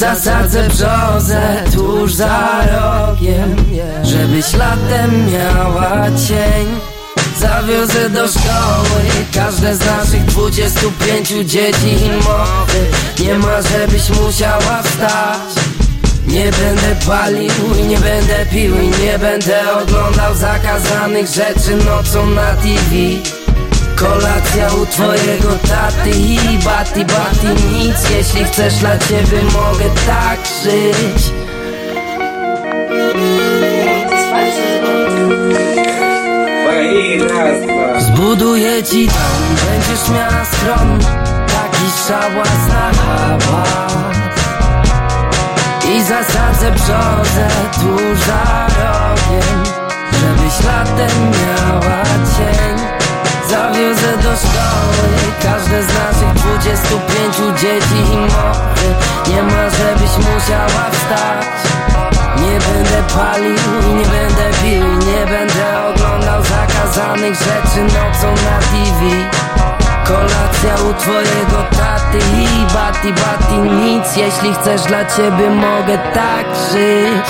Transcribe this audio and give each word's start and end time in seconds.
zasadzę 0.00 0.68
brzozę 0.68 1.64
tuż 1.74 2.14
za 2.14 2.60
rogiem 2.72 3.56
Żebyś 4.02 4.54
latem 4.54 5.32
miała 5.32 6.06
cień. 6.28 6.66
Zawiozę 7.40 8.10
do 8.10 8.28
szkoły 8.28 9.00
każde 9.34 9.76
z 9.76 9.80
naszych 9.86 10.24
25 10.24 11.28
dzieci 11.28 12.04
i 12.04 12.10
mowy. 12.10 12.80
Nie 13.20 13.38
ma 13.38 13.62
żebyś 13.62 14.10
musiała 14.10 14.82
wstać. 14.82 15.64
Nie 16.26 16.50
będę 16.50 17.06
palił 17.06 17.50
i 17.80 17.86
nie 17.86 17.98
będę 17.98 18.46
pił 18.52 18.80
i 18.80 18.88
nie 18.88 19.18
będę 19.18 19.72
oglądał 19.82 20.34
zakazanych 20.34 21.26
rzeczy 21.26 21.76
nocą 21.86 22.26
na 22.26 22.54
TV 22.54 22.96
Kolacja 24.00 24.74
u 24.82 24.86
twojego 24.86 25.48
taty 25.68 26.10
i 26.10 26.58
bati 26.64 27.04
bati 27.04 27.46
nic. 27.72 28.10
Jeśli 28.10 28.44
chcesz 28.44 28.74
dla 28.76 28.98
ciebie 28.98 29.42
mogę 29.42 29.84
tak 30.06 30.40
żyć. 30.64 31.32
Zbuduję 38.00 38.82
ci 38.82 39.06
dom, 39.06 39.56
będziesz 39.66 40.08
miała 40.08 40.44
schron 40.44 40.98
Taki 41.46 41.86
szałas 42.08 42.68
na 42.68 42.92
hałas. 43.02 43.92
I 45.94 46.02
zasadzę 46.02 46.70
brzozę 46.72 47.48
tuż 47.74 48.18
za 48.26 48.66
rogiem 48.66 49.62
Żebyś 50.12 50.64
latem 50.64 51.30
miała 51.30 52.02
cień 52.04 52.99
Zawiozę 53.50 54.16
do 54.16 54.36
szkoły. 54.36 55.08
Każde 55.42 55.82
z 55.82 55.86
naszych 55.86 56.32
25 56.34 57.36
dzieci 57.60 58.12
i 58.12 58.16
mowy. 58.16 58.88
Nie 59.28 59.42
ma 59.42 59.70
żebyś 59.70 60.16
musiała 60.16 60.84
wstać. 60.92 61.46
Nie 62.36 62.58
będę 62.58 63.14
palił 63.14 63.56
i 63.90 63.94
nie 63.94 64.04
będę 64.04 64.50
pił. 64.62 65.12
Nie 65.12 65.26
będę 65.26 65.88
oglądał 65.88 66.42
zakazanych 66.42 67.34
rzeczy 67.34 67.82
nocą 67.82 68.28
na 68.32 68.58
TV 68.58 69.30
Kolacja 70.04 70.74
u 70.90 70.94
twojego 70.94 71.62
taty 71.70 72.18
i 72.18 72.74
bati 72.74 73.12
bati 73.12 73.54
nic. 73.54 74.16
Jeśli 74.16 74.54
chcesz 74.54 74.82
dla 74.82 75.04
ciebie 75.04 75.50
mogę 75.50 75.98
tak 76.14 76.46
żyć 76.72 77.26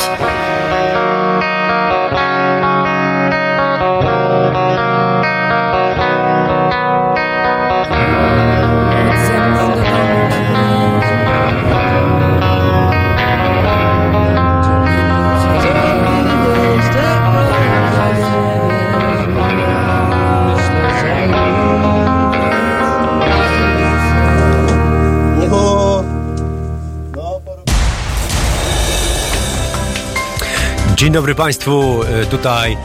Dzień 31.00 31.12
dobry 31.12 31.34
Państwu, 31.34 32.02
e, 32.02 32.26
tutaj 32.26 32.76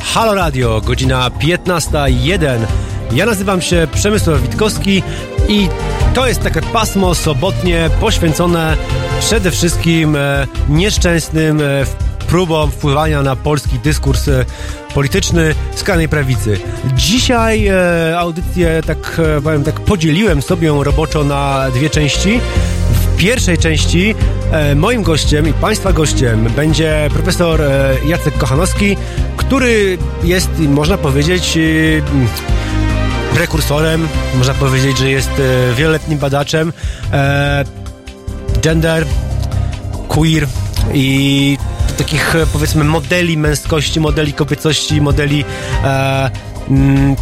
Halo 0.00 0.34
Radio, 0.34 0.80
godzina 0.80 1.30
15.01. 1.30 2.66
Ja 3.12 3.26
nazywam 3.26 3.62
się 3.62 3.88
Przemysław 3.94 4.40
Witkowski 4.42 5.02
i 5.48 5.68
to 6.14 6.26
jest 6.26 6.42
takie 6.42 6.60
pasmo 6.62 7.14
sobotnie 7.14 7.90
poświęcone 8.00 8.76
przede 9.20 9.50
wszystkim 9.50 10.16
e, 10.16 10.46
nieszczęsnym 10.68 11.60
e, 11.60 11.64
próbom 12.28 12.70
wpływania 12.70 13.22
na 13.22 13.36
polski 13.36 13.78
dyskurs 13.78 14.30
polityczny 14.94 15.54
skrajnej 15.74 16.08
prawicy. 16.08 16.60
Dzisiaj 16.96 17.70
audycję 18.16 18.82
tak, 18.86 19.20
powiem, 19.44 19.64
tak 19.64 19.80
podzieliłem 19.80 20.42
sobie 20.42 20.72
roboczo 20.84 21.24
na 21.24 21.70
dwie 21.70 21.90
części. 21.90 22.40
Pierwszej 23.24 23.58
części 23.58 24.14
e, 24.52 24.74
moim 24.74 25.02
gościem 25.02 25.48
i 25.48 25.52
Państwa 25.52 25.92
gościem 25.92 26.48
będzie 26.56 27.08
profesor 27.12 27.62
e, 27.62 27.94
Jacek 28.06 28.38
Kochanowski, 28.38 28.96
który 29.36 29.98
jest, 30.24 30.50
można 30.58 30.98
powiedzieć, 30.98 31.56
e, 31.56 31.60
prekursorem, 33.34 34.08
można 34.34 34.54
powiedzieć, 34.54 34.98
że 34.98 35.10
jest 35.10 35.30
wieloletnim 35.76 36.18
badaczem 36.18 36.72
gender, 38.62 39.06
queer 40.08 40.46
i 40.94 41.58
takich 41.98 42.36
powiedzmy 42.52 42.84
modeli 42.84 43.38
męskości, 43.38 44.00
modeli 44.00 44.32
kobiecości, 44.32 45.00
modeli 45.00 45.44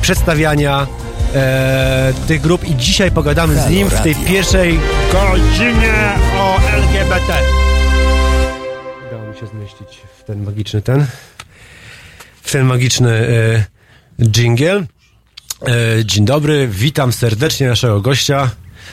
przedstawiania 0.00 0.86
e, 1.34 2.12
tych 2.28 2.40
grup 2.40 2.64
i 2.68 2.76
dzisiaj 2.76 3.10
pogadamy 3.10 3.60
z 3.60 3.70
nim 3.70 3.90
w 3.90 4.00
tej 4.00 4.14
pierwszej 4.14 4.80
godzinie 5.12 5.94
o 6.38 6.60
LGBT. 6.74 7.38
Udało 9.08 9.32
mi 9.32 9.38
się 9.40 9.46
zmieścić 9.46 10.02
w 10.18 10.24
ten 10.24 10.42
magiczny 10.44 10.82
ten, 10.82 11.06
w 12.42 12.52
ten 12.52 12.66
magiczny 12.66 13.10
e, 13.10 13.64
jingle. 14.24 14.76
E, 14.76 16.04
dzień 16.04 16.24
dobry, 16.24 16.68
witam 16.68 17.12
serdecznie 17.12 17.68
naszego 17.68 18.00
gościa. 18.00 18.50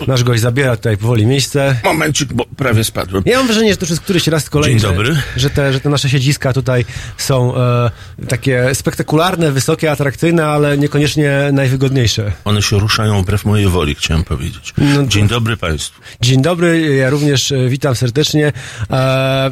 Nasz 0.07 0.23
gość 0.23 0.41
zabiera 0.41 0.75
tutaj 0.75 0.97
powoli 0.97 1.25
miejsce. 1.25 1.75
Momencik, 1.83 2.33
bo 2.33 2.45
prawie 2.57 2.83
spadłem. 2.83 3.23
Ja 3.25 3.37
mam 3.37 3.47
wrażenie, 3.47 3.71
że 3.71 3.77
to 3.77 3.83
już 3.83 3.89
jest 3.89 4.01
któryś 4.01 4.27
raz 4.27 4.49
kolejny. 4.49 4.79
Dzień 4.79 4.89
dobry. 4.89 5.17
Że, 5.35 5.49
te, 5.49 5.73
że 5.73 5.79
te 5.79 5.89
nasze 5.89 6.09
siedziska 6.09 6.53
tutaj 6.53 6.85
są 7.17 7.57
e, 7.57 7.91
takie 8.27 8.75
spektakularne, 8.75 9.51
wysokie, 9.51 9.91
atrakcyjne, 9.91 10.45
ale 10.45 10.77
niekoniecznie 10.77 11.49
najwygodniejsze. 11.53 12.31
One 12.45 12.61
się 12.61 12.79
ruszają 12.79 13.21
wbrew 13.21 13.45
mojej 13.45 13.67
woli, 13.67 13.95
chciałem 13.95 14.23
powiedzieć. 14.23 14.73
No 14.77 15.07
Dzień 15.07 15.27
dobry 15.27 15.57
Państwu. 15.57 16.01
Dzień 16.21 16.41
dobry, 16.41 16.95
ja 16.95 17.09
również 17.09 17.51
e, 17.51 17.69
witam 17.69 17.95
serdecznie. 17.95 18.51
E, 18.91 19.51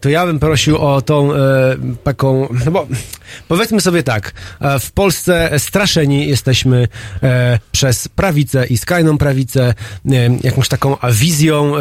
to 0.00 0.08
ja 0.08 0.26
bym 0.26 0.38
prosił 0.38 0.78
o 0.78 1.02
tą 1.02 1.34
e, 1.34 1.38
taką, 2.04 2.48
no 2.64 2.70
bo 2.70 2.86
powiedzmy 3.48 3.80
sobie 3.80 4.02
tak, 4.02 4.32
e, 4.60 4.78
w 4.78 4.92
Polsce 4.92 5.50
straszeni 5.58 6.28
jesteśmy 6.28 6.88
e, 7.22 7.58
przez 7.72 8.08
prawicę 8.08 8.66
i 8.66 8.78
skrajną 8.78 9.18
prawicę 9.18 9.74
jakąś 10.44 10.68
taką 10.68 10.96
wizją 11.12 11.72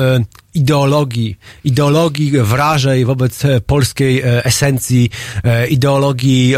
ideologii, 0.54 1.38
ideologii 1.64 2.32
wrażej 2.32 3.06
wobec 3.06 3.44
polskiej 3.66 4.22
esencji, 4.26 5.10
ideologii 5.70 6.56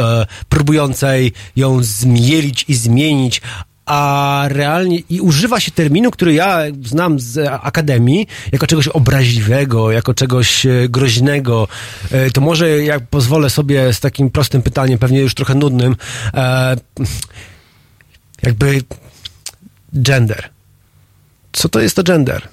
próbującej 0.50 1.34
ją 1.56 1.84
zmielić 1.84 2.66
i 2.68 2.76
zmienić, 2.76 3.42
a 3.88 4.44
realnie 4.48 5.00
i 5.10 5.22
używa 5.22 5.60
się 5.60 5.72
terminu, 5.72 6.12
który 6.12 6.34
ja 6.34 6.60
znam 6.86 7.20
z 7.20 7.48
akademii, 7.62 8.28
jako 8.52 8.68
czegoś 8.68 8.88
obraźliwego, 8.88 9.92
jako 9.92 10.14
czegoś 10.14 10.66
e, 10.66 10.90
groźnego. 10.90 11.68
E, 12.12 12.32
To 12.32 12.42
może 12.42 12.70
jak 12.84 13.08
pozwolę 13.08 13.50
sobie 13.50 13.94
z 13.94 14.00
takim 14.00 14.30
prostym 14.30 14.62
pytaniem, 14.62 15.00
pewnie 15.00 15.20
już 15.20 15.34
trochę 15.34 15.56
nudnym, 15.56 15.96
e, 16.34 16.76
jakby 18.44 18.82
gender. 19.94 20.50
Co 21.54 21.70
to 21.70 21.80
jest 21.80 21.96
to 21.96 22.04
gender? 22.04 22.48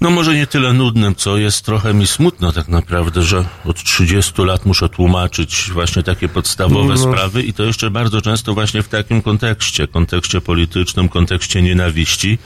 No 0.00 0.10
może 0.10 0.34
nie 0.34 0.46
tyle 0.46 0.72
nudnym, 0.72 1.14
co 1.14 1.36
jest 1.36 1.64
trochę 1.64 1.94
mi 1.94 2.06
smutno 2.06 2.52
tak 2.52 2.68
naprawdę, 2.68 3.22
że 3.22 3.44
od 3.64 3.82
30 3.82 4.42
lat 4.42 4.66
muszę 4.66 4.88
tłumaczyć 4.88 5.70
właśnie 5.72 6.02
takie 6.02 6.28
podstawowe 6.28 6.94
No. 6.94 6.96
sprawy 6.98 7.42
i 7.42 7.52
to 7.52 7.62
jeszcze 7.64 7.90
bardzo 7.90 8.20
często 8.22 8.54
właśnie 8.54 8.82
w 8.82 8.88
takim 8.88 9.22
kontekście, 9.22 9.86
kontekście 9.88 10.40
politycznym, 10.40 11.08
kontekście 11.08 11.62
nienawiści. 11.62 12.38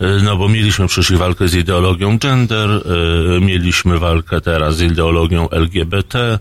E, 0.00 0.22
No 0.22 0.36
bo 0.36 0.48
mieliśmy 0.48 0.86
przecież 0.86 1.18
walkę 1.18 1.48
z 1.48 1.54
ideologią 1.54 2.18
gender, 2.18 2.70
e, 2.70 3.40
mieliśmy 3.40 3.98
walkę 3.98 4.40
teraz 4.40 4.76
z 4.76 4.80
ideologią 4.82 5.50
LGBT 5.50 6.38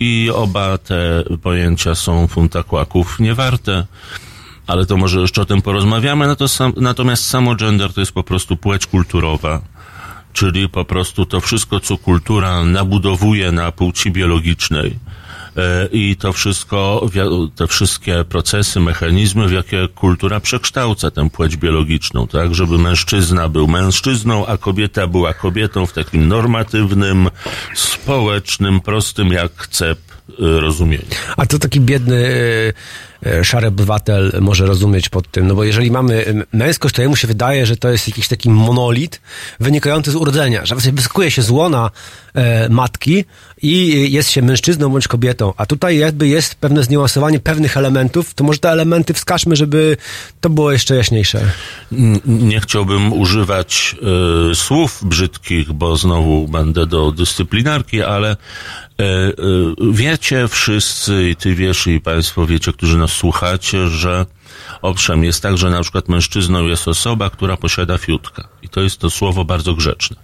i 0.00 0.30
oba 0.34 0.78
te 0.78 1.24
pojęcia 1.42 1.94
są 1.94 2.26
funta 2.26 2.62
kłaków 2.62 3.20
niewarte. 3.20 3.86
Ale 4.66 4.86
to 4.86 4.96
może 4.96 5.20
jeszcze 5.20 5.42
o 5.42 5.44
tym 5.44 5.62
porozmawiamy. 5.62 6.26
No 6.26 6.36
natomiast 6.76 7.26
samo 7.28 7.54
gender 7.54 7.92
to 7.92 8.00
jest 8.00 8.12
po 8.12 8.22
prostu 8.22 8.56
płeć 8.56 8.86
kulturowa. 8.86 9.73
Czyli 10.34 10.68
po 10.68 10.84
prostu 10.84 11.26
to 11.26 11.40
wszystko, 11.40 11.80
co 11.80 11.98
kultura 11.98 12.64
nabudowuje 12.64 13.52
na 13.52 13.72
płci 13.72 14.10
biologicznej. 14.10 14.98
E, 15.56 15.88
I 15.92 16.16
to 16.16 16.32
wszystko, 16.32 17.06
te 17.56 17.66
wszystkie 17.66 18.24
procesy, 18.24 18.80
mechanizmy, 18.80 19.48
w 19.48 19.52
jakie 19.52 19.88
kultura 19.88 20.40
przekształca 20.40 21.10
tę 21.10 21.30
płeć 21.30 21.56
biologiczną, 21.56 22.26
tak? 22.26 22.54
Żeby 22.54 22.78
mężczyzna 22.78 23.48
był 23.48 23.68
mężczyzną, 23.68 24.46
a 24.46 24.56
kobieta 24.56 25.06
była 25.06 25.34
kobietą 25.34 25.86
w 25.86 25.92
takim 25.92 26.28
normatywnym, 26.28 27.28
społecznym, 27.74 28.80
prostym 28.80 29.28
jak 29.32 29.68
cep 29.70 29.98
e, 30.28 30.34
rozumieniu. 30.60 31.04
A 31.36 31.46
to 31.46 31.58
taki 31.58 31.80
biedny, 31.80 32.26
e, 32.26 32.72
szary 33.42 33.66
obywatel 33.66 34.32
może 34.40 34.66
rozumieć 34.66 35.08
pod 35.08 35.30
tym? 35.30 35.46
No 35.46 35.54
bo 35.54 35.64
jeżeli 35.64 35.90
mamy 35.90 36.44
męskość, 36.52 36.94
to 36.94 37.02
jemu 37.02 37.16
się 37.16 37.28
wydaje, 37.28 37.66
że 37.66 37.76
to 37.76 37.90
jest 37.90 38.08
jakiś 38.08 38.28
taki 38.28 38.50
monolit 38.50 39.20
wynikający 39.60 40.10
z 40.10 40.14
urodzenia, 40.14 40.66
że 40.66 40.74
wyskakuje 40.76 41.30
się 41.30 41.42
z 41.42 41.50
łona 41.50 41.90
e, 42.34 42.68
matki 42.68 43.24
i 43.62 44.12
jest 44.12 44.30
się 44.30 44.42
mężczyzną 44.42 44.88
bądź 44.88 45.08
kobietą, 45.08 45.52
a 45.56 45.66
tutaj 45.66 45.98
jakby 45.98 46.28
jest 46.28 46.54
pewne 46.54 46.82
zniuansowanie 46.82 47.40
pewnych 47.40 47.76
elementów, 47.76 48.34
to 48.34 48.44
może 48.44 48.58
te 48.58 48.70
elementy 48.70 49.14
wskażmy, 49.14 49.56
żeby 49.56 49.96
to 50.40 50.50
było 50.50 50.72
jeszcze 50.72 50.96
jaśniejsze. 50.96 51.40
Nie 52.26 52.60
chciałbym 52.60 53.12
używać 53.12 53.96
y, 54.50 54.54
słów 54.54 55.00
brzydkich, 55.04 55.72
bo 55.72 55.96
znowu 55.96 56.48
będę 56.48 56.86
do 56.86 57.12
dyscyplinarki, 57.12 58.02
ale 58.02 58.36
E, 59.00 59.04
e, 59.04 59.32
wiecie 59.92 60.48
wszyscy, 60.48 61.30
i 61.30 61.36
ty 61.36 61.54
wiesz, 61.54 61.86
i 61.86 62.00
państwo 62.00 62.46
wiecie, 62.46 62.72
którzy 62.72 62.98
nas 62.98 63.12
słuchacie, 63.14 63.88
że 63.88 64.26
owszem, 64.82 65.24
jest 65.24 65.42
tak, 65.42 65.58
że 65.58 65.70
na 65.70 65.82
przykład 65.82 66.08
mężczyzną 66.08 66.66
jest 66.66 66.88
osoba, 66.88 67.30
która 67.30 67.56
posiada 67.56 67.98
fiutka. 67.98 68.48
I 68.62 68.68
to 68.68 68.80
jest 68.80 68.98
to 69.00 69.10
słowo 69.10 69.44
bardzo 69.44 69.74
grzeczne. 69.74 70.16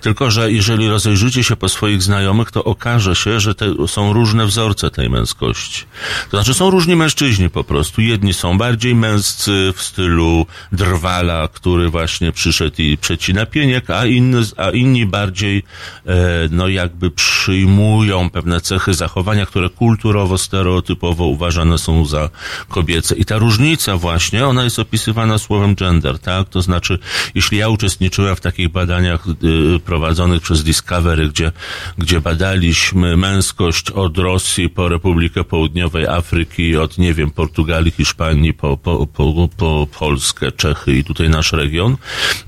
Tylko, 0.00 0.30
że 0.30 0.52
jeżeli 0.52 0.88
rozejrzycie 0.88 1.44
się 1.44 1.56
po 1.56 1.68
swoich 1.68 2.02
znajomych, 2.02 2.50
to 2.50 2.64
okaże 2.64 3.16
się, 3.16 3.40
że 3.40 3.54
są 3.86 4.12
różne 4.12 4.46
wzorce 4.46 4.90
tej 4.90 5.10
męskości. 5.10 5.84
To 6.30 6.36
znaczy 6.36 6.54
są 6.54 6.70
różni 6.70 6.96
mężczyźni 6.96 7.50
po 7.50 7.64
prostu. 7.64 8.00
Jedni 8.00 8.34
są 8.34 8.58
bardziej 8.58 8.94
męscy 8.94 9.72
w 9.76 9.82
stylu 9.82 10.46
drwala, 10.72 11.48
który 11.48 11.90
właśnie 11.90 12.32
przyszedł 12.32 12.76
i 12.78 12.96
przecina 12.96 13.46
pieniek, 13.46 13.90
a, 13.90 14.06
inny, 14.06 14.42
a 14.56 14.70
inni 14.70 15.06
bardziej, 15.06 15.62
e, 16.06 16.14
no 16.50 16.68
jakby 16.68 17.10
przyjmują 17.10 18.30
pewne 18.30 18.60
cechy 18.60 18.94
zachowania, 18.94 19.46
które 19.46 19.68
kulturowo, 19.68 20.38
stereotypowo 20.38 21.26
uważane 21.26 21.78
są 21.78 22.06
za 22.06 22.30
kobiece. 22.68 23.16
I 23.16 23.24
ta 23.24 23.38
różnica 23.38 23.96
właśnie, 23.96 24.46
ona 24.46 24.64
jest 24.64 24.78
opisywana 24.78 25.38
słowem 25.38 25.74
gender, 25.74 26.18
tak? 26.18 26.48
To 26.48 26.62
znaczy, 26.62 26.98
jeśli 27.34 27.58
ja 27.58 27.68
uczestniczyłem 27.68 28.36
w 28.36 28.40
takich 28.40 28.68
badaniach 28.68 29.26
y, 29.26 29.53
prowadzonych 29.84 30.42
przez 30.42 30.64
Discovery, 30.64 31.28
gdzie, 31.28 31.52
gdzie 31.98 32.20
badaliśmy 32.20 33.16
męskość 33.16 33.90
od 33.90 34.18
Rosji 34.18 34.68
po 34.68 34.88
Republikę 34.88 35.44
Południowej 35.44 36.06
Afryki, 36.06 36.76
od, 36.76 36.98
nie 36.98 37.14
wiem, 37.14 37.30
Portugalii, 37.30 37.90
Hiszpanii 37.90 38.54
po, 38.54 38.76
po, 38.76 39.06
po, 39.06 39.48
po 39.56 39.86
Polskę, 39.98 40.52
Czechy 40.52 40.92
i 40.92 41.04
tutaj 41.04 41.28
nasz 41.28 41.52
region, 41.52 41.96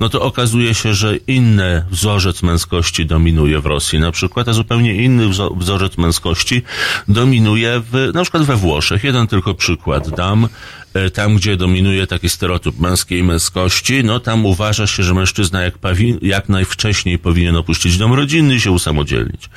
no 0.00 0.08
to 0.08 0.22
okazuje 0.22 0.74
się, 0.74 0.94
że 0.94 1.16
inny 1.16 1.84
wzorzec 1.90 2.42
męskości 2.42 3.06
dominuje 3.06 3.60
w 3.60 3.66
Rosji 3.66 3.98
na 3.98 4.12
przykład, 4.12 4.48
a 4.48 4.52
zupełnie 4.52 4.94
inny 4.94 5.28
wzorzec 5.56 5.98
męskości 5.98 6.62
dominuje 7.08 7.82
w, 7.92 8.10
na 8.14 8.22
przykład 8.22 8.42
we 8.42 8.56
Włoszech. 8.56 9.04
Jeden 9.04 9.26
tylko 9.26 9.54
przykład 9.54 10.10
dam. 10.10 10.48
E, 10.96 11.10
tam, 11.10 11.36
gdzie 11.36 11.56
dominuje 11.56 12.06
taki 12.06 12.28
stereotyp 12.28 12.78
męskiej 12.78 13.22
męskości, 13.22 14.04
no 14.04 14.20
tam 14.20 14.46
uważa 14.46 14.86
się, 14.86 15.02
że 15.02 15.14
mężczyzna 15.14 15.62
jak, 15.62 15.74
jak 16.22 16.48
najwcześniej 16.48 17.18
powinien 17.18 17.56
opuścić 17.56 17.98
dom 17.98 18.12
rodzinny 18.12 18.54
i 18.54 18.60
się 18.60 18.70
usamodzielnić. 18.70 19.50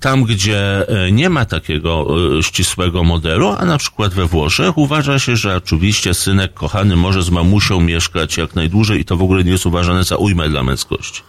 Tam, 0.00 0.24
gdzie 0.24 0.88
e, 0.88 1.12
nie 1.12 1.30
ma 1.30 1.44
takiego 1.44 2.06
e, 2.38 2.42
ścisłego 2.42 3.04
modelu, 3.04 3.54
a 3.58 3.64
na 3.64 3.78
przykład 3.78 4.14
we 4.14 4.26
Włoszech 4.26 4.78
uważa 4.78 5.18
się, 5.18 5.36
że 5.36 5.56
oczywiście 5.56 6.14
synek 6.14 6.54
kochany 6.54 6.96
może 6.96 7.22
z 7.22 7.30
mamusią 7.30 7.80
mieszkać 7.80 8.36
jak 8.36 8.54
najdłużej 8.54 9.00
i 9.00 9.04
to 9.04 9.16
w 9.16 9.22
ogóle 9.22 9.44
nie 9.44 9.52
jest 9.52 9.66
uważane 9.66 10.04
za 10.04 10.16
ujmę 10.16 10.48
dla 10.48 10.62
męskości. 10.62 11.22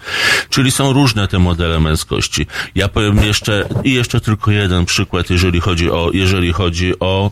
Czyli 0.50 0.72
są 0.72 0.94
różne 0.94 1.28
te 1.28 1.40
modele 1.40 1.80
męskości. 1.80 2.48
Ja 2.76 2.88
powiem 2.88 3.24
jeszcze, 3.24 3.70
i 3.84 3.94
jeszcze 3.94 4.22
tylko 4.22 4.52
jeden 4.52 4.86
przykład, 4.86 5.30
jeżeli 5.30 5.60
chodzi 5.60 5.92
o, 5.92 6.10
jeżeli 6.14 6.54
chodzi 6.54 7.00
o 7.00 7.32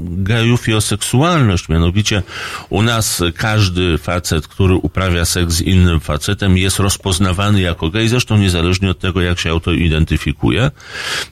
gejów 0.00 0.68
i 0.68 0.74
o 0.74 0.80
seksualność. 0.80 1.68
Mianowicie 1.68 2.22
u 2.68 2.82
nas 2.82 3.22
każdy 3.36 3.98
facet, 3.98 4.48
który 4.48 4.74
uprawia 4.74 5.24
seks 5.24 5.54
z 5.54 5.60
innym 5.60 6.00
facetem 6.00 6.56
jest 6.56 6.78
rozpoznawany 6.78 7.60
jako 7.60 7.90
gej, 7.90 8.08
zresztą 8.08 8.36
niezależnie 8.36 8.90
od 8.90 8.98
tego, 8.98 9.20
jak 9.20 9.38
się 9.38 9.50
auto 9.50 9.72
identyfikuje. 9.72 10.70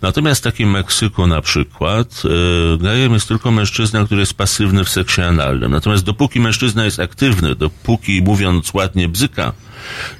Natomiast 0.02 0.40
w 0.40 0.44
takim 0.44 0.70
Meksyku 0.70 1.26
na 1.26 1.40
przykład 1.40 2.22
e, 2.24 2.78
gejem 2.78 3.12
jest 3.12 3.28
tylko 3.28 3.50
mężczyzna, 3.50 4.04
który 4.04 4.20
jest 4.20 4.34
pasywny 4.34 4.84
w 4.84 4.88
seksie 4.88 5.22
analnym. 5.22 5.70
Natomiast 5.70 6.04
dopóki 6.04 6.40
mężczyzna 6.40 6.84
jest 6.84 7.00
aktywny, 7.00 7.54
dopóki 7.54 8.22
mówiąc 8.22 8.74
ładnie 8.74 9.08
bzyka, 9.08 9.52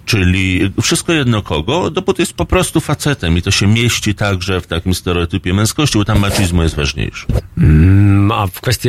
czyli 0.06 0.72
wszystko 0.82 1.12
jedno 1.12 1.42
kogo, 1.42 1.90
dopóty 1.90 2.22
jest 2.22 2.32
po 2.32 2.44
prostu 2.44 2.80
facetem 2.80 3.38
i 3.38 3.42
to 3.42 3.50
się 3.50 3.66
mieści 3.66 4.14
także 4.14 4.60
w 4.60 4.66
takim 4.66 4.94
stereotypie 4.94 5.54
męskości, 5.54 5.98
bo 5.98 6.04
tam 6.04 6.18
macizmu 6.18 6.62
jest 6.62 6.74
ważniejszy. 6.74 7.26
Mm, 7.58 8.32
a 8.32 8.46
w 8.46 8.60
kwestii 8.60 8.88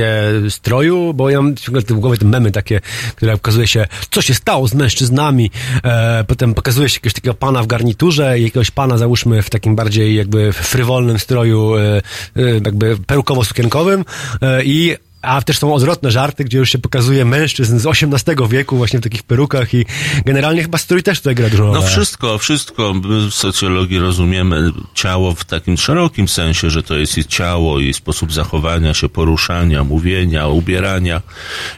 stroju, 0.50 1.14
bo 1.14 1.30
ja 1.30 1.42
mam 1.42 1.56
ciągle 1.56 1.82
w 1.82 1.94
głowie 1.94 2.18
te 2.18 2.26
memy 2.26 2.52
takie, 2.52 2.82
które 3.16 3.32
pokazuje 3.32 3.68
się, 3.68 3.88
co 4.12 4.22
się 4.22 4.34
stało 4.34 4.68
z 4.68 4.74
mężczyznami, 4.74 5.52
e, 5.84 6.24
potem 6.28 6.54
pokazuje 6.54 6.90
się 6.90 6.96
jakiegoś 6.96 7.14
takiego 7.14 7.34
pana 7.34 7.64
w 7.64 7.68
garniturze 7.68 8.40
i 8.40 8.44
jakiegoś 8.44 8.72
pana 8.72 8.98
załóżmy 8.98 9.42
w 9.42 9.50
takim 9.50 9.76
bardziej 9.76 10.16
jakby 10.16 10.54
frywolnym 10.54 11.20
stroju 11.20 11.76
e, 11.76 12.02
e, 12.36 12.42
jakby 12.66 12.98
perukowo-sukienkowym 12.98 14.06
e, 14.42 14.64
i 14.64 14.96
a 15.28 15.42
też 15.42 15.58
są 15.58 15.74
odwrotne 15.74 16.12
żarty, 16.12 16.44
gdzie 16.44 16.58
już 16.58 16.70
się 16.70 16.80
pokazuje 16.80 17.26
mężczyzn 17.26 17.80
z 17.80 17.86
XVIII 17.86 18.48
wieku 18.50 18.78
właśnie 18.78 19.00
w 19.00 19.04
takich 19.04 19.24
perukach 19.24 19.74
i 19.74 19.86
generalnie 20.26 20.62
chyba 20.62 20.78
strój 20.78 21.04
też 21.04 21.20
tutaj 21.20 21.36
gra 21.36 21.50
dużą 21.50 21.68
rolę. 21.68 21.80
No 21.80 21.88
wszystko, 21.88 22.38
wszystko. 22.38 22.94
My 22.94 23.30
w 23.30 23.34
socjologii 23.34 24.00
rozumiemy 24.00 24.72
ciało 24.94 25.36
w 25.36 25.46
takim 25.46 25.78
szerokim 25.78 26.28
sensie, 26.28 26.70
że 26.70 26.84
to 26.84 26.98
jest 26.98 27.18
i 27.18 27.26
ciało, 27.26 27.80
i 27.80 27.94
sposób 27.94 28.34
zachowania 28.34 28.94
się, 28.94 29.10
poruszania, 29.10 29.84
mówienia, 29.84 30.48
ubierania 30.48 31.22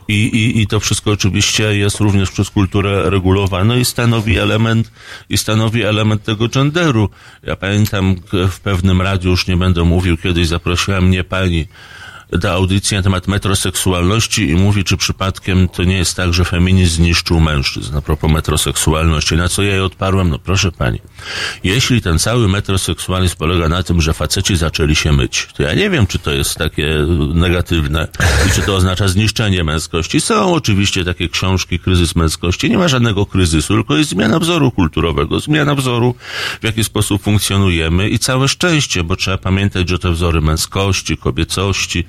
i, 0.08 0.14
i, 0.14 0.62
i 0.62 0.68
to 0.68 0.80
wszystko 0.80 1.12
oczywiście 1.12 1.76
jest 1.76 2.00
również 2.00 2.32
przez 2.32 2.50
kulturę 2.50 3.10
regulowane 3.10 3.80
i 3.80 3.86
stanowi 3.86 4.38
element, 4.38 4.92
i 5.30 5.38
stanowi 5.38 5.84
element 5.84 6.24
tego 6.24 6.48
genderu. 6.48 7.10
Ja 7.44 7.56
pamiętam 7.56 8.16
w 8.52 8.60
pewnym 8.60 9.02
radiu, 9.02 9.30
już 9.30 9.48
nie 9.48 9.58
będę 9.58 9.84
mówił, 9.84 10.18
kiedyś 10.18 10.48
zaprosiła 10.48 11.02
mnie 11.02 11.24
pani 11.24 11.68
da 12.32 12.52
audycję 12.52 12.98
na 12.98 13.04
temat 13.04 13.28
metroseksualności 13.28 14.50
i 14.50 14.56
mówi, 14.56 14.84
czy 14.84 14.98
przypadkiem 14.98 15.68
to 15.68 15.84
nie 15.84 15.98
jest 15.98 16.16
tak, 16.16 16.34
że 16.34 16.46
feminizm 16.46 16.96
zniszczył 16.96 17.40
mężczyzn 17.40 17.98
a 17.98 18.02
propos 18.02 18.32
metroseksualności. 18.32 19.36
Na 19.36 19.50
co 19.50 19.64
ja 19.64 19.72
jej 19.72 19.82
odparłem, 19.82 20.30
no 20.30 20.40
proszę 20.40 20.72
pani, 20.72 21.00
jeśli 21.64 22.02
ten 22.02 22.20
cały 22.20 22.48
metroseksualizm 22.48 23.36
polega 23.38 23.70
na 23.70 23.84
tym, 23.84 24.02
że 24.02 24.14
faceci 24.14 24.58
zaczęli 24.58 24.96
się 24.96 25.12
myć, 25.12 25.48
to 25.54 25.64
ja 25.64 25.74
nie 25.74 25.90
wiem, 25.90 26.08
czy 26.08 26.20
to 26.20 26.32
jest 26.32 26.56
takie 26.56 27.06
negatywne 27.34 28.08
i 28.48 28.52
czy 28.52 28.62
to 28.62 28.76
oznacza 28.76 29.08
zniszczenie 29.08 29.64
męskości. 29.64 30.22
Są 30.22 30.54
oczywiście 30.54 31.06
takie 31.06 31.30
książki, 31.30 31.80
kryzys 31.80 32.16
męskości. 32.16 32.70
Nie 32.70 32.78
ma 32.78 32.88
żadnego 32.88 33.26
kryzysu, 33.26 33.74
tylko 33.74 33.98
jest 33.98 34.10
zmiana 34.10 34.40
wzoru 34.40 34.72
kulturowego, 34.72 35.40
zmiana 35.40 35.76
wzoru, 35.76 36.16
w 36.62 36.64
jaki 36.64 36.84
sposób 36.84 37.24
funkcjonujemy 37.24 38.10
i 38.10 38.20
całe 38.20 38.48
szczęście, 38.48 39.04
bo 39.04 39.16
trzeba 39.16 39.38
pamiętać, 39.38 39.90
że 39.90 40.00
te 40.00 40.12
wzory 40.12 40.42
męskości, 40.42 41.18
kobiecości, 41.18 42.06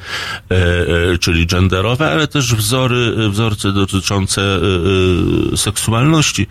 czyli 1.21 1.47
genderowe, 1.47 2.11
ale 2.11 2.29
też 2.29 2.55
wzory, 2.55 3.31
wzorce 3.31 3.73
dotyczące 3.73 4.43
e, 5.53 5.57
seksualności 5.57 6.47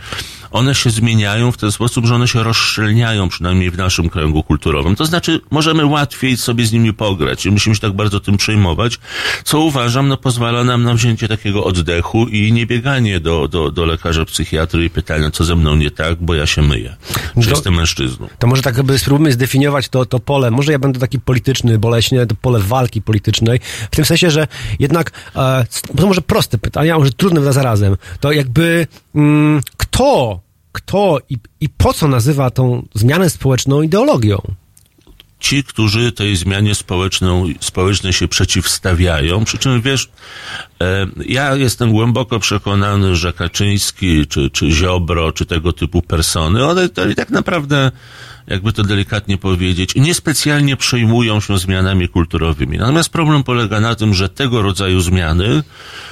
one 0.51 0.75
się 0.75 0.89
zmieniają 0.89 1.51
w 1.51 1.57
ten 1.57 1.71
sposób, 1.71 2.05
że 2.05 2.15
one 2.15 2.27
się 2.27 2.43
rozszczelniają, 2.43 3.29
przynajmniej 3.29 3.71
w 3.71 3.77
naszym 3.77 4.09
kręgu 4.09 4.43
kulturowym. 4.43 4.95
To 4.95 5.05
znaczy, 5.05 5.41
możemy 5.51 5.85
łatwiej 5.85 6.37
sobie 6.37 6.65
z 6.65 6.71
nimi 6.71 6.93
pograć 6.93 7.45
i 7.45 7.51
musimy 7.51 7.75
się 7.75 7.81
tak 7.81 7.93
bardzo 7.93 8.19
tym 8.19 8.37
przejmować, 8.37 8.99
co 9.43 9.59
uważam, 9.59 10.07
no 10.07 10.17
pozwala 10.17 10.63
nam 10.63 10.83
na 10.83 10.93
wzięcie 10.93 11.27
takiego 11.27 11.63
oddechu 11.63 12.27
i 12.27 12.51
nie 12.51 12.65
bieganie 12.65 13.19
do, 13.19 13.47
do, 13.47 13.71
do 13.71 13.85
lekarza 13.85 14.25
psychiatry 14.25 14.85
i 14.85 14.89
pytania, 14.89 15.31
co 15.31 15.43
ze 15.43 15.55
mną 15.55 15.75
nie 15.75 15.91
tak, 15.91 16.23
bo 16.23 16.35
ja 16.35 16.45
się 16.45 16.61
myję, 16.61 16.95
że 17.37 17.49
to, 17.49 17.55
jestem 17.55 17.73
mężczyzną. 17.73 18.27
To 18.39 18.47
może 18.47 18.61
tak 18.61 18.77
jakby 18.77 18.99
spróbujmy 18.99 19.31
zdefiniować 19.31 19.89
to, 19.89 20.05
to 20.05 20.19
pole, 20.19 20.51
może 20.51 20.71
ja 20.71 20.79
będę 20.79 20.99
taki 20.99 21.19
polityczny, 21.19 21.77
boleśnie, 21.77 22.25
to 22.25 22.35
pole 22.35 22.59
walki 22.59 23.01
politycznej, 23.01 23.59
w 23.91 23.95
tym 23.95 24.05
sensie, 24.05 24.31
że 24.31 24.47
jednak, 24.79 25.11
e, 25.35 25.65
to 25.97 26.07
może 26.07 26.21
proste 26.21 26.57
pytania, 26.57 26.97
może 26.97 27.11
trudne 27.11 27.53
zarazem, 27.53 27.97
to 28.19 28.31
jakby 28.31 28.87
mm, 29.15 29.61
kto 29.79 30.39
kto 30.71 31.19
i, 31.29 31.37
i 31.61 31.69
po 31.69 31.93
co 31.93 32.07
nazywa 32.07 32.49
tą 32.49 32.87
zmianę 32.93 33.29
społeczną 33.29 33.81
ideologią? 33.81 34.41
Ci, 35.39 35.63
którzy 35.63 36.11
tej 36.11 36.35
zmianie 36.35 36.73
społecznej 37.59 38.13
się 38.13 38.27
przeciwstawiają, 38.27 39.45
przy 39.45 39.57
czym 39.57 39.81
wiesz, 39.81 40.09
e, 40.81 41.07
ja 41.25 41.55
jestem 41.55 41.91
głęboko 41.91 42.39
przekonany, 42.39 43.15
że 43.15 43.33
Kaczyński, 43.33 44.27
czy, 44.27 44.49
czy 44.49 44.71
Ziobro, 44.71 45.31
czy 45.31 45.45
tego 45.45 45.73
typu 45.73 46.01
persony, 46.01 46.65
one 46.65 46.89
to 46.89 47.01
tak 47.15 47.29
naprawdę 47.29 47.91
jakby 48.49 48.73
to 48.73 48.83
delikatnie 48.83 49.37
powiedzieć, 49.37 49.95
niespecjalnie 49.95 50.77
przejmują 50.77 51.39
się 51.39 51.57
zmianami 51.57 52.09
kulturowymi. 52.09 52.77
Natomiast 52.77 53.09
problem 53.09 53.43
polega 53.43 53.79
na 53.79 53.95
tym, 53.95 54.13
że 54.13 54.29
tego 54.29 54.61
rodzaju 54.61 55.01
zmiany 55.01 55.63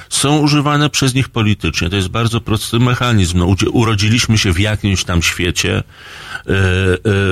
są 0.08 0.38
używane 0.38 0.90
przez 0.90 1.14
nich 1.14 1.28
politycznie. 1.28 1.90
To 1.90 1.96
jest 1.96 2.08
bardzo 2.08 2.40
prosty 2.40 2.78
mechanizm. 2.78 3.38
No, 3.38 3.54
urodziliśmy 3.72 4.38
się 4.38 4.52
w 4.52 4.60
jakimś 4.60 5.04
tam 5.04 5.22
świecie, 5.22 5.82
yy, 6.46 6.54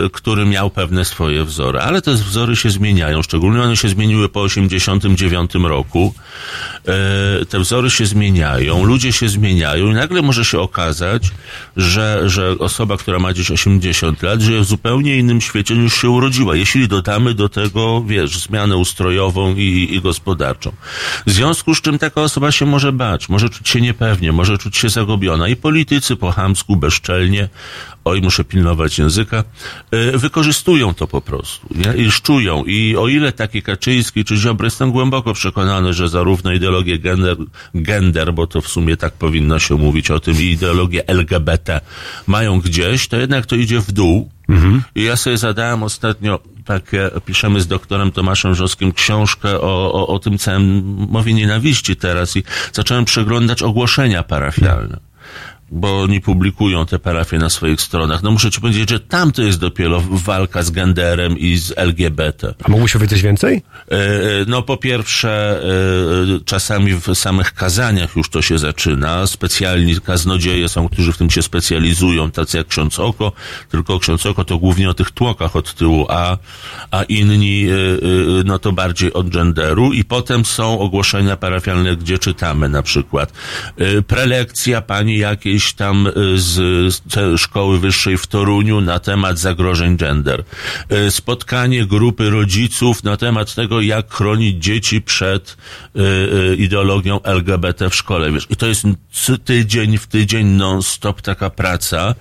yy, 0.02 0.10
który 0.10 0.46
miał 0.46 0.70
pewne 0.70 1.04
swoje 1.04 1.44
wzory, 1.44 1.80
ale 1.80 2.02
te 2.02 2.12
wzory 2.12 2.56
się 2.56 2.70
zmieniają. 2.70 3.22
Szczególnie 3.22 3.62
one 3.62 3.76
się 3.76 3.88
zmieniły 3.88 4.28
po 4.28 4.40
89 4.40 5.54
roku. 5.54 6.14
Yy, 6.86 7.46
te 7.46 7.58
wzory 7.58 7.90
się 7.90 8.06
zmieniają, 8.06 8.84
ludzie 8.84 9.12
się 9.12 9.28
zmieniają 9.28 9.86
i 9.86 9.94
nagle 9.94 10.22
może 10.22 10.44
się 10.44 10.60
okazać, 10.60 11.30
że, 11.76 12.22
że 12.26 12.58
osoba, 12.58 12.96
która 12.96 13.18
ma 13.18 13.32
gdzieś 13.32 13.50
80 13.50 14.22
lat, 14.22 14.40
żyje 14.40 14.60
w 14.60 14.64
zupełnie 14.97 15.17
innym 15.17 15.41
świecie 15.41 15.76
niż 15.76 15.95
się 15.95 16.11
urodziła. 16.11 16.57
Jeśli 16.57 16.88
dodamy 16.88 17.35
do 17.35 17.49
tego, 17.49 18.03
wiesz, 18.07 18.38
zmianę 18.38 18.76
ustrojową 18.76 19.55
i, 19.55 19.88
i 19.93 20.00
gospodarczą. 20.00 20.73
W 21.26 21.31
związku 21.31 21.75
z 21.75 21.81
czym 21.81 21.99
taka 21.99 22.21
osoba 22.21 22.53
się 22.53 22.67
może 22.67 22.93
bać, 22.93 23.29
może 23.29 23.49
czuć 23.49 23.69
się 23.69 23.81
niepewnie, 23.81 24.33
może 24.33 24.59
czuć 24.59 24.76
się 24.76 24.88
zagubiona 24.88 25.49
i 25.49 25.57
politycy 25.57 26.17
po 26.17 26.33
chamsku, 26.33 26.76
bezczelnie, 26.76 27.49
oj, 28.05 28.23
muszę 28.23 28.45
pilnować 28.45 28.99
języka, 28.99 29.45
yy, 29.93 30.19
wykorzystują 30.19 30.95
to 30.95 31.07
po 31.07 31.21
prostu 31.21 31.67
nie? 31.75 32.05
i 32.05 32.11
szczują. 32.11 32.65
I 32.65 32.97
o 32.97 33.09
ile 33.09 33.33
taki 33.33 33.62
Kaczyński 33.62 34.25
czy 34.25 34.37
Ziobro, 34.37 34.67
jestem 34.67 34.93
głęboko 34.93 35.35
przekonany, 35.35 35.93
że 35.93 36.09
zarówno 36.09 36.53
ideologię 36.53 36.99
gender, 36.99 37.37
gender, 37.75 38.35
bo 38.35 38.47
to 38.47 38.61
w 38.61 38.69
sumie 38.69 38.97
tak 38.97 39.12
powinno 39.12 39.59
się 39.59 39.75
mówić 39.75 40.11
o 40.11 40.21
tym, 40.21 40.35
i 40.41 40.45
ideologię 40.45 41.09
LGBT 41.09 41.81
mają 42.26 42.61
gdzieś, 42.61 43.09
to 43.09 43.17
jednak 43.17 43.47
to 43.47 43.57
idzie 43.57 43.81
w 43.81 43.93
dół. 43.93 44.31
Mhm. 44.49 44.83
I 44.95 45.03
ja 45.03 45.17
sobie 45.17 45.38
zadałem 45.38 45.83
ostatnio 45.83 46.41
takie, 46.65 47.11
piszemy 47.25 47.61
z 47.61 47.67
doktorem 47.67 48.12
Tomaszem 48.12 48.53
Wrzoskim 48.53 48.93
książkę 48.93 49.61
o, 49.61 49.93
o, 49.93 50.07
o 50.07 50.19
tym 50.19 50.38
całym 50.38 50.83
mowie 51.11 51.35
nienawiści 51.35 51.97
teraz 51.97 52.37
i 52.37 52.43
zacząłem 52.73 53.05
przeglądać 53.05 53.62
ogłoszenia 53.62 54.23
parafialne 54.23 54.99
bo 55.70 56.02
oni 56.02 56.20
publikują 56.20 56.87
te 56.87 56.99
parafie 56.99 57.38
na 57.38 57.50
swoich 57.50 57.80
stronach. 57.80 58.23
No 58.23 58.30
muszę 58.30 58.50
ci 58.50 58.61
powiedzieć, 58.61 58.90
że 58.90 59.00
tam 59.00 59.32
to 59.32 59.42
jest 59.42 59.61
dopiero 59.61 60.02
walka 60.11 60.62
z 60.62 60.70
genderem 60.70 61.38
i 61.38 61.56
z 61.56 61.73
LGBT. 61.76 62.54
A 62.64 62.70
mógłbyś 62.70 62.92
powiedzieć 62.92 63.23
więcej? 63.23 63.62
E, 63.90 63.99
no 64.46 64.62
po 64.62 64.76
pierwsze, 64.76 65.62
e, 65.62 66.44
czasami 66.44 66.94
w 66.94 67.14
samych 67.14 67.54
kazaniach 67.54 68.16
już 68.16 68.28
to 68.28 68.42
się 68.42 68.58
zaczyna. 68.58 69.26
Specjalni 69.26 70.00
kaznodzieje 70.00 70.68
są, 70.68 70.88
którzy 70.88 71.12
w 71.12 71.18
tym 71.18 71.30
się 71.30 71.42
specjalizują, 71.42 72.30
tacy 72.30 72.56
jak 72.56 72.66
ksiądz 72.66 72.99
Oko, 72.99 73.32
tylko 73.70 73.99
ksiądz 73.99 74.26
Oko 74.26 74.44
to 74.44 74.58
głównie 74.58 74.90
o 74.90 74.94
tych 74.94 75.11
tłokach 75.11 75.56
od 75.56 75.75
tyłu, 75.75 76.06
a, 76.08 76.37
a 76.90 77.02
inni, 77.02 77.66
e, 77.68 77.75
no 78.44 78.58
to 78.58 78.73
bardziej 78.73 79.12
od 79.12 79.30
genderu. 79.30 79.92
I 79.92 80.04
potem 80.04 80.44
są 80.44 80.78
ogłoszenia 80.78 81.37
parafialne, 81.37 81.96
gdzie 81.96 82.18
czytamy 82.18 82.68
na 82.68 82.82
przykład 82.82 83.32
prelekcja 84.06 84.82
pani 84.82 85.18
jakiej 85.18 85.55
jakiejś 85.56 85.72
tam 85.72 86.06
y, 86.06 86.12
z 86.40 87.40
szkoły 87.40 87.78
wyższej 87.78 88.18
w 88.18 88.26
Toruniu 88.26 88.80
na 88.80 88.98
temat 88.98 89.38
zagrożeń 89.38 89.96
gender. 89.96 90.44
Y, 90.92 91.10
spotkanie 91.10 91.86
grupy 91.86 92.30
rodziców 92.30 93.04
na 93.04 93.16
temat 93.16 93.54
tego, 93.54 93.80
jak 93.80 94.14
chronić 94.14 94.64
dzieci 94.64 95.02
przed 95.02 95.56
y, 95.96 96.56
ideologią 96.56 97.22
LGBT 97.22 97.90
w 97.90 97.94
szkole. 97.94 98.32
Wiesz, 98.32 98.46
I 98.50 98.56
to 98.56 98.66
jest 98.66 98.84
tydzień 99.44 99.98
w 99.98 100.06
tydzień 100.06 100.46
non-stop 100.46 101.22
taka 101.22 101.50
praca 101.50 102.14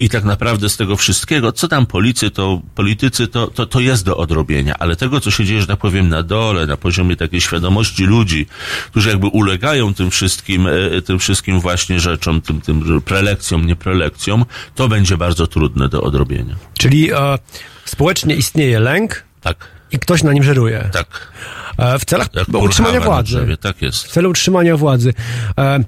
i 0.00 0.08
tak 0.08 0.24
naprawdę 0.24 0.68
z 0.68 0.76
tego 0.76 0.96
wszystkiego, 0.96 1.52
co 1.52 1.68
tam 1.68 1.86
policy, 1.86 2.30
to 2.30 2.60
politycy, 2.74 3.26
to, 3.26 3.46
to, 3.46 3.66
to 3.66 3.80
jest 3.80 4.04
do 4.04 4.16
odrobienia, 4.16 4.74
ale 4.78 4.96
tego, 4.96 5.20
co 5.20 5.30
się 5.30 5.44
dzieje, 5.44 5.60
że 5.60 5.66
tak 5.66 5.78
powiem, 5.78 6.08
na 6.08 6.22
dole, 6.22 6.66
na 6.66 6.76
poziomie 6.76 7.16
takiej 7.16 7.40
świadomości 7.40 8.04
ludzi, 8.04 8.46
którzy 8.90 9.08
jakby 9.08 9.26
ulegają 9.26 9.94
tym 9.94 10.10
wszystkim, 10.10 10.68
tym 11.04 11.18
wszystkim 11.18 11.60
właśnie 11.60 12.00
rzeczom, 12.00 12.40
tym, 12.40 12.60
tym 12.60 12.77
tym 12.84 13.00
prelekcją, 13.00 13.58
nie 13.58 13.76
prelekcją, 13.76 14.44
to 14.74 14.88
będzie 14.88 15.16
bardzo 15.16 15.46
trudne 15.46 15.88
do 15.88 16.02
odrobienia. 16.02 16.56
Czyli 16.78 17.12
e, 17.12 17.38
społecznie 17.84 18.36
istnieje 18.36 18.80
lęk. 18.80 19.24
Tak. 19.40 19.68
I 19.92 19.98
ktoś 19.98 20.22
na 20.22 20.32
nim 20.32 20.42
żeruje. 20.42 20.88
Tak. 20.92 21.32
E, 21.78 21.98
w 21.98 22.04
celach 22.04 22.28
utrzymania 22.52 23.00
władzy. 23.00 23.36
Drzewie, 23.36 23.56
tak 23.56 23.82
jest. 23.82 24.04
W 24.04 24.08
celu 24.08 24.30
utrzymania 24.30 24.76
władzy. 24.76 25.14
E, 25.58 25.84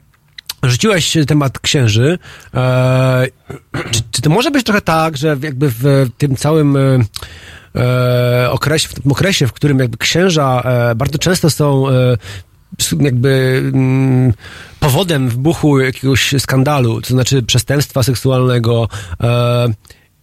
Rzuciłeś 0.63 1.17
temat 1.29 1.59
księży. 1.59 2.19
E, 2.55 3.27
czy, 3.91 4.01
czy, 4.11 4.23
to 4.23 4.31
może 4.31 4.51
być 4.51 4.65
trochę 4.65 4.81
tak, 4.81 5.17
że 5.17 5.37
jakby 5.43 5.71
w 5.71 6.09
tym 6.19 6.37
całym 6.37 6.77
e, 6.77 6.99
e 7.77 8.51
okresie, 8.51 8.89
w 8.89 8.95
tym 8.95 9.13
okresie, 9.13 9.47
w 9.47 9.53
którym 9.53 9.79
jakby 9.79 9.97
księża 9.97 10.63
e, 10.65 10.95
bardzo 10.95 11.19
często 11.19 11.51
są 11.51 11.89
e, 11.89 12.17
jakby 13.01 13.63
mm, 13.75 14.33
powodem 14.81 15.29
wybuchu 15.29 15.81
jakiegoś 15.81 16.35
skandalu, 16.39 17.01
to 17.01 17.09
znaczy 17.09 17.43
przestępstwa 17.43 18.03
seksualnego. 18.03 18.89
E, 19.21 19.69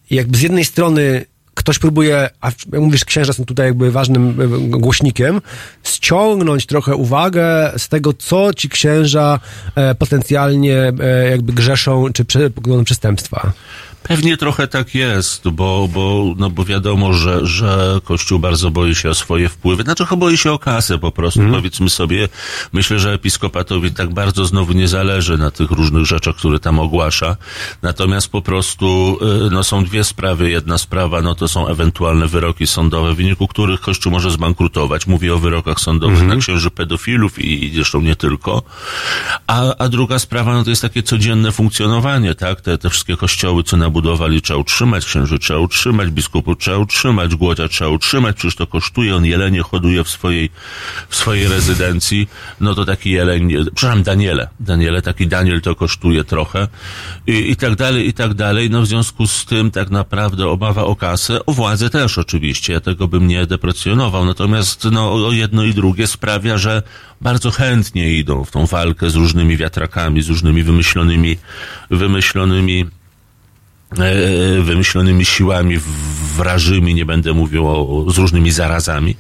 jakby 0.09 0.37
z 0.37 0.41
jednej 0.41 0.65
strony 0.65 1.25
ktoś 1.53 1.79
próbuje, 1.79 2.29
a 2.41 2.51
mówisz, 2.73 3.05
księża 3.05 3.33
są 3.33 3.45
tutaj 3.45 3.65
jakby 3.65 3.91
ważnym 3.91 4.41
e, 4.41 4.77
głośnikiem, 4.79 5.41
ściągnąć 5.83 6.65
trochę 6.65 6.95
uwagę 6.95 7.71
z 7.77 7.89
tego, 7.89 8.13
co 8.13 8.53
ci 8.53 8.69
księża 8.69 9.39
e, 9.75 9.95
potencjalnie 9.95 10.93
jakby 11.31 11.53
grzeszą, 11.53 12.05
czy 12.27 12.49
popełnią 12.49 12.83
przestępstwa. 12.83 13.51
Pewnie 14.07 14.37
trochę 14.37 14.67
tak 14.67 14.95
jest, 14.95 15.49
bo, 15.49 15.89
bo, 15.93 16.33
no 16.37 16.49
bo 16.49 16.65
wiadomo, 16.65 17.13
że, 17.13 17.45
że 17.45 17.99
Kościół 18.03 18.39
bardzo 18.39 18.71
boi 18.71 18.95
się 18.95 19.09
o 19.09 19.13
swoje 19.13 19.49
wpływy. 19.49 19.83
Znaczy, 19.83 20.05
chyba 20.05 20.19
boi 20.19 20.37
się 20.37 20.51
o 20.51 20.59
kasę 20.59 20.97
po 20.97 21.11
prostu, 21.11 21.39
mm. 21.39 21.51
powiedzmy 21.51 21.89
sobie. 21.89 22.29
Myślę, 22.73 22.99
że 22.99 23.13
episkopatowi 23.13 23.91
tak 23.91 24.13
bardzo 24.13 24.45
znowu 24.45 24.73
nie 24.73 24.87
zależy 24.87 25.37
na 25.37 25.51
tych 25.51 25.71
różnych 25.71 26.05
rzeczach, 26.05 26.35
które 26.35 26.59
tam 26.59 26.79
ogłasza. 26.79 27.37
Natomiast 27.81 28.29
po 28.29 28.41
prostu, 28.41 29.17
y, 29.47 29.49
no 29.51 29.63
są 29.63 29.83
dwie 29.83 30.03
sprawy. 30.03 30.49
Jedna 30.49 30.77
sprawa, 30.77 31.21
no 31.21 31.35
to 31.35 31.47
są 31.47 31.67
ewentualne 31.67 32.27
wyroki 32.27 32.67
sądowe, 32.67 33.13
w 33.13 33.17
wyniku 33.17 33.47
których 33.47 33.81
Kościół 33.81 34.11
może 34.11 34.31
zbankrutować. 34.31 35.07
Mówię 35.07 35.33
o 35.33 35.37
wyrokach 35.37 35.79
sądowych 35.79 36.17
mm. 36.17 36.27
na 36.27 36.35
księży 36.35 36.71
pedofilów 36.71 37.39
i, 37.39 37.65
i 37.65 37.75
zresztą 37.75 38.01
nie 38.01 38.15
tylko. 38.15 38.63
A, 39.47 39.75
a 39.77 39.89
druga 39.89 40.19
sprawa, 40.19 40.53
no 40.53 40.63
to 40.63 40.69
jest 40.69 40.81
takie 40.81 41.03
codzienne 41.03 41.51
funkcjonowanie, 41.51 42.35
tak? 42.35 42.61
Te, 42.61 42.77
te 42.77 42.89
wszystkie 42.89 43.17
kościoły, 43.17 43.63
co 43.63 43.77
na 43.77 43.89
budowali, 43.97 44.41
trzeba 44.41 44.59
utrzymać, 44.59 45.05
księży 45.05 45.39
trzeba 45.39 45.59
utrzymać, 45.59 46.09
biskupu 46.09 46.55
trzeba 46.55 46.77
utrzymać, 46.77 47.35
głodzia 47.35 47.67
trzeba 47.67 47.89
utrzymać, 47.89 48.35
przecież 48.35 48.55
to 48.55 48.67
kosztuje, 48.67 49.15
on 49.15 49.25
jelenie 49.25 49.61
hoduje 49.61 50.03
w 50.03 50.09
swojej, 50.09 50.49
w 51.09 51.15
swojej 51.15 51.47
rezydencji, 51.47 52.27
no 52.61 52.75
to 52.75 52.85
taki 52.85 53.11
jeleń, 53.11 53.53
przepraszam, 53.75 54.03
Daniele, 54.03 54.49
Daniele, 54.59 55.01
taki 55.01 55.27
Daniel 55.27 55.61
to 55.61 55.75
kosztuje 55.75 56.23
trochę. 56.23 56.67
I, 57.27 57.51
i 57.51 57.55
tak 57.55 57.75
dalej, 57.75 58.07
i 58.07 58.13
tak 58.13 58.33
dalej, 58.33 58.69
no 58.69 58.81
w 58.81 58.87
związku 58.87 59.27
z 59.27 59.45
tym 59.45 59.71
tak 59.71 59.89
naprawdę 59.89 60.47
obawa 60.47 60.83
o 60.83 60.95
kasę, 60.95 61.45
o 61.45 61.53
władzę 61.53 61.89
też 61.89 62.17
oczywiście, 62.17 62.73
ja 62.73 62.79
tego 62.79 63.07
bym 63.07 63.27
nie 63.27 63.45
deprecjonował, 63.45 64.25
natomiast 64.25 64.87
no 64.91 65.31
jedno 65.31 65.63
i 65.63 65.73
drugie 65.73 66.07
sprawia, 66.07 66.57
że 66.57 66.83
bardzo 67.21 67.51
chętnie 67.51 68.13
idą 68.13 68.43
w 68.43 68.51
tą 68.51 68.65
walkę 68.65 69.09
z 69.09 69.15
różnymi 69.15 69.57
wiatrakami, 69.57 70.21
z 70.21 70.29
różnymi 70.29 70.63
wymyślonymi, 70.63 71.37
wymyślonymi 71.89 72.85
wymyślonymi 74.61 75.25
siłami 75.25 75.79
wrażymi, 76.37 76.93
nie 76.93 77.05
będę 77.05 77.33
mówił 77.33 77.67
o, 77.67 78.05
z 78.11 78.17
różnymi 78.17 78.51
zarazami, 78.51 79.15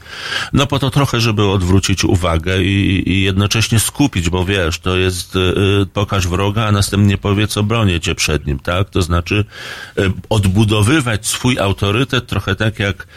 no 0.53 0.67
po 0.67 0.79
to 0.79 0.89
trochę, 0.89 1.21
żeby 1.21 1.47
odwrócić 1.47 2.03
uwagę 2.03 2.63
i, 2.63 3.09
i 3.09 3.21
jednocześnie 3.21 3.79
skupić, 3.79 4.29
bo 4.29 4.45
wiesz, 4.45 4.79
to 4.79 4.97
jest 4.97 5.35
y, 5.35 5.85
pokaż 5.93 6.27
wroga, 6.27 6.65
a 6.65 6.71
następnie 6.71 7.17
powiedz 7.17 7.57
obronię 7.57 7.99
cię 7.99 8.15
przed 8.15 8.47
nim, 8.47 8.59
tak? 8.59 8.89
To 8.89 9.01
znaczy 9.01 9.45
y, 9.99 10.11
odbudowywać 10.29 11.27
swój 11.27 11.59
autorytet 11.59 12.27
trochę 12.27 12.55
tak 12.55 12.79
jak 12.79 13.07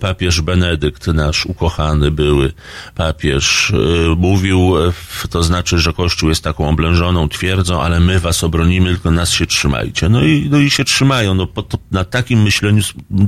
papież 0.00 0.40
Benedykt, 0.40 1.06
nasz 1.06 1.46
ukochany 1.46 2.10
były 2.10 2.52
papież, 2.94 3.72
mówił, 4.16 4.74
to 5.30 5.42
znaczy, 5.42 5.78
że 5.78 5.92
Kościół 5.92 6.28
jest 6.28 6.44
taką 6.44 6.68
oblężoną 6.68 7.28
twierdzą, 7.28 7.82
ale 7.82 8.00
my 8.00 8.20
was 8.20 8.44
obronimy, 8.44 8.90
tylko 8.90 9.10
nas 9.10 9.30
się 9.30 9.46
trzymajcie. 9.46 10.08
No 10.08 10.24
i, 10.24 10.48
no 10.50 10.58
i 10.58 10.70
się 10.70 10.84
trzymają. 10.84 11.34
No, 11.34 11.46
po, 11.46 11.62
to, 11.62 11.78
na 11.90 12.04
takim 12.04 12.42
myśleniu 12.42 12.82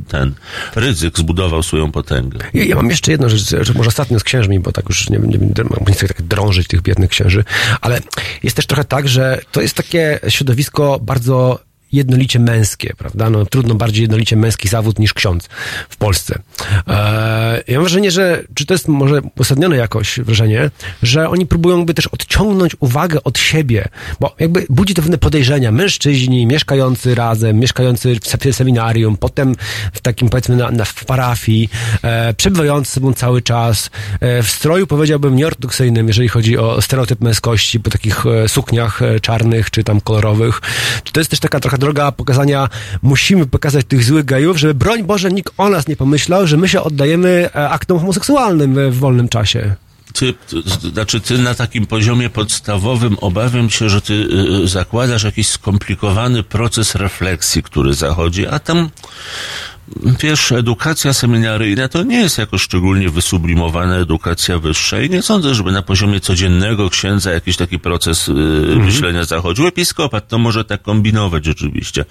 ten 0.09 0.35
ryzyk 0.75 1.19
zbudował 1.19 1.63
swoją 1.63 1.93
potęgę. 1.93 2.39
Ja, 2.55 2.65
ja 2.65 2.77
mam 2.77 2.91
jeszcze 2.91 3.11
jedną 3.11 3.29
rzecz, 3.29 3.67
że 3.67 3.73
może 3.75 3.89
ostatnio 3.89 4.21
z 4.21 4.25
księżmi, 4.25 4.61
bo 4.61 4.73
tak 4.73 4.89
już 4.89 5.11
nie, 5.11 5.19
nie, 5.19 5.39
nie 5.87 5.95
chcę 5.95 6.09
tak 6.09 6.23
drążyć 6.23 6.69
tych 6.69 6.83
biednych 6.83 7.11
księży, 7.11 7.45
ale 7.81 8.01
jest 8.43 8.57
też 8.57 8.67
trochę 8.67 8.85
tak, 8.85 9.09
że 9.09 9.41
to 9.53 9.61
jest 9.61 9.75
takie 9.75 10.21
środowisko 10.29 10.99
bardzo 11.03 11.59
jednolicie 11.93 12.39
męskie, 12.39 12.95
prawda? 12.99 13.31
No 13.31 13.47
trudno 13.47 13.75
bardziej 13.75 14.03
jednolicie 14.03 14.37
męski 14.37 14.69
zawód 14.69 14.99
niż 14.99 15.15
ksiądz 15.15 15.49
w 15.89 15.97
Polsce. 15.97 16.39
E, 16.89 17.63
ja 17.69 17.75
mam 17.75 17.85
wrażenie, 17.85 18.11
że, 18.11 18.43
czy 18.55 18.67
to 18.67 18.75
jest 18.75 18.89
może 18.89 19.21
uzasadnione 19.37 19.77
jakoś 19.77 20.21
wrażenie, 20.21 20.71
że 21.03 21.29
oni 21.29 21.47
próbują 21.47 21.77
jakby 21.77 21.95
też 21.95 22.07
odciągnąć 22.07 22.77
uwagę 22.81 23.23
od 23.25 23.39
siebie, 23.39 23.89
bo 24.21 24.35
jakby 24.39 24.67
budzi 24.71 24.95
to 24.95 25.03
pewne 25.03 25.19
podejrzenia. 25.19 25.73
Mężczyźni 25.73 26.47
mieszkający 26.47 27.15
razem, 27.15 27.59
mieszkający 27.59 28.17
w 28.21 28.55
seminarium, 28.55 29.17
potem 29.17 29.55
w 29.93 30.01
takim 30.01 30.29
powiedzmy 30.29 30.57
na, 30.57 30.71
na 30.71 30.85
w 30.85 31.05
parafii, 31.05 31.69
e, 32.03 32.35
przebywający 32.35 32.91
ze 32.91 32.95
sobą 32.95 33.13
cały 33.13 33.43
czas, 33.43 33.91
e, 34.21 34.43
w 34.43 34.51
stroju 34.51 34.87
powiedziałbym 34.87 35.37
nieortodoksyjnym, 35.37 36.09
jeżeli 36.09 36.29
chodzi 36.29 36.59
o 36.59 36.83
stereotyp 36.83 37.21
męskości, 37.21 37.81
po 37.81 37.91
takich 37.91 38.27
e, 38.27 38.49
sukniach 38.49 39.03
e, 39.03 39.21
czarnych 39.21 39.71
czy 39.71 39.85
tam 39.85 40.01
kolorowych. 40.01 40.61
Czy 41.05 41.13
to 41.13 41.21
jest 41.21 41.31
też 41.31 41.41
taka 41.41 41.61
trochę 41.61 41.79
droga 41.83 42.13
pokazania, 42.13 42.69
musimy 43.03 43.47
pokazać 43.47 43.87
tych 43.89 44.05
złych 44.05 44.25
gejów, 44.25 44.57
żeby 44.57 44.75
broń 44.75 45.03
Boże 45.03 45.31
nikt 45.31 45.55
o 45.59 45.69
nas 45.69 45.89
nie 45.89 45.97
pomyślał, 45.97 46.47
że 46.47 46.57
my 46.57 46.69
się 46.69 46.83
oddajemy 46.83 47.51
e, 47.55 47.71
aktom 47.71 47.99
homoseksualnym 47.99 48.91
w 48.91 48.99
wolnym 48.99 49.29
czasie. 49.29 49.75
Ty, 50.13 50.35
znaczy 50.93 51.21
ty 51.21 51.39
na 51.39 51.55
takim 51.55 51.87
poziomie 51.87 52.31
podstawowym 52.31 53.17
obawiam 53.21 53.71
się, 53.71 53.89
że 53.89 54.01
ty 54.01 54.13
y, 54.65 54.69
zakładasz 54.69 55.23
jakiś 55.23 55.49
skomplikowany 55.49 56.43
proces 56.43 56.95
refleksji, 56.95 57.63
który 57.63 57.95
zachodzi, 57.95 58.47
a 58.47 58.59
tam 58.59 58.91
Wiesz, 60.21 60.53
edukacja 60.53 61.13
seminaryjna 61.13 61.89
to 61.89 62.03
nie 62.03 62.21
jest 62.21 62.39
jakoś 62.39 62.63
szczególnie 62.63 63.11
wysublimowana 63.11 63.97
edukacja 63.97 64.59
wyższa 64.59 65.01
i 65.01 65.11
nie 65.11 65.23
sądzę, 65.23 65.55
żeby 65.55 65.73
na 65.73 65.83
poziomie 65.83 66.21
codziennego 66.21 66.91
księdza 66.91 67.33
jakiś 67.33 67.57
taki 67.57 67.79
proces 67.79 68.29
yy, 68.29 68.35
mhm. 68.35 68.85
myślenia 68.85 69.25
zachodził. 69.25 69.67
Episkopat 69.67 70.29
to 70.29 70.39
może 70.39 70.65
tak 70.65 70.83
kombinować 70.83 71.45
rzeczywiście, 71.45 72.05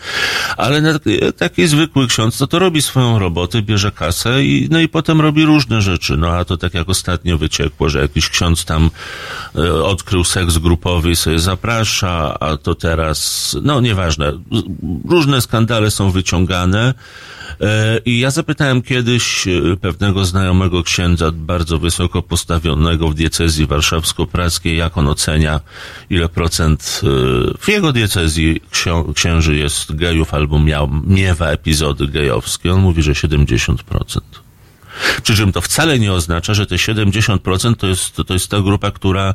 ale 0.58 0.82
na, 0.82 1.00
taki 1.38 1.68
zwykły 1.68 2.08
ksiądz 2.08 2.38
to, 2.38 2.48
to 2.48 2.60
robi 2.60 2.82
swoją 2.82 3.20
robotę, 3.20 3.62
bierze 3.62 3.92
kasę 3.92 4.44
i, 4.44 4.68
no 4.72 4.80
i 4.80 4.88
potem 4.88 5.22
robi 5.22 5.46
różne 5.46 5.82
rzeczy. 5.82 6.18
No 6.18 6.30
a 6.32 6.46
to 6.46 6.58
tak 6.58 6.74
jak 6.74 6.90
ostatnio 6.90 7.38
wyciekło, 7.38 7.90
że 7.90 8.02
jakiś 8.02 8.30
ksiądz 8.30 8.66
tam 8.66 8.90
yy, 9.56 9.84
odkrył 9.84 10.24
seks 10.24 10.58
grupowy 10.58 11.12
i 11.12 11.16
sobie 11.16 11.40
zaprasza, 11.40 12.40
a 12.40 12.58
to 12.58 12.76
teraz, 12.76 13.58
no 13.62 13.82
nieważne, 13.82 14.32
różne 15.10 15.42
skandale 15.42 15.92
są 15.92 16.12
wyciągane. 16.12 16.94
E, 17.62 18.00
I 18.06 18.20
ja 18.20 18.32
zapytałem 18.32 18.82
kiedyś 18.82 19.48
e, 19.48 19.78
pewnego 19.82 20.26
znajomego 20.26 20.84
księdza, 20.84 21.32
bardzo 21.32 21.80
wysoko 21.80 22.22
postawionego 22.22 23.10
w 23.10 23.16
diecezji 23.16 23.68
warszawsko-praskiej, 23.68 24.78
jak 24.78 24.98
on 24.98 25.08
ocenia, 25.08 25.60
ile 26.10 26.30
procent 26.30 27.02
e, 27.04 27.08
w 27.60 27.68
jego 27.68 27.94
diecezji 27.94 28.62
księży 29.16 29.56
jest 29.56 29.96
gejów 29.96 30.34
albo 30.34 30.60
miał, 30.60 30.90
miewa 31.08 31.48
epizody 31.48 32.08
gejowskie. 32.08 32.74
On 32.74 32.80
mówi, 32.82 33.02
że 33.02 33.12
70%. 33.12 34.22
Przy 35.24 35.36
czym 35.36 35.52
to 35.52 35.62
wcale 35.62 36.00
nie 36.00 36.14
oznacza, 36.14 36.54
że 36.54 36.66
te 36.66 36.76
70% 36.76 37.76
to 37.76 37.88
jest, 37.88 38.16
to 38.28 38.34
jest 38.34 38.48
ta 38.48 38.62
grupa, 38.62 38.92
która 38.92 39.34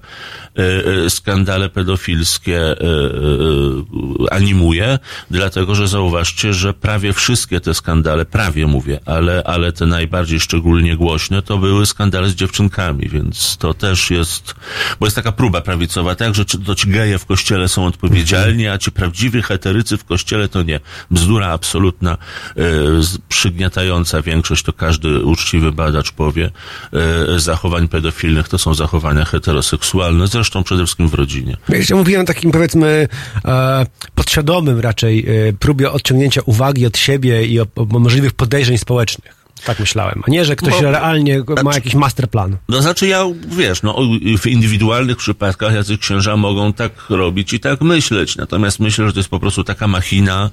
e, 0.59 0.61
e, 1.05 1.11
skandale 1.11 1.69
pedofilskie 1.69 2.61
e, 2.61 2.77
animuje, 4.31 4.99
dlatego 5.31 5.75
że 5.75 5.89
zauważcie, 5.89 6.55
że 6.55 6.75
prawie 6.75 7.13
wszystkie 7.13 7.61
te 7.61 7.75
skandale, 7.75 8.25
prawie 8.25 8.67
mówię, 8.67 9.01
ale, 9.07 9.43
ale 9.45 9.73
te 9.73 9.87
najbardziej 9.87 10.41
szczególnie 10.41 10.97
głośne, 10.97 11.43
to 11.43 11.59
były 11.59 11.87
skandale 11.87 12.29
z 12.29 12.35
dziewczynkami, 12.35 13.09
więc 13.09 13.57
to 13.57 13.75
też 13.75 14.11
jest, 14.11 14.55
bo 15.01 15.07
jest 15.07 15.17
taka 15.17 15.33
próba 15.33 15.61
prawicowa, 15.61 16.15
tak, 16.15 16.35
że 16.35 16.45
to 16.45 16.75
ci 16.75 16.89
geje 16.89 17.19
w 17.19 17.27
kościele 17.27 17.69
są 17.69 17.87
odpowiedzialni, 17.87 18.69
a 18.69 18.79
ci 18.79 18.93
prawdziwi 18.93 19.43
heterycy 19.43 19.97
w 19.97 20.05
kościele 20.05 20.49
to 20.49 20.63
nie. 20.63 20.81
Bzdura 21.11 21.49
absolutna, 21.49 22.19
przygniatająca 23.29 24.23
większość 24.23 24.63
to 24.63 24.73
każdy 24.73 25.23
uczciwy 25.23 25.46
uczciwy 25.47 25.73
badacz 25.73 26.13
powie, 26.13 26.51
e, 26.93 27.41
zachowań 27.41 27.89
pedofilnych 27.89 28.49
to 28.49 28.59
są 28.59 28.75
zachowania 28.75 29.25
heteroseksualne, 29.25 30.27
zresztą 30.27 30.65
przede 30.65 30.85
wszystkim 30.85 31.09
w 31.09 31.15
rodzinie. 31.15 31.57
Ja 31.91 31.97
mówiłem 31.97 32.23
o 32.23 32.25
takim 32.25 32.51
powiedzmy 32.51 33.09
e, 33.45 33.87
podświadomym 34.15 34.81
raczej 34.81 35.27
e, 35.49 35.53
próbie 35.53 35.91
odciągnięcia 35.91 36.41
uwagi 36.47 36.87
od 36.87 36.99
siebie 36.99 37.47
i 37.47 37.61
o, 37.61 37.67
o 37.77 37.99
możliwych 37.99 38.33
podejrzeń 38.33 38.79
społecznych. 38.79 39.36
Tak 39.65 39.81
myślałem, 39.81 40.23
a 40.29 40.31
nie, 40.31 40.45
że 40.45 40.57
ktoś 40.57 40.75
Bo, 40.75 40.81
realnie 40.81 41.39
ma 41.39 41.61
znaczy, 41.63 41.77
jakiś 41.79 41.95
masterplan. 41.95 42.57
No 42.69 42.83
znaczy 42.83 43.07
ja, 43.07 43.25
wiesz, 43.49 43.83
no 43.83 43.97
w 44.39 44.47
indywidualnych 44.47 45.17
przypadkach 45.17 45.75
jacyś 45.75 45.99
księża 45.99 46.37
mogą 46.37 46.73
tak 46.73 46.93
robić 47.09 47.53
i 47.53 47.61
tak 47.61 47.81
myśleć, 47.81 48.37
natomiast 48.37 48.81
myślę, 48.81 49.07
że 49.07 49.13
to 49.13 49.19
jest 49.19 49.29
po 49.29 49.41
prostu 49.41 49.65
taka 49.65 49.89
machina, 49.89 50.51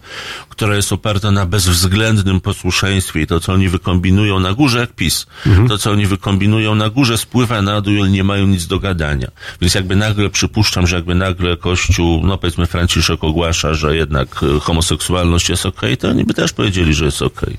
która 0.50 0.76
jest 0.76 0.94
oparta 0.94 1.32
na 1.32 1.46
bezwzględnym 1.46 2.42
posłuszeństwie 2.42 3.22
i 3.22 3.28
to, 3.28 3.40
co 3.40 3.54
oni 3.54 3.70
wykombinują 3.70 4.40
na 4.40 4.54
górze, 4.54 4.80
jak 4.80 4.94
PiS, 4.94 5.26
mhm. 5.46 5.68
to, 5.68 5.78
co 5.78 5.92
oni 5.92 6.06
wykombinują 6.06 6.76
na 6.76 6.90
górze, 6.90 7.18
spływa 7.18 7.62
na 7.62 7.82
dół 7.82 8.06
i 8.06 8.10
nie 8.10 8.24
mają 8.24 8.48
nic 8.48 8.68
do 8.68 8.80
gadania. 8.80 9.28
Więc 9.62 9.76
jakby 9.76 9.96
nagle 9.96 10.30
przypuszczam, 10.30 10.88
że 10.88 10.96
jakby 10.96 11.16
nagle 11.16 11.58
Kościół, 11.58 12.22
no 12.28 12.38
powiedzmy 12.38 12.66
Franciszek 12.66 13.24
ogłasza, 13.24 13.74
że 13.74 13.96
jednak 13.96 14.36
homoseksualność 14.62 15.50
jest 15.50 15.66
okej, 15.66 15.94
okay, 15.94 15.98
to 15.98 16.10
oni 16.10 16.24
by 16.24 16.34
też 16.34 16.54
powiedzieli, 16.54 16.94
że 16.94 17.06
jest 17.06 17.22
okej. 17.22 17.58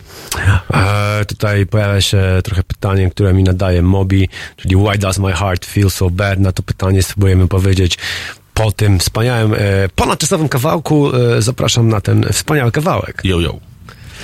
Okay 0.68 1.34
tutaj 1.35 1.66
pojawia 1.66 2.01
się 2.01 2.23
trochę 2.44 2.62
pytanie, 2.62 3.11
które 3.11 3.35
mi 3.35 3.42
nadaje 3.42 3.83
Mobi, 3.83 4.29
czyli 4.57 4.77
Why 4.77 4.99
does 4.99 5.18
my 5.18 5.33
heart 5.33 5.66
feel 5.66 5.90
so 5.90 6.11
bad? 6.11 6.38
Na 6.38 6.53
to 6.53 6.62
pytanie 6.62 7.03
spróbujemy 7.03 7.49
powiedzieć 7.49 7.99
po 8.55 8.73
tym 8.73 8.99
wspaniałym, 8.99 9.55
e, 9.55 9.59
ponadczasowym 9.94 10.49
kawałku. 10.49 11.16
E, 11.16 11.42
zapraszam 11.42 11.88
na 11.88 12.01
ten 12.01 12.25
wspaniały 12.33 12.73
kawałek. 12.73 13.20
Yo, 13.25 13.40
yo. 13.40 13.73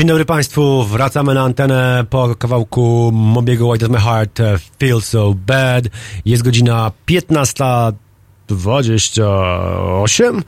Dzień 0.00 0.08
dobry 0.08 0.24
Państwu, 0.24 0.84
wracamy 0.84 1.34
na 1.34 1.42
antenę 1.42 2.04
po 2.10 2.34
kawałku 2.34 3.10
Mobiego 3.12 3.72
Why 3.72 3.78
Does 3.78 3.90
My 3.90 3.98
Heart 3.98 4.38
Feel 4.78 5.00
So 5.00 5.34
Bad. 5.34 5.84
Jest 6.24 6.42
godzina 6.42 6.92
15.28 8.50 10.42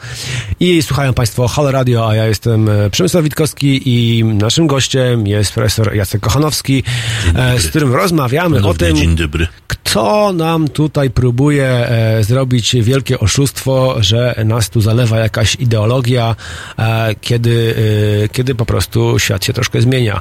i 0.60 0.82
słuchają 0.82 1.14
Państwo 1.14 1.48
Halo 1.48 1.72
Radio, 1.72 2.08
a 2.08 2.14
ja 2.14 2.26
jestem 2.26 2.68
e, 2.68 2.90
Przemysław 2.90 3.24
Witkowski 3.24 3.82
i 3.84 4.24
naszym 4.24 4.66
gościem 4.66 5.26
jest 5.26 5.52
profesor 5.52 5.94
Jacek 5.94 6.20
Kochanowski, 6.20 6.84
e, 7.34 7.58
z 7.58 7.68
którym 7.68 7.94
rozmawiamy 7.94 8.66
o 8.66 8.74
tym, 8.74 8.96
dzień 8.96 9.16
dobry. 9.16 9.46
kto 9.66 10.32
nam 10.32 10.68
tutaj 10.68 11.10
próbuje 11.10 11.68
e, 11.68 12.24
zrobić 12.24 12.76
wielkie 12.76 13.20
oszustwo, 13.20 13.96
że 14.00 14.34
nas 14.44 14.70
tu 14.70 14.80
zalewa 14.80 15.18
jakaś 15.18 15.54
ideologia, 15.54 16.36
kiedy, 17.20 17.74
kiedy 18.32 18.54
po 18.54 18.66
prostu 18.66 19.18
świat 19.18 19.44
się 19.44 19.52
troszkę 19.52 19.80
zmienia. 19.80 20.20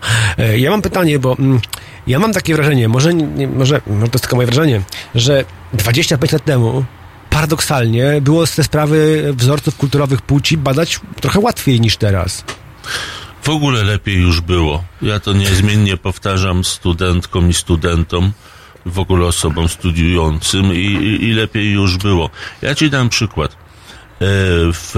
Ja 0.58 0.72
mam 0.72 0.82
pytanie, 0.82 1.20
bo 1.20 1.38
mm, 1.40 1.60
ja 2.08 2.20
mam 2.20 2.34
takie 2.34 2.56
wrażenie, 2.56 2.88
może, 2.88 3.14
może, 3.56 3.82
może 3.88 4.08
to 4.08 4.14
jest 4.14 4.22
tylko 4.22 4.36
moje 4.36 4.46
wrażenie, 4.46 4.82
że 5.16 5.46
25 5.74 6.32
lat 6.32 6.46
temu 6.46 6.86
paradoksalnie 7.32 8.22
było 8.22 8.48
te 8.48 8.64
sprawy 8.64 9.30
wzorców 9.38 9.78
kulturowych 9.78 10.22
płci 10.22 10.58
badać 10.58 11.00
trochę 11.22 11.40
łatwiej 11.40 11.82
niż 11.82 11.98
teraz. 11.98 12.44
W 13.44 13.50
ogóle 13.50 13.84
lepiej 13.84 14.16
już 14.16 14.42
było. 14.42 14.84
Ja 15.02 15.20
to 15.20 15.34
niezmiennie 15.34 15.98
powtarzam 15.98 16.64
studentkom 16.64 17.50
i 17.50 17.54
studentom, 17.54 18.32
w 18.86 19.00
ogóle 19.00 19.26
osobom 19.26 19.70
studiującym 19.70 20.74
i, 20.74 20.78
i, 20.78 21.24
i 21.24 21.34
lepiej 21.34 21.72
już 21.72 21.98
było. 21.98 22.30
Ja 22.62 22.76
ci 22.76 22.90
dam 22.90 23.10
przykład. 23.10 23.61
W 24.74 24.94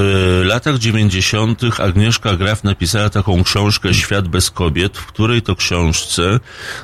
latach 0.46 0.78
90. 0.78 1.62
Agnieszka 1.80 2.36
Graf 2.36 2.64
napisała 2.64 3.10
taką 3.10 3.44
książkę 3.44 3.94
Świat 3.94 4.28
bez 4.28 4.52
kobiet, 4.52 4.98
w 4.98 5.06
której 5.06 5.42
to 5.42 5.56
książce 5.56 6.40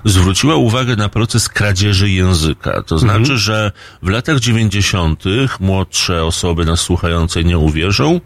zwróciła 0.05 0.55
uwagę 0.55 0.95
na 0.95 1.09
proces 1.09 1.49
kradzieży 1.49 2.09
języka. 2.09 2.83
To 2.83 2.97
znaczy, 2.97 3.37
że 3.37 3.71
w 4.03 4.09
latach 4.09 4.39
90. 4.39 5.23
młodsze 5.59 6.23
osoby 6.23 6.65
nas 6.65 6.79
słuchające 6.79 7.43
nie 7.43 7.57
uwierzą. 7.57 8.21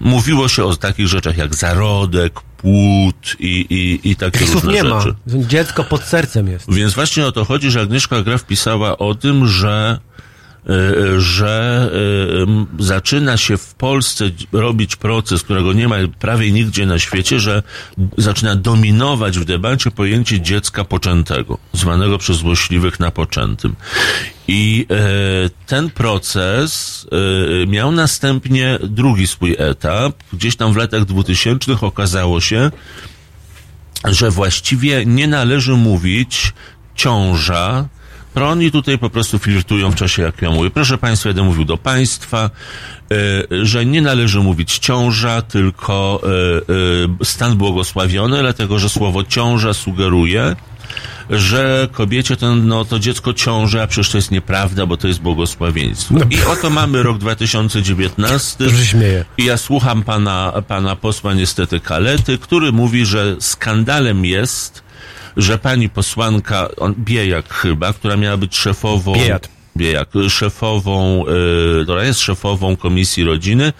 Mówiło 0.00 0.48
się 0.48 0.64
o 0.64 0.76
takich 0.76 1.06
rzeczach 1.06 1.36
jak 1.36 1.54
zarodek, 1.54 2.40
płód 2.56 3.36
i, 3.38 3.66
i, 3.70 4.10
i 4.10 4.16
takie 4.16 4.38
słów 4.38 4.54
różne 4.54 4.72
nie 4.72 4.84
ma. 4.84 5.00
rzeczy. 5.00 5.16
Dziecko 5.26 5.84
pod 5.84 6.02
sercem 6.02 6.48
jest. 6.48 6.74
Więc 6.74 6.94
właśnie 6.94 7.26
o 7.26 7.32
to 7.32 7.44
chodzi, 7.44 7.70
że 7.70 7.80
Agnieszka 7.80 8.22
Graf 8.22 8.44
pisała 8.44 8.98
o 8.98 9.14
tym, 9.14 9.48
że 9.48 9.98
że 11.18 11.90
y, 12.78 12.84
zaczyna 12.84 13.36
się 13.36 13.56
w 13.56 13.74
Polsce 13.74 14.24
robić 14.52 14.96
proces, 14.96 15.42
którego 15.42 15.72
nie 15.72 15.88
ma 15.88 15.96
prawie 16.18 16.52
nigdzie 16.52 16.86
na 16.86 16.98
świecie, 16.98 17.40
że 17.40 17.62
zaczyna 18.18 18.56
dominować 18.56 19.38
w 19.38 19.44
debacie 19.44 19.90
pojęcie 19.90 20.40
dziecka 20.40 20.84
poczętego, 20.84 21.58
zwanego 21.72 22.18
przez 22.18 22.36
złośliwych 22.36 23.00
napoczętym. 23.00 23.76
I 24.48 24.86
e, 24.90 24.96
ten 25.66 25.90
proces 25.90 27.06
e, 27.62 27.66
miał 27.66 27.92
następnie 27.92 28.78
drugi 28.82 29.26
swój 29.26 29.56
etap. 29.58 30.14
Gdzieś 30.32 30.56
tam 30.56 30.72
w 30.72 30.76
latach 30.76 31.04
2000 31.04 31.72
okazało 31.80 32.40
się, 32.40 32.70
że 34.04 34.30
właściwie 34.30 35.06
nie 35.06 35.26
należy 35.26 35.72
mówić 35.72 36.52
ciąża. 36.94 37.88
Oni 38.44 38.70
tutaj 38.70 38.98
po 38.98 39.10
prostu 39.10 39.38
flirtują 39.38 39.90
w 39.90 39.94
czasie, 39.94 40.22
jak 40.22 40.42
ja 40.42 40.50
mówię. 40.50 40.70
Proszę 40.70 40.98
Państwa, 40.98 41.28
będę 41.28 41.42
mówił 41.42 41.64
do 41.64 41.76
Państwa, 41.76 42.50
e, 43.10 43.64
że 43.64 43.86
nie 43.86 44.02
należy 44.02 44.40
mówić 44.40 44.78
ciąża, 44.78 45.42
tylko 45.42 46.22
e, 46.22 47.18
e, 47.22 47.24
stan 47.24 47.56
błogosławiony, 47.56 48.40
dlatego 48.40 48.78
że 48.78 48.88
słowo 48.88 49.24
ciąża 49.24 49.74
sugeruje, 49.74 50.56
że 51.30 51.88
kobiecie 51.92 52.36
to, 52.36 52.56
no, 52.56 52.84
to 52.84 52.98
dziecko 52.98 53.34
ciąży, 53.34 53.82
a 53.82 53.86
przecież 53.86 54.10
to 54.10 54.18
jest 54.18 54.30
nieprawda, 54.30 54.86
bo 54.86 54.96
to 54.96 55.08
jest 55.08 55.20
błogosławieństwo. 55.20 56.14
I 56.30 56.42
oto 56.42 56.70
mamy 56.70 57.02
rok 57.02 57.18
2019. 57.18 58.64
Dobrze 58.64 58.80
się 58.80 58.86
śmieje. 58.86 59.24
I 59.38 59.44
ja 59.44 59.56
słucham 59.56 60.02
pana, 60.02 60.52
pana 60.68 60.96
posła 60.96 61.34
niestety 61.34 61.80
Kalety, 61.80 62.38
który 62.38 62.72
mówi, 62.72 63.06
że 63.06 63.36
skandalem 63.40 64.24
jest, 64.24 64.85
że 65.36 65.58
pani 65.58 65.88
posłanka, 65.88 66.68
on, 66.76 66.94
Biejak 66.98 67.54
chyba, 67.54 67.92
która 67.92 68.16
miała 68.16 68.36
być 68.36 68.56
szefową... 68.56 69.12
Biejat. 69.12 69.48
Biejak, 69.76 70.08
szefową, 70.28 71.24
y, 71.80 71.84
która 71.84 72.04
jest 72.04 72.20
szefową 72.20 72.76
Komisji 72.76 73.24
Rodziny, 73.24 73.72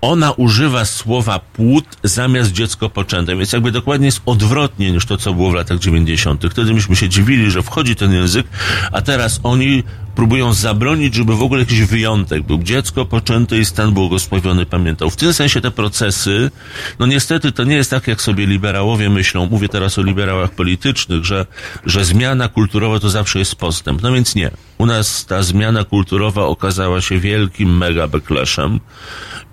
ona 0.00 0.32
używa 0.32 0.84
słowa 0.84 1.38
płód 1.38 1.84
zamiast 2.02 2.52
dziecko 2.52 2.88
poczęte, 2.88 3.36
więc 3.36 3.52
jakby 3.52 3.72
dokładnie 3.72 4.06
jest 4.06 4.20
odwrotnie 4.26 4.92
niż 4.92 5.06
to, 5.06 5.16
co 5.16 5.34
było 5.34 5.50
w 5.50 5.54
latach 5.54 5.78
90. 5.78 6.44
Wtedy 6.50 6.74
myśmy 6.74 6.96
się 6.96 7.08
dziwili, 7.08 7.50
że 7.50 7.62
wchodzi 7.62 7.96
ten 7.96 8.12
język, 8.12 8.46
a 8.92 9.02
teraz 9.02 9.40
oni 9.42 9.82
próbują 10.14 10.52
zabronić, 10.52 11.14
żeby 11.14 11.36
w 11.36 11.42
ogóle 11.42 11.60
jakiś 11.60 11.80
wyjątek 11.80 12.42
był. 12.42 12.58
Dziecko 12.58 13.04
poczęte 13.04 13.58
i 13.58 13.64
stan 13.64 13.92
błogosławiony 13.92 14.66
pamiętał. 14.66 15.10
W 15.10 15.16
tym 15.16 15.34
sensie 15.34 15.60
te 15.60 15.70
procesy, 15.70 16.50
no 16.98 17.06
niestety 17.06 17.52
to 17.52 17.64
nie 17.64 17.76
jest 17.76 17.90
tak, 17.90 18.08
jak 18.08 18.22
sobie 18.22 18.46
liberałowie 18.46 19.10
myślą, 19.10 19.48
mówię 19.50 19.68
teraz 19.68 19.98
o 19.98 20.02
liberałach 20.02 20.50
politycznych, 20.50 21.24
że, 21.24 21.46
że 21.86 22.04
zmiana 22.04 22.48
kulturowa 22.48 23.00
to 23.00 23.10
zawsze 23.10 23.38
jest 23.38 23.56
postęp. 23.56 24.02
No 24.02 24.12
więc 24.12 24.34
nie. 24.34 24.50
U 24.78 24.86
nas 24.86 25.26
ta 25.26 25.42
zmiana 25.42 25.84
kulturowa 25.84 26.44
okazała 26.44 27.00
się 27.00 27.18
wielkim 27.18 27.76
mega 27.76 28.08
backlashem 28.08 28.80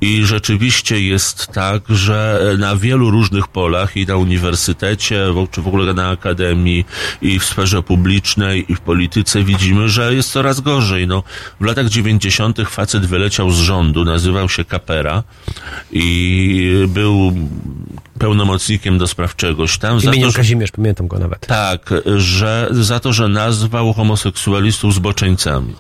i 0.02 0.26
rzeczywiście 0.26 1.02
jest 1.02 1.48
tak, 1.48 1.82
że 1.90 2.42
na 2.60 2.76
wielu 2.76 3.12
różnych 3.12 3.48
polach 3.48 3.98
i 3.98 4.06
na 4.06 4.16
uniwersytecie, 4.18 5.26
czy 5.52 5.62
w 5.62 5.68
ogóle 5.68 5.94
na 5.94 6.10
akademii 6.10 6.86
i 7.22 7.40
w 7.40 7.46
sferze 7.46 7.84
publicznej 7.84 8.72
i 8.72 8.76
w 8.76 8.80
polityce 8.82 9.44
widzimy, 9.44 9.90
że 9.90 10.14
jest 10.16 10.32
coraz 10.32 10.60
gorzej. 10.60 11.08
No, 11.08 11.24
w 11.62 11.66
latach 11.66 11.90
90. 11.90 12.58
facet 12.70 13.06
wyleciał 13.06 13.52
z 13.52 13.60
rządu, 13.60 14.06
nazywał 14.06 14.50
się 14.50 14.66
Kapera 14.66 15.24
i 15.92 16.86
był 16.88 17.34
pełnomocnikiem 18.20 18.98
do 18.98 19.08
spraw 19.08 19.36
czegoś 19.36 19.78
tam. 19.78 20.00
To, 20.02 20.08
Imieniem 20.08 20.30
że- 20.32 20.38
Kazimierz, 20.38 20.72
pamiętam 20.72 21.08
go 21.08 21.20
nawet. 21.20 21.48
tak, 21.48 21.90
że 22.18 22.68
za 22.72 23.00
to, 23.00 23.14
że 23.14 23.28
nazwał 23.28 23.94
homoseksualistów 23.94 24.94
zboczeńcami. 24.94 25.74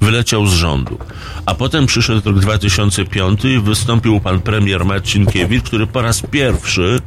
Wyleciał 0.00 0.46
z 0.46 0.52
rządu. 0.52 0.98
A 1.46 1.54
potem 1.54 1.86
przyszedł 1.86 2.30
rok 2.30 2.38
2005 2.38 3.44
i 3.44 3.58
wystąpił 3.58 4.20
pan 4.20 4.40
premier 4.40 4.84
Marcinkiewicz, 4.84 5.64
który 5.64 5.86
po 5.86 6.02
raz 6.02 6.22
pierwszy 6.30 7.00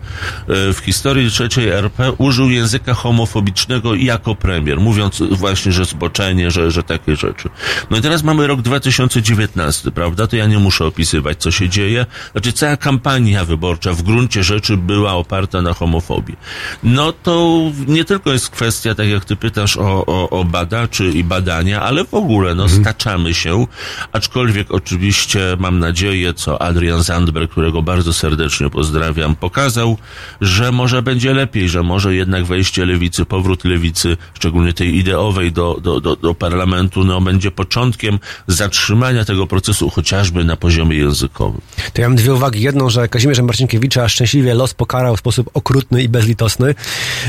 e, 0.48 0.74
w 0.74 0.78
historii 0.80 1.30
trzeciej 1.30 1.70
RP 1.70 2.12
użył 2.12 2.50
języka 2.50 2.94
homofobicznego 2.94 3.96
jako 3.96 4.36
premier, 4.36 4.80
mówiąc 4.80 5.24
właśnie, 5.32 5.72
że 5.72 5.86
zboczenie, 5.86 6.52
że, 6.52 6.72
że 6.72 6.84
takie 6.84 7.16
rzeczy. 7.16 7.50
No 7.90 7.98
i 7.98 8.02
teraz 8.02 8.24
mamy 8.24 8.48
rok 8.48 8.62
2019, 8.62 9.92
prawda? 9.92 10.28
To 10.28 10.36
ja 10.36 10.46
nie 10.46 10.60
muszę 10.60 10.86
opisywać, 10.86 11.38
co 11.38 11.52
się 11.52 11.70
dzieje. 11.70 12.06
Znaczy, 12.32 12.54
cała 12.54 12.78
kampania 12.78 13.46
wyborcza 13.46 13.94
w 13.94 14.02
gruncie 14.02 14.44
rzeczy 14.44 14.78
była 14.78 15.14
oparta 15.14 15.62
na 15.62 15.74
homofobii. 15.74 16.38
No 16.84 17.14
to 17.14 17.62
nie 17.88 18.06
tylko 18.06 18.32
jest 18.32 18.50
kwestia, 18.50 18.96
tak 18.96 19.08
jak 19.08 19.26
ty 19.26 19.36
pytasz 19.36 19.78
o, 19.78 20.06
o, 20.06 20.30
o 20.30 20.44
badaczy 20.44 21.12
i 21.12 21.24
badania, 21.24 21.82
ale 21.82 22.06
w 22.06 22.14
ogóle, 22.14 22.56
no, 22.56 22.70
staczamy 22.82 23.34
się. 23.34 23.66
Aczkolwiek 24.12 24.72
oczywiście 24.72 25.40
mam 25.60 25.80
nadzieję, 25.80 26.34
co 26.34 26.62
Adrian 26.62 27.04
Zandberg, 27.04 27.52
którego 27.52 27.82
bardzo 27.82 28.14
serdecznie 28.14 28.70
pozdrawiam, 28.70 29.36
pokazał, 29.36 29.98
że 30.42 30.72
może 30.72 31.02
będzie 31.02 31.34
lepiej, 31.34 31.70
że 31.70 31.84
może 31.84 32.16
jednak 32.16 32.46
wejście 32.46 32.86
lewicy, 32.86 33.26
powrót 33.26 33.66
lewicy, 33.66 34.18
szczególnie 34.34 34.74
tej 34.74 34.96
ideowej 34.96 35.52
do, 35.52 35.80
do, 35.82 36.00
do, 36.00 36.16
do 36.16 36.34
parlamentu, 36.34 37.04
no, 37.04 37.22
będzie 37.22 37.52
początkiem 37.52 38.20
zatrzymania 38.48 39.26
tego 39.26 39.48
procesu 39.48 39.90
chociażby 39.90 40.44
na 40.44 40.56
poziomie 40.56 40.98
językowym. 40.98 41.62
To 41.94 42.02
ja 42.02 42.10
mam 42.10 42.16
dwie 42.16 42.34
uwagi. 42.34 42.62
Jedną, 42.62 42.90
że 42.90 43.08
Kazimierza 43.08 43.44
Marcinkiewicza 43.44 44.10
szczęśliwie 44.10 44.54
los 44.54 44.74
pokarał 44.74 45.16
w 45.16 45.20
sposób 45.20 45.50
okrutny 45.54 46.04
i 46.04 46.10
bezlitosny. 46.10 46.76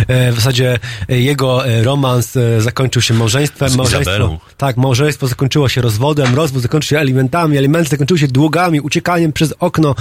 E, 0.09 0.33
W 0.33 0.35
zasadzie 0.35 0.79
jego 1.09 1.67
e, 1.67 1.83
romans 1.83 2.37
e, 2.37 2.61
zakończył 2.61 3.03
się 3.03 3.15
małżeństwem. 3.15 3.69
Z 3.69 3.77
małżeństwo, 3.77 4.11
Izabelą. 4.11 4.39
tak, 4.57 4.77
małżeństwo 4.77 5.29
zakończyło 5.41 5.69
się 5.69 5.81
rozwodem, 5.81 6.35
rozwód 6.35 6.63
zakończył 6.63 6.89
się 6.89 6.99
alimentami, 6.99 7.59
alimenty 7.59 7.91
zakończyły 7.91 8.19
się 8.19 8.29
długami, 8.29 8.81
uciekaniem 8.81 9.33
przez 9.33 9.55
okno, 9.61 9.95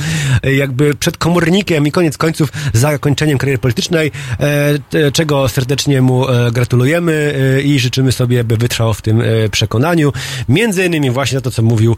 e, 0.43 0.54
jakby 0.54 0.95
przed 0.95 1.17
komornikiem 1.17 1.88
i 1.88 1.91
koniec 1.91 2.17
końców 2.17 2.49
zakończeniem 2.73 3.38
kariery 3.38 3.58
politycznej, 3.58 4.12
e, 4.39 5.12
czego 5.12 5.49
serdecznie 5.49 6.02
mu 6.02 6.30
e, 6.30 6.52
gratulujemy 6.52 7.34
i 7.65 7.80
życzymy 7.80 8.12
sobie, 8.12 8.43
by 8.43 8.58
wytrwał 8.58 8.93
w 8.93 9.02
tym 9.02 9.23
przekonaniu. 9.52 10.13
Między 10.49 10.86
innymi 10.86 11.12
właśnie 11.12 11.38
za 11.38 11.41
to, 11.41 11.52
co 11.52 11.62
mówił 11.62 11.95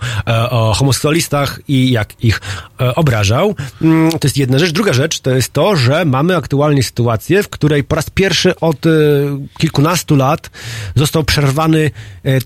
o 0.50 0.74
homoseksualistach 0.74 1.60
i 1.68 1.92
jak 1.92 2.24
ich 2.24 2.42
obrażał. 2.96 3.56
Mm, 3.82 4.12
To 4.12 4.20
jest 4.24 4.38
jedna 4.38 4.60
rzecz. 4.60 4.72
Druga 4.72 4.94
rzecz 4.94 5.20
to 5.20 5.32
jest 5.32 5.54
to, 5.54 5.76
że 5.76 6.06
mamy 6.06 6.36
aktualnie 6.36 6.84
sytuację, 6.84 7.44
w 7.44 7.50
której 7.50 7.84
po 7.84 7.96
raz 7.96 8.10
pierwszy 8.10 8.56
od 8.60 8.78
kilkunastu 9.58 10.16
lat 10.16 10.50
został 10.96 11.24
przerwany 11.24 11.92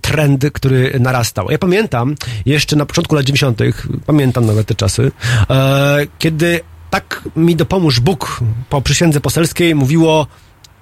trend, 0.01 0.45
który 0.53 0.84
narastał. 0.99 1.51
Ja 1.51 1.57
pamiętam 1.57 2.15
jeszcze 2.45 2.75
na 2.75 2.85
początku 2.85 3.15
lat 3.15 3.25
90., 3.25 3.59
pamiętam 4.05 4.45
nawet 4.45 4.67
te 4.67 4.75
czasy, 4.75 5.11
e, 5.49 5.97
kiedy 6.19 6.59
tak 6.89 7.21
mi 7.35 7.55
dopomóż 7.55 7.99
Bóg 7.99 8.39
po 8.69 8.81
przysiędze 8.81 9.21
poselskiej 9.21 9.75
mówiło 9.75 10.27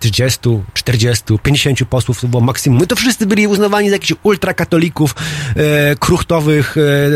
30, 0.04 0.40
40, 0.74 1.24
50 1.44 1.86
posłów 1.90 2.22
to 2.22 2.28
było 2.28 2.42
maksimum. 2.42 2.80
My 2.80 2.88
to 2.88 2.96
wszyscy 2.96 3.26
byli 3.26 3.48
uznawani 3.48 3.90
za 3.90 3.96
jakichś 3.96 4.14
ultrakatolików, 4.24 5.16
e, 5.56 5.96
kruchtowych 5.96 6.76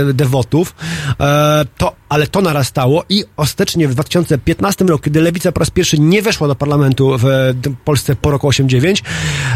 e, 0.09 0.13
dewotów. 0.13 0.75
E, 1.19 1.65
to, 1.77 1.95
ale 2.09 2.27
to 2.27 2.41
narastało 2.41 3.03
i 3.09 3.23
ostatecznie 3.37 3.87
w 3.87 3.93
2015 3.93 4.85
roku, 4.85 5.03
kiedy 5.03 5.21
Lewica 5.21 5.51
po 5.51 5.59
raz 5.59 5.69
pierwszy 5.69 5.99
nie 5.99 6.21
weszła 6.21 6.47
do 6.47 6.55
parlamentu 6.55 7.17
w 7.17 7.25
e, 7.25 7.53
Polsce 7.85 8.15
po 8.15 8.31
roku 8.31 8.47
89, 8.47 9.03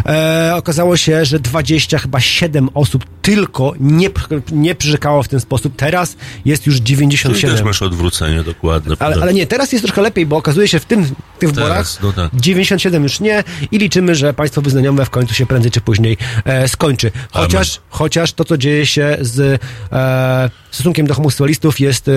e, 0.05 0.53
okazało 0.55 0.97
się, 0.97 1.25
że 1.25 1.39
20, 1.39 1.97
chyba 1.97 2.19
7 2.19 2.69
osób 2.73 3.05
tylko 3.21 3.73
nie, 3.79 4.09
nie 4.51 4.75
przyrzekało 4.75 5.23
w 5.23 5.27
ten 5.27 5.39
sposób. 5.39 5.73
Teraz 5.75 6.15
jest 6.45 6.65
już 6.67 6.75
Czyli 6.75 6.85
97. 6.85 7.55
też 7.55 7.65
masz 7.65 7.81
odwrócenie 7.81 8.43
dokładne. 8.43 8.95
Ale, 8.99 9.15
ale 9.21 9.33
nie, 9.33 9.47
teraz 9.47 9.71
jest 9.71 9.85
trochę 9.85 10.01
lepiej, 10.01 10.25
bo 10.25 10.37
okazuje 10.37 10.67
się 10.67 10.79
w 10.79 10.85
tym, 10.85 11.03
w 11.03 11.39
tych 11.39 11.51
wyborach 11.51 11.71
Teraz, 11.71 11.99
no 12.03 12.13
tak. 12.13 12.31
97 12.33 13.03
już 13.03 13.19
nie 13.21 13.43
i 13.71 13.77
liczymy, 13.77 14.15
że 14.15 14.33
państwo 14.33 14.61
wyznaniowe 14.61 15.05
w 15.05 15.09
końcu 15.09 15.33
się 15.33 15.45
prędzej 15.45 15.71
czy 15.71 15.81
później 15.81 16.17
e, 16.45 16.67
skończy. 16.67 17.11
Chociaż, 17.31 17.81
chociaż 17.89 18.33
to, 18.33 18.45
co 18.45 18.57
dzieje 18.57 18.85
się 18.85 19.17
z 19.21 19.61
e, 19.91 20.49
stosunkiem 20.71 21.07
do 21.07 21.13
homoseksualistów 21.13 21.79
jest 21.79 22.07
e, 22.07 22.11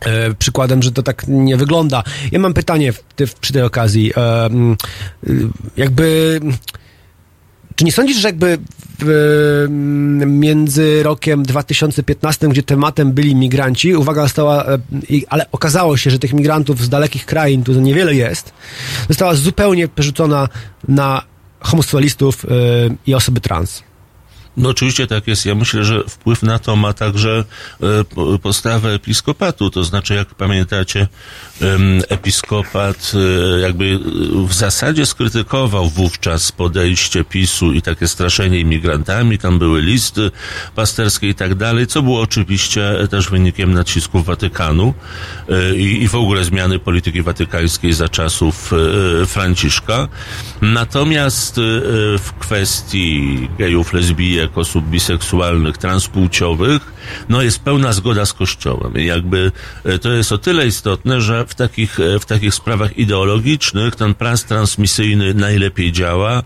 e, 0.00 0.34
przykładem, 0.34 0.82
że 0.82 0.92
to 0.92 1.02
tak 1.02 1.24
nie 1.28 1.56
wygląda. 1.56 2.02
Ja 2.32 2.38
mam 2.38 2.54
pytanie 2.54 2.92
w, 2.92 3.02
ty, 3.16 3.26
przy 3.40 3.52
tej 3.52 3.62
okazji. 3.62 4.12
E, 4.16 4.50
y, 5.28 5.48
jakby... 5.76 6.40
Czy 7.80 7.84
nie 7.84 7.92
sądzisz, 7.92 8.16
że 8.16 8.28
jakby 8.28 8.58
w, 8.98 9.66
między 10.26 11.02
rokiem 11.02 11.42
2015, 11.42 12.48
gdzie 12.48 12.62
tematem 12.62 13.12
byli 13.12 13.34
migranci, 13.34 13.96
uwaga 13.96 14.22
została, 14.22 14.64
e, 14.64 14.78
ale 15.28 15.46
okazało 15.52 15.96
się, 15.96 16.10
że 16.10 16.18
tych 16.18 16.32
migrantów 16.32 16.80
z 16.80 16.88
dalekich 16.88 17.26
krain 17.26 17.64
tu 17.64 17.72
niewiele 17.72 18.14
jest, 18.14 18.52
została 19.08 19.34
zupełnie 19.34 19.88
przerzucona 19.88 20.48
na 20.88 21.22
homoseksualistów 21.60 22.44
e, 22.44 22.48
i 23.06 23.14
osoby 23.14 23.40
trans. 23.40 23.82
No 24.60 24.68
oczywiście 24.68 25.06
tak 25.06 25.26
jest. 25.26 25.46
Ja 25.46 25.54
myślę, 25.54 25.84
że 25.84 26.04
wpływ 26.08 26.42
na 26.42 26.58
to 26.58 26.76
ma 26.76 26.92
także 26.92 27.44
e, 27.82 28.04
po- 28.04 28.38
postawa 28.38 28.88
episkopatu. 28.88 29.70
To 29.70 29.84
znaczy, 29.84 30.14
jak 30.14 30.34
pamiętacie, 30.34 31.08
episkopat 32.08 33.12
e, 33.56 33.60
jakby 33.60 33.84
e, 33.84 33.98
w 34.48 34.52
zasadzie 34.54 35.06
skrytykował 35.06 35.88
wówczas 35.88 36.52
podejście 36.52 37.24
PiSu 37.24 37.72
i 37.72 37.82
takie 37.82 38.08
straszenie 38.08 38.58
imigrantami. 38.60 39.38
Tam 39.38 39.58
były 39.58 39.82
listy 39.82 40.30
pasterskie 40.74 41.28
i 41.28 41.34
tak 41.34 41.54
dalej, 41.54 41.86
co 41.86 42.02
było 42.02 42.20
oczywiście 42.20 43.08
też 43.10 43.30
wynikiem 43.30 43.74
nacisków 43.74 44.26
Watykanu 44.26 44.94
i, 45.76 46.08
w 46.08 46.14
ogóle 46.14 46.44
zmiany 46.44 46.78
polityki 46.78 47.22
watykańskiej 47.22 47.92
za 47.92 48.08
czasów 48.08 48.72
Franciszka. 49.26 50.08
Natomiast 50.62 51.56
w 52.18 52.32
kwestii 52.38 53.48
gejów, 53.58 53.92
lesbijek, 53.92 54.49
osób 54.58 54.84
biseksualnych, 54.84 55.78
transpłciowych, 55.78 56.92
no 57.28 57.42
jest 57.42 57.58
pełna 57.58 57.92
zgoda 57.92 58.26
z 58.26 58.32
Kościołem. 58.32 58.94
I 58.98 59.06
jakby 59.06 59.52
e, 59.84 59.98
to 59.98 60.12
jest 60.12 60.32
o 60.32 60.38
tyle 60.38 60.66
istotne, 60.66 61.20
że 61.20 61.46
w 61.46 61.54
takich, 61.54 62.00
e, 62.00 62.18
w 62.18 62.26
takich 62.26 62.54
sprawach 62.54 62.98
ideologicznych 62.98 63.96
ten 63.96 64.14
prans 64.14 64.44
transmisyjny 64.44 65.34
najlepiej 65.34 65.92
działa 65.92 66.42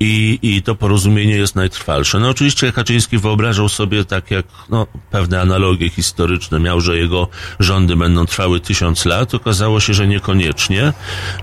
i, 0.00 0.38
i 0.42 0.62
to 0.62 0.74
porozumienie 0.74 1.36
jest 1.36 1.54
najtrwalsze. 1.54 2.18
No 2.18 2.28
oczywiście 2.28 2.72
Kaczyński 2.72 3.18
wyobrażał 3.18 3.68
sobie 3.68 4.04
tak 4.04 4.30
jak 4.30 4.46
no, 4.70 4.86
pewne 5.10 5.40
analogie 5.40 5.90
historyczne 5.90 6.60
miał, 6.60 6.80
że 6.80 6.96
jego 6.96 7.28
rządy 7.60 7.96
będą 7.96 8.26
trwały 8.26 8.60
tysiąc 8.60 9.04
lat. 9.04 9.34
Okazało 9.34 9.80
się, 9.80 9.94
że 9.94 10.06
niekoniecznie. 10.06 10.92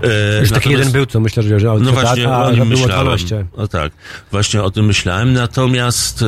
E, 0.02 0.40
Już 0.40 0.50
taki 0.50 0.70
jeden 0.70 0.92
był, 0.92 1.06
co 1.06 1.20
myślę, 1.20 1.42
że, 1.42 1.58
no 1.80 1.92
właśnie, 1.92 2.28
a, 2.28 2.44
o 2.44 2.52
nim 2.52 2.66
myślałem. 2.66 3.06
12. 3.06 3.46
No 3.56 3.68
tak, 3.68 3.92
właśnie 4.30 4.62
o 4.62 4.70
tym 4.70 4.86
myślałem. 4.86 5.32
Natomiast 5.32 5.89
y, 6.22 6.26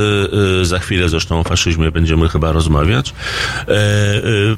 y, 0.60 0.64
za 0.64 0.78
chwilę 0.78 1.08
zresztą 1.08 1.40
o 1.40 1.44
faszyzmie 1.44 1.90
będziemy 1.90 2.28
chyba 2.28 2.52
rozmawiać. 2.52 3.14
E, 3.68 3.74
y, 3.74 4.56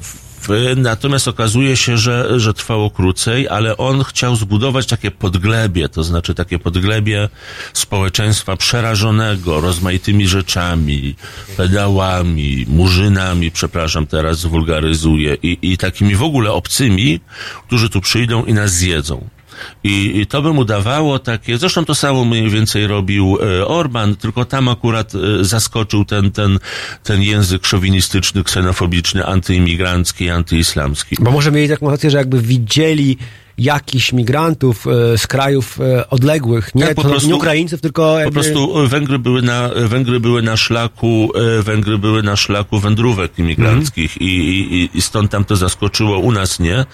natomiast 0.76 1.28
okazuje 1.28 1.76
się, 1.76 1.98
że, 1.98 2.40
że 2.40 2.54
trwało 2.54 2.90
krócej, 2.90 3.48
ale 3.48 3.76
on 3.76 4.04
chciał 4.04 4.36
zbudować 4.36 4.86
takie 4.86 5.10
podglebie, 5.10 5.88
to 5.88 6.04
znaczy 6.04 6.34
takie 6.34 6.58
podglebie 6.58 7.28
społeczeństwa 7.72 8.56
przerażonego 8.56 9.60
rozmaitymi 9.60 10.28
rzeczami, 10.28 11.14
pedałami, 11.56 12.66
murzynami, 12.68 13.50
przepraszam, 13.50 14.06
teraz 14.06 14.44
wulgaryzuję, 14.44 15.36
i, 15.42 15.58
i 15.62 15.78
takimi 15.78 16.14
w 16.14 16.22
ogóle 16.22 16.52
obcymi, 16.52 17.20
którzy 17.66 17.90
tu 17.90 18.00
przyjdą 18.00 18.44
i 18.44 18.52
nas 18.54 18.72
zjedzą. 18.72 19.28
I, 19.84 20.20
I 20.20 20.26
to 20.26 20.42
by 20.42 20.52
mu 20.52 20.64
dawało 20.64 21.18
takie, 21.18 21.58
zresztą 21.58 21.84
to 21.84 21.94
samo 21.94 22.24
mniej 22.24 22.50
więcej 22.50 22.86
robił 22.86 23.38
e, 23.40 23.66
Orban, 23.66 24.16
tylko 24.16 24.44
tam 24.44 24.68
akurat 24.68 25.12
e, 25.14 25.44
zaskoczył 25.44 26.04
ten, 26.04 26.30
ten, 26.30 26.58
ten 27.02 27.22
język 27.22 27.66
szowinistyczny, 27.66 28.44
ksenofobiczny, 28.44 29.26
antyimigrancki, 29.26 30.30
antyislamski. 30.30 31.16
Bo 31.20 31.30
może 31.30 31.52
mieli 31.52 31.68
taką 31.68 31.90
rację, 31.90 32.10
że 32.10 32.18
jakby 32.18 32.40
widzieli 32.40 33.18
jakichś 33.58 34.12
migrantów 34.12 34.86
e, 34.86 35.18
z 35.18 35.26
krajów 35.26 35.80
e, 35.80 36.10
odległych, 36.10 36.74
nie, 36.74 36.86
Tak, 36.86 36.94
po 36.94 37.02
to 37.02 37.08
prostu- 37.08 37.28
nie 37.28 37.34
Ukraińców, 37.36 37.80
tylko 37.80 38.02
Po 38.02 38.18
jakby... 38.18 38.32
prostu 38.32 38.80
e, 38.80 38.86
Węgry 38.86 39.18
były 39.18 39.42
na, 39.42 39.70
Węgry 39.84 40.20
były 40.20 40.42
na 40.42 40.56
szlaku, 40.56 41.30
e, 41.58 41.62
Węgry 41.62 41.98
były 41.98 42.22
na 42.22 42.36
szlaku 42.36 42.78
wędrówek 42.80 43.38
imigranckich 43.38 44.20
i, 44.20 44.24
i, 44.24 44.98
i 44.98 45.02
stąd 45.02 45.30
tam 45.30 45.44
to 45.44 45.56
zaskoczyło, 45.56 46.18
u 46.18 46.32
nas 46.32 46.60
nie, 46.60 46.84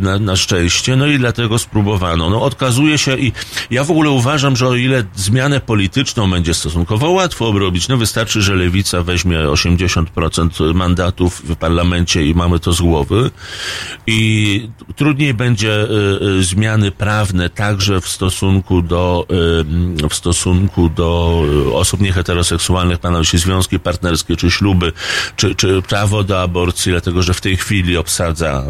na, 0.00 0.18
na 0.18 0.36
szczęście, 0.36 0.96
no 0.96 1.06
i 1.06 1.18
dlatego 1.18 1.58
spróbowano. 1.58 2.30
No 2.30 2.42
okazuje 2.42 2.98
się 2.98 3.18
i 3.18 3.32
ja 3.70 3.84
w 3.84 3.90
ogóle 3.90 4.10
uważam, 4.10 4.56
że 4.56 4.68
o 4.68 4.74
ile 4.74 5.04
zmianę 5.14 5.60
polityczną 5.60 6.30
będzie 6.30 6.54
stosunkowo 6.54 7.10
łatwo 7.10 7.48
obrobić, 7.48 7.88
no 7.88 7.96
wystarczy, 7.96 8.42
że 8.42 8.54
Lewica 8.54 9.02
weźmie 9.02 9.38
80% 9.38 10.74
mandatów 10.74 11.42
w 11.44 11.56
parlamencie 11.56 12.26
i 12.26 12.34
mamy 12.34 12.58
to 12.60 12.72
z 12.72 12.80
głowy. 12.80 13.30
I 14.06 14.68
trudniej 15.18 15.34
będzie 15.34 15.82
y, 15.82 16.38
y, 16.38 16.44
zmiany 16.44 16.90
prawne 16.90 17.50
także 17.50 18.00
w 18.00 18.08
stosunku 18.08 18.82
do 18.82 19.26
y, 20.04 20.08
w 20.08 20.14
stosunku 20.14 20.88
do 20.88 21.42
osób 21.72 22.00
nieheteroseksualnych, 22.00 22.98
pana 22.98 23.24
się 23.24 23.38
związki 23.38 23.80
partnerskie, 23.80 24.36
czy 24.36 24.50
śluby, 24.50 24.92
czy, 25.36 25.54
czy 25.54 25.82
prawo 25.82 26.24
do 26.24 26.42
aborcji, 26.42 26.92
dlatego 26.92 27.22
że 27.22 27.34
w 27.34 27.40
tej 27.40 27.56
chwili 27.56 27.96
obsadza 27.96 28.64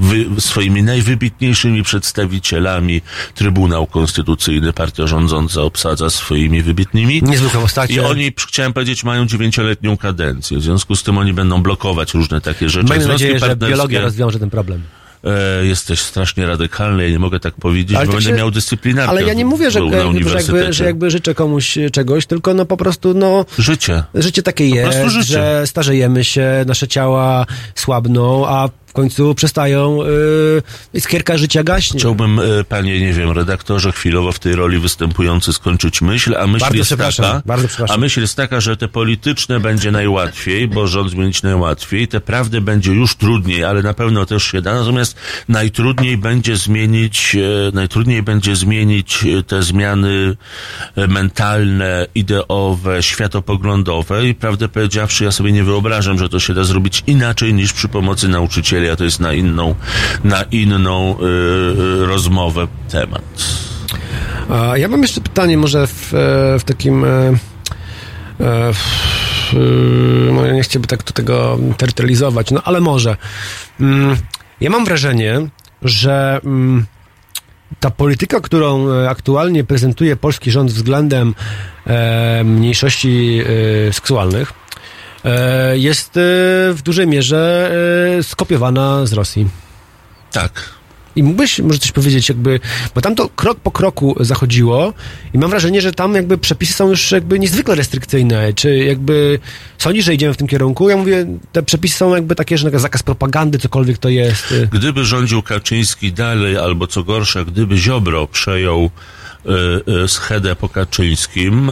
wy, 0.00 0.40
swoimi 0.40 0.82
najwybitniejszymi 0.82 1.82
przedstawicielami 1.82 3.00
Trybunał 3.34 3.86
Konstytucyjny, 3.86 4.72
partia 4.72 5.06
rządząca 5.06 5.62
obsadza 5.62 6.10
swoimi 6.10 6.62
wybitnymi. 6.62 7.22
Niezwykłe 7.22 7.60
postacie. 7.60 7.94
I 7.94 8.00
oni, 8.00 8.32
chciałem 8.48 8.72
powiedzieć, 8.72 9.04
mają 9.04 9.26
dziewięcioletnią 9.26 9.96
kadencję. 9.96 10.58
W 10.58 10.62
związku 10.62 10.96
z 10.96 11.02
tym 11.02 11.18
oni 11.18 11.32
będą 11.32 11.62
blokować 11.62 12.14
różne 12.14 12.40
takie 12.40 12.68
rzeczy. 12.68 12.86
Związki 12.86 13.08
nadzieję, 13.08 13.38
że 13.38 13.56
biologia 13.56 14.00
rozwiąże 14.00 14.38
ten 14.38 14.50
problem. 14.50 14.82
E, 15.26 15.66
jesteś 15.66 16.00
strasznie 16.00 16.46
radykalny, 16.46 17.04
ja 17.04 17.10
nie 17.10 17.18
mogę 17.18 17.40
tak 17.40 17.54
powiedzieć, 17.54 17.96
Ale 17.96 18.06
bo 18.06 18.12
tak 18.12 18.20
będę 18.20 18.30
się- 18.30 18.36
miał 18.36 18.50
dyscyplinarkę 18.50 19.10
Ale 19.10 19.22
ja 19.22 19.34
nie 19.34 19.44
mówię, 19.44 19.70
że, 19.70 19.80
że, 19.90 20.36
jakby, 20.36 20.72
że 20.72 20.84
jakby 20.84 21.10
życzę 21.10 21.34
komuś 21.34 21.78
czegoś, 21.92 22.26
tylko 22.26 22.54
no 22.54 22.64
po 22.66 22.76
prostu 22.76 23.14
no 23.14 23.44
Życie. 23.58 24.04
życie 24.14 24.42
takie 24.42 24.68
jest, 24.68 24.98
że 25.26 25.66
starzejemy 25.66 26.24
się, 26.24 26.64
nasze 26.66 26.88
ciała 26.88 27.46
słabną, 27.74 28.46
a 28.46 28.68
końcu 28.96 29.34
przestają, 29.34 29.98
yy, 30.02 30.62
iskierka 30.94 31.38
życia 31.38 31.62
gaśnie. 31.62 32.00
Chciałbym, 32.00 32.40
e, 32.40 32.64
panie, 32.64 33.00
nie 33.00 33.12
wiem, 33.12 33.30
redaktorze, 33.30 33.92
chwilowo 33.92 34.32
w 34.32 34.38
tej 34.38 34.54
roli 34.54 34.78
występujący 34.78 35.52
skończyć 35.52 36.02
myśl, 36.02 36.34
a 36.38 36.46
myśl 36.46 36.64
Bardzo 36.64 36.78
jest 36.78 36.96
taka, 36.96 37.42
a 37.88 37.96
myśl 37.96 38.20
jest 38.20 38.36
taka, 38.36 38.60
że 38.60 38.76
te 38.76 38.88
polityczne 38.88 39.60
będzie 39.60 39.90
najłatwiej, 39.90 40.68
bo 40.68 40.86
rząd 40.86 41.10
zmienić 41.10 41.42
najłatwiej, 41.42 42.08
te 42.08 42.20
prawdy 42.20 42.60
będzie 42.60 42.92
już 42.92 43.16
trudniej, 43.16 43.64
ale 43.64 43.82
na 43.82 43.94
pewno 43.94 44.26
też 44.26 44.44
się 44.44 44.62
da, 44.62 44.74
natomiast 44.74 45.16
najtrudniej 45.48 46.16
będzie 46.16 46.56
zmienić, 46.56 47.36
e, 47.36 47.70
najtrudniej 47.74 48.22
będzie 48.22 48.56
zmienić 48.56 49.24
e, 49.24 49.42
te 49.42 49.62
zmiany 49.62 50.36
e, 50.96 51.06
mentalne, 51.06 52.06
ideowe, 52.14 53.02
światopoglądowe. 53.02 54.28
I 54.28 54.34
prawdę 54.34 54.68
powiedziawszy, 54.68 55.24
ja 55.24 55.32
sobie 55.32 55.52
nie 55.52 55.64
wyobrażam, 55.64 56.18
że 56.18 56.28
to 56.28 56.40
się 56.40 56.54
da 56.54 56.64
zrobić 56.64 57.02
inaczej 57.06 57.54
niż 57.54 57.72
przy 57.72 57.88
pomocy 57.88 58.28
nauczycieli, 58.28 58.85
a 58.92 58.96
to 58.96 59.04
jest 59.04 59.20
na 59.20 59.32
inną, 59.32 59.74
na 60.24 60.42
inną 60.42 61.16
y, 61.20 61.22
y, 61.22 62.06
rozmowę 62.06 62.66
temat. 62.90 63.22
A 64.50 64.76
ja 64.78 64.88
mam 64.88 65.02
jeszcze 65.02 65.20
pytanie 65.20 65.56
może 65.58 65.86
w, 65.86 66.14
e, 66.14 66.58
w 66.58 66.64
takim... 66.64 67.04
e, 67.04 67.08
e, 67.08 68.72
w, 68.72 69.52
e, 69.52 70.32
no 70.32 70.52
nie 70.52 70.62
chciałbym 70.62 70.88
tak 70.88 71.02
tego 71.02 71.58
terytorializować, 71.76 72.50
no 72.50 72.60
ale 72.64 72.80
może. 72.80 73.16
Mm, 73.80 74.16
Ja 74.60 74.70
mam 74.70 74.84
wrażenie, 74.84 75.48
że 75.82 76.40
mm, 76.44 76.86
ta 77.80 77.90
polityka, 77.90 78.40
którą 78.40 78.88
aktualnie 79.08 79.64
prezentuje 79.64 80.16
polski 80.16 80.50
rząd 80.50 80.70
względem 80.72 81.34
mniejszości 82.44 83.42
seksualnych, 83.92 84.52
jest 85.74 86.16
e, 86.16 86.20
w 86.74 86.80
dużej 86.82 87.06
mierze 87.06 87.72
e, 88.18 88.22
skopiowana 88.22 89.06
z 89.06 89.12
Rosji. 89.12 89.48
Tak. 90.32 90.76
I 91.16 91.22
mógłbyś 91.22 91.58
może 91.58 91.78
coś 91.78 91.92
powiedzieć, 91.92 92.28
jakby, 92.28 92.60
bo 92.94 93.00
tam 93.00 93.14
to 93.14 93.28
krok 93.28 93.58
po 93.60 93.70
kroku 93.70 94.16
zachodziło 94.20 94.92
i 95.34 95.38
mam 95.38 95.50
wrażenie, 95.50 95.80
że 95.80 95.92
tam 95.92 96.14
jakby 96.14 96.38
przepisy 96.38 96.72
są 96.72 96.88
już 96.88 97.10
jakby 97.10 97.38
niezwykle 97.38 97.74
restrykcyjne. 97.74 98.52
Czy 98.52 98.76
jakby 98.78 99.38
sądzisz, 99.78 100.04
że 100.04 100.14
idziemy 100.14 100.34
w 100.34 100.36
tym 100.36 100.46
kierunku? 100.46 100.88
Ja 100.88 100.96
mówię, 100.96 101.26
te 101.52 101.62
przepisy 101.62 101.96
są 101.96 102.14
jakby 102.14 102.34
takie, 102.34 102.58
że 102.58 102.78
zakaz 102.78 103.02
propagandy, 103.02 103.58
cokolwiek 103.58 103.98
to 103.98 104.08
jest. 104.08 104.54
Gdyby 104.72 105.04
rządził 105.04 105.42
Kaczyński 105.42 106.12
dalej, 106.12 106.58
albo 106.58 106.86
co 106.86 107.04
gorsza, 107.04 107.44
gdyby 107.44 107.76
Ziobro 107.76 108.26
przejął 108.26 108.78
e, 108.80 108.86
e, 108.86 108.90
schedę 110.06 110.56
po 110.56 110.68
Kaczyńskim, 110.68 111.68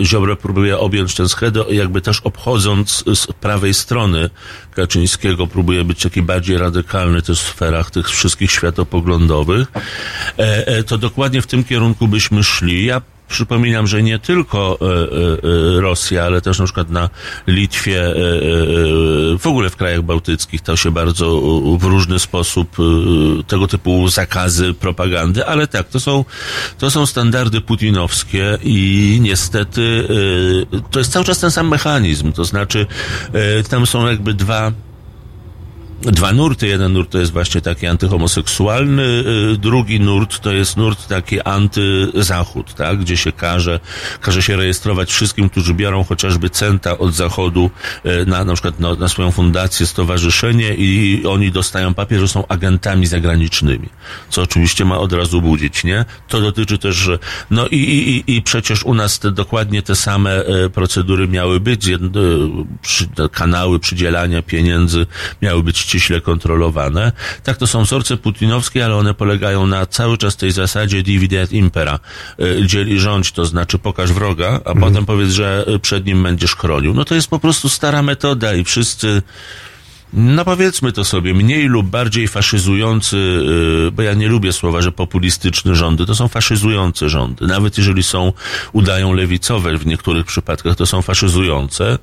e, 0.00 0.04
Ziobro 0.04 0.36
próbuje 0.36 0.78
objąć 0.78 1.14
tę 1.14 1.28
schedę, 1.28 1.64
jakby 1.70 2.00
też 2.00 2.20
obchodząc 2.20 3.04
z 3.14 3.26
prawej 3.26 3.74
strony 3.74 4.30
Kaczyńskiego, 4.74 5.46
próbuje 5.46 5.84
być 5.84 6.02
taki 6.02 6.22
bardziej 6.22 6.58
radykalny 6.58 7.22
też 7.22 7.42
w 7.42 7.48
sferach 7.48 7.90
tych 7.90 8.08
wszystkich 8.08 8.50
światopoglądowych, 8.50 9.68
e, 10.38 10.66
e, 10.66 10.84
to 10.84 10.98
dokładnie 10.98 11.42
w 11.42 11.46
tym 11.46 11.64
kierunku 11.64 12.08
byśmy 12.08 12.44
szli. 12.44 12.84
Ja 12.84 13.02
przypominam, 13.30 13.86
że 13.86 14.02
nie 14.02 14.18
tylko 14.18 14.78
e, 14.80 14.84
e, 14.84 15.76
e, 15.76 15.80
Rosja, 15.80 16.24
ale 16.24 16.40
też 16.40 16.58
na 16.58 16.64
przykład 16.64 16.90
na 16.90 17.08
Litwie, 17.46 18.14
w 19.38 19.46
ogóle 19.46 19.70
w 19.70 19.76
krajach 19.76 20.02
bałtyckich 20.02 20.60
to 20.60 20.76
się 20.76 20.90
bardzo 20.90 21.40
w 21.78 21.84
różny 21.84 22.18
sposób 22.18 22.76
tego 23.46 23.68
typu 23.68 24.08
zakazy 24.08 24.74
propagandy, 24.74 25.46
ale 25.46 25.66
tak, 25.66 25.88
to 25.88 26.00
są, 26.00 26.24
to 26.78 26.90
są 26.90 27.06
standardy 27.06 27.60
putinowskie 27.60 28.58
i 28.62 29.18
niestety 29.22 30.08
to 30.90 30.98
jest 30.98 31.12
cały 31.12 31.24
czas 31.24 31.38
ten 31.38 31.50
sam 31.50 31.68
mechanizm, 31.68 32.32
to 32.32 32.44
znaczy 32.44 32.86
tam 33.70 33.86
są 33.86 34.06
jakby 34.06 34.34
dwa 34.34 34.72
dwa 36.02 36.32
nurty. 36.32 36.66
Jeden 36.68 36.92
nurt 36.92 37.10
to 37.10 37.18
jest 37.18 37.32
właśnie 37.32 37.60
taki 37.60 37.86
antyhomoseksualny, 37.86 39.02
y, 39.54 39.58
drugi 39.58 40.00
nurt 40.00 40.40
to 40.40 40.52
jest 40.52 40.76
nurt 40.76 41.06
taki 41.08 41.40
antyzachód, 41.40 42.74
tak? 42.74 42.98
gdzie 43.00 43.16
się 43.16 43.32
każe, 43.32 43.80
każe 44.20 44.42
się 44.42 44.56
rejestrować 44.56 45.10
wszystkim, 45.12 45.48
którzy 45.50 45.74
biorą 45.74 46.04
chociażby 46.04 46.50
centa 46.50 46.98
od 46.98 47.14
zachodu 47.14 47.70
y, 48.06 48.26
na, 48.26 48.44
na 48.44 48.52
przykład 48.52 48.80
na, 48.80 48.94
na 48.94 49.08
swoją 49.08 49.30
fundację, 49.30 49.86
stowarzyszenie 49.86 50.74
i 50.74 51.22
oni 51.26 51.50
dostają 51.52 51.94
papier, 51.94 52.20
że 52.20 52.28
są 52.28 52.46
agentami 52.46 53.06
zagranicznymi, 53.06 53.88
co 54.30 54.42
oczywiście 54.42 54.84
ma 54.84 54.98
od 54.98 55.12
razu 55.12 55.42
budzić, 55.42 55.84
nie? 55.84 56.04
To 56.28 56.40
dotyczy 56.40 56.78
też, 56.78 57.10
no 57.50 57.66
i, 57.66 57.76
i, 57.76 58.36
i- 58.36 58.42
przecież 58.42 58.82
u 58.84 58.94
nas 58.94 59.18
te, 59.18 59.30
dokładnie 59.30 59.82
te 59.82 59.96
same 59.96 60.44
e, 60.44 60.70
procedury 60.70 61.28
miały 61.28 61.60
być, 61.60 61.86
kanały 63.32 63.78
przydzielania 63.80 64.42
pieniędzy 64.42 65.06
miały 65.42 65.62
być 65.62 65.89
ściśle 65.90 66.20
kontrolowane. 66.20 67.12
Tak, 67.44 67.56
to 67.56 67.66
są 67.66 67.82
wzorce 67.82 68.16
putinowskie, 68.16 68.84
ale 68.84 68.96
one 68.96 69.14
polegają 69.14 69.66
na 69.66 69.86
cały 69.86 70.18
czas 70.18 70.36
tej 70.36 70.52
zasadzie 70.52 71.02
divide 71.02 71.42
et 71.42 71.52
impera. 71.52 71.98
E, 72.38 72.66
Dzieli 72.66 73.00
rządź, 73.00 73.32
to 73.32 73.44
znaczy 73.44 73.78
pokaż 73.78 74.12
wroga, 74.12 74.60
a 74.64 74.74
potem 74.74 75.06
powiedz, 75.06 75.30
że 75.30 75.64
e, 75.66 75.78
przed 75.78 76.06
nim 76.06 76.22
będziesz 76.22 76.56
chronił. 76.56 76.94
No 76.94 77.04
to 77.04 77.14
jest 77.14 77.28
po 77.28 77.38
prostu 77.38 77.68
stara 77.68 78.02
metoda 78.02 78.54
i 78.54 78.64
wszyscy 78.64 79.22
no 80.12 80.44
powiedzmy 80.44 80.92
to 80.92 81.04
sobie, 81.04 81.34
mniej 81.34 81.66
lub 81.66 81.86
bardziej 81.86 82.28
faszyzujący, 82.28 83.16
yy, 83.84 83.92
bo 83.92 84.02
ja 84.02 84.14
nie 84.14 84.28
lubię 84.28 84.52
słowa, 84.52 84.82
że 84.82 84.92
populistyczne 84.92 85.74
rządy, 85.74 86.06
to 86.06 86.14
są 86.14 86.28
faszyzujące 86.28 87.08
rządy. 87.08 87.46
Nawet 87.46 87.78
jeżeli 87.78 88.02
są, 88.02 88.32
udają 88.72 89.12
lewicowe 89.12 89.78
w 89.78 89.86
niektórych 89.86 90.26
przypadkach, 90.26 90.76
to 90.76 90.86
są 90.86 91.02
faszyzujące. 91.02 91.98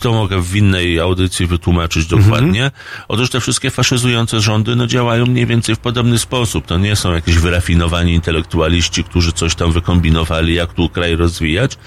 To 0.00 0.12
mogę 0.12 0.42
w 0.42 0.56
innej 0.56 1.00
audycji 1.00 1.46
wytłumaczyć 1.46 2.06
dokładnie. 2.06 2.70
Otóż 3.08 3.30
te 3.30 3.40
wszystkie 3.40 3.70
faszyzujące 3.70 4.40
rządy, 4.40 4.76
no 4.76 4.86
działają 4.86 5.26
mniej 5.26 5.46
więcej 5.46 5.74
w 5.74 5.78
podobny 5.78 6.18
sposób. 6.18 6.66
To 6.66 6.78
nie 6.78 6.96
są 6.96 7.12
jakieś 7.12 7.38
wyrafinowani 7.38 8.14
intelektualiści, 8.14 9.04
którzy 9.04 9.32
coś 9.32 9.54
tam 9.54 9.72
wykombinowali, 9.72 10.54
jak 10.54 10.72
tu 10.72 10.88
kraj 10.88 11.16
rozwijać, 11.16 11.78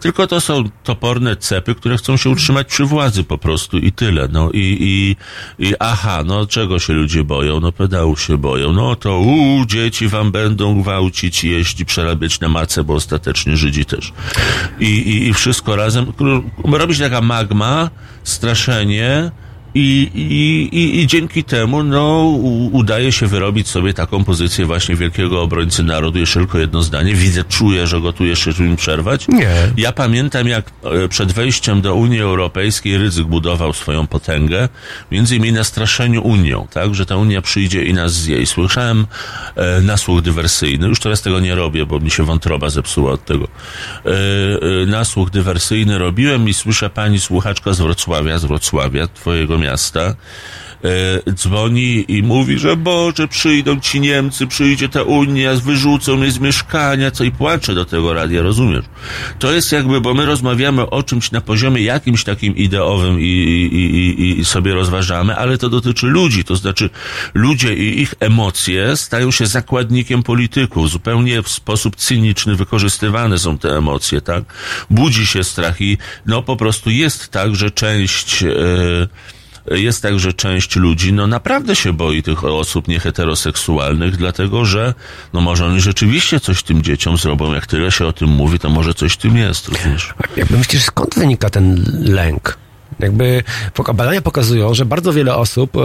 tylko 0.00 0.26
to 0.26 0.40
są 0.40 0.64
toporne 0.84 1.36
cepy, 1.36 1.74
które 1.74 1.96
chcą 1.96 2.16
się 2.16 2.30
utrzymać 2.30 2.68
przy 2.68 2.84
władzy 2.84 3.24
po 3.24 3.38
prostu 3.38 3.78
i 3.78 3.92
tyle. 3.92 4.28
No 4.32 4.50
i, 4.50 4.76
i, 4.80 5.03
i 5.58 5.74
aha, 5.78 6.22
no 6.26 6.46
czego 6.46 6.78
się 6.78 6.92
ludzie 6.92 7.24
boją? 7.24 7.60
No 7.60 7.72
pedałów 7.72 8.22
się 8.22 8.38
boją. 8.38 8.72
No 8.72 8.96
to 8.96 9.18
u 9.18 9.64
dzieci 9.66 10.08
wam 10.08 10.32
będą 10.32 10.82
gwałcić, 10.82 11.44
jeść 11.44 11.80
i 11.80 11.84
przerabiać 11.84 12.40
na 12.40 12.48
macę, 12.48 12.84
bo 12.84 12.94
ostatecznie 12.94 13.56
Żydzi 13.56 13.84
też. 13.84 14.12
I, 14.80 14.86
i, 14.86 15.28
i 15.28 15.34
wszystko 15.34 15.76
razem. 15.76 16.12
Robić 16.64 16.98
taka 16.98 17.20
magma, 17.20 17.90
straszenie, 18.22 19.30
i, 19.74 20.10
i, 20.14 20.78
i, 20.78 21.00
I 21.00 21.06
dzięki 21.06 21.44
temu 21.44 21.82
no, 21.82 22.22
u, 22.22 22.76
udaje 22.76 23.12
się 23.12 23.26
wyrobić 23.26 23.68
sobie 23.68 23.94
taką 23.94 24.24
pozycję 24.24 24.66
właśnie 24.66 24.96
wielkiego 24.96 25.42
obrońcy 25.42 25.82
narodu. 25.82 26.18
Jeszcze 26.18 26.40
tylko 26.40 26.58
jedno 26.58 26.82
zdanie. 26.82 27.14
Widzę, 27.14 27.44
czuję, 27.44 27.86
że 27.86 28.00
gotuje 28.00 28.30
jeszcze 28.30 28.62
mi 28.62 28.76
przerwać. 28.76 29.28
Nie. 29.28 29.54
Ja 29.76 29.92
pamiętam, 29.92 30.48
jak 30.48 30.70
e, 31.04 31.08
przed 31.08 31.32
wejściem 31.32 31.80
do 31.80 31.94
Unii 31.94 32.20
Europejskiej 32.20 32.98
Rydzyk 32.98 33.26
budował 33.26 33.72
swoją 33.72 34.06
potęgę, 34.06 34.68
między 35.10 35.36
innymi 35.36 35.52
na 35.52 35.64
straszeniu 35.64 36.22
Unią, 36.22 36.66
tak, 36.70 36.94
że 36.94 37.06
ta 37.06 37.16
Unia 37.16 37.42
przyjdzie 37.42 37.84
i 37.84 37.94
nas 37.94 38.12
zje. 38.12 38.38
I 38.38 38.46
słyszałem 38.46 39.06
e, 39.56 39.80
nasłuch 39.80 40.22
dywersyjny. 40.22 40.86
Już 40.86 41.00
teraz 41.00 41.22
tego 41.22 41.40
nie 41.40 41.54
robię, 41.54 41.86
bo 41.86 42.00
mi 42.00 42.10
się 42.10 42.24
wątroba 42.24 42.70
zepsuła 42.70 43.12
od 43.12 43.24
tego. 43.24 43.44
E, 43.44 44.10
e, 44.82 44.86
nasłuch 44.86 45.30
dywersyjny 45.30 45.98
robiłem 45.98 46.48
i 46.48 46.54
słyszę 46.54 46.90
pani 46.90 47.20
słuchaczka 47.20 47.72
z 47.72 47.80
Wrocławia, 47.80 48.38
z 48.38 48.44
Wrocławia, 48.44 49.06
twojego 49.06 49.58
miasta, 49.64 50.14
e, 50.84 51.32
dzwoni 51.32 52.04
i 52.08 52.22
mówi, 52.22 52.58
że 52.58 52.76
Boże, 52.76 53.28
przyjdą 53.28 53.80
ci 53.80 54.00
Niemcy, 54.00 54.46
przyjdzie 54.46 54.88
ta 54.88 55.02
Unia, 55.02 55.54
wyrzucą 55.54 56.16
mnie 56.16 56.30
z 56.30 56.38
mieszkania, 56.38 57.10
co 57.10 57.24
i 57.24 57.30
płacze 57.30 57.74
do 57.74 57.84
tego 57.84 58.14
radia, 58.14 58.42
rozumiesz? 58.42 58.84
To 59.38 59.52
jest 59.52 59.72
jakby, 59.72 60.00
bo 60.00 60.14
my 60.14 60.26
rozmawiamy 60.26 60.90
o 60.90 61.02
czymś 61.02 61.30
na 61.30 61.40
poziomie 61.40 61.82
jakimś 61.82 62.24
takim 62.24 62.56
ideowym 62.56 63.20
i, 63.20 63.24
i, 63.24 64.22
i, 64.22 64.40
i 64.40 64.44
sobie 64.44 64.74
rozważamy, 64.74 65.36
ale 65.36 65.58
to 65.58 65.68
dotyczy 65.68 66.06
ludzi, 66.06 66.44
to 66.44 66.56
znaczy 66.56 66.90
ludzie 67.34 67.74
i 67.74 68.00
ich 68.00 68.14
emocje 68.20 68.96
stają 68.96 69.30
się 69.30 69.46
zakładnikiem 69.46 70.22
polityków, 70.22 70.90
zupełnie 70.90 71.42
w 71.42 71.48
sposób 71.48 71.96
cyniczny 71.96 72.56
wykorzystywane 72.56 73.38
są 73.38 73.58
te 73.58 73.68
emocje, 73.76 74.20
tak? 74.20 74.44
Budzi 74.90 75.26
się 75.26 75.44
strach 75.44 75.80
i 75.80 75.98
no 76.26 76.42
po 76.42 76.56
prostu 76.56 76.90
jest 76.90 77.28
tak, 77.28 77.56
że 77.56 77.70
część... 77.70 78.42
E, 78.42 79.34
jest 79.70 80.02
tak, 80.02 80.18
że 80.18 80.32
część 80.32 80.76
ludzi 80.76 81.12
no 81.12 81.26
naprawdę 81.26 81.76
się 81.76 81.92
boi 81.92 82.22
tych 82.22 82.44
osób 82.44 82.88
nieheteroseksualnych, 82.88 84.16
dlatego 84.16 84.64
że 84.64 84.94
no 85.32 85.40
może 85.40 85.66
oni 85.66 85.80
rzeczywiście 85.80 86.40
coś 86.40 86.62
tym 86.62 86.82
dzieciom 86.82 87.16
zrobią. 87.16 87.54
Jak 87.54 87.66
tyle 87.66 87.92
się 87.92 88.06
o 88.06 88.12
tym 88.12 88.28
mówi, 88.28 88.58
to 88.58 88.70
może 88.70 88.94
coś 88.94 89.16
tym 89.16 89.36
jest, 89.36 89.68
rozumiesz? 89.68 90.14
Jakby 90.36 90.58
myślisz, 90.58 90.82
skąd 90.82 91.14
wynika 91.14 91.50
ten 91.50 91.84
lęk? 92.04 92.63
Jakby 93.00 93.42
badania 93.94 94.22
pokazują, 94.22 94.74
że 94.74 94.84
bardzo 94.84 95.12
wiele 95.12 95.34
osób 95.34 95.76
e, 95.76 95.80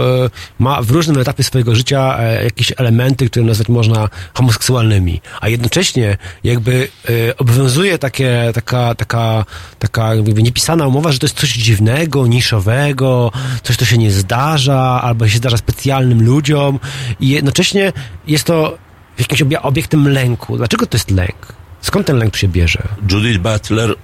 ma 0.58 0.82
w 0.82 0.90
różnym 0.90 1.18
etapie 1.18 1.42
swojego 1.42 1.74
życia 1.74 2.18
e, 2.18 2.44
jakieś 2.44 2.72
elementy, 2.76 3.30
które 3.30 3.46
nazwać 3.46 3.68
można 3.68 4.08
homoseksualnymi, 4.34 5.20
a 5.40 5.48
jednocześnie 5.48 6.16
jakby 6.44 6.88
e, 7.28 7.36
obowiązuje 7.36 7.98
takie, 7.98 8.50
taka, 8.54 8.94
taka, 8.94 9.44
taka 9.78 10.14
jakby 10.14 10.42
niepisana 10.42 10.86
umowa, 10.86 11.12
że 11.12 11.18
to 11.18 11.26
jest 11.26 11.36
coś 11.36 11.52
dziwnego, 11.52 12.26
niszowego, 12.26 13.32
coś, 13.62 13.76
co 13.76 13.84
się 13.84 13.98
nie 13.98 14.10
zdarza, 14.10 15.00
albo 15.02 15.28
się 15.28 15.38
zdarza 15.38 15.56
specjalnym 15.56 16.22
ludziom 16.22 16.78
i 17.20 17.28
jednocześnie 17.28 17.92
jest 18.26 18.44
to 18.44 18.78
jakimś 19.18 19.42
obie- 19.42 19.62
obiektem 19.62 20.08
lęku. 20.08 20.56
Dlaczego 20.56 20.86
to 20.86 20.96
jest 20.96 21.10
lęk? 21.10 21.52
Skąd 21.80 22.06
ten 22.06 22.18
lęk 22.18 22.32
tu 22.32 22.38
się 22.38 22.48
bierze? 22.48 22.82
Judith 23.10 23.38
Butler, 23.38 23.94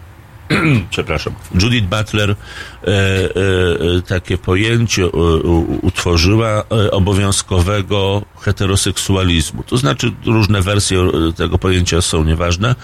przepraszam, 0.90 1.34
Judith 1.54 1.86
Butler 1.86 2.30
e, 2.30 2.34
e, 2.86 2.94
e, 3.98 4.02
takie 4.02 4.38
pojęcie 4.38 5.02
e, 5.02 5.06
u, 5.06 5.78
utworzyła 5.86 6.64
e, 6.70 6.90
obowiązkowego 6.90 8.22
heteroseksualizmu. 8.40 9.62
To 9.62 9.76
znaczy, 9.76 10.12
różne 10.26 10.62
wersje 10.62 11.10
tego 11.36 11.58
pojęcia 11.58 12.02
są 12.02 12.24
nieważne. 12.24 12.74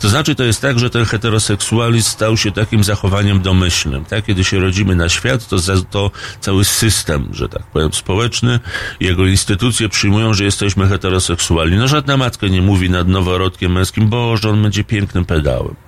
To 0.00 0.08
znaczy, 0.08 0.34
to 0.34 0.44
jest 0.44 0.62
tak, 0.62 0.78
że 0.78 0.90
ten 0.90 1.04
heteroseksualizm 1.04 2.10
stał 2.10 2.36
się 2.36 2.52
takim 2.52 2.84
zachowaniem 2.84 3.40
domyślnym. 3.40 4.04
Tak? 4.04 4.24
Kiedy 4.24 4.44
się 4.44 4.58
rodzimy 4.58 4.96
na 4.96 5.08
świat, 5.08 5.48
to, 5.48 5.56
to 5.90 6.10
cały 6.40 6.64
system, 6.64 7.28
że 7.32 7.48
tak 7.48 7.62
powiem, 7.62 7.92
społeczny, 7.92 8.60
jego 9.00 9.26
instytucje 9.26 9.88
przyjmują, 9.88 10.34
że 10.34 10.44
jesteśmy 10.44 10.86
heteroseksualni. 10.86 11.76
No 11.76 11.88
żadna 11.88 12.16
matka 12.16 12.46
nie 12.46 12.62
mówi 12.62 12.90
nad 12.90 13.08
noworodkiem 13.08 13.72
męskim, 13.72 14.08
Boże, 14.08 14.50
on 14.50 14.62
będzie 14.62 14.84
pięknym 14.84 15.24
pedałem. 15.24 15.87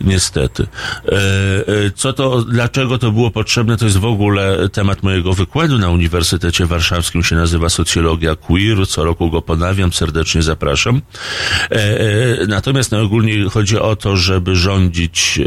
Niestety. 0.00 0.66
E, 1.06 1.12
e, 1.86 1.90
Co 1.94 2.12
to, 2.12 2.42
dlaczego 2.42 2.98
to 2.98 3.12
było 3.12 3.30
potrzebne, 3.30 3.76
to 3.76 3.84
jest 3.84 3.96
w 3.96 4.04
ogóle 4.04 4.68
temat 4.68 5.02
mojego 5.02 5.32
wykładu 5.32 5.78
na 5.78 5.90
Uniwersytecie 5.90 6.66
Warszawskim, 6.66 7.22
się 7.22 7.36
nazywa 7.36 7.68
Socjologia 7.68 8.36
Queer, 8.36 8.88
co 8.88 9.04
roku 9.04 9.30
go 9.30 9.42
ponawiam, 9.42 9.92
serdecznie 9.92 10.42
zapraszam. 10.42 11.02
E, 11.70 12.46
Natomiast 12.48 12.92
najogólniej 12.92 13.50
chodzi 13.50 13.78
o 13.78 13.96
to, 13.96 14.16
żeby 14.16 14.56
rządzić 14.56 15.40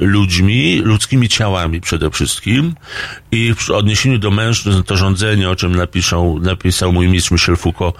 ludźmi, 0.00 0.80
ludzkimi 0.84 1.28
ciałami 1.28 1.80
przede 1.80 2.10
wszystkim 2.10 2.74
i 3.32 3.54
w 3.54 3.70
odniesieniu 3.70 4.18
do 4.18 4.30
mężczyzn 4.30 4.82
to 4.82 4.96
rządzenie, 4.96 5.50
o 5.50 5.56
czym 5.56 5.74
napiszą, 5.74 6.38
napisał 6.38 6.92
mój 6.92 7.08
mistrz 7.08 7.30
Michel 7.30 7.56
Foucault, 7.56 7.96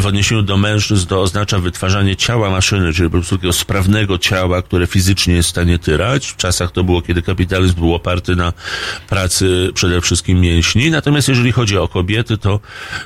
w 0.00 0.06
odniesieniu 0.06 0.42
do 0.42 0.56
mężczyzn 0.56 1.06
to 1.06 1.20
oznacza 1.20 1.58
wytwarzanie 1.58 2.16
ciała 2.16 2.50
maszyny, 2.50 2.92
czyli 2.92 3.08
po 3.08 3.16
prostu 3.16 3.36
takiego 3.36 3.52
sprawnego 3.52 4.18
ciała, 4.18 4.49
które 4.62 4.86
fizycznie 4.86 5.34
jest 5.34 5.48
w 5.48 5.50
stanie 5.50 5.78
tyrać. 5.78 6.26
W 6.26 6.36
czasach 6.36 6.72
to 6.72 6.84
było, 6.84 7.02
kiedy 7.02 7.22
kapitalizm 7.22 7.74
był 7.74 7.94
oparty 7.94 8.36
na 8.36 8.52
pracy 9.08 9.70
przede 9.74 10.00
wszystkim 10.00 10.40
mięśni. 10.40 10.90
Natomiast 10.90 11.28
jeżeli 11.28 11.52
chodzi 11.52 11.78
o 11.78 11.88
kobiety, 11.88 12.38
to, 12.38 12.60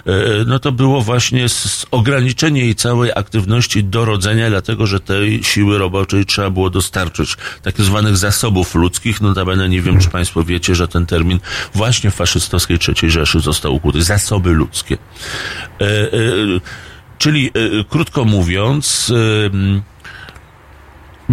e, 0.07 0.13
no 0.47 0.59
to 0.59 0.73
było 0.73 1.01
właśnie 1.01 1.47
ograniczenie 1.91 2.61
jej 2.61 2.75
całej 2.75 3.11
aktywności 3.15 3.85
do 3.85 4.05
rodzenia, 4.05 4.51
dlatego 4.51 4.87
że 4.87 5.01
tej 5.01 5.45
siły 5.45 5.79
roboczej 5.79 6.27
trzeba 6.27 6.51
było 6.51 6.71
dostarczyć 6.71 7.37
tak 7.63 7.81
zwanych 7.81 8.17
zasobów 8.17 8.75
ludzkich. 8.75 9.21
Notabene 9.21 9.69
nie 9.69 9.83
wiem, 9.83 10.01
czy 10.01 10.09
Państwo 10.09 10.45
wiecie, 10.45 10.75
że 10.75 10.89
ten 10.89 11.07
termin 11.07 11.41
właśnie 11.75 12.11
w 12.11 12.15
faszystowskiej 12.15 12.79
III 12.89 13.11
Rzeszy 13.11 13.41
został 13.41 13.75
ukuty. 13.75 14.03
Zasoby 14.03 14.51
ludzkie. 14.51 14.99
E, 15.81 15.85
e, 15.85 16.11
czyli, 17.19 17.51
krótko 17.89 18.25
mówiąc, 18.25 19.13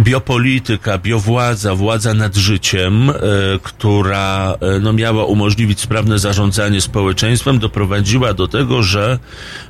biopolityka, 0.02 0.98
biowładza, 0.98 1.74
władza 1.74 2.14
nad 2.14 2.36
życiem, 2.36 3.10
e, 3.10 3.14
która 3.62 4.54
e, 4.60 4.78
no, 4.80 4.92
miała 4.92 5.24
umożliwić 5.24 5.80
sprawne 5.80 6.18
zarządzanie 6.18 6.80
społeczeństwem, 6.80 7.58
doprowadziła 7.58 8.34
do 8.34 8.48
tego, 8.48 8.82
że 8.82 9.18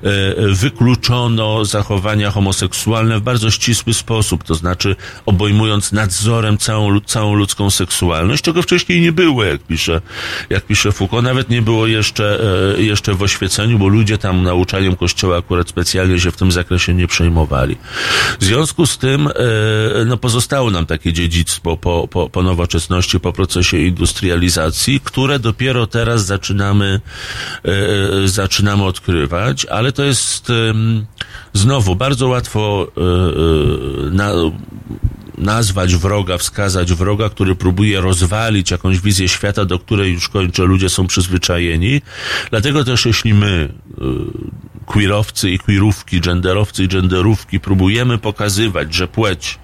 e, 0.03 0.09
wykluczono 0.55 1.65
zachowania 1.65 2.31
homoseksualne 2.31 3.19
w 3.19 3.23
bardzo 3.23 3.51
ścisły 3.51 3.95
sposób, 3.95 4.45
to 4.45 4.55
znaczy 4.55 4.97
obejmując 5.27 5.93
nadzorem 5.93 6.59
całą, 6.59 7.01
całą 7.01 7.35
ludzką 7.35 7.71
seksualność, 7.71 8.43
czego 8.43 8.63
wcześniej 8.63 9.01
nie 9.01 9.13
było, 9.13 9.45
jak 9.45 9.63
pisze, 9.63 10.01
jak 10.51 10.67
pisze 10.67 10.93
Foucault. 10.93 11.25
Nawet 11.25 11.51
nie 11.51 11.63
było 11.63 11.87
jeszcze, 11.87 12.41
jeszcze 12.79 13.15
w 13.15 13.23
oświeceniu, 13.23 13.79
bo 13.79 13.89
ludzie 13.89 14.19
tam 14.19 14.43
nauczaniem 14.43 14.97
Kościoła 14.97 15.39
akurat 15.39 15.69
specjalnie 15.69 16.21
się 16.21 16.31
w 16.31 16.37
tym 16.37 16.53
zakresie 16.53 16.95
nie 16.95 17.07
przejmowali. 17.07 17.77
W 18.41 18.45
związku 18.45 18.87
z 18.87 18.99
tym 18.99 19.29
no, 20.07 20.17
pozostało 20.23 20.71
nam 20.71 20.87
takie 20.87 21.13
dziedzictwo 21.13 21.77
po, 21.77 22.09
po, 22.09 22.31
po 22.31 22.43
nowoczesności, 22.43 23.21
po 23.21 23.33
procesie 23.33 23.79
industrializacji, 23.79 25.01
które 25.01 25.39
dopiero 25.39 25.87
teraz 25.87 26.25
zaczynamy, 26.27 27.01
e, 27.65 27.69
e, 28.25 28.29
zaczynamy 28.29 28.85
odkrywać, 28.85 29.67
ale 29.67 29.93
to 29.93 30.05
jest 30.05 30.53
znowu 31.53 31.97
bardzo 31.97 32.29
łatwo 32.29 32.87
e, 32.97 33.01
na, 34.11 34.33
nazwać 35.39 35.97
wroga, 35.97 36.39
wskazać 36.39 36.93
wroga, 36.93 37.29
który 37.29 37.55
próbuje 37.55 38.01
rozwalić 38.01 38.71
jakąś 38.71 39.01
wizję 39.01 39.29
świata, 39.29 39.65
do 39.65 39.79
której 39.79 40.13
już 40.13 40.29
kończę, 40.29 40.65
ludzie 40.65 40.89
są 40.89 41.07
przyzwyczajeni. 41.07 42.03
Dlatego 42.51 42.85
też 42.85 43.07
jeśli 43.07 43.35
my, 43.35 43.69
y, 43.89 44.73
queerowcy 44.87 45.51
i 45.51 45.59
queerówki, 45.59 46.21
genderowcy 46.21 46.85
i 46.85 46.89
genderówki, 46.89 47.61
próbujemy 47.61 48.19
pokazywać, 48.19 48.95
że 48.95 49.09
płeć 49.09 49.59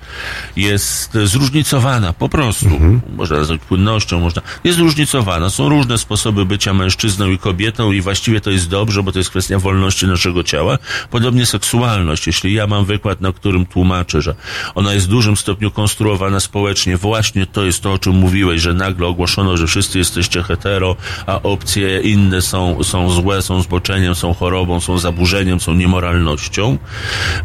jest 0.57 1.19
zróżnicowana, 1.25 2.13
po 2.13 2.29
prostu, 2.29 2.69
można 3.17 3.37
nazwać 3.37 3.61
płynnością, 3.61 4.21
można, 4.21 4.43
jest 4.65 4.79
zróżnicowana, 4.79 5.51
są 5.51 5.69
różne 5.69 5.99
sposoby 5.99 6.47
bycia 6.47 6.75
mężczyzną 6.75 7.31
i 7.31 7.39
kobietą 7.39 7.93
i 7.93 8.01
właściwie 8.01 8.41
to 8.41 8.51
jest 8.51 8.69
dobrze, 8.69 9.03
bo 9.03 9.13
to 9.13 9.19
jest 9.19 9.31
kwestia 9.31 9.59
wolności 9.59 10.07
naszego 10.07 10.45
ciała. 10.45 10.79
Podobnie 11.11 11.47
seksualność. 11.47 12.27
Jeśli 12.27 12.55
ja 12.55 12.67
mam 12.67 12.85
wykład, 12.85 13.21
na 13.21 13.33
którym 13.33 13.67
tłumaczę, 13.67 14.23
że 14.23 14.35
ona 14.75 14.95
jest 14.95 15.07
w 15.07 15.11
dużym 15.11 15.37
stopniu 15.37 15.58
konstruowana 15.75 16.41
społecznie, 16.41 16.97
właśnie 16.97 17.47
to 17.47 17.65
jest 17.65 17.83
to, 17.83 17.93
o 17.93 17.99
czym 17.99 18.15
mówiłeś, 18.15 18.63
że 18.63 18.75
nagle 18.75 19.07
ogłoszono, 19.07 19.57
że 19.57 19.67
wszyscy 19.67 19.99
jesteście 19.99 20.43
hetero, 20.43 20.97
a 21.27 21.43
opcje 21.43 22.01
inne 22.01 22.43
są, 22.43 22.85
są 22.85 23.11
złe, 23.11 23.43
są 23.43 23.63
zboczeniem, 23.63 24.15
są 24.15 24.35
chorobą, 24.35 24.81
są 24.81 24.99
zaburzeniem, 24.99 25.61
są 25.61 25.75
niemoralnością. 25.75 26.79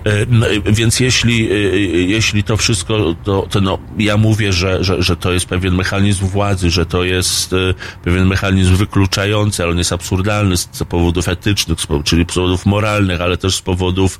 E, 0.04 0.72
Więc 0.72 1.00
jeśli, 1.00 1.52
e, 1.52 1.56
e, 1.56 1.80
jeśli 1.88 2.44
to 2.44 2.58
wszystko, 2.58 3.16
to, 3.24 3.48
to 3.50 3.62
no, 3.62 3.78
ja 3.98 4.18
mówię, 4.18 4.54
że, 4.54 4.84
że, 4.84 5.04
że 5.04 5.16
to 5.16 5.34
jest 5.34 5.46
pewien 5.46 5.76
mechanizm 5.76 6.28
władzy, 6.28 6.70
że 6.70 6.86
to 6.86 7.04
jest 7.04 7.56
pewien 8.04 8.28
mechanizm 8.28 8.76
wykluczający, 8.76 9.64
ale 9.64 9.72
on 9.72 9.78
jest 9.78 9.94
absurdalny 9.94 10.58
z 10.58 10.68
powodów 10.90 11.28
etycznych, 11.28 11.78
czyli 12.04 12.24
z 12.24 12.34
powodów 12.34 12.66
moralnych, 12.66 13.22
ale 13.22 13.38
też 13.38 13.56
z 13.56 13.62
powodów, 13.62 14.20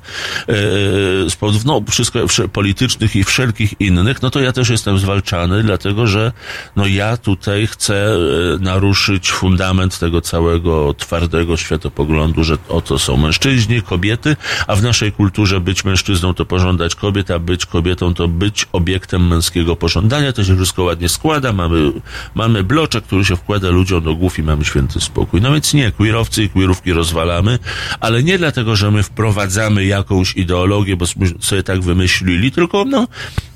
z 1.28 1.36
powodów, 1.36 1.64
no, 1.64 1.82
wszystko, 1.90 2.18
politycznych 2.52 3.16
i 3.16 3.24
wszelkich 3.24 3.74
innych, 3.86 4.22
no 4.22 4.30
to 4.30 4.40
ja 4.40 4.52
też 4.52 4.68
jestem 4.68 4.98
zwalczany, 4.98 5.62
dlatego 5.62 6.06
że, 6.06 6.32
no, 6.76 6.86
ja 6.86 7.16
tutaj 7.16 7.66
chcę 7.66 7.94
e, 7.94 8.18
naruszyć 8.58 9.30
fundament 9.32 9.98
tego 9.98 10.20
całego 10.20 10.94
twardego 10.94 11.56
światopoglądu, 11.56 12.44
że 12.44 12.56
oto 12.68 12.98
są 12.98 13.16
mężczyźni, 13.16 13.82
kobiety, 13.82 14.36
a 14.66 14.76
w 14.76 14.82
naszej 14.82 15.12
kulturze 15.12 15.60
być 15.60 15.84
mężczyzną 15.84 16.34
to 16.34 16.44
pożądać 16.44 16.94
kobiet, 16.94 17.30
a 17.30 17.38
być 17.38 17.66
kobietą 17.66 18.14
to 18.14 18.28
być 18.28 18.66
obiektem 18.72 19.26
męskiego 19.28 19.76
pożądania. 19.76 20.32
To 20.32 20.44
się 20.44 20.56
wszystko 20.56 20.82
ładnie 20.82 21.08
składa. 21.08 21.52
Mamy, 21.52 21.92
mamy 22.34 22.64
bloczek, 22.64 23.04
który 23.04 23.24
się 23.24 23.36
wkłada 23.36 23.68
ludziom 23.68 24.02
do 24.02 24.14
głów 24.14 24.38
i 24.38 24.42
mamy 24.42 24.64
święty 24.64 25.00
spokój. 25.00 25.40
No 25.40 25.52
więc 25.52 25.74
nie, 25.74 25.92
queerowcy 25.92 26.42
i 26.44 26.48
queerówki 26.48 26.92
rozwalamy, 26.92 27.58
ale 28.00 28.22
nie 28.22 28.38
dlatego, 28.38 28.76
że 28.76 28.90
my 28.90 29.02
wprowadzamy 29.02 29.84
jakąś 29.84 30.36
ideologię, 30.36 30.96
bo 30.96 31.06
sobie 31.40 31.62
tak 31.62 31.82
wymyślili, 31.82 32.52
tylko 32.52 32.84
no, 32.84 33.08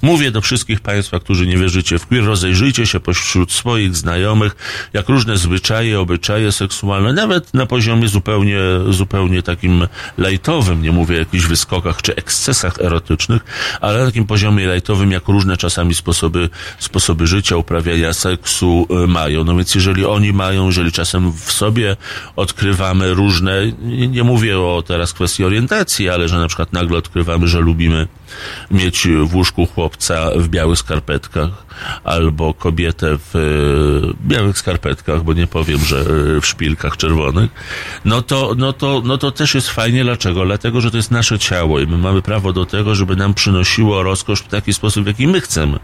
mówię 0.02 0.17
do 0.18 0.40
wszystkich 0.40 0.80
Państwa, 0.80 1.20
którzy 1.20 1.46
nie 1.46 1.58
wierzycie 1.58 1.98
w 1.98 2.06
queer, 2.06 2.24
rozejrzyjcie 2.24 2.86
się 2.86 3.00
pośród 3.00 3.52
swoich 3.52 3.96
znajomych, 3.96 4.56
jak 4.92 5.08
różne 5.08 5.36
zwyczaje, 5.36 6.00
obyczaje 6.00 6.52
seksualne, 6.52 7.12
nawet 7.12 7.54
na 7.54 7.66
poziomie 7.66 8.08
zupełnie, 8.08 8.58
zupełnie 8.90 9.42
takim 9.42 9.88
lajtowym, 10.18 10.82
nie 10.82 10.92
mówię 10.92 11.16
o 11.16 11.18
jakichś 11.18 11.44
wyskokach 11.44 12.02
czy 12.02 12.16
ekscesach 12.16 12.80
erotycznych, 12.80 13.42
ale 13.80 13.98
na 13.98 14.06
takim 14.06 14.26
poziomie 14.26 14.66
lajtowym, 14.66 15.12
jak 15.12 15.28
różne 15.28 15.56
czasami 15.56 15.94
sposoby, 15.94 16.50
sposoby 16.78 17.26
życia, 17.26 17.56
uprawiania 17.56 18.12
seksu 18.12 18.86
y, 19.04 19.06
mają. 19.06 19.44
No 19.44 19.56
więc 19.56 19.74
jeżeli 19.74 20.04
oni 20.04 20.32
mają, 20.32 20.66
jeżeli 20.66 20.92
czasem 20.92 21.32
w 21.32 21.52
sobie 21.52 21.96
odkrywamy 22.36 23.14
różne, 23.14 23.72
nie 24.08 24.22
mówię 24.22 24.58
o 24.58 24.82
teraz 24.86 25.12
kwestii 25.12 25.44
orientacji, 25.44 26.08
ale 26.08 26.28
że 26.28 26.38
na 26.38 26.46
przykład 26.46 26.72
nagle 26.72 26.98
odkrywamy, 26.98 27.48
że 27.48 27.60
lubimy 27.60 28.08
mieć 28.70 29.08
w 29.24 29.34
łóżku 29.34 29.66
chłopca 29.66 30.30
w 30.36 30.48
białych 30.48 30.78
skarpetkach 30.78 31.67
albo 32.04 32.54
kobietę 32.54 33.18
w 33.18 33.36
e, 33.36 34.28
białych 34.28 34.58
skarpetkach, 34.58 35.22
bo 35.22 35.32
nie 35.32 35.46
powiem, 35.46 35.78
że 35.78 36.00
e, 36.00 36.40
w 36.40 36.46
szpilkach 36.46 36.96
czerwonych, 36.96 37.50
no 38.04 38.22
to, 38.22 38.54
no 38.56 38.72
to, 38.72 39.02
no 39.04 39.18
to 39.18 39.30
też 39.30 39.54
jest 39.54 39.68
fajnie. 39.68 40.04
Dlaczego? 40.04 40.44
Dlatego, 40.44 40.80
że 40.80 40.90
to 40.90 40.96
jest 40.96 41.10
nasze 41.10 41.38
ciało 41.38 41.80
i 41.80 41.86
my 41.86 41.98
mamy 41.98 42.22
prawo 42.22 42.52
do 42.52 42.66
tego, 42.66 42.94
żeby 42.94 43.16
nam 43.16 43.34
przynosiło 43.34 44.02
rozkosz 44.02 44.40
w 44.40 44.48
taki 44.48 44.74
sposób, 44.74 45.04
w 45.04 45.06
jaki 45.06 45.26
my 45.26 45.40
chcemy, 45.40 45.78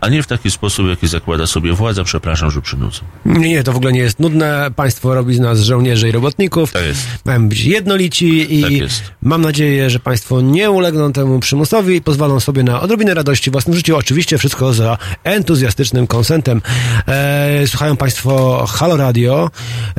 a 0.00 0.08
nie 0.08 0.22
w 0.22 0.26
taki 0.26 0.50
sposób, 0.50 0.88
jaki 0.88 1.08
zakłada 1.08 1.46
sobie 1.46 1.72
władza. 1.72 2.04
Przepraszam, 2.04 2.50
że 2.50 2.62
przynudzę. 2.62 3.00
Nie, 3.24 3.48
nie, 3.48 3.62
to 3.62 3.72
w 3.72 3.76
ogóle 3.76 3.92
nie 3.92 4.00
jest 4.00 4.20
nudne. 4.20 4.70
Państwo 4.76 5.14
robi 5.14 5.34
z 5.34 5.40
nas 5.40 5.60
żołnierzy 5.60 6.08
i 6.08 6.12
robotników. 6.12 6.72
Tak 6.72 6.84
jest. 6.84 7.06
Mają 7.24 7.48
być 7.48 7.64
jednolici 7.64 8.58
i 8.58 8.62
Tak 8.62 8.70
jest. 8.72 9.02
mam 9.22 9.42
nadzieję, 9.42 9.90
że 9.90 9.98
Państwo 10.00 10.40
nie 10.40 10.70
ulegną 10.70 11.12
temu 11.12 11.40
przymusowi 11.40 11.96
i 11.96 12.00
pozwolą 12.02 12.40
sobie 12.40 12.62
na 12.62 12.80
odrobinę 12.80 13.14
radości 13.14 13.50
w 13.50 13.52
własnym 13.52 13.76
życiu. 13.76 13.96
Oczywiście 13.96 14.38
wszystko 14.38 14.72
za 14.72 14.98
entuzjastycznym 15.36 16.06
konsentem. 16.06 16.62
E, 17.08 17.66
słuchają 17.66 17.96
Państwo 17.96 18.64
Halo 18.68 18.96
Radio. 18.96 19.50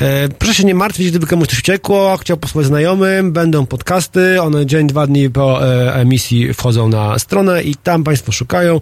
E, 0.02 0.30
proszę 0.30 0.54
się 0.54 0.64
nie 0.64 0.76
martwić, 0.76 1.10
gdyby 1.10 1.28
komuś 1.28 1.48
coś 1.48 1.60
uciekło, 1.60 2.18
chciał 2.18 2.38
posłuchać 2.38 2.68
znajomym, 2.68 3.32
będą 3.32 3.66
podcasty, 3.66 4.42
one 4.42 4.66
dzień, 4.66 4.88
dwa 4.88 5.08
dni 5.08 5.30
po 5.30 5.68
e, 5.68 5.96
emisji 5.96 6.54
wchodzą 6.54 6.90
na 6.90 7.20
stronę 7.20 7.64
i 7.64 7.76
tam 7.76 8.04
Państwo 8.04 8.32
szukają. 8.32 8.82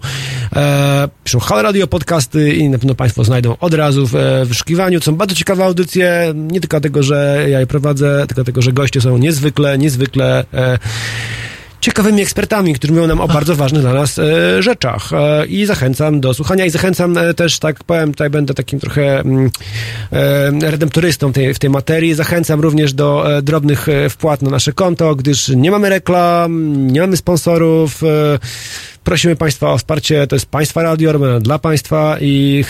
E, 0.56 1.08
piszą 1.24 1.38
Halo 1.38 1.62
Radio 1.62 1.86
podcasty 1.86 2.54
i 2.54 2.68
na 2.68 2.78
pewno 2.78 2.94
Państwo 2.94 3.24
znajdą 3.24 3.56
od 3.60 3.74
razu 3.74 4.06
w 4.06 4.16
e, 4.16 4.44
wyszukiwaniu. 4.44 4.98
To 5.00 5.04
są 5.04 5.16
bardzo 5.16 5.34
ciekawe 5.34 5.64
audycje, 5.64 6.32
nie 6.34 6.60
tylko 6.60 6.70
dlatego, 6.80 7.02
że 7.02 7.46
ja 7.48 7.60
je 7.60 7.66
prowadzę, 7.66 8.18
tylko 8.18 8.34
dlatego, 8.34 8.62
że 8.62 8.72
goście 8.72 9.00
są 9.00 9.18
niezwykle, 9.18 9.78
niezwykle 9.78 10.44
e, 10.54 10.78
ciekawymi 11.86 12.22
ekspertami, 12.22 12.74
którzy 12.74 12.92
mówią 12.92 13.06
nam 13.06 13.20
o 13.20 13.28
bardzo 13.28 13.56
ważnych 13.56 13.82
dla 13.82 13.92
nas 13.92 14.18
e, 14.18 14.62
rzeczach. 14.62 15.12
E, 15.12 15.46
I 15.46 15.66
zachęcam 15.66 16.20
do 16.20 16.34
słuchania 16.34 16.64
i 16.64 16.70
zachęcam 16.70 17.18
e, 17.18 17.34
też, 17.34 17.58
tak 17.58 17.84
powiem, 17.84 18.12
tutaj 18.12 18.30
będę 18.30 18.54
takim 18.54 18.80
trochę 18.80 19.20
mm, 19.20 19.50
e, 20.12 20.70
redemptorystą 20.70 21.32
tej, 21.32 21.54
w 21.54 21.58
tej 21.58 21.70
materii. 21.70 22.14
Zachęcam 22.14 22.60
również 22.60 22.92
do 22.92 23.36
e, 23.36 23.42
drobnych 23.42 23.88
e, 23.88 24.10
wpłat 24.10 24.42
na 24.42 24.50
nasze 24.50 24.72
konto, 24.72 25.14
gdyż 25.14 25.48
nie 25.48 25.70
mamy 25.70 25.88
reklam, 25.88 26.86
nie 26.86 27.00
mamy 27.00 27.16
sponsorów. 27.16 28.02
Prosimy 29.06 29.36
Państwa 29.36 29.72
o 29.72 29.78
wsparcie, 29.78 30.26
to 30.26 30.36
jest 30.36 30.46
Państwa 30.46 30.82
Radio, 30.82 31.12
robione 31.12 31.40
dla 31.40 31.58
Państwa 31.58 32.16
i 32.20 32.64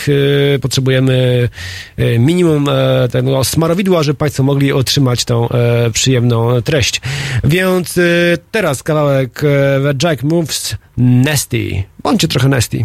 e, 0.55 0.59
potrzebujemy 0.59 1.49
e, 1.97 2.18
minimum 2.18 2.68
e, 2.68 3.09
tego 3.09 3.45
smarowidła, 3.45 4.03
żeby 4.03 4.18
Państwo 4.18 4.43
mogli 4.43 4.72
otrzymać 4.72 5.24
tą 5.24 5.49
e, 5.49 5.91
przyjemną 5.91 6.62
treść. 6.62 7.01
Więc 7.45 7.99
e, 7.99 8.03
teraz 8.51 8.82
kawałek 8.82 9.41
The 9.82 10.09
Jack 10.09 10.22
Moves 10.22 10.76
Nasty. 10.97 11.82
Bądźcie 12.03 12.28
trochę 12.28 12.49
nasty. 12.49 12.84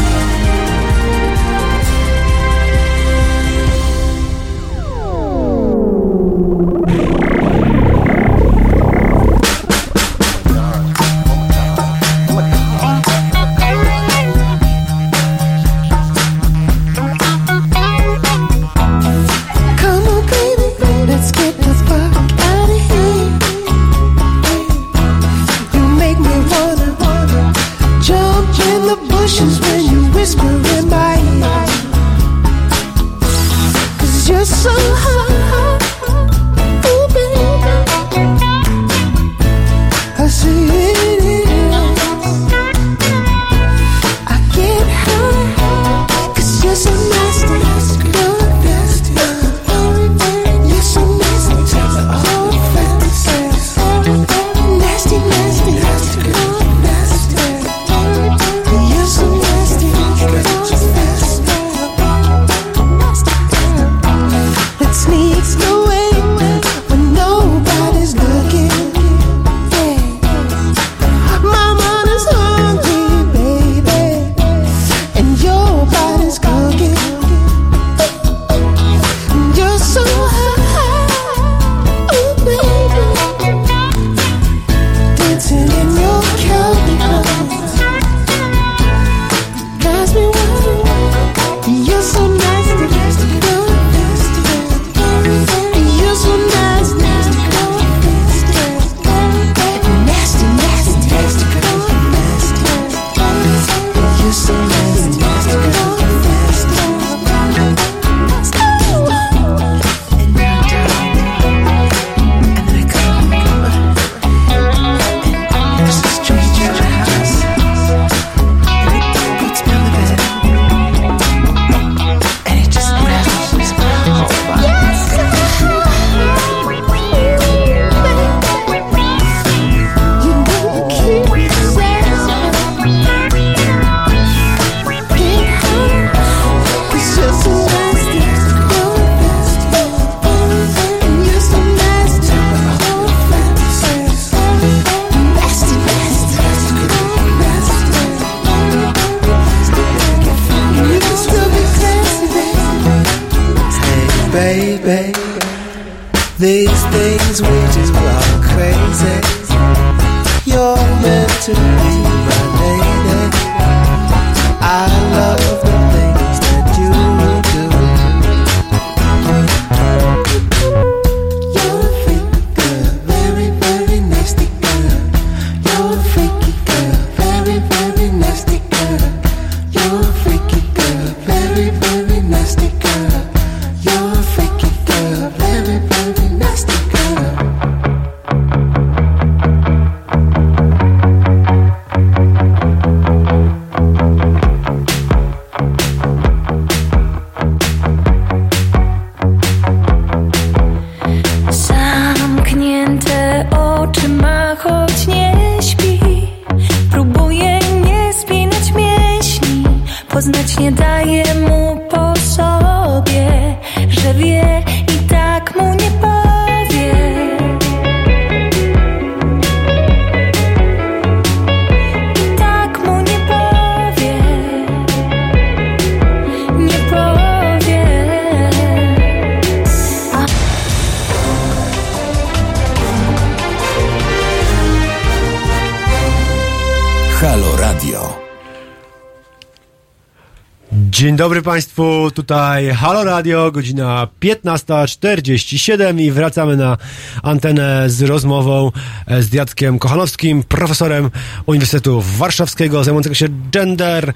Dobry 241.21 241.41
Państwu, 241.41 242.11
tutaj 242.11 242.69
Halo 242.69 243.03
Radio, 243.03 243.51
godzina 243.51 244.07
15.47 244.21 246.01
i 246.01 246.11
wracamy 246.11 246.57
na 246.57 246.77
antenę 247.23 247.89
z 247.89 248.01
rozmową 248.01 248.71
e, 249.07 249.23
z 249.23 249.33
Jackiem 249.33 249.79
Kochanowskim, 249.79 250.43
profesorem 250.43 251.09
Uniwersytetu 251.45 252.01
Warszawskiego, 252.01 252.83
zajmującego 252.83 253.15
się 253.15 253.27
gender, 253.51 254.13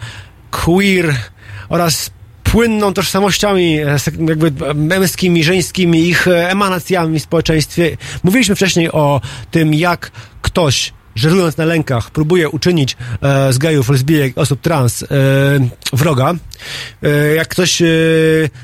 queer 0.51 1.15
oraz 1.69 2.11
płynną 2.43 2.93
tożsamościami 2.93 3.79
e, 3.79 3.97
jakby 4.27 4.65
e, 4.65 4.73
męskimi, 4.73 5.43
żeńskimi, 5.43 6.07
ich 6.07 6.27
emanacjami 6.27 7.19
w 7.19 7.23
społeczeństwie. 7.23 7.97
Mówiliśmy 8.23 8.55
wcześniej 8.55 8.91
o 8.91 9.21
tym, 9.51 9.73
jak 9.73 10.11
ktoś 10.41 10.93
żerując 11.15 11.57
na 11.57 11.65
lękach, 11.65 12.11
próbuje 12.11 12.49
uczynić 12.49 12.97
e, 13.21 13.53
z 13.53 13.57
gejów, 13.57 13.89
lesbijek, 13.89 14.37
osób 14.37 14.61
trans 14.61 15.03
e, 15.03 15.07
wroga. 15.93 16.33
E, 17.03 17.35
jak 17.35 17.47
ktoś 17.47 17.81
e, 17.81 17.85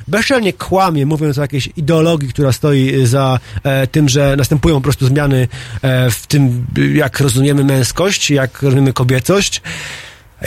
bezczelnie 0.07 0.53
kłamie, 0.53 1.05
mówiąc 1.05 1.37
o 1.37 1.41
jakiejś 1.41 1.69
ideologii, 1.77 2.29
która 2.29 2.51
stoi 2.51 3.05
za 3.05 3.39
e, 3.63 3.87
tym, 3.87 4.09
że 4.09 4.35
następują 4.37 4.75
po 4.75 4.81
prostu 4.81 5.07
zmiany 5.07 5.47
e, 5.81 6.11
w 6.11 6.27
tym, 6.27 6.65
jak 6.93 7.19
rozumiemy 7.19 7.63
męskość, 7.63 8.31
jak 8.31 8.61
rozumiemy 8.61 8.93
kobiecość. 8.93 9.61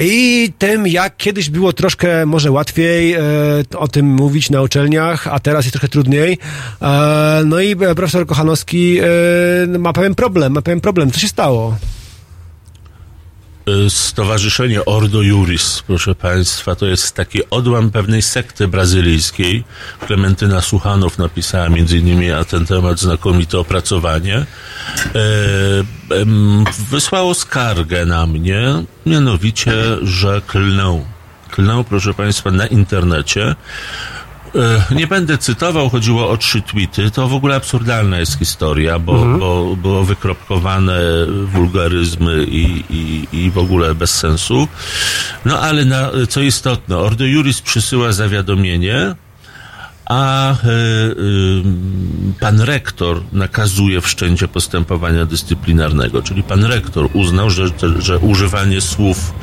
I 0.01 0.53
tym, 0.59 0.87
jak 0.87 1.17
kiedyś 1.17 1.51
było 1.51 1.73
troszkę 1.73 2.27
może 2.27 2.51
łatwiej 2.51 3.13
e, 3.13 3.21
o 3.77 3.89
tym 3.89 4.07
mówić 4.07 4.51
na 4.51 4.63
uczelniach, 4.63 5.29
a 5.29 5.41
teraz 5.41 5.65
jest 5.65 5.73
trochę 5.73 5.89
trudniej. 5.89 6.39
E, 6.83 7.43
no 7.47 7.61
i 7.61 7.77
profesor 7.77 8.27
Kochanowski 8.27 8.99
e, 8.99 9.79
ma 9.79 9.93
pewien 9.93 10.15
problem, 10.15 10.53
ma 10.53 10.63
pewien 10.63 10.81
problem. 10.81 11.11
Co 11.11 11.21
się 11.21 11.29
stało? 11.29 11.77
Y, 13.69 13.91
Stowarzyszenie 13.91 14.85
Ordo 14.85 15.23
Juris, 15.23 15.83
proszę 15.87 16.15
Państwa, 16.15 16.75
to 16.75 16.87
jest 16.87 17.13
taki 17.15 17.51
odłam 17.51 17.91
pewnej 17.91 18.23
sekty 18.23 18.69
brazylijskiej. 18.69 19.65
Klementyna 20.07 20.61
Suchanow 20.61 21.19
napisała 21.19 21.69
między 21.69 21.99
innymi 21.99 22.29
na 22.29 22.45
ten 22.45 22.67
temat 22.67 23.01
znakomite 23.01 23.59
opracowanie. 23.59 24.37
E, 24.37 24.47
wysłało 26.91 27.35
skargę 27.35 28.07
na 28.07 28.27
mnie, 28.27 28.83
mianowicie, 29.07 29.73
że 30.03 30.43
klnę. 30.47 31.05
Klnę, 31.51 31.85
proszę 31.89 32.15
Państwa, 32.15 32.51
na 32.51 32.67
internecie 32.67 33.55
Nie 34.91 35.07
będę 35.07 35.39
cytował, 35.39 35.89
chodziło 35.91 36.31
o 36.31 36.37
trzy 36.37 36.63
tweety. 36.63 37.11
To 37.11 37.29
w 37.29 37.35
ogóle 37.35 37.57
absurdalna 37.57 38.19
jest 38.19 38.39
historia, 38.39 38.99
bo, 38.99 39.13
Mhm. 39.15 39.39
bo 39.39 39.77
było 39.77 40.05
wykropkowane 40.05 41.01
wulgaryzmy 41.45 42.45
i, 42.45 42.85
i, 42.91 43.29
i 43.33 43.51
w 43.51 43.59
ogóle 43.59 43.95
bez 43.95 44.11
sensu. 44.15 44.69
No 45.45 45.61
ale 45.61 45.85
na, 45.85 46.11
co 46.29 46.41
istotne, 46.41 46.99
Ordo 46.99 47.25
Juris 47.25 47.61
przysyła 47.61 48.13
zawiadomienie, 48.13 49.15
a 50.07 50.51
e, 50.53 50.55
ym, 51.19 52.35
pan 52.41 52.61
rektor 52.61 53.23
nakazuje 53.33 54.01
wszczęcie 54.01 54.49
postępowania 54.49 55.27
dyscyplinarnego, 55.27 56.23
czyli 56.23 56.43
pan 56.43 56.65
rektor 56.65 57.09
uznał, 57.13 57.51
że, 57.51 57.65
że, 57.99 58.19
używanie 58.19 58.81
słów 58.81 59.35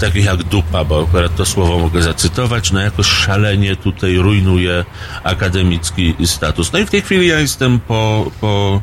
takich 0.00 0.24
jak 0.24 0.42
dupa, 0.42 0.84
bo 0.84 1.02
akurat 1.02 1.36
to 1.36 1.46
słowo 1.46 1.78
mogę 1.78 2.02
zacytować, 2.02 2.72
no 2.72 2.80
jakoś 2.80 3.06
szalenie 3.06 3.76
tutaj 3.76 4.16
rujnuje 4.16 4.84
akademicki 5.22 6.14
status. 6.26 6.72
No 6.72 6.78
i 6.78 6.86
w 6.86 6.90
tej 6.90 7.02
chwili 7.02 7.26
ja 7.26 7.40
jestem 7.40 7.80
po, 7.80 8.30
po 8.40 8.80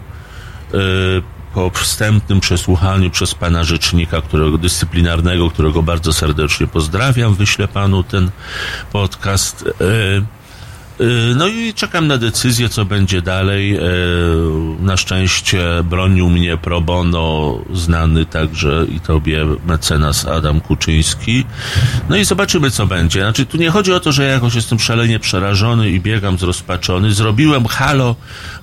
e, 0.73 0.77
po 1.53 1.69
wstępnym 1.69 2.39
przesłuchaniu 2.39 3.09
przez 3.09 3.35
pana 3.35 3.63
rzecznika, 3.63 4.21
którego 4.21 4.57
dyscyplinarnego, 4.57 5.49
którego 5.49 5.83
bardzo 5.83 6.13
serdecznie 6.13 6.67
pozdrawiam, 6.67 7.35
wyślę 7.35 7.67
panu 7.67 8.03
ten 8.03 8.31
podcast. 8.91 9.65
E, 9.81 10.40
No 11.35 11.47
i 11.47 11.73
czekam 11.73 12.07
na 12.07 12.17
decyzję, 12.17 12.69
co 12.69 12.85
będzie 12.85 13.21
dalej. 13.21 13.75
E, 13.75 13.81
Na 14.79 14.97
szczęście 14.97 15.63
bronił 15.83 16.29
mnie 16.29 16.57
pro 16.57 16.81
bono 16.81 17.57
znany 17.73 18.25
także 18.25 18.85
i 18.95 18.99
tobie 18.99 19.45
mecenas 19.65 20.25
Adam 20.27 20.61
Kuczyński. 20.61 21.45
No 22.09 22.15
i 22.17 22.25
zobaczymy, 22.25 22.71
co 22.71 22.87
będzie. 22.87 23.21
Znaczy, 23.21 23.45
tu 23.45 23.57
nie 23.57 23.69
chodzi 23.69 23.93
o 23.93 23.99
to, 23.99 24.11
że 24.11 24.23
ja 24.23 24.29
jakoś 24.29 24.55
jestem 24.55 24.79
szalenie 24.79 25.19
przerażony 25.19 25.91
i 25.91 25.99
biegam 25.99 26.37
zrozpaczony. 26.37 27.13
Zrobiłem 27.13 27.65
halo 27.65 28.15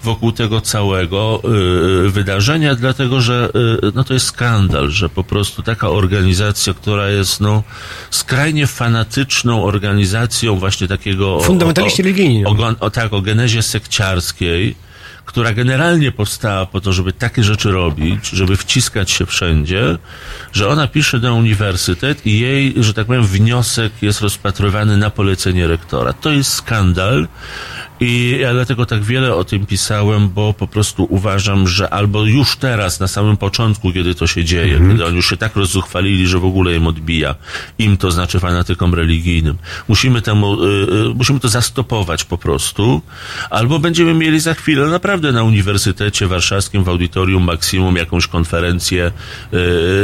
wokół 0.03 0.33
tego 0.33 0.61
całego 0.61 1.43
e, 1.45 2.09
wydarzenia, 2.09 2.75
dlatego 2.75 3.21
że 3.21 3.49
no 3.95 4.05
to 4.05 4.15
jest 4.15 4.27
skandal, 4.27 4.91
że 4.91 5.09
po 5.09 5.25
prostu 5.25 5.63
taka 5.63 5.89
organizacja, 5.89 6.75
która 6.75 7.09
jest 7.09 7.41
no 7.41 7.63
skrajnie 8.11 8.67
fanatyczną 8.67 9.65
organizacją 9.65 10.59
właśnie 10.59 10.89
takiego... 10.89 11.41
Fundamentaliści 11.41 12.03
religijni. 12.03 12.28
O, 12.47 12.55
gon- 12.55 12.77
o 12.81 12.91
tak, 12.91 13.13
o 13.13 13.23
genezie 13.23 13.63
sekciarskiej, 13.63 14.75
która 15.25 15.53
generalnie 15.53 16.13
powstała 16.13 16.67
po 16.67 16.81
to, 16.81 16.93
żeby 16.93 17.13
takie 17.13 17.45
rzeczy 17.45 17.71
robić, 17.71 18.29
żeby 18.29 18.57
wciskać 18.57 19.11
się 19.11 19.27
wszędzie, 19.27 19.99
że 20.53 20.69
ona 20.69 20.87
pisze 20.89 21.19
na 21.19 21.33
uniwersytet 21.33 22.27
i 22.27 22.41
jej, 22.41 22.75
że 22.77 22.95
tak 22.95 23.07
powiem, 23.07 23.27
wniosek 23.27 23.93
jest 24.03 24.21
rozpatrywany 24.21 24.97
na 24.97 25.11
polecenie 25.11 25.67
rektora. 25.67 26.13
To 26.13 26.31
jest 26.31 26.53
skandal 26.53 27.29
i 28.01 28.39
ja 28.41 28.53
dlatego 28.53 28.87
tak 28.87 29.03
wiele 29.03 29.35
o 29.35 29.45
tym 29.45 29.67
pisałem, 29.67 30.29
bo 30.29 30.55
po 30.55 30.67
prostu 30.67 31.07
uważam, 31.11 31.69
że 31.69 31.91
albo 31.91 32.25
już 32.25 32.57
teraz, 32.57 33.01
na 33.01 33.09
samym 33.09 33.37
początku, 33.37 33.93
kiedy 33.93 34.15
to 34.15 34.27
się 34.27 34.45
dzieje, 34.45 34.81
kiedy 34.91 35.07
oni 35.07 35.17
już 35.17 35.31
się 35.31 35.37
tak 35.37 35.57
rozuchwalili, 35.57 36.27
że 36.27 36.39
w 36.39 36.45
ogóle 36.45 36.75
im 36.75 36.87
odbija, 36.87 37.35
im 37.79 37.97
to 37.97 38.11
znaczy 38.11 38.41
fanatykom 38.41 38.95
religijnym, 38.95 39.59
musimy 39.89 40.23
temu, 40.23 40.65
y, 40.65 40.67
y, 40.67 41.15
musimy 41.15 41.41
to 41.41 41.49
zastopować 41.49 42.25
po 42.25 42.39
prostu, 42.39 43.03
albo 43.51 43.79
będziemy 43.79 44.15
mieli 44.15 44.41
za 44.41 44.55
chwilę 44.55 44.87
naprawdę 44.87 45.33
na 45.33 45.43
Uniwersytecie 45.43 46.27
Warszawskim 46.27 46.85
w 46.85 46.89
Audytorium 46.89 47.45
Maksimum 47.45 47.97
jakąś 47.97 48.27
konferencję, 48.27 49.13
y, 49.53 49.57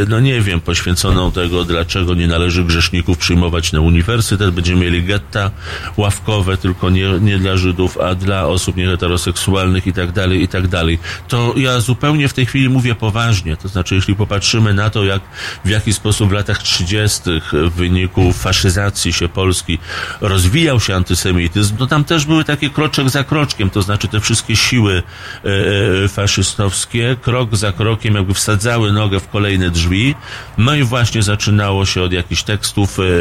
no 0.09 0.21
nie 0.21 0.41
wiem, 0.41 0.61
poświęconą 0.61 1.33
tego, 1.33 1.65
dlaczego 1.65 2.15
nie 2.15 2.27
należy 2.27 2.65
grzeszników 2.65 3.19
przyjmować 3.19 3.73
na 3.73 3.81
uniwersytet. 3.81 4.51
Będziemy 4.51 4.81
mieli 4.81 5.03
getta 5.03 5.51
ławkowe, 5.97 6.57
tylko 6.57 6.91
nie, 6.91 7.09
nie 7.21 7.39
dla 7.39 7.57
Żydów, 7.57 7.84
a 8.05 8.15
dla 8.15 8.47
osób 8.47 8.77
nieheteroseksualnych 8.77 9.87
i 9.87 9.93
tak 9.93 10.13
dalej, 10.13 10.43
i 10.43 10.49
tak 10.49 10.69
dalej. 10.69 10.99
To 11.29 11.55
ja 11.57 11.81
zupełnie 11.81 12.29
w 12.29 12.33
tej 12.33 12.47
chwili 12.47 12.69
mówię 12.69 12.95
poważnie. 12.95 13.57
To 13.57 13.69
znaczy, 13.69 13.95
jeśli 13.95 14.15
popatrzymy 14.15 14.75
na 14.75 14.91
to, 14.91 15.05
jak, 15.05 15.23
w 15.65 15.69
jaki 15.69 15.93
sposób 15.93 16.29
w 16.29 16.33
latach 16.33 16.63
30. 16.63 17.21
w 17.53 17.71
wyniku 17.71 18.33
faszyzacji 18.33 19.13
się 19.13 19.29
Polski 19.29 19.79
rozwijał 20.21 20.81
się 20.81 20.95
antysemityzm, 20.97 21.77
to 21.77 21.87
tam 21.87 22.05
też 22.05 22.25
były 22.25 22.45
takie 22.45 22.71
kroczek 22.71 23.11
za 23.11 23.25
kroczkiem, 23.25 23.71
to 23.71 23.83
znaczy 23.83 24.09
te 24.09 24.21
wszystkie 24.21 24.57
siły 24.57 25.03
e, 25.45 26.05
e, 26.05 26.09
faszystowskie, 26.09 27.17
krok 27.23 27.57
za 27.57 27.73
krokiem 27.73 28.15
jakby 28.15 28.35
wsadzały 28.35 28.93
nogę 28.93 29.21
w 29.21 29.29
kolejne 29.29 29.71
drzwi. 29.71 30.15
No 30.59 30.75
i 30.75 30.83
właśnie 30.83 31.23
zaczynało 31.23 31.87
się 31.87 32.03
od 32.03 32.13
jakichś 32.13 32.43
tekstów 32.43 32.99
e, 32.99 33.03
e, 33.03 33.13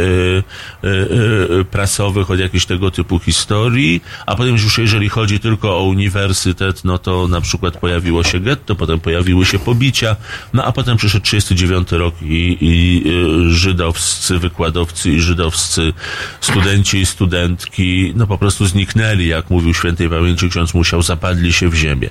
e, 1.60 1.64
prasowych, 1.64 2.32
od 2.32 2.40
jakichś 2.40 2.66
tego 2.66 2.92
typu 2.92 3.20
historii, 3.20 4.04
a 4.26 4.36
potem 4.36 4.53
już 4.62 4.78
jeżeli 4.78 5.10
chodzi 5.10 5.40
tylko 5.40 5.78
o 5.78 5.84
uniwersytet, 5.84 6.84
no 6.84 6.98
to 6.98 7.28
na 7.28 7.42
przykład 7.42 7.78
pojawiło 7.78 8.24
się 8.24 8.40
getto, 8.40 8.76
potem 8.76 9.00
pojawiły 9.00 9.46
się 9.46 9.60
pobicia, 9.60 10.16
no 10.54 10.64
a 10.64 10.72
potem 10.72 10.98
przyszedł 10.98 11.26
39 11.26 11.92
rok 11.92 12.16
i, 12.22 12.58
i 12.62 13.04
e, 13.48 13.50
żydowscy 13.50 14.40
wykładowcy 14.40 15.12
i 15.12 15.20
żydowscy 15.20 15.94
studenci 16.42 16.98
i 16.98 17.06
studentki, 17.06 18.14
no 18.16 18.28
po 18.28 18.38
prostu 18.38 18.66
zniknęli, 18.66 19.28
jak 19.28 19.50
mówił 19.50 19.74
świętej 19.74 20.10
pamięci 20.10 20.50
ksiądz 20.50 20.74
Musiał, 20.74 21.02
zapadli 21.02 21.54
się 21.54 21.70
w 21.70 21.76
ziemię. 21.76 22.10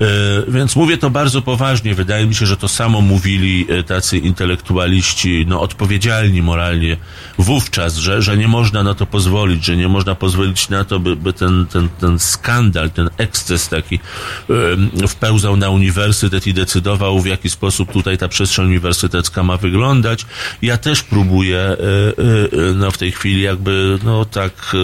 E, 0.00 0.06
Więc 0.48 0.76
mówię 0.76 0.98
to 0.98 1.10
bardzo 1.10 1.42
poważnie. 1.42 1.94
Wydaje 1.94 2.26
mi 2.26 2.34
się, 2.34 2.46
że 2.46 2.56
to 2.56 2.68
samo 2.68 3.00
mówili 3.00 3.66
e, 3.68 3.82
tacy 3.82 4.18
intelektualiści, 4.18 5.44
no 5.48 5.60
odpowiedzialni 5.60 6.42
moralnie 6.42 6.96
wówczas, 7.38 7.96
że, 7.96 8.22
że 8.22 8.36
nie 8.36 8.48
można 8.48 8.82
na 8.82 8.94
to 8.94 9.06
pozwolić, 9.06 9.64
że 9.64 9.76
nie 9.76 9.88
można 9.88 10.14
pozwolić 10.14 10.68
na 10.68 10.84
to, 10.84 11.00
by, 11.00 11.16
by 11.16 11.32
ten, 11.32 11.61
ten, 11.66 11.88
ten 11.88 12.18
skandal, 12.18 12.90
ten 12.90 13.10
eksces 13.16 13.68
taki 13.68 13.98
wpełzał 15.08 15.56
na 15.56 15.70
uniwersytet 15.70 16.46
i 16.46 16.54
decydował, 16.54 17.20
w 17.20 17.26
jaki 17.26 17.50
sposób 17.50 17.92
tutaj 17.92 18.18
ta 18.18 18.28
przestrzeń 18.28 18.66
uniwersytecka 18.66 19.42
ma 19.42 19.56
wyglądać. 19.56 20.26
Ja 20.62 20.78
też 20.78 21.02
próbuję 21.02 21.58
e, 21.58 21.76
e, 21.76 21.78
e, 22.70 22.74
no 22.74 22.90
w 22.90 22.98
tej 22.98 23.12
chwili 23.12 23.42
jakby, 23.42 23.98
no 24.04 24.24
tak 24.24 24.76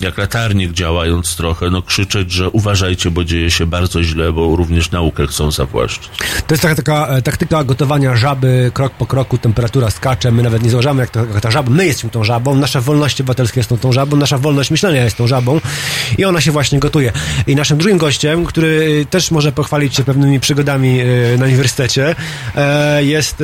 jak 0.00 0.18
latarnik 0.18 0.72
działając 0.72 1.36
trochę, 1.36 1.70
no 1.70 1.82
krzyczeć, 1.82 2.32
że 2.32 2.50
uważajcie, 2.50 3.10
bo 3.10 3.24
dzieje 3.24 3.50
się 3.50 3.66
bardzo 3.66 4.02
źle, 4.02 4.32
bo 4.32 4.56
również 4.56 4.90
naukę 4.90 5.26
chcą 5.26 5.50
zawłaszczyć. 5.50 6.10
To 6.46 6.54
jest 6.54 6.62
taka, 6.62 6.74
taka 6.74 7.06
e, 7.08 7.22
taktyka 7.22 7.64
gotowania 7.64 8.16
żaby, 8.16 8.70
krok 8.74 8.92
po 8.92 9.06
kroku, 9.06 9.38
temperatura 9.38 9.90
skacze, 9.90 10.32
my 10.32 10.42
nawet 10.42 10.62
nie 10.62 10.70
zauważamy, 10.70 11.00
jak, 11.00 11.10
to, 11.10 11.24
jak 11.24 11.40
ta 11.40 11.50
żaba, 11.50 11.70
my 11.70 11.86
jesteśmy 11.86 12.10
tą 12.10 12.24
żabą, 12.24 12.54
nasza 12.54 12.80
wolność 12.80 13.20
obywatelska 13.20 13.60
jest 13.60 13.68
tą, 13.68 13.78
tą 13.78 13.92
żabą, 13.92 14.16
nasza 14.16 14.38
wolność 14.38 14.70
myślenia 14.70 15.04
jest 15.04 15.16
tą 15.16 15.26
żabą 15.26 15.60
i 16.18 16.24
ona 16.24 16.40
się 16.40 16.52
właśnie 16.52 16.78
gotuje. 16.78 17.12
I 17.46 17.56
naszym 17.56 17.78
drugim 17.78 17.98
gościem, 17.98 18.44
który 18.44 19.00
e, 19.02 19.04
też 19.04 19.30
może 19.30 19.52
pochwalić 19.52 19.94
się 19.94 20.04
pewnymi 20.04 20.40
przygodami 20.40 21.00
e, 21.00 21.04
na 21.38 21.44
uniwersytecie, 21.44 22.14
jest 22.98 23.42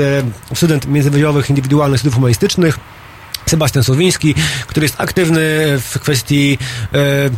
student 0.54 0.86
międzywydziałowych 0.86 1.50
indywidualnych 1.50 2.00
studiów 2.00 2.14
humanistycznych, 2.14 2.78
Sebastian 3.46 3.84
Słowiński, 3.84 4.34
który 4.66 4.84
jest 4.84 5.00
aktywny 5.00 5.40
w 5.78 5.98
kwestii 6.00 6.58
e, 6.94 6.98
e, 6.98 7.30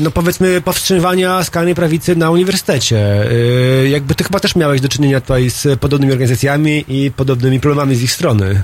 no 0.00 0.10
powiedzmy 0.10 0.60
powstrzymywania 0.60 1.44
skalnej 1.44 1.74
prawicy 1.74 2.16
na 2.16 2.30
uniwersytecie. 2.30 2.98
E, 2.98 3.88
jakby 3.88 4.14
ty 4.14 4.24
chyba 4.24 4.40
też 4.40 4.56
miałeś 4.56 4.80
do 4.80 4.88
czynienia 4.88 5.20
tutaj 5.20 5.50
z 5.50 5.80
podobnymi 5.80 6.12
organizacjami 6.12 6.84
i 6.88 7.10
podobnymi 7.10 7.60
problemami 7.60 7.96
z 7.96 8.02
ich 8.02 8.12
strony. 8.12 8.62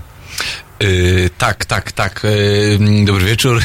Yy, 0.83 1.31
tak, 1.39 1.65
tak, 1.65 1.93
tak. 1.93 2.23
Yy, 2.25 3.05
dobry 3.05 3.25
wieczór. 3.25 3.61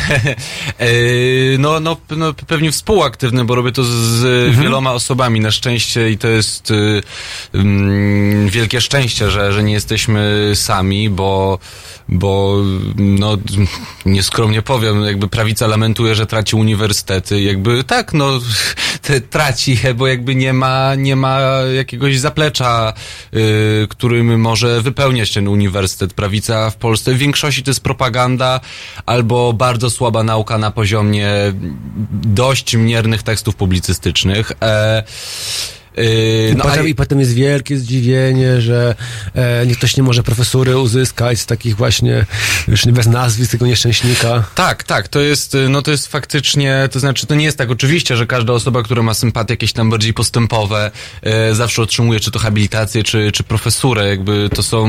yy, 0.80 1.57
no, 1.59 1.80
no, 1.80 1.97
no, 2.18 2.34
pewnie 2.34 2.72
współaktywny, 2.72 3.45
bo 3.45 3.55
robię 3.55 3.72
to 3.72 3.84
z, 3.84 3.89
z 3.89 4.59
wieloma 4.59 4.93
osobami 4.93 5.39
na 5.39 5.51
szczęście 5.51 6.11
i 6.11 6.18
to 6.18 6.28
jest 6.28 6.70
yy, 6.70 7.03
mm, 7.53 8.49
wielkie 8.49 8.82
szczęście, 8.82 9.32
że, 9.32 9.53
że 9.53 9.63
nie 9.63 9.74
jesteśmy 9.74 10.51
sami, 10.55 11.09
bo 11.09 11.59
bo 12.09 12.57
no 12.95 13.38
nieskromnie 14.05 14.61
powiem, 14.61 15.03
jakby 15.03 15.28
prawica 15.28 15.68
lamentuje, 15.68 16.15
że 16.15 16.26
traci 16.26 16.55
uniwersytety, 16.55 17.41
jakby 17.41 17.84
tak, 17.84 18.13
no 18.13 18.39
te, 19.01 19.22
traci, 19.22 19.78
bo 19.95 20.07
jakby 20.07 20.36
nie 20.36 20.53
ma, 20.53 20.95
nie 20.95 21.15
ma 21.15 21.39
jakiegoś 21.76 22.20
zaplecza, 22.20 22.93
yy, 23.32 23.41
którym 23.89 24.39
może 24.39 24.82
wypełniać 24.82 25.34
ten 25.34 25.47
uniwersytet. 25.47 26.13
Prawica 26.13 26.70
w 26.70 26.76
Polsce 26.76 27.06
w 27.13 27.17
większości 27.17 27.63
to 27.63 27.69
jest 27.69 27.81
propaganda 27.81 28.59
albo 29.05 29.53
bardzo 29.53 29.89
słaba 29.89 30.23
nauka 30.23 30.57
na 30.57 30.71
poziomie 30.71 31.29
dość 32.11 32.75
miernych 32.75 33.23
tekstów 33.23 33.55
publicystycznych. 33.55 34.51
E, 34.61 35.03
Yy, 35.97 36.49
I, 36.51 36.55
no, 36.55 36.63
potem, 36.63 36.85
a- 36.85 36.87
I 36.87 36.95
potem 36.95 37.19
jest 37.19 37.33
wielkie 37.33 37.77
zdziwienie, 37.77 38.61
że 38.61 38.95
e, 39.35 39.65
ktoś 39.75 39.97
nie 39.97 40.03
może 40.03 40.23
profesury 40.23 40.77
uzyskać 40.77 41.39
z 41.39 41.45
takich 41.45 41.75
właśnie, 41.75 42.25
już 42.67 42.85
nie 42.85 42.91
bez 42.93 43.07
nazwisk 43.07 43.51
tego 43.51 43.67
nieszczęśnika. 43.67 44.43
Tak, 44.55 44.83
tak, 44.83 45.07
to 45.07 45.19
jest, 45.19 45.55
y, 45.55 45.69
no 45.69 45.81
to 45.81 45.91
jest 45.91 46.07
faktycznie, 46.07 46.89
to 46.91 46.99
znaczy 46.99 47.27
to 47.27 47.35
nie 47.35 47.45
jest 47.45 47.57
tak 47.57 47.71
oczywiście, 47.71 48.17
że 48.17 48.27
każda 48.27 48.53
osoba, 48.53 48.83
która 48.83 49.03
ma 49.03 49.13
sympatie 49.13 49.53
jakieś 49.53 49.73
tam 49.73 49.89
bardziej 49.89 50.13
postępowe, 50.13 50.91
e, 51.23 51.55
zawsze 51.55 51.81
otrzymuje 51.81 52.19
czy 52.19 52.31
to 52.31 52.39
habilitację, 52.39 53.03
czy, 53.03 53.31
czy 53.31 53.43
profesurę, 53.43 54.07
jakby 54.07 54.49
to 54.55 54.63
są... 54.63 54.87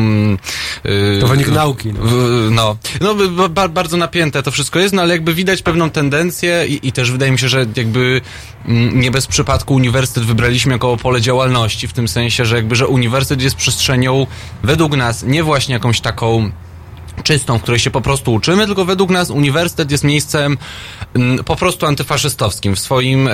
e, 0.85 1.21
To 1.21 1.27
wynik 1.29 1.49
nauki, 1.49 1.93
no. 1.93 2.01
w- 2.03 2.49
No, 2.51 2.77
no 3.01 3.49
ba, 3.49 3.69
bardzo 3.69 3.97
napięte 3.97 4.43
to 4.43 4.51
wszystko 4.51 4.79
jest, 4.79 4.95
no 4.95 5.03
ale 5.03 5.15
jakby 5.15 5.35
widać 5.35 5.63
pewną 5.63 5.91
tendencję 5.91 6.65
i, 6.69 6.89
i 6.89 6.93
też 6.93 7.11
wydaje 7.13 7.33
mi 7.33 7.39
się, 7.39 7.49
że 7.49 7.67
jakby 7.77 8.21
mm, 8.67 9.01
nie 9.01 9.11
bez 9.11 9.27
przypadku 9.27 9.75
uniwersytet 9.75 10.25
wybraliśmy 10.25 10.73
jako 10.73 10.98
pole 10.99 11.21
działalności, 11.21 11.89
w 11.89 11.93
tym 11.93 12.09
sensie, 12.09 12.45
że 12.45 12.57
jakby, 12.57 12.77
że 12.77 12.87
uniwersytet 12.87 13.43
jest 13.43 13.57
przestrzenią 13.57 14.27
według 14.63 14.97
nas 14.97 15.23
nie 15.23 15.43
właśnie 15.43 15.75
jakąś 15.75 16.01
taką 16.01 16.51
czystą, 17.23 17.59
w 17.59 17.63
której 17.63 17.79
się 17.79 17.91
po 17.91 18.01
prostu 18.01 18.33
uczymy, 18.33 18.67
tylko 18.67 18.85
według 18.85 19.11
nas 19.11 19.31
uniwersytet 19.31 19.91
jest 19.91 20.05
miejscem 20.05 20.59
mm, 21.15 21.45
po 21.45 21.57
prostu 21.57 21.87
antyfaszystowskim 21.87 22.77
w 22.77 22.79
swoim 22.79 23.29
y, 23.29 23.31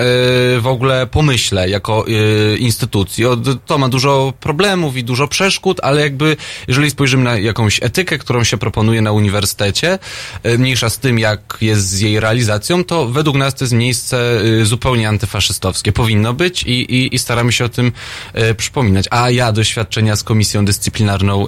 w 0.60 0.66
ogóle 0.66 1.06
pomyśle 1.06 1.68
jako 1.68 2.08
y, 2.08 2.56
instytucji. 2.58 3.24
To 3.66 3.78
ma 3.78 3.88
dużo 3.88 4.32
problemów 4.40 4.96
i 4.96 5.04
dużo 5.04 5.28
przeszkód, 5.28 5.80
ale 5.82 6.00
jakby 6.00 6.36
jeżeli 6.68 6.90
spojrzymy 6.90 7.24
na 7.24 7.38
jakąś 7.38 7.82
etykę, 7.82 8.18
którą 8.18 8.44
się 8.44 8.56
proponuje 8.56 9.02
na 9.02 9.12
uniwersytecie, 9.12 9.98
y, 10.46 10.58
mniejsza 10.58 10.90
z 10.90 10.98
tym, 10.98 11.18
jak 11.18 11.58
jest 11.60 11.88
z 11.88 12.00
jej 12.00 12.20
realizacją, 12.20 12.84
to 12.84 13.06
według 13.06 13.36
nas 13.36 13.54
to 13.54 13.64
jest 13.64 13.74
miejsce 13.74 14.40
zupełnie 14.62 15.08
antyfaszystowskie. 15.08 15.92
Powinno 15.92 16.32
być 16.34 16.62
i, 16.62 16.70
i, 16.70 17.14
i 17.14 17.18
staramy 17.18 17.52
się 17.52 17.64
o 17.64 17.68
tym 17.68 17.92
przypominać. 18.56 19.06
A 19.10 19.30
ja 19.30 19.52
doświadczenia 19.52 20.16
z 20.16 20.22
komisją 20.22 20.64
dyscyplinarną 20.64 21.46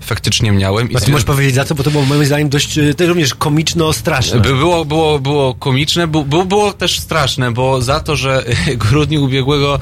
faktycznie 0.00 0.52
miałem. 0.52 0.90
i 0.90 1.10
możesz 1.10 1.24
powiedzieć 1.24 1.54
za 1.62 1.68
co, 1.68 1.74
bo 1.74 1.82
to 1.82 1.90
było 1.90 2.04
moim 2.04 2.24
zdaniem 2.24 2.48
dość 2.48 2.78
e, 2.78 2.94
też 2.94 3.08
również 3.08 3.34
komiczno-straszne. 3.34 4.40
By 4.40 4.48
było, 4.48 4.84
było, 4.84 5.18
było 5.18 5.54
komiczne, 5.54 6.06
było, 6.06 6.44
było 6.44 6.72
też 6.72 7.00
straszne, 7.00 7.52
bo 7.52 7.82
za 7.82 8.00
to, 8.00 8.16
że 8.16 8.44
grudniu 8.90 9.24
ubiegłego, 9.24 9.78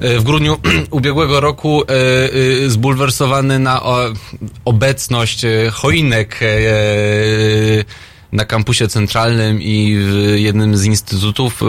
e, 0.00 0.18
w 0.18 0.22
grudniu 0.22 0.56
ubiegłego 0.90 1.40
roku 1.40 1.82
e, 1.82 1.86
e, 2.64 2.70
zbulwersowany 2.70 3.58
na 3.58 3.80
obecność 4.64 5.44
e, 5.44 5.70
choinek 5.70 6.40
e, 6.42 6.46
na 8.32 8.44
kampusie 8.44 8.88
centralnym 8.88 9.62
i 9.62 9.96
w 9.98 10.34
jednym 10.36 10.76
z 10.76 10.84
instytutów, 10.84 11.60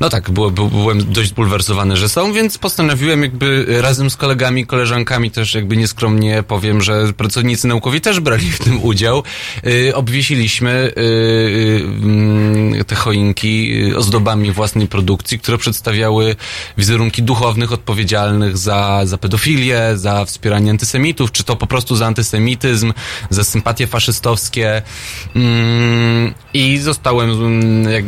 no 0.00 0.08
tak, 0.08 0.30
byłem 0.30 1.12
dość 1.12 1.28
zbulwersowany, 1.28 1.96
że 1.96 2.08
są, 2.08 2.32
więc 2.32 2.58
postanowiłem 2.58 3.22
jakby 3.22 3.66
razem 3.80 4.10
z 4.10 4.16
kolegami, 4.16 4.66
koleżankami 4.66 5.30
też 5.30 5.54
jakby 5.54 5.76
nieskromnie 5.76 6.42
powiem, 6.42 6.82
że 6.82 7.12
pracownicy 7.12 7.68
naukowi 7.68 8.00
też 8.00 8.20
brali 8.20 8.50
w 8.50 8.58
tym 8.58 8.82
udział. 8.82 9.22
Yy, 9.64 9.94
obwiesiliśmy 9.94 10.92
yy, 10.96 11.02
yy, 12.76 12.84
te 12.84 12.94
choinki 12.94 13.80
ozdobami 13.94 14.52
własnej 14.52 14.88
produkcji, 14.88 15.38
które 15.38 15.58
przedstawiały 15.58 16.36
wizerunki 16.78 17.22
duchownych 17.22 17.72
odpowiedzialnych 17.72 18.58
za, 18.58 19.00
za 19.04 19.18
pedofilię, 19.18 19.80
za 19.94 20.24
wspieranie 20.24 20.70
antysemitów, 20.70 21.32
czy 21.32 21.44
to 21.44 21.56
po 21.56 21.66
prostu 21.66 21.96
za 21.96 22.06
antysemityzm, 22.06 22.92
za 23.30 23.44
sympatie 23.44 23.86
faszystowskie. 23.86 24.82
Mm, 25.48 26.34
I 26.54 26.78
zostałem 26.78 27.30
jak, 27.90 28.04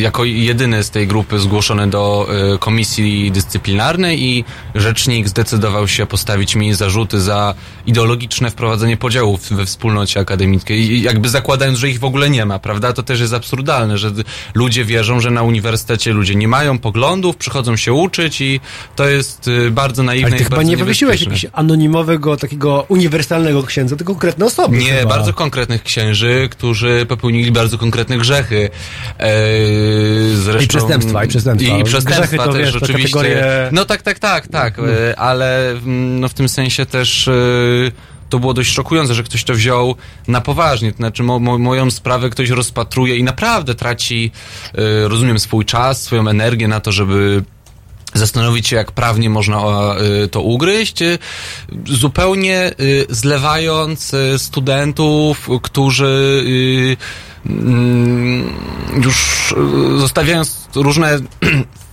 jako 0.00 0.24
jedyny 0.24 0.84
z 0.84 0.90
tej 0.90 1.06
grupy 1.06 1.38
zgłoszony 1.38 1.90
do 1.90 2.28
y, 2.54 2.58
komisji 2.58 3.30
dyscyplinarnej 3.30 4.22
i 4.22 4.44
rzecznik 4.74 5.28
zdecydował 5.28 5.88
się 5.88 6.06
postawić 6.06 6.56
mi 6.56 6.74
zarzuty 6.74 7.20
za 7.20 7.54
ideologiczne 7.86 8.50
wprowadzenie 8.50 8.96
podziałów 8.96 9.50
we 9.50 9.66
wspólnocie 9.66 10.20
akademickiej. 10.20 11.02
Jakby 11.02 11.28
zakładając, 11.28 11.78
że 11.78 11.88
ich 11.88 11.98
w 11.98 12.04
ogóle 12.04 12.30
nie 12.30 12.46
ma, 12.46 12.58
prawda? 12.58 12.92
To 12.92 13.02
też 13.02 13.20
jest 13.20 13.34
absurdalne, 13.34 13.98
że 13.98 14.10
ludzie 14.54 14.84
wierzą, 14.84 15.20
że 15.20 15.30
na 15.30 15.42
uniwersytecie 15.42 16.12
ludzie 16.12 16.34
nie 16.34 16.48
mają 16.48 16.78
poglądów, 16.78 17.36
przychodzą 17.36 17.76
się 17.76 17.92
uczyć 17.92 18.40
i 18.40 18.60
to 18.96 19.08
jest 19.08 19.48
y, 19.48 19.70
bardzo 19.70 20.02
naiwne 20.02 20.26
Ale 20.26 20.36
ty 20.36 20.42
i 20.42 20.44
chyba 20.44 20.62
nie 20.62 20.76
wymyśliłeś 20.76 21.20
jakiegoś 21.20 21.46
anonimowego, 21.52 22.36
takiego 22.36 22.84
uniwersalnego 22.88 23.62
księdza, 23.62 23.96
tylko 23.96 24.12
konkretne 24.12 24.46
osoby. 24.46 24.76
Nie, 24.76 24.92
chyba. 24.92 25.10
bardzo 25.10 25.32
konkretnych 25.32 25.82
księży, 25.82 26.48
którzy 26.50 26.75
popełnili 27.08 27.52
bardzo 27.52 27.78
konkretne 27.78 28.18
grzechy. 28.18 28.70
Eee, 29.18 30.36
zresztą, 30.36 30.64
I 30.64 30.68
przestępstwa, 30.68 31.24
i 31.24 31.28
przestępstwa. 31.28 31.76
I, 31.76 31.80
i 31.80 31.84
przestępstwa 31.84 32.20
Grzechy 32.26 32.36
to, 32.36 32.52
też 32.52 32.62
wiesz, 32.74 32.82
oczywiście. 32.82 33.18
kategorie- 33.18 33.68
No 33.72 33.84
tak, 33.84 34.02
tak, 34.02 34.18
tak, 34.18 34.48
tak, 34.48 34.78
Mm. 34.78 34.90
e, 35.10 35.18
ale 35.18 35.70
mm, 35.70 36.20
no, 36.20 36.28
w 36.28 36.34
tym 36.34 36.48
sensie 36.48 36.86
też 36.86 37.28
e, 37.28 37.32
to 38.30 38.38
było 38.38 38.54
dość 38.54 38.72
szokujące, 38.72 39.14
że 39.14 39.22
ktoś 39.22 39.44
to 39.44 39.54
wziął 39.54 39.94
na 40.28 40.40
poważnie. 40.40 40.90
To 40.92 40.96
znaczy 40.96 41.22
mo, 41.22 41.38
mo, 41.38 41.58
moją 41.58 41.90
sprawę 41.90 42.30
ktoś 42.30 42.50
rozpatruje 42.50 43.16
i 43.16 43.22
naprawdę 43.22 43.74
traci, 43.74 44.30
e, 44.74 45.08
rozumiem, 45.08 45.38
swój 45.38 45.64
czas, 45.64 46.02
swoją 46.02 46.28
energię 46.28 46.68
na 46.68 46.80
to, 46.80 46.92
żeby 46.92 47.42
zastanowić 48.18 48.68
się, 48.68 48.76
jak 48.76 48.92
prawnie 48.92 49.30
można 49.30 49.58
o, 49.58 50.00
y, 50.04 50.28
to 50.28 50.40
ugryźć, 50.40 51.02
y, 51.02 51.18
zupełnie 51.84 52.70
zlewając 53.08 54.12
studentów, 54.38 55.48
którzy 55.62 56.44
mm, 57.46 58.52
już 59.04 59.54
zostawiając 59.98 60.68
różne 60.74 61.18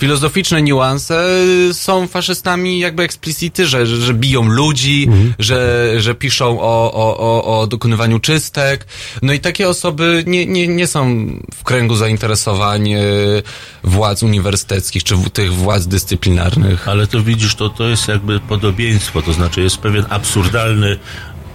filozoficzne 0.00 0.62
niuanse 0.62 1.26
y, 1.70 1.74
są 1.74 2.06
faszystami 2.06 2.78
jakby 2.78 3.02
eksplicity, 3.02 3.66
że, 3.66 3.86
że, 3.86 3.96
że 3.96 4.14
biją 4.14 4.48
ludzi, 4.48 5.08
że, 5.38 5.86
że 5.98 6.14
piszą 6.14 6.60
o, 6.60 6.92
o, 6.92 7.18
o, 7.18 7.60
o 7.60 7.66
dokonywaniu 7.66 8.18
czystek. 8.18 8.86
No 9.22 9.32
i 9.32 9.40
takie 9.40 9.68
osoby 9.68 10.24
nie, 10.26 10.46
nie, 10.46 10.68
nie 10.68 10.86
są 10.86 11.26
w 11.54 11.64
kręgu 11.64 11.96
zainteresowań 11.96 12.92
y, 12.92 13.42
władz 13.84 14.22
uniwersyteckich 14.22 15.04
czy 15.04 15.14
tych 15.32 15.54
władz 15.54 15.86
dyscyplinarnych. 15.86 16.88
Ale 16.88 17.06
to 17.06 17.20
widzisz, 17.22 17.54
to, 17.54 17.68
to 17.68 17.88
jest 17.88 18.08
jakby 18.08 18.40
podobieństwo, 18.40 19.22
to 19.22 19.32
znaczy 19.32 19.60
jest 19.62 19.78
pewien 19.78 20.04
absurdalny, 20.10 20.98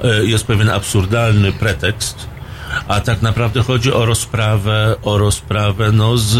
e, 0.04 0.26
jest 0.26 0.46
pewien 0.46 0.70
absurdalny 0.70 1.52
pretekst, 1.52 2.35
a 2.88 3.02
tak 3.02 3.22
naprawdę 3.22 3.64
chodzi 3.64 3.94
o 3.94 4.06
rozprawę, 4.06 4.96
o 5.04 5.18
rozprawę, 5.18 5.92
no 5.92 6.18
z 6.18 6.36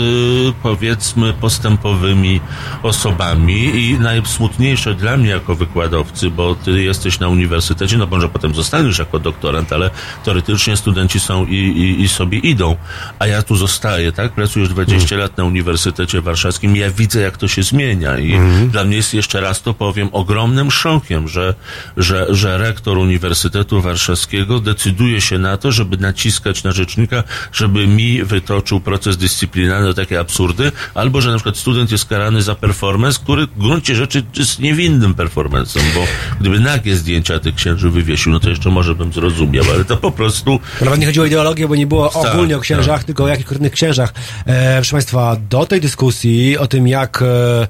powiedzmy 0.64 1.34
postępowymi 1.34 2.42
osobami. 2.84 3.90
I 3.90 4.00
najsmutniejsze 4.00 4.96
dla 4.96 5.18
mnie 5.18 5.30
jako 5.30 5.56
wykładowcy, 5.56 6.30
bo 6.30 6.56
ty 6.56 6.84
jesteś 6.84 7.20
na 7.20 7.28
uniwersytecie, 7.28 7.98
no 7.98 8.06
może 8.06 8.30
potem 8.30 8.56
zostaniesz 8.56 9.00
jako 9.00 9.20
doktorant, 9.20 9.74
ale 9.74 9.90
teoretycznie 10.24 10.78
studenci 10.78 11.20
są 11.20 11.46
i, 11.46 11.56
i, 11.56 12.02
i 12.02 12.08
sobie 12.08 12.38
idą, 12.40 12.76
a 13.20 13.28
ja 13.28 13.44
tu 13.44 13.56
zostaję, 13.56 14.12
tak? 14.12 14.32
Pracujesz 14.32 14.70
20 14.70 15.16
lat 15.16 15.38
na 15.38 15.44
Uniwersytecie 15.44 16.22
Warszawskim. 16.22 16.76
Ja 16.76 16.92
widzę, 16.92 17.22
jak 17.22 17.38
to 17.38 17.48
się 17.48 17.64
zmienia. 17.64 18.20
I 18.20 18.40
dla 18.70 18.84
mnie 18.84 18.96
jest 18.96 19.14
jeszcze 19.14 19.42
raz 19.42 19.62
to 19.62 19.74
powiem 19.74 20.10
ogromnym 20.12 20.72
szokiem, 20.72 21.28
że, 21.28 21.54
że, 21.98 22.26
że 22.30 22.58
rektor 22.58 22.98
Uniwersytetu 22.98 23.82
Warszawskiego 23.82 24.60
decyduje 24.60 25.22
się 25.22 25.38
na 25.38 25.58
to, 25.58 25.72
żeby 25.72 25.98
nacisnąć 25.98 26.25
naciskać 26.26 26.64
na 26.64 26.72
rzecznika, 26.72 27.24
żeby 27.52 27.88
mi 27.88 28.24
wytoczył 28.24 28.80
proces 28.80 29.18
dyscyplinarny 29.18 29.90
o 29.90 29.94
takie 29.94 30.20
absurdy, 30.20 30.72
albo 30.94 31.22
że 31.22 31.32
na 31.32 31.36
przykład 31.36 31.58
student 31.58 31.92
jest 31.92 32.06
karany 32.06 32.42
za 32.42 32.56
performance, 32.56 33.20
który 33.24 33.48
w 33.48 33.58
gruncie 33.58 33.96
rzeczy 33.96 34.24
jest 34.36 34.60
niewinnym 34.60 35.14
performancem, 35.14 35.84
bo 35.96 36.04
gdyby 36.40 36.60
nagie 36.60 36.96
zdjęcia 36.96 37.40
tych 37.40 37.56
księży 37.56 37.90
wywiesił, 37.90 38.32
no 38.32 38.40
to 38.40 38.50
jeszcze 38.50 38.70
może 38.70 38.96
bym 38.96 39.14
zrozumiał, 39.14 39.66
ale 39.74 39.86
to 39.86 39.98
po 39.98 40.12
prostu... 40.12 40.60
Nawet 40.82 41.00
nie 41.00 41.06
chodziło 41.06 41.24
o 41.24 41.28
ideologię, 41.28 41.68
bo 41.68 41.76
nie 41.76 41.88
było 41.88 42.10
Tak, 42.10 42.34
ogólnie 42.34 42.58
o 42.58 42.60
księżach, 42.60 42.98
tak. 42.98 43.04
tylko 43.04 43.24
o 43.24 43.28
jakichś 43.28 43.46
konkretnych 43.46 43.72
księżach. 43.72 44.14
E, 44.46 44.76
proszę 44.76 44.92
Państwa, 44.92 45.38
do 45.50 45.66
tej 45.66 45.82
dyskusji 45.82 46.58
o 46.58 46.68
tym, 46.68 46.88
jak 46.88 47.22
e, 47.22 47.68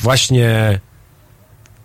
właśnie 0.00 0.80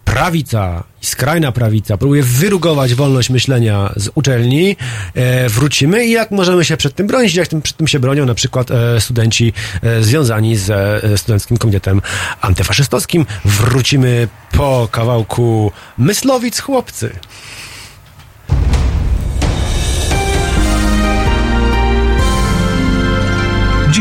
prawica 0.08 0.84
skrajna 1.02 1.52
prawica 1.52 1.98
próbuje 1.98 2.24
wyrugować 2.24 2.96
wolność 2.96 3.30
myślenia 3.30 3.94
z 3.96 4.10
uczelni, 4.16 4.76
e, 5.14 5.50
wrócimy 5.50 6.06
i 6.06 6.12
jak 6.12 6.32
możemy 6.32 6.66
się 6.66 6.78
przed 6.78 6.96
tym 6.96 7.08
bronić, 7.08 7.36
jak 7.36 7.48
tym, 7.48 7.62
przed 7.62 7.78
tym 7.78 7.88
się 7.88 8.00
bronią 8.00 8.26
na 8.26 8.34
przykład 8.34 8.72
e, 8.72 9.02
studenci 9.02 9.54
e, 9.84 10.04
związani 10.04 10.56
ze 10.56 11.04
e, 11.04 11.18
Studenckim 11.18 11.58
Komitetem 11.58 12.02
Antyfaszystowskim. 12.42 13.26
Wrócimy 13.46 14.28
po 14.52 14.88
kawałku 14.92 15.72
Myslowic 15.98 16.60
Chłopcy. 16.60 17.10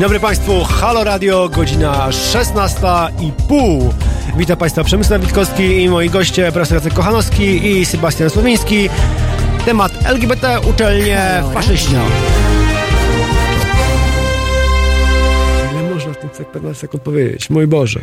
Dzień 0.00 0.04
dobry 0.04 0.20
Państwu, 0.20 0.64
Halo 0.64 1.04
Radio, 1.04 1.48
godzina 1.48 2.08
16.30. 2.08 3.92
Witam 4.36 4.56
Państwa 4.56 4.84
Przemysław 4.84 5.20
Witkowski 5.20 5.82
i 5.82 5.88
moi 5.88 6.10
goście, 6.10 6.52
profesor 6.52 6.74
Jacek 6.74 6.94
Kochanowski 6.94 7.66
i 7.66 7.86
Sebastian 7.86 8.30
Słowiński. 8.30 8.88
Temat 9.64 9.92
LGBT, 10.04 10.60
uczelnie, 10.60 11.42
faszyści. 11.54 11.94
Tym 16.36 16.46
15 16.54 16.80
sekund 16.80 17.02
powiedzieć? 17.02 17.50
Mój 17.50 17.66
Boże. 17.66 18.00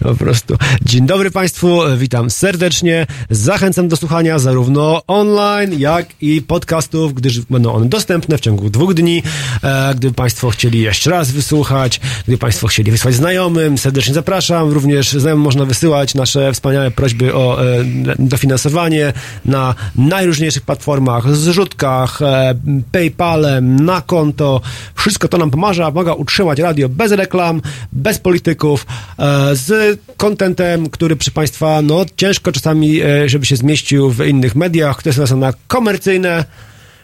Po 0.00 0.14
prostu. 0.14 0.56
Dzień 0.84 1.06
dobry 1.06 1.30
Państwu, 1.30 1.80
witam 1.96 2.30
serdecznie. 2.30 3.06
Zachęcam 3.30 3.88
do 3.88 3.96
słuchania 3.96 4.38
zarówno 4.38 5.02
online, 5.06 5.80
jak 5.80 6.06
i 6.20 6.42
podcastów, 6.42 7.14
gdyż 7.14 7.40
będą 7.40 7.72
one 7.72 7.88
dostępne 7.88 8.38
w 8.38 8.40
ciągu 8.40 8.70
dwóch 8.70 8.94
dni. 8.94 9.22
E, 9.62 9.94
gdyby 9.94 10.14
Państwo 10.14 10.50
chcieli 10.50 10.80
jeszcze 10.80 11.10
raz 11.10 11.30
wysłuchać, 11.30 12.00
gdyby 12.22 12.38
Państwo 12.38 12.66
chcieli 12.66 12.90
wysłać 12.90 13.14
znajomym, 13.14 13.78
serdecznie 13.78 14.14
zapraszam. 14.14 14.70
Również 14.70 15.12
znajomym 15.12 15.44
można 15.44 15.64
wysyłać 15.64 16.14
nasze 16.14 16.52
wspaniałe 16.52 16.90
prośby 16.90 17.34
o 17.34 17.64
e, 17.64 17.84
dofinansowanie 18.18 19.12
na 19.44 19.74
najróżniejszych 19.96 20.62
platformach, 20.62 21.36
zrzutkach, 21.36 22.22
e, 22.22 22.54
PayPalem, 22.92 23.84
na 23.84 24.00
konto. 24.00 24.60
Wszystko 24.94 25.28
to 25.28 25.38
nam 25.38 25.50
pomaga, 25.50 25.92
pomaga 25.92 26.12
utrzymać 26.12 26.58
radio 26.58 26.88
bez 26.88 27.12
reklam, 27.12 27.61
bez 27.92 28.18
polityków, 28.18 28.86
e, 29.18 29.56
z 29.56 30.00
kontentem, 30.16 30.90
który 30.90 31.16
przy 31.16 31.30
Państwa, 31.30 31.82
no 31.82 32.04
ciężko 32.16 32.52
czasami, 32.52 33.00
e, 33.00 33.28
żeby 33.28 33.46
się 33.46 33.56
zmieścił 33.56 34.10
w 34.10 34.26
innych 34.26 34.54
mediach, 34.54 34.96
które 34.96 35.26
są 35.26 35.36
na 35.36 35.52
komercyjne 35.68 36.44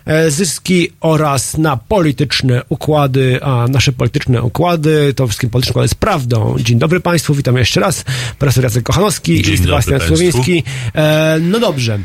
e, 0.07 0.31
zyski 0.31 0.93
oraz 1.01 1.59
na 1.59 1.77
polityczne 1.77 2.63
układy, 2.69 3.39
a 3.43 3.67
nasze 3.69 3.93
polityczne 3.93 4.43
układy, 4.43 5.15
to 5.15 5.27
wszystkim 5.27 5.51
polityczne 5.51 5.73
układy 5.73 5.89
z 5.89 5.95
prawdą. 5.95 6.57
Dzień 6.59 6.79
dobry 6.79 7.01
Państwu, 7.01 7.35
witam 7.35 7.57
jeszcze 7.57 7.81
raz, 7.81 8.05
profesor 8.39 8.65
Jacek 8.65 8.83
Kochanowski 8.83 9.43
Dzień 9.43 9.55
i 9.55 9.59
Sebastian. 9.59 10.01
Słowiński. 10.01 10.63
E, 10.95 11.39
no 11.41 11.61
dobrze. 11.61 11.99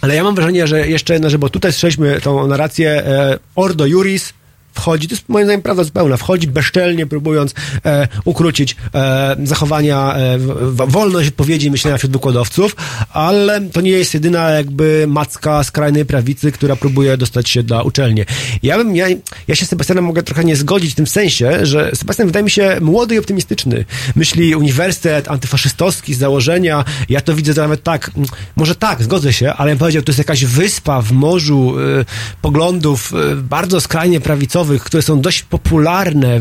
Ale 0.00 0.14
ja 0.14 0.24
mam 0.24 0.34
wrażenie, 0.34 0.66
że 0.66 0.88
jeszcze 0.88 1.12
jedna 1.12 1.30
rzecz, 1.30 1.40
bo 1.40 1.48
tutaj 1.48 1.72
słyszeliśmy 1.72 2.20
tą 2.20 2.46
narrację 2.46 2.90
e, 2.90 3.38
Ordo 3.54 3.86
Juris 3.86 4.32
wchodzi, 4.74 5.08
to 5.08 5.14
jest 5.14 5.28
moim 5.28 5.44
zdaniem 5.44 5.62
prawda 5.62 5.84
zupełna, 5.84 6.16
wchodzi 6.16 6.46
bezczelnie 6.46 7.06
próbując 7.06 7.54
e, 7.84 8.08
ukrócić 8.24 8.76
e, 8.94 9.36
zachowania, 9.44 10.14
e, 10.16 10.38
wolność 10.86 11.28
odpowiedzi 11.28 11.70
myślenia 11.70 11.96
wśród 11.96 12.12
wykładowców, 12.12 12.76
ale 13.12 13.60
to 13.60 13.80
nie 13.80 13.90
jest 13.90 14.14
jedyna 14.14 14.50
jakby 14.50 15.04
macka 15.08 15.64
skrajnej 15.64 16.04
prawicy, 16.04 16.52
która 16.52 16.76
próbuje 16.76 17.16
dostać 17.16 17.50
się 17.50 17.62
do 17.62 17.84
uczelni. 17.84 18.22
Ja 18.62 18.78
bym, 18.78 18.96
ja, 18.96 19.06
ja 19.48 19.54
się 19.54 19.66
z 19.66 19.68
Sebastianem 19.68 20.04
mogę 20.04 20.22
trochę 20.22 20.44
nie 20.44 20.56
zgodzić 20.56 20.92
w 20.92 20.94
tym 20.94 21.06
sensie, 21.06 21.66
że 21.66 21.90
Sebastian 21.94 22.26
wydaje 22.26 22.44
mi 22.44 22.50
się 22.50 22.78
młody 22.80 23.14
i 23.14 23.18
optymistyczny. 23.18 23.84
Myśli 24.16 24.54
uniwersytet 24.54 25.28
antyfaszystowski 25.28 26.14
z 26.14 26.18
założenia, 26.18 26.84
ja 27.08 27.20
to 27.20 27.34
widzę 27.34 27.54
nawet 27.54 27.82
tak, 27.82 28.10
może 28.56 28.74
tak, 28.74 29.02
zgodzę 29.02 29.32
się, 29.32 29.52
ale 29.52 29.70
bym 29.70 29.78
powiedział, 29.78 30.02
to 30.02 30.10
jest 30.10 30.18
jakaś 30.18 30.44
wyspa 30.44 31.02
w 31.02 31.12
morzu 31.12 31.78
y, 31.78 32.04
poglądów 32.42 33.12
y, 33.32 33.36
bardzo 33.36 33.80
skrajnie 33.80 34.20
prawicowych, 34.20 34.67
które 34.84 35.02
są 35.02 35.20
dość 35.20 35.42
popularne 35.42 36.40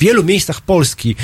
wielu 0.00 0.24
miejscach 0.24 0.60
Polski 0.60 1.16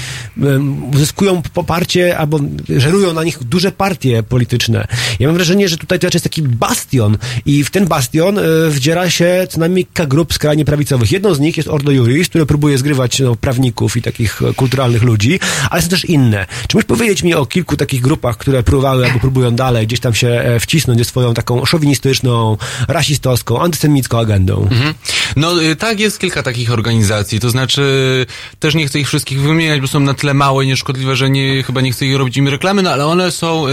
uzyskują 0.92 1.42
poparcie 1.42 2.18
albo 2.18 2.40
żerują 2.68 3.14
na 3.14 3.24
nich 3.24 3.38
duże 3.44 3.72
partie 3.72 4.22
polityczne. 4.22 4.86
Ja 5.18 5.28
mam 5.28 5.36
wrażenie, 5.36 5.68
że 5.68 5.76
tutaj 5.76 5.98
to 5.98 6.06
jest 6.12 6.24
taki 6.24 6.42
bastion 6.42 7.18
i 7.46 7.64
w 7.64 7.70
ten 7.70 7.86
bastion 7.86 8.38
e, 8.38 8.42
wdziera 8.70 9.10
się 9.10 9.46
co 9.50 9.60
najmniej 9.60 9.84
kilka 9.84 10.06
grup 10.06 10.34
skrajnie 10.34 10.64
prawicowych. 10.64 11.12
Jedną 11.12 11.34
z 11.34 11.40
nich 11.40 11.56
jest 11.56 11.68
Ordo 11.68 11.90
Juris, 11.90 12.28
które 12.28 12.46
próbuje 12.46 12.78
zgrywać 12.78 13.20
no, 13.20 13.36
prawników 13.36 13.96
i 13.96 14.02
takich 14.02 14.42
e, 14.42 14.54
kulturalnych 14.54 15.02
ludzi, 15.02 15.40
ale 15.70 15.82
są 15.82 15.88
też 15.88 16.04
inne. 16.04 16.46
Czy 16.68 16.76
możesz 16.76 16.86
powiedzieć 16.86 17.22
mi 17.22 17.34
o 17.34 17.46
kilku 17.46 17.76
takich 17.76 18.00
grupach, 18.00 18.36
które 18.36 18.62
próbowały 18.62 19.06
albo 19.06 19.18
próbują 19.20 19.50
dalej 19.50 19.86
gdzieś 19.86 20.00
tam 20.00 20.14
się 20.14 20.28
e, 20.28 20.60
wcisnąć 20.60 20.98
ze 20.98 21.04
swoją 21.04 21.34
taką 21.34 21.64
szowinistyczną, 21.64 22.56
rasistowską, 22.88 23.60
antysemicką 23.60 24.18
agendą? 24.18 24.62
Mhm. 24.70 24.94
No 25.36 25.62
y, 25.62 25.76
tak, 25.76 26.00
jest 26.00 26.18
kilka 26.18 26.42
takich 26.42 26.72
organizacji, 26.72 27.40
to 27.40 27.50
znaczy 27.50 28.26
też 28.60 28.74
nie 28.74 28.86
chcę 28.86 28.98
ich 29.00 29.08
wszystkich 29.08 29.40
wymieniać, 29.40 29.80
bo 29.80 29.86
są 29.86 30.00
na 30.00 30.14
tyle 30.14 30.34
małe 30.34 30.64
i 30.64 30.66
nieszkodliwe, 30.66 31.16
że 31.16 31.30
nie, 31.30 31.62
chyba 31.62 31.80
nie 31.80 31.92
chcę 31.92 32.06
ich 32.06 32.16
robić 32.16 32.36
im 32.36 32.48
reklamy, 32.48 32.82
no 32.82 32.90
ale 32.90 33.06
one 33.06 33.30
są 33.30 33.68
y, 33.68 33.70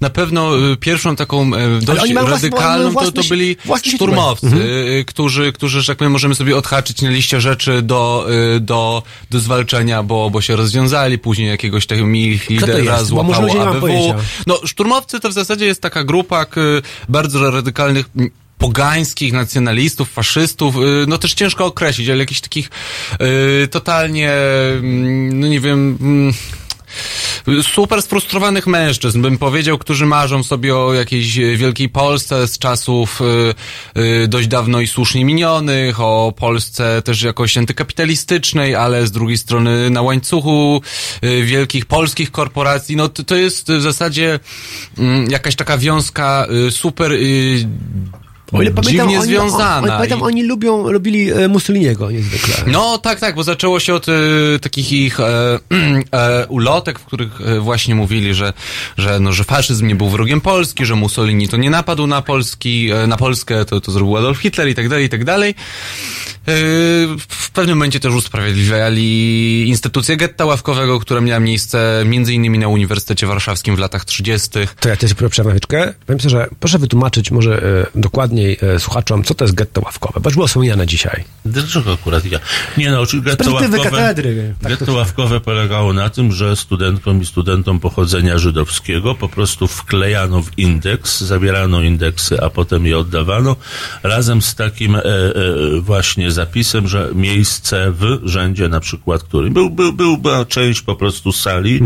na 0.00 0.10
pewno 0.10 0.58
y, 0.72 0.76
pierwszą 0.76 1.16
taką 1.16 1.54
y, 1.54 1.80
dość 1.80 2.12
radykalną, 2.12 2.90
własne 2.90 3.12
to, 3.12 3.22
to 3.22 3.28
byli 3.28 3.56
szturmowcy, 3.94 4.46
Mhm. 4.46 5.04
którzy, 5.06 5.52
którzy, 5.52 5.80
że 5.80 5.86
tak 5.92 5.98
powiem, 5.98 6.12
możemy 6.12 6.34
sobie 6.34 6.56
odhaczyć 6.56 7.02
na 7.02 7.10
liście 7.10 7.40
rzeczy 7.40 7.82
do, 7.82 8.26
do, 8.60 9.02
do 9.30 9.40
zwalczenia, 9.40 10.02
bo, 10.02 10.30
bo 10.30 10.40
się 10.40 10.56
rozwiązali, 10.56 11.18
później 11.18 11.48
jakiegoś 11.48 11.86
takiego 11.86 12.08
ich 12.08 12.50
lidera 12.50 13.04
złapało 13.04 13.62
ABW. 13.68 14.14
No, 14.46 14.60
szturmowcy 14.64 15.20
to 15.20 15.28
w 15.28 15.32
zasadzie 15.32 15.66
jest 15.66 15.82
taka 15.82 16.04
grupa 16.04 16.46
bardzo 17.08 17.50
radykalnych 17.50 18.06
pogańskich 18.58 19.32
nacjonalistów, 19.32 20.10
faszystów, 20.10 20.76
y, 20.76 20.80
no 21.08 21.18
też 21.18 21.34
ciężko 21.34 21.64
określić, 21.66 22.08
ale 22.08 22.18
jakichś 22.18 22.40
takich 22.40 22.70
y, 23.64 23.68
totalnie, 23.68 24.32
mm, 24.32 25.40
no 25.40 25.46
nie 25.46 25.60
wiem, 25.60 25.98
mm, 26.00 26.32
super 27.62 28.02
sfrustrowanych 28.02 28.66
mężczyzn, 28.66 29.22
bym 29.22 29.38
powiedział, 29.38 29.78
którzy 29.78 30.06
marzą 30.06 30.42
sobie 30.42 30.76
o 30.76 30.94
jakiejś 30.94 31.36
wielkiej 31.36 31.88
Polsce 31.88 32.48
z 32.48 32.58
czasów 32.58 33.20
y, 33.96 34.28
dość 34.28 34.48
dawno 34.48 34.80
i 34.80 34.86
słusznie 34.86 35.24
minionych, 35.24 36.00
o 36.00 36.32
Polsce 36.36 37.02
też 37.02 37.22
jakoś 37.22 37.58
antykapitalistycznej, 37.58 38.74
ale 38.74 39.06
z 39.06 39.12
drugiej 39.12 39.38
strony 39.38 39.90
na 39.90 40.02
łańcuchu 40.02 40.82
wielkich 41.44 41.86
polskich 41.86 42.30
korporacji. 42.30 42.96
No 42.96 43.08
to, 43.08 43.24
to 43.24 43.36
jest 43.36 43.72
w 43.72 43.80
zasadzie 43.80 44.40
mm, 44.98 45.30
jakaś 45.30 45.56
taka 45.56 45.78
wiązka 45.78 46.46
super 46.70 47.12
O 48.52 48.62
ile 48.62 48.70
pamiętam, 48.70 49.08
dziwnie 49.08 49.18
oni, 49.20 49.28
związana. 49.28 49.76
On, 49.78 49.84
on, 49.84 49.90
pamiętam, 49.90 50.18
I- 50.18 50.22
oni 50.22 50.42
lubią, 50.42 50.90
lubili 50.90 51.32
e, 51.32 51.48
Mussoliniego 51.48 52.10
niezwykle. 52.10 52.54
No 52.66 52.98
tak, 52.98 53.20
tak, 53.20 53.34
bo 53.34 53.42
zaczęło 53.44 53.80
się 53.80 53.94
od 53.94 54.06
e, 54.08 54.12
takich 54.60 54.92
ich 54.92 55.20
e, 55.20 55.24
e, 56.12 56.46
ulotek, 56.48 56.98
w 56.98 57.04
których 57.04 57.40
e, 57.40 57.60
właśnie 57.60 57.94
mówili, 57.94 58.34
że, 58.34 58.52
że, 58.98 59.20
no, 59.20 59.32
że 59.32 59.44
faszyzm 59.44 59.86
nie 59.86 59.94
był 59.94 60.08
wrogiem 60.08 60.40
Polski, 60.40 60.86
że 60.86 60.94
Mussolini 60.94 61.48
to 61.48 61.56
nie 61.56 61.70
napadł 61.70 62.06
na 62.06 62.22
Polski, 62.22 62.90
e, 62.90 63.06
na 63.06 63.16
Polskę, 63.16 63.64
to, 63.64 63.80
to 63.80 63.92
zrobił 63.92 64.16
Adolf 64.16 64.38
Hitler 64.38 64.68
i 64.68 64.74
tak 64.74 64.88
dalej, 64.88 65.04
i 65.04 65.08
tak 65.08 65.24
dalej. 65.24 65.54
W 67.28 67.50
pewnym 67.52 67.78
momencie 67.78 68.00
też 68.00 68.14
usprawiedliwiali 68.14 69.68
instytucję 69.68 70.16
getta 70.16 70.44
ławkowego, 70.44 71.00
która 71.00 71.20
miała 71.20 71.40
miejsce 71.40 72.02
między 72.06 72.34
innymi 72.34 72.58
na 72.58 72.68
Uniwersytecie 72.68 73.26
Warszawskim 73.26 73.76
w 73.76 73.78
latach 73.78 74.04
30. 74.04 74.50
To 74.80 74.88
ja 74.88 74.96
też 74.96 75.14
przerwę 75.14 75.44
na 75.44 75.50
chwileczkę. 75.50 75.94
Powiem 76.06 76.20
sobie, 76.20 76.30
że 76.30 76.48
proszę 76.60 76.78
wytłumaczyć 76.78 77.30
może 77.30 77.62
e, 77.94 78.00
dokładniej 78.36 78.74
e, 78.74 78.80
słuchaczom, 78.80 79.24
co 79.24 79.34
to 79.34 79.44
jest 79.44 79.54
getto 79.54 79.80
ławkowe, 79.84 80.20
bo 80.20 80.28
już 80.28 80.34
było 80.34 80.46
wspomniane 80.46 80.86
dzisiaj. 80.86 81.24
Dlaczego 81.44 81.92
akurat 81.92 82.24
ja? 82.24 82.38
Nie 82.76 82.90
no, 82.90 83.00
oczywiście 83.00 83.36
getto 83.36 83.52
ławkowe, 83.52 83.90
katedry, 83.90 84.54
tak 84.60 84.72
to 84.72 84.78
getto 84.78 84.92
ławkowe 84.92 85.40
polegało 85.40 85.92
na 85.92 86.10
tym, 86.10 86.32
że 86.32 86.56
studentkom 86.56 87.22
i 87.22 87.26
studentom 87.26 87.80
pochodzenia 87.80 88.38
żydowskiego 88.38 89.14
po 89.14 89.28
prostu 89.28 89.66
wklejano 89.66 90.42
w 90.42 90.58
indeks, 90.58 91.20
zabierano 91.20 91.82
indeksy, 91.82 92.42
a 92.42 92.50
potem 92.50 92.86
je 92.86 92.98
oddawano, 92.98 93.56
razem 94.02 94.42
z 94.42 94.54
takim 94.54 94.96
e, 94.96 95.02
e, 95.04 95.32
właśnie 95.80 96.30
zapisem, 96.30 96.88
że 96.88 97.10
miejsce 97.14 97.92
w 97.92 98.20
rzędzie 98.24 98.68
na 98.68 98.80
przykład, 98.80 99.22
który 99.22 99.50
był, 99.50 99.70
był, 99.70 99.92
był, 99.92 100.18
była 100.18 100.44
część 100.44 100.82
po 100.82 100.96
prostu 100.96 101.32
sali, 101.32 101.80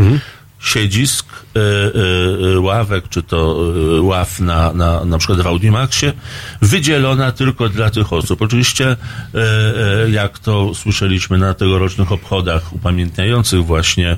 siedzisk, 0.61 1.25
e, 1.55 1.59
e, 2.55 2.59
ławek, 2.59 3.09
czy 3.09 3.23
to 3.23 3.57
e, 3.97 4.01
ław 4.01 4.39
na, 4.39 4.73
na, 4.73 5.05
na 5.05 5.17
przykład 5.17 5.41
w 5.41 5.47
Audimaxie, 5.47 6.13
wydzielona 6.61 7.31
tylko 7.31 7.69
dla 7.69 7.89
tych 7.89 8.13
osób. 8.13 8.41
Oczywiście, 8.41 8.95
jak 10.11 10.39
to 10.39 10.75
słyszeliśmy 10.75 11.37
na 11.37 11.53
tegorocznych 11.53 12.11
obchodach 12.11 12.73
upamiętniających 12.73 13.65
właśnie 13.65 14.17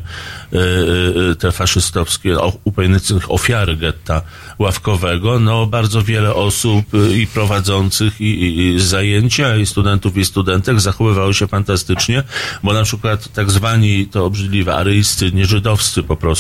te 1.40 1.52
faszystowskie, 1.52 2.38
upamiętniających 2.64 3.32
ofiary 3.32 3.78
getta 3.78 4.22
ławkowego, 4.60 5.40
no 5.40 5.66
bardzo 5.66 6.02
wiele 6.04 6.34
osób 6.34 6.86
i 7.16 7.28
prowadzących 7.28 8.22
i, 8.22 8.60
i 8.60 8.80
zajęcia, 8.80 9.56
i 9.56 9.66
studentów, 9.66 10.18
i 10.18 10.26
studentek 10.26 10.82
zachowywało 10.82 11.34
się 11.34 11.48
fantastycznie, 11.48 12.24
bo 12.64 12.74
na 12.74 12.84
przykład 12.84 13.34
tak 13.34 13.52
zwani, 13.52 14.08
to 14.08 14.26
obrzydliwe, 14.26 14.76
aryjscy, 14.76 15.32
nieżydowscy 15.32 16.04
po 16.04 16.16
prostu 16.16 16.33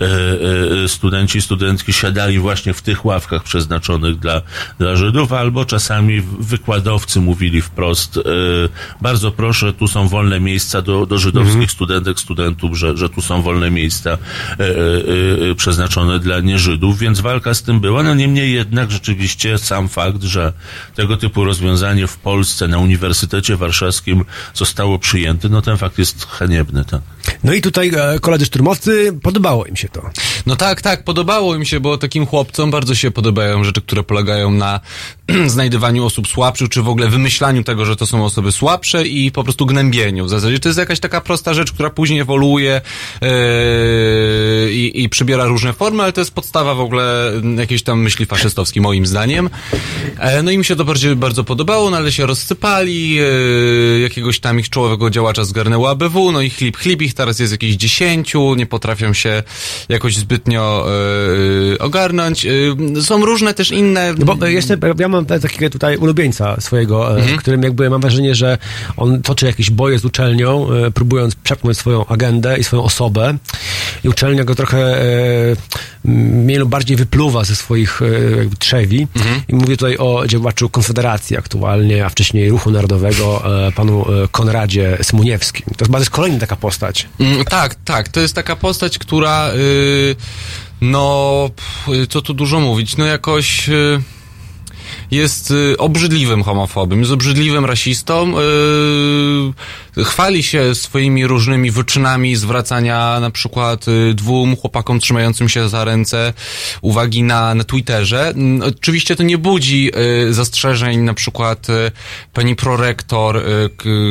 e, 0.00 0.04
e, 0.84 0.88
studenci 0.88 1.38
i 1.38 1.42
studentki 1.42 1.92
siadali 1.92 2.38
właśnie 2.38 2.74
w 2.74 2.82
tych 2.82 3.04
ławkach 3.04 3.42
przeznaczonych 3.42 4.18
dla, 4.18 4.42
dla 4.78 4.96
Żydów, 4.96 5.32
albo 5.32 5.64
czasami 5.64 6.20
wykładowcy 6.40 7.20
mówili 7.20 7.62
wprost, 7.62 8.16
e, 8.16 8.20
bardzo 9.00 9.30
proszę, 9.30 9.72
tu 9.72 9.88
są 9.88 10.08
wolne 10.08 10.40
miejsca 10.40 10.82
do, 10.82 11.06
do 11.06 11.18
żydowskich 11.18 11.70
studentek, 11.70 12.20
studentów, 12.20 12.78
że, 12.78 12.96
że 12.96 13.08
tu 13.08 13.22
są 13.22 13.42
wolne 13.42 13.70
miejsca 13.70 14.18
przeznaczone 15.56 16.18
dla 16.18 16.40
nieżydów, 16.40 16.98
więc 16.98 17.20
walka 17.20 17.54
z 17.54 17.62
tym 17.62 17.80
była, 17.80 18.02
no 18.02 18.14
niemniej 18.14 18.52
jednak 18.52 18.90
rzeczywiście 18.90 19.58
sam 19.58 19.88
fakt, 19.88 20.22
że 20.22 20.52
tego 20.94 21.16
typu 21.16 21.44
rozwiązanie 21.44 22.06
w 22.06 22.16
Polsce 22.16 22.68
na 22.68 22.78
Uniwersytecie 22.78 23.56
Warszawskim 23.56 24.24
zostało 24.54 24.98
przyjęte, 24.98 25.48
no 25.48 25.62
ten 25.62 25.76
fakt 25.76 25.98
jest 25.98 26.26
haniebny, 26.26 26.84
tak. 26.84 27.00
No 27.44 27.52
i 27.52 27.60
tutaj 27.60 27.92
e, 27.96 28.18
koledzy 28.20 28.46
szturmowcy, 28.46 29.18
podobało 29.22 29.66
im 29.66 29.76
się 29.76 29.88
to. 29.88 30.10
No 30.46 30.56
tak, 30.56 30.82
tak, 30.82 31.04
podobało 31.04 31.54
im 31.54 31.64
się, 31.64 31.80
bo 31.80 31.98
takim 31.98 32.26
chłopcom 32.26 32.70
bardzo 32.70 32.94
się 32.94 33.10
podobają 33.10 33.64
rzeczy, 33.64 33.80
które 33.80 34.02
polegają 34.02 34.50
na 34.50 34.80
znajdywaniu 35.46 36.04
osób 36.04 36.28
słabszych, 36.28 36.68
czy 36.68 36.82
w 36.82 36.88
ogóle 36.88 37.08
wymyślaniu 37.08 37.64
tego, 37.64 37.84
że 37.84 37.96
to 37.96 38.06
są 38.06 38.24
osoby 38.24 38.52
słabsze 38.52 39.06
i 39.06 39.30
po 39.30 39.44
prostu 39.44 39.66
gnębieniu. 39.66 40.24
W 40.24 40.28
zasadzie 40.28 40.58
to 40.58 40.68
jest 40.68 40.78
jakaś 40.78 41.00
taka 41.00 41.20
prosta 41.20 41.54
rzecz, 41.54 41.72
która 41.72 41.90
później 41.90 42.20
ewoluuje 42.20 42.80
yy, 43.20 44.72
i, 44.72 45.08
przybiera 45.08 45.44
różne 45.44 45.72
formy, 45.72 46.02
ale 46.02 46.12
to 46.12 46.20
jest 46.20 46.34
podstawa 46.34 46.74
w 46.74 46.80
ogóle 46.80 47.32
jakiejś 47.56 47.82
tam 47.82 48.00
myśli 48.02 48.26
faszystowskiej, 48.26 48.82
moim 48.82 49.06
zdaniem. 49.06 49.50
E, 50.18 50.42
no 50.42 50.50
i 50.50 50.58
mi 50.58 50.64
się 50.64 50.76
to 50.76 50.84
bardzo, 50.84 51.16
bardzo 51.16 51.44
podobało, 51.44 51.90
no 51.90 51.96
ale 51.96 52.12
się 52.12 52.26
rozsypali, 52.26 53.18
e, 53.18 54.00
jakiegoś 54.00 54.40
tam 54.40 54.60
ich 54.60 54.70
czołowego 54.70 55.10
działacza 55.10 55.44
zgarnęło 55.44 55.90
ABW, 55.90 56.32
no 56.32 56.40
i 56.40 56.50
chlip, 56.50 56.76
chlip 56.76 57.02
ich 57.02 57.11
teraz 57.14 57.38
jest 57.38 57.52
jakieś 57.52 57.74
dziesięciu, 57.76 58.54
nie 58.54 58.66
potrafią 58.66 59.12
się 59.12 59.42
jakoś 59.88 60.16
zbytnio 60.16 60.86
e, 61.74 61.78
ogarnąć. 61.78 62.46
E, 62.46 62.50
są 63.02 63.24
różne 63.24 63.54
też 63.54 63.70
inne... 63.70 64.14
No 64.18 64.34
bo 64.36 64.46
jeszcze, 64.46 64.76
ja 64.98 65.08
mam 65.08 65.26
takiego 65.26 65.70
tutaj 65.70 65.96
ulubieńca 65.96 66.60
swojego, 66.60 67.18
Mhm. 67.18 67.38
którym 67.38 67.62
jakby 67.62 67.90
mam 67.90 68.00
wrażenie, 68.00 68.34
że 68.34 68.58
on 68.96 69.22
toczy 69.22 69.46
jakieś 69.46 69.70
boje 69.70 69.98
z 69.98 70.04
uczelnią, 70.04 70.68
próbując 70.94 71.34
przepchnąć 71.34 71.78
swoją 71.78 72.06
agendę 72.06 72.58
i 72.58 72.64
swoją 72.64 72.82
osobę 72.84 73.36
i 74.04 74.08
uczelnia 74.08 74.44
go 74.44 74.54
trochę 74.54 74.96
mniej 76.04 76.58
lub 76.58 76.68
bardziej 76.68 76.96
wypluwa 76.96 77.44
ze 77.44 77.56
swoich 77.56 78.00
jakby 78.38 78.56
trzewi 78.56 79.06
Mhm. 79.16 79.42
i 79.48 79.54
mówię 79.54 79.76
tutaj 79.76 79.96
o 79.98 80.26
działaczu 80.26 80.68
Konfederacji 80.68 81.36
aktualnie, 81.36 82.04
a 82.06 82.08
wcześniej 82.08 82.50
Ruchu 82.50 82.70
Narodowego, 82.70 83.42
panu 83.74 84.06
Konradzie 84.30 84.98
Smuniewskim. 85.02 85.66
To 85.76 85.98
jest 85.98 86.10
kolejna 86.10 86.38
taka 86.38 86.56
postać. 86.56 87.01
Mm, 87.20 87.44
tak, 87.44 87.74
tak. 87.74 88.08
To 88.08 88.20
jest 88.20 88.34
taka 88.34 88.56
postać, 88.56 88.98
która, 88.98 89.50
y, 89.54 90.16
no, 90.80 91.50
pff, 91.56 92.08
co 92.08 92.22
tu 92.22 92.34
dużo 92.34 92.60
mówić, 92.60 92.96
no 92.96 93.04
jakoś 93.04 93.68
y, 93.68 94.02
jest 95.12 95.50
y, 95.50 95.76
obrzydliwym 95.78 96.42
homofobem, 96.42 97.00
jest 97.00 97.12
obrzydliwym 97.12 97.64
rasistą, 97.64 98.34
y, 99.98 100.04
chwali 100.04 100.42
się 100.42 100.74
swoimi 100.74 101.26
różnymi 101.26 101.70
wyczynami 101.70 102.36
zwracania 102.36 103.20
na 103.20 103.30
przykład 103.30 103.88
y, 103.88 104.14
dwóm 104.14 104.56
chłopakom 104.56 105.00
trzymającym 105.00 105.48
się 105.48 105.68
za 105.68 105.84
ręce 105.84 106.32
uwagi 106.82 107.22
na, 107.22 107.54
na 107.54 107.64
Twitterze. 107.64 108.28
Mm, 108.28 108.62
Oczywiście 108.62 109.16
to 109.16 109.22
nie 109.22 109.38
budzi 109.38 109.90
zastrzeżeń 110.30 111.00
na 111.00 111.14
przykład 111.14 111.66
pani 112.32 112.56
prorektor, 112.56 113.42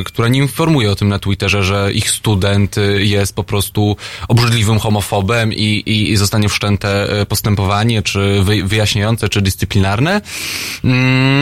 która 0.05 0.27
nie 0.27 0.39
informuje 0.39 0.91
o 0.91 0.95
tym 0.95 1.09
na 1.09 1.19
Twitterze, 1.19 1.63
że 1.63 1.93
ich 1.93 2.09
student 2.09 2.75
jest 2.97 3.35
po 3.35 3.43
prostu 3.43 3.95
obrzydliwym 4.27 4.79
homofobem 4.79 5.53
i, 5.53 5.63
i, 5.63 6.11
i 6.11 6.17
zostanie 6.17 6.49
wszczęte 6.49 7.07
postępowanie, 7.29 8.01
czy 8.01 8.43
wy, 8.43 8.63
wyjaśniające, 8.63 9.29
czy 9.29 9.41
dyscyplinarne. 9.41 10.21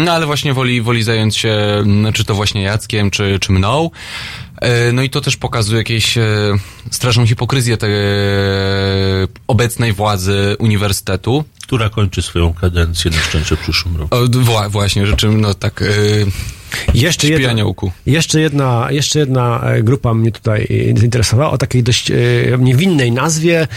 No 0.06 0.12
ale 0.12 0.26
właśnie 0.26 0.54
woli, 0.54 0.82
woli 0.82 1.04
zająć 1.04 1.38
się, 1.38 1.50
mm, 1.52 2.14
czy 2.14 2.26
to 2.26 2.36
właśnie 2.36 2.62
Jackiem, 2.62 3.12
czy, 3.12 3.38
czy 3.42 3.52
mną. 3.52 3.90
E, 4.62 4.92
No 4.92 5.02
i 5.02 5.10
to 5.10 5.22
też 5.22 5.38
pokazuje 5.38 5.78
jakąś 5.82 6.18
e, 6.18 6.24
straszną 6.92 7.26
hipokryzję 7.28 7.78
tej 7.78 7.92
e, 7.94 7.98
obecnej 9.48 9.94
władzy 9.94 10.56
uniwersytetu. 10.60 11.44
Która 11.64 11.90
kończy 11.90 12.22
swoją 12.22 12.54
kadencję 12.54 13.12
na 13.12 13.18
szczęście 13.18 13.56
w 13.56 13.60
przyszłym 13.60 13.98
roku. 13.98 14.16
O, 14.16 14.20
wła- 14.28 14.70
właśnie, 14.70 15.08
rzeczy, 15.08 15.28
no 15.28 15.54
tak, 15.54 15.84
Jeszcze 16.94 17.28
jedna, 17.28 17.54
jeszcze 18.06 18.40
jedna, 18.42 18.88
jeszcze 18.92 19.20
jedna 19.20 19.64
grupa 19.84 20.14
mnie 20.14 20.32
tutaj 20.32 20.94
zainteresowała 20.98 21.52
o 21.52 21.58
takiej 21.58 21.84
dość 21.84 22.12
e, 22.12 22.16
niewinnej 22.60 23.12
nazwie. 23.12 23.68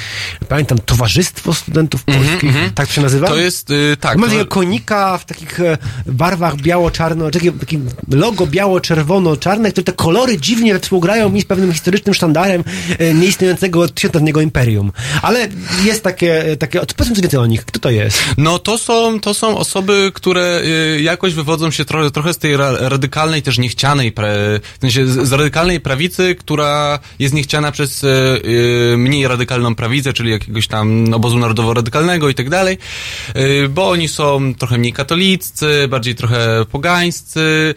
Pamiętam 0.49 0.78
Towarzystwo 0.78 1.55
Studentów 1.55 2.05
Polskich. 2.05 2.51
Tak 2.74 2.86
to 2.86 2.93
się 2.93 3.01
nazywa? 3.01 3.26
Mhm, 3.26 3.38
To 3.40 3.45
jest, 3.45 3.70
y, 3.70 3.97
tak. 4.01 4.18
Ma 4.18 4.26
takiego 4.26 4.47
konika 4.47 5.18
w 5.18 5.24
takich 5.24 5.61
e, 5.61 5.78
barwach 6.07 6.57
biało-czarno, 6.57 7.30
takie, 7.30 7.53
takie 7.53 7.78
logo 8.09 8.47
biało-czerwono-czarne, 8.47 9.70
które 9.70 9.84
te 9.84 9.93
kolory 9.93 10.38
dziwnie 10.38 10.78
współgrają 10.78 11.28
mi 11.28 11.40
z 11.40 11.45
pewnym 11.45 11.72
historycznym 11.72 12.14
sztandarem 12.14 12.64
e, 12.99 13.14
nieistniejącego 13.14 13.80
od 13.80 13.93
imperium. 14.43 14.93
Ale 15.23 15.48
jest 15.85 16.02
takie, 16.02 16.56
takie, 16.59 16.81
powiedzmy 16.81 17.14
coś 17.14 17.23
więcej 17.23 17.40
o 17.40 17.47
nich. 17.47 17.64
Kto 17.64 17.81
to 17.81 17.90
jest? 17.90 18.19
No 18.39 18.59
to 18.59 18.78
są, 18.78 19.20
to 19.20 19.35
są 19.35 19.59
osoby, 19.59 20.10
które 20.14 20.60
y, 20.64 21.02
jakoś 21.02 21.35
wywodzą 21.35 21.70
się 21.70 21.85
trochę, 21.85 22.10
trochę 22.10 22.35
z 22.35 22.39
tej 22.39 22.56
ra, 22.56 22.82
radykalnej, 22.89 23.43
też 23.43 23.59
niechcianej, 23.59 24.13
w 24.17 24.81
sensie 24.81 25.07
z, 25.07 25.33
radykalnej 25.33 25.81
prawicy, 25.81 26.35
która 26.35 26.99
jest 27.19 27.35
niechciana 27.35 27.73
przez 27.73 28.05
y, 28.05 28.09
y, 28.95 28.97
mniej 28.97 29.29
radykalną 29.29 29.75
prawicę, 29.75 30.13
czyli 30.13 30.31
jakiegoś 30.31 30.69
tam 30.69 31.15
obozu 31.15 31.39
narodowo-radykalnego 31.39 32.29
i 32.29 32.35
tak 32.35 32.51
dalej, 32.51 32.79
y, 33.37 33.69
bo 33.69 33.91
oni 33.91 34.09
są 34.09 34.55
trochę 34.55 34.79
mniej 34.79 34.93
katoliccy, 34.93 35.89
bardziej 35.89 36.15
trochę 36.15 36.65
pogańscy, 36.71 37.75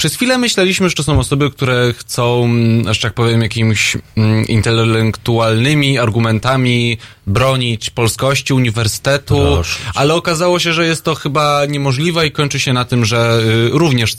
przez 0.00 0.14
chwilę 0.14 0.38
myśleliśmy, 0.38 0.88
że 0.88 0.94
to 0.94 1.02
są 1.02 1.18
osoby, 1.18 1.50
które 1.50 1.92
chcą, 1.98 2.48
że 2.90 3.00
tak 3.00 3.14
powiem, 3.14 3.42
jakimiś 3.42 3.96
mm, 4.16 4.46
intelektualnymi 4.46 5.98
argumentami 5.98 6.98
bronić 7.26 7.90
polskości 7.90 8.52
uniwersytetu, 8.52 9.36
Proszę. 9.36 9.78
ale 9.94 10.14
okazało 10.14 10.58
się, 10.58 10.72
że 10.72 10.86
jest 10.86 11.04
to 11.04 11.14
chyba 11.14 11.66
niemożliwe 11.66 12.26
i 12.26 12.32
kończy 12.32 12.60
się 12.60 12.72
na 12.72 12.84
tym, 12.84 13.04
że 13.04 13.40
y, 13.44 13.70
również 13.72 14.16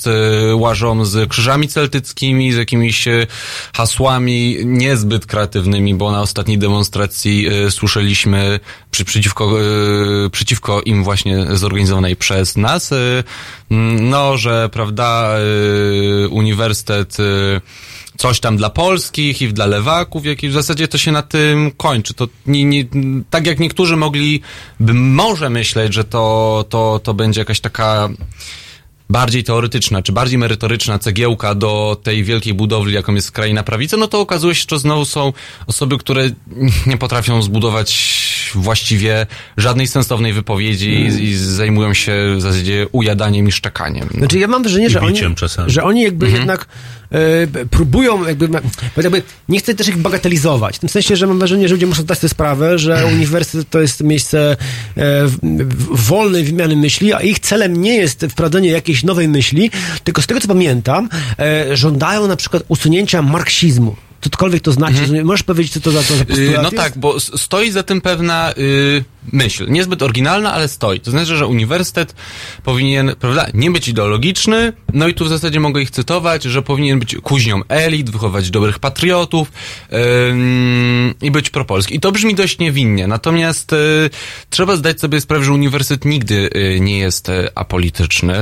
łażą 0.54 1.06
z 1.06 1.30
krzyżami 1.30 1.68
celtyckimi, 1.68 2.54
z 2.54 2.56
jakimiś 2.56 3.08
y, 3.08 3.28
hasłami 3.74 4.58
niezbyt 4.66 5.26
kreatywnymi, 5.26 5.96
bo 5.96 6.12
na 6.12 6.22
ostatniej 6.22 6.58
demonstracji 6.58 7.48
y, 7.66 7.72
słyszeliśmy 7.72 8.60
przy, 8.92 9.06
przeciwko, 9.06 9.52
przeciwko 10.32 10.82
im 10.82 11.04
właśnie 11.04 11.46
zorganizowanej 11.58 12.16
przez 12.16 12.58
nas, 12.58 12.92
mm, 13.72 14.10
no, 14.10 14.38
że 14.38 14.70
prawda, 14.70 15.36
uniwersytet 16.30 17.20
y, 17.20 17.62
coś 18.18 18.40
tam 18.40 18.58
dla 18.58 18.70
polskich 18.70 19.42
i 19.42 19.54
dla 19.54 19.66
lewaków, 19.66 20.26
jak 20.26 20.44
i 20.44 20.50
w 20.50 20.54
zasadzie 20.54 20.88
to 20.88 20.98
się 20.98 21.12
na 21.12 21.22
tym 21.22 21.72
kończy. 21.78 22.14
To 22.14 22.28
nie, 22.46 22.66
nie, 22.66 22.86
tak 23.30 23.46
jak 23.48 23.60
niektórzy 23.60 23.96
mogli, 23.96 24.42
by 24.80 24.94
może 24.94 25.50
myśleć, 25.50 25.94
że 25.94 26.04
to, 26.04 26.66
to, 26.70 27.00
to 27.04 27.14
będzie 27.14 27.42
jakaś 27.42 27.60
taka 27.60 28.10
bardziej 29.12 29.44
teoretyczna, 29.44 30.02
czy 30.02 30.12
bardziej 30.12 30.38
merytoryczna 30.38 31.00
cegiełka 31.00 31.56
do 31.56 31.98
tej 32.04 32.24
wielkiej 32.24 32.54
budowli, 32.54 32.94
jaką 32.94 33.16
jest 33.16 33.32
kraina 33.32 33.64
prawicy, 33.64 33.98
no 33.98 34.08
to 34.08 34.20
okazuje 34.20 34.56
się, 34.56 34.62
że 34.62 34.68
to 34.68 34.80
znowu 34.80 35.06
są 35.06 35.34
osoby, 35.68 35.98
które 35.98 36.30
nie 36.86 36.98
potrafią 36.98 37.42
zbudować 37.42 38.12
właściwie 38.56 39.28
żadnej 39.58 39.88
sensownej 39.88 40.34
wypowiedzi 40.34 40.90
i, 40.90 41.24
i 41.24 41.38
zajmują 41.38 41.94
się 41.94 42.14
w 42.38 42.42
zasadzie 42.42 42.88
ujadaniem 42.92 43.48
i 43.48 43.52
szczekaniem. 43.52 44.08
No. 44.14 44.20
Znaczy 44.20 44.40
ja 44.40 44.48
mam 44.48 44.64
wrażenie, 44.64 44.90
że 44.90 45.02
oni, 45.02 45.36
czasami. 45.36 45.72
że 45.72 45.84
oni 45.84 46.02
jakby 46.02 46.30
jednak 46.32 46.66
e, 47.12 47.66
próbują 47.66 48.28
jakby, 48.28 48.50
jakby, 48.98 49.22
nie 49.50 49.60
chcę 49.60 49.76
też 49.76 49.88
ich 49.88 49.98
bagatelizować, 49.98 50.76
w 50.76 50.80
tym 50.80 50.90
sensie, 50.90 51.16
że 51.16 51.28
mam 51.28 51.40
wrażenie, 51.40 51.68
że 51.68 51.74
ludzie 51.74 51.88
muszą 51.88 52.02
zdać 52.02 52.20
sobie 52.20 52.30
sprawę, 52.30 52.80
że 52.80 53.06
uniwersytet 53.14 53.70
to 53.70 53.82
jest 53.82 54.04
miejsce 54.04 54.58
w- 54.96 55.38
w- 55.42 56.08
wolnej 56.08 56.44
wymiany 56.44 56.76
myśli, 56.76 57.14
a 57.14 57.20
ich 57.20 57.40
celem 57.40 57.82
nie 57.82 57.96
jest 57.96 58.26
wprowadzenie 58.30 58.70
jakiejś 58.70 59.01
nowej 59.04 59.28
myśli, 59.28 59.72
tylko 60.04 60.22
z 60.22 60.28
tego 60.28 60.40
co 60.42 60.48
pamiętam, 60.48 61.10
e, 61.40 61.78
żądają 61.78 62.28
na 62.28 62.36
przykład 62.36 62.64
usunięcia 62.68 63.22
marksizmu. 63.22 63.96
Cokolwiek 64.22 64.64
to 64.64 64.72
znaczy, 64.72 65.24
możesz 65.24 65.44
powiedzieć, 65.44 65.74
co 65.74 65.80
to 65.80 65.92
za, 65.92 66.04
to 66.04 66.16
za 66.16 66.24
Y, 66.24 66.26
postulat 66.26 66.56
No 66.56 66.62
jest? 66.64 66.76
tak, 66.76 66.98
bo 66.98 67.20
stoi 67.20 67.72
za 67.72 67.84
tym 67.84 68.02
pewna 68.02 68.54
y, 68.58 69.04
myśl. 69.34 69.66
Niezbyt 69.70 70.02
oryginalna, 70.02 70.54
ale 70.54 70.68
stoi. 70.68 71.00
To 71.00 71.12
znaczy, 71.12 71.38
że 71.38 71.48
uniwersytet 71.48 72.16
powinien, 72.64 73.16
prawda, 73.20 73.48
nie 73.54 73.72
być 73.72 73.88
ideologiczny, 73.88 74.74
no 74.94 75.08
i 75.08 75.14
tu 75.14 75.26
w 75.26 75.30
zasadzie 75.30 75.60
mogę 75.60 75.82
ich 75.82 75.92
cytować, 75.92 76.44
że 76.44 76.62
powinien 76.62 77.00
być 77.00 77.16
kuźnią 77.24 77.62
elit, 77.70 78.10
wychować 78.10 78.50
dobrych 78.50 78.80
patriotów 78.80 79.52
ym, 80.30 81.14
i 81.22 81.32
być 81.32 81.50
propolski. 81.50 81.96
I 81.96 82.00
to 82.00 82.12
brzmi 82.12 82.36
dość 82.36 82.60
niewinnie. 82.60 83.08
Natomiast 83.08 83.74
y, 83.74 84.10
trzeba 84.50 84.76
zdać 84.76 85.00
sobie 85.00 85.22
sprawę, 85.22 85.46
że 85.46 85.54
uniwersytet 85.54 86.06
nigdy 86.06 86.50
y, 86.56 86.80
nie 86.80 87.00
jest 87.00 87.30
y, 87.30 87.50
apolityczny, 87.56 88.34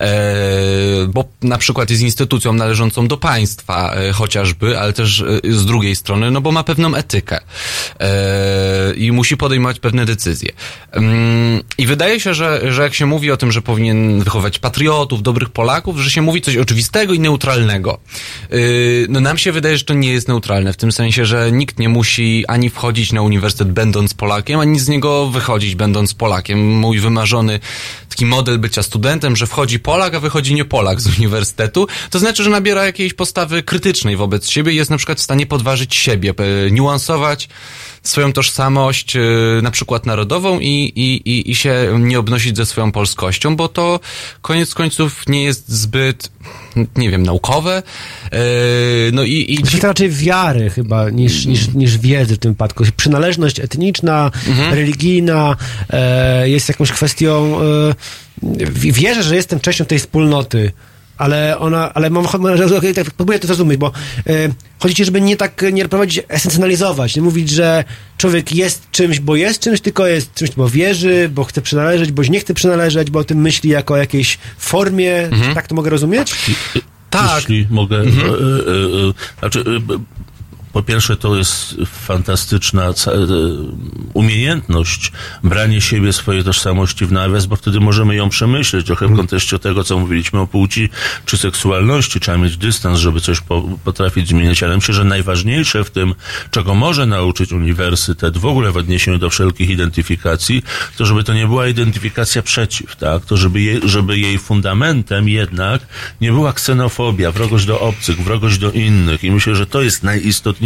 e, 0.00 1.08
bo 1.08 1.24
na 1.42 1.58
przykład 1.58 1.90
jest 1.90 2.02
instytucją 2.02 2.52
należącą 2.52 3.08
do 3.08 3.16
państwa 3.16 3.94
e, 3.94 4.12
chociażby, 4.12 4.78
ale 4.78 4.92
też 4.92 5.13
e, 5.20 5.52
z 5.52 5.66
drugiej 5.66 5.96
strony, 5.96 6.30
no 6.30 6.40
bo 6.40 6.52
ma 6.52 6.64
pewną 6.64 6.94
etykę 6.94 7.40
e, 8.00 8.94
i 8.94 9.12
musi 9.12 9.36
podejmować 9.36 9.80
pewne 9.80 10.04
decyzje. 10.04 10.52
Mm, 10.92 11.62
I 11.78 11.86
wydaje 11.86 12.20
się, 12.20 12.34
że, 12.34 12.72
że 12.72 12.82
jak 12.82 12.94
się 12.94 13.06
mówi 13.06 13.30
o 13.30 13.36
tym, 13.36 13.52
że 13.52 13.62
powinien 13.62 14.22
wychować 14.22 14.58
patriotów, 14.58 15.22
dobrych 15.22 15.50
Polaków, 15.50 15.98
że 15.98 16.10
się 16.10 16.22
mówi 16.22 16.42
coś 16.42 16.56
oczywistego 16.56 17.12
i 17.12 17.20
neutralnego. 17.20 17.98
Y, 18.52 19.06
No 19.08 19.20
nam 19.20 19.38
się 19.38 19.52
wydaje, 19.52 19.78
że 19.78 19.84
to 19.84 19.94
nie 19.94 20.12
jest 20.12 20.28
neutralne, 20.28 20.72
w 20.72 20.76
tym 20.76 20.92
sensie, 20.92 21.26
że 21.26 21.52
nikt 21.52 21.78
nie 21.78 21.88
musi 21.88 22.44
ani 22.48 22.70
wchodzić 22.70 23.12
na 23.12 23.22
uniwersytet 23.22 23.72
będąc 23.72 24.14
Polakiem, 24.14 24.60
ani 24.60 24.78
z 24.78 24.88
niego 24.88 25.28
wychodzić 25.28 25.74
będąc 25.74 26.14
Polakiem. 26.14 26.68
Mój 26.78 26.98
wymarzony 26.98 27.60
taki 28.08 28.26
model 28.26 28.58
bycia 28.58 28.82
studentem, 28.82 29.36
że 29.36 29.46
wchodzi 29.46 29.78
Polak, 29.78 30.14
a 30.14 30.20
wychodzi 30.20 30.54
nie 30.54 30.64
Polak 30.64 31.00
z 31.00 31.18
uniwersytetu, 31.18 31.86
to 32.10 32.18
znaczy, 32.18 32.42
że 32.42 32.50
nabiera 32.50 32.84
jakiejś 32.84 33.14
postawy 33.14 33.62
krytycznej 33.62 34.16
wobec 34.16 34.48
siebie 34.48 34.72
i 34.72 34.76
jest 34.76 34.90
na 34.90 34.98
przykład 35.04 35.18
w 35.18 35.22
stanie 35.22 35.46
podważyć 35.46 35.94
siebie, 35.94 36.34
e, 36.38 36.70
niuansować 36.70 37.48
swoją 38.02 38.32
tożsamość, 38.32 39.16
e, 39.16 39.20
na 39.62 39.70
przykład 39.70 40.06
narodową 40.06 40.60
i, 40.60 40.92
i, 40.96 41.30
i, 41.30 41.50
i 41.50 41.54
się 41.54 41.96
nie 41.98 42.18
obnosić 42.18 42.56
ze 42.56 42.66
swoją 42.66 42.92
polskością, 42.92 43.56
bo 43.56 43.68
to 43.68 44.00
koniec 44.42 44.74
końców 44.74 45.22
nie 45.28 45.44
jest 45.44 45.68
zbyt, 45.68 46.30
nie 46.96 47.10
wiem, 47.10 47.22
naukowe. 47.22 47.82
E, 48.32 48.38
No 49.12 49.22
i, 49.22 49.54
i 49.54 49.80
To 49.80 49.86
raczej 49.86 50.10
wiary 50.10 50.70
chyba 50.70 51.10
niż, 51.10 51.46
niż, 51.46 51.68
niż 51.68 51.98
wiedzy 51.98 52.34
w 52.34 52.38
tym 52.38 52.52
wypadku. 52.52 52.84
Przynależność 52.96 53.60
etniczna, 53.60 54.30
religijna 54.70 55.56
e, 55.90 56.48
jest 56.48 56.68
jakąś 56.68 56.92
kwestią. 56.92 57.60
Wierzę, 58.74 59.22
że 59.22 59.36
jestem 59.36 59.60
częścią 59.60 59.84
tej 59.84 59.98
wspólnoty. 59.98 60.72
Ale 61.18 61.58
ona, 61.58 61.94
ale 61.94 62.10
mam, 62.10 62.26
tak 62.94 63.10
próbuję 63.16 63.38
to 63.38 63.46
zrozumieć, 63.46 63.78
bo 63.78 63.92
e, 64.26 64.48
chodzi 64.78 64.94
ci, 64.94 65.04
żeby 65.04 65.20
nie 65.20 65.36
tak 65.36 65.64
nie 65.72 65.88
prowadzić, 65.88 66.24
esencjonalizować, 66.28 67.16
nie 67.16 67.22
mówić, 67.22 67.50
że 67.50 67.84
człowiek 68.18 68.54
jest 68.54 68.90
czymś, 68.90 69.20
bo 69.20 69.36
jest 69.36 69.60
czymś, 69.60 69.80
tylko 69.80 70.06
jest 70.06 70.34
czymś, 70.34 70.50
bo 70.50 70.68
wierzy, 70.68 71.30
bo 71.34 71.44
chce 71.44 71.62
przynależeć, 71.62 72.12
boś 72.12 72.30
nie 72.30 72.40
chce 72.40 72.54
przynależeć, 72.54 73.10
bo 73.10 73.18
o 73.18 73.24
tym 73.24 73.40
myśli 73.40 73.70
jako 73.70 73.94
o 73.94 73.96
jakiejś 73.96 74.38
formie, 74.58 75.28
tak 75.54 75.66
to 75.66 75.74
mogę 75.74 75.90
rozumieć? 75.90 76.34
Tak. 77.10 77.36
Jeśli 77.36 77.66
mogę. 77.70 77.96
E, 77.96 78.00
e, 78.00 78.04
e, 78.04 79.12
znaczy, 79.38 79.60
e, 79.60 79.80
b- 79.80 79.98
po 80.74 80.82
pierwsze, 80.82 81.16
to 81.16 81.36
jest 81.36 81.76
fantastyczna 81.86 82.84
e, 82.84 82.92
umiejętność 84.14 85.12
branie 85.44 85.80
siebie, 85.80 86.12
swojej 86.12 86.44
tożsamości 86.44 87.06
w 87.06 87.12
nawias, 87.12 87.46
bo 87.46 87.56
wtedy 87.56 87.80
możemy 87.80 88.14
ją 88.14 88.28
przemyśleć 88.28 88.86
trochę 88.86 89.08
w 89.08 89.16
kontekście 89.16 89.58
tego, 89.58 89.84
co 89.84 89.98
mówiliśmy 89.98 90.40
o 90.40 90.46
płci 90.46 90.88
czy 91.24 91.36
seksualności. 91.36 92.20
Trzeba 92.20 92.38
mieć 92.38 92.56
dystans, 92.56 92.98
żeby 92.98 93.20
coś 93.20 93.40
po, 93.40 93.62
potrafić 93.84 94.28
zmieniać, 94.28 94.62
ale 94.62 94.76
myślę, 94.76 94.94
że 94.94 95.04
najważniejsze 95.04 95.84
w 95.84 95.90
tym, 95.90 96.14
czego 96.50 96.74
może 96.74 97.06
nauczyć 97.06 97.52
uniwersytet 97.52 98.38
w 98.38 98.46
ogóle 98.46 98.72
w 98.72 98.76
odniesieniu 98.76 99.18
do 99.18 99.30
wszelkich 99.30 99.70
identyfikacji, 99.70 100.62
to 100.96 101.06
żeby 101.06 101.24
to 101.24 101.34
nie 101.34 101.46
była 101.46 101.68
identyfikacja 101.68 102.42
przeciw, 102.42 102.96
tak? 102.96 103.24
To 103.24 103.36
żeby, 103.36 103.60
je, 103.60 103.88
żeby 103.88 104.18
jej 104.18 104.38
fundamentem 104.38 105.28
jednak 105.28 105.82
nie 106.20 106.32
była 106.32 106.52
ksenofobia, 106.52 107.32
wrogość 107.32 107.66
do 107.66 107.80
obcych, 107.80 108.20
wrogość 108.20 108.58
do 108.58 108.72
innych. 108.72 109.24
I 109.24 109.30
myślę, 109.30 109.56
że 109.56 109.66
to 109.66 109.82
jest 109.82 110.02
najistotniejsze, 110.02 110.63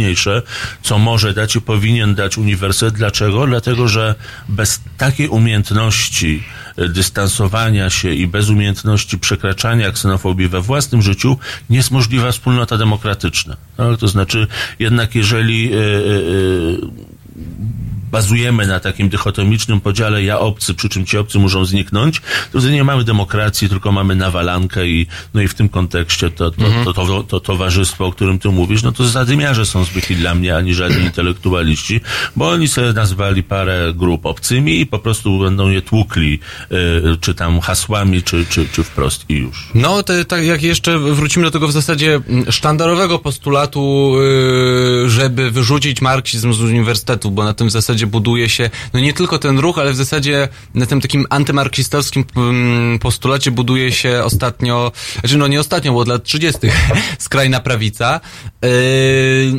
co 0.81 0.99
może 0.99 1.33
dać 1.33 1.55
i 1.55 1.61
powinien 1.61 2.15
dać 2.15 2.37
uniwersytet. 2.37 2.93
Dlaczego? 2.93 3.47
Dlatego, 3.47 3.87
że 3.87 4.15
bez 4.49 4.81
takiej 4.97 5.27
umiejętności 5.27 6.43
e, 6.77 6.89
dystansowania 6.89 7.89
się 7.89 8.13
i 8.13 8.27
bez 8.27 8.49
umiejętności 8.49 9.17
przekraczania 9.17 9.91
ksenofobii 9.91 10.47
we 10.47 10.61
własnym 10.61 11.01
życiu 11.01 11.37
nie 11.69 11.77
jest 11.77 11.91
możliwa 11.91 12.31
wspólnota 12.31 12.77
demokratyczna. 12.77 13.57
Tak? 13.77 13.99
To 13.99 14.07
znaczy, 14.07 14.47
jednak 14.79 15.15
jeżeli 15.15 15.73
e, 15.73 15.77
e, 15.77 15.79
bazujemy 18.11 18.67
na 18.67 18.79
takim 18.79 19.09
dychotomicznym 19.09 19.81
podziale 19.81 20.23
ja 20.23 20.39
obcy, 20.39 20.73
przy 20.73 20.89
czym 20.89 21.05
ci 21.05 21.17
obcy 21.17 21.39
muszą 21.39 21.65
zniknąć, 21.65 22.21
to 22.51 22.59
wtedy 22.59 22.73
nie 22.73 22.83
mamy 22.83 23.03
demokracji, 23.03 23.69
tylko 23.69 23.91
mamy 23.91 24.15
nawalankę 24.15 24.87
i 24.87 25.07
no 25.33 25.41
i 25.41 25.47
w 25.47 25.53
tym 25.53 25.69
kontekście 25.69 26.29
to, 26.29 26.51
to, 26.51 26.65
to, 26.85 26.93
to, 26.93 27.23
to 27.23 27.39
towarzystwo, 27.39 28.05
o 28.05 28.11
którym 28.11 28.39
ty 28.39 28.49
mówisz, 28.49 28.83
no 28.83 28.91
to 28.91 29.07
zadymiarze 29.07 29.65
są 29.65 29.83
zwykli 29.83 30.15
dla 30.15 30.35
mnie, 30.35 30.55
ani 30.55 30.73
żadni 30.73 31.03
intelektualiści, 31.03 32.01
bo 32.35 32.49
oni 32.49 32.67
sobie 32.67 32.93
nazwali 32.93 33.43
parę 33.43 33.93
grup 33.95 34.25
obcymi 34.25 34.79
i 34.79 34.85
po 34.85 34.99
prostu 34.99 35.39
będą 35.39 35.69
je 35.69 35.81
tłukli, 35.81 36.39
y, 36.71 37.17
czy 37.21 37.33
tam 37.35 37.59
hasłami, 37.59 38.23
czy, 38.23 38.45
czy, 38.45 38.67
czy 38.71 38.83
wprost 38.83 39.25
i 39.29 39.33
już. 39.33 39.69
No, 39.75 40.03
to, 40.03 40.25
tak 40.25 40.43
jak 40.43 40.63
jeszcze 40.63 40.99
wrócimy 40.99 41.45
do 41.45 41.51
tego 41.51 41.67
w 41.67 41.71
zasadzie 41.71 42.15
mm, 42.15 42.51
sztandarowego 42.51 43.19
postulatu, 43.19 44.13
yy, 45.03 45.09
żeby 45.09 45.51
wyrzucić 45.51 46.01
marksizm 46.01 46.53
z 46.53 46.61
uniwersytetu, 46.61 47.31
bo 47.31 47.43
na 47.43 47.53
tym 47.53 47.67
w 47.67 47.71
zasadzie 47.71 47.98
buduje 48.07 48.49
się, 48.49 48.69
no 48.93 48.99
nie 48.99 49.13
tylko 49.13 49.39
ten 49.39 49.59
ruch, 49.59 49.77
ale 49.77 49.93
w 49.93 49.95
zasadzie 49.95 50.47
na 50.73 50.85
tym 50.85 51.01
takim 51.01 51.25
antymarksistowskim 51.29 52.25
mm, 52.35 52.99
postulacie 52.99 53.51
buduje 53.51 53.91
się 53.91 54.21
ostatnio, 54.23 54.91
znaczy 55.19 55.37
no 55.37 55.47
nie 55.47 55.59
ostatnio, 55.59 55.93
bo 55.93 55.99
od 55.99 56.07
lat 56.07 56.23
30. 56.23 56.59
skrajna 57.19 57.59
prawica. 57.59 58.21
Yy, 58.61 58.69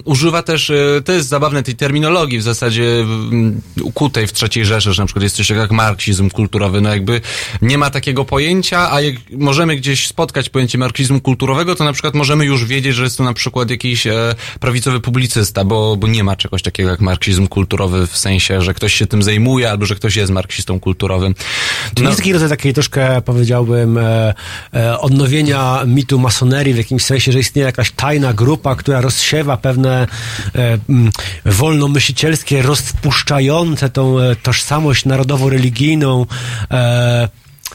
używa 0.05 0.43
też, 0.43 0.69
yy, 0.69 1.03
to 1.05 1.13
jest 1.13 1.29
zabawne 1.29 1.63
tej 1.63 1.75
terminologii 1.77 2.39
w 2.39 2.43
zasadzie 2.43 2.85
mm, 2.85 3.61
ukutej 3.83 4.27
w 4.27 4.33
trzeciej 4.33 4.65
Rzeszy, 4.65 4.93
że 4.93 5.03
na 5.03 5.07
przykład 5.07 5.23
jest 5.23 5.37
coś 5.37 5.51
jak 5.51 5.71
marksizm 5.71 6.31
kulturowy, 6.31 6.81
no 6.81 6.89
jakby 6.89 7.21
nie 7.63 7.79
ma 7.79 7.91
takiego 7.91 8.25
pojęcia, 8.25 8.93
a 8.93 9.01
jak 9.01 9.15
możemy 9.39 9.77
gdzieś 9.77 10.07
spotkać 10.07 10.49
pojęcie 10.49 10.79
marksizmu 10.79 11.21
kulturowego, 11.21 11.75
to 11.75 11.85
na 11.85 11.93
przykład 11.93 12.15
możemy 12.15 12.45
już 12.45 12.65
wiedzieć, 12.65 12.95
że 12.95 13.05
jest 13.05 13.19
to 13.19 13.25
na 13.25 13.35
przykład 13.35 13.71
jakiś 13.71 14.07
e, 14.07 14.35
prawicowy 14.61 15.01
publicysta, 15.01 15.65
bo, 15.65 15.97
bo 15.97 16.07
nie 16.07 16.25
ma 16.25 16.37
czegoś 16.37 16.63
takiego 16.63 16.91
jak 16.91 17.01
marksizm 17.01 17.47
kulturowy 17.47 18.07
w 18.07 18.17
sensie 18.17 18.30
sensie, 18.31 18.63
że 18.63 18.75
ktoś 18.75 18.95
się 18.95 19.07
tym 19.07 19.23
zajmuje, 19.23 19.71
albo 19.71 19.87
że 19.87 19.95
ktoś 19.95 20.17
jest 20.17 20.33
marksistą 20.33 20.81
kulturowym. 20.81 21.35
To 21.95 22.03
nie 22.03 22.09
jest 22.09 22.19
taki 22.19 22.33
rodzaj 22.33 22.49
takiej 22.49 22.75
troszkę, 22.75 23.23
powiedziałbym, 23.23 23.99
e, 23.99 24.35
e, 24.75 25.01
odnowienia 25.01 25.83
mitu 25.87 26.19
masonerii 26.19 26.75
w 26.75 26.77
jakimś 26.77 27.03
sensie, 27.03 27.33
że 27.33 27.39
istnieje 27.39 27.67
jakaś 27.67 27.91
tajna 27.91 28.33
grupa, 28.33 28.77
która 28.77 29.01
rozsiewa 29.01 29.57
pewne 29.57 30.07
e, 30.55 30.79
m, 30.89 31.11
wolnomyślicielskie, 31.45 32.63
rozpuszczające 32.63 33.91
tą 33.91 34.19
e, 34.19 34.37
tożsamość 34.37 35.05
narodowo-religijną, 35.05 36.27
e, 36.71 37.29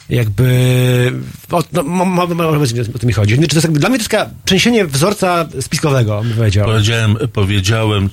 jakby 0.10 1.14
o, 1.52 1.64
no, 1.74 1.84
mo, 1.84 2.06
mo, 2.06 2.24
o 2.24 3.00
to 3.00 3.08
mi 3.08 3.14
chodzi. 3.14 3.38
Czy 3.42 3.48
to 3.48 3.56
jest 3.56 3.64
jakby, 3.64 3.80
dla 3.80 3.90
mnie 3.90 3.98
to 3.98 4.02
jest 4.02 4.12
taka 4.12 4.88
wzorca 4.88 5.46
spiskowego, 5.62 6.22
bym 6.24 6.34
powiedział. 6.34 6.66
Powiedziałem, 6.66 7.18
powiedziałem 7.34 8.10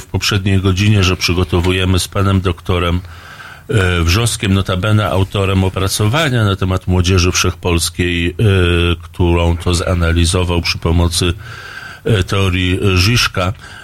w 0.00 0.06
poprzedniej 0.06 0.60
godzinie, 0.60 1.04
że 1.04 1.16
przygotowujemy 1.16 1.98
z 1.98 2.08
panem 2.08 2.40
doktorem 2.40 3.00
e, 3.68 4.00
Wrzoskiem, 4.02 4.54
notabene 4.54 5.06
autorem 5.10 5.64
opracowania 5.64 6.44
na 6.44 6.56
temat 6.56 6.86
młodzieży 6.86 7.32
wszechpolskiej, 7.32 8.28
e, 8.30 8.34
którą 9.02 9.56
to 9.56 9.74
zanalizował 9.74 10.62
przy 10.62 10.78
pomocy 10.78 11.34
e, 12.04 12.24
teorii 12.24 12.80
Żiszka, 12.94 13.52
e, 13.52 13.75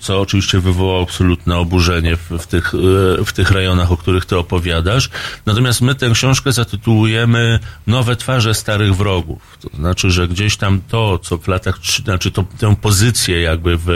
co 0.00 0.20
oczywiście 0.20 0.60
wywołało 0.60 1.02
absolutne 1.02 1.56
oburzenie 1.56 2.16
w, 2.16 2.30
w, 2.38 2.46
tych, 2.46 2.74
e, 3.20 3.24
w 3.24 3.32
tych 3.32 3.50
rejonach, 3.50 3.92
o 3.92 3.96
których 3.96 4.26
ty 4.26 4.38
opowiadasz. 4.38 5.10
Natomiast 5.46 5.80
my 5.80 5.94
tę 5.94 6.10
książkę 6.10 6.52
zatytułujemy 6.52 7.58
Nowe 7.86 8.16
twarze 8.16 8.54
starych 8.54 8.96
wrogów. 8.96 9.58
To 9.60 9.76
znaczy, 9.76 10.10
że 10.10 10.28
gdzieś 10.28 10.56
tam 10.56 10.80
to, 10.88 11.18
co 11.18 11.38
w 11.38 11.48
latach, 11.48 11.78
znaczy 12.04 12.30
to, 12.30 12.44
tę 12.58 12.76
pozycję 12.76 13.40
jakby, 13.40 13.76
w, 13.76 13.90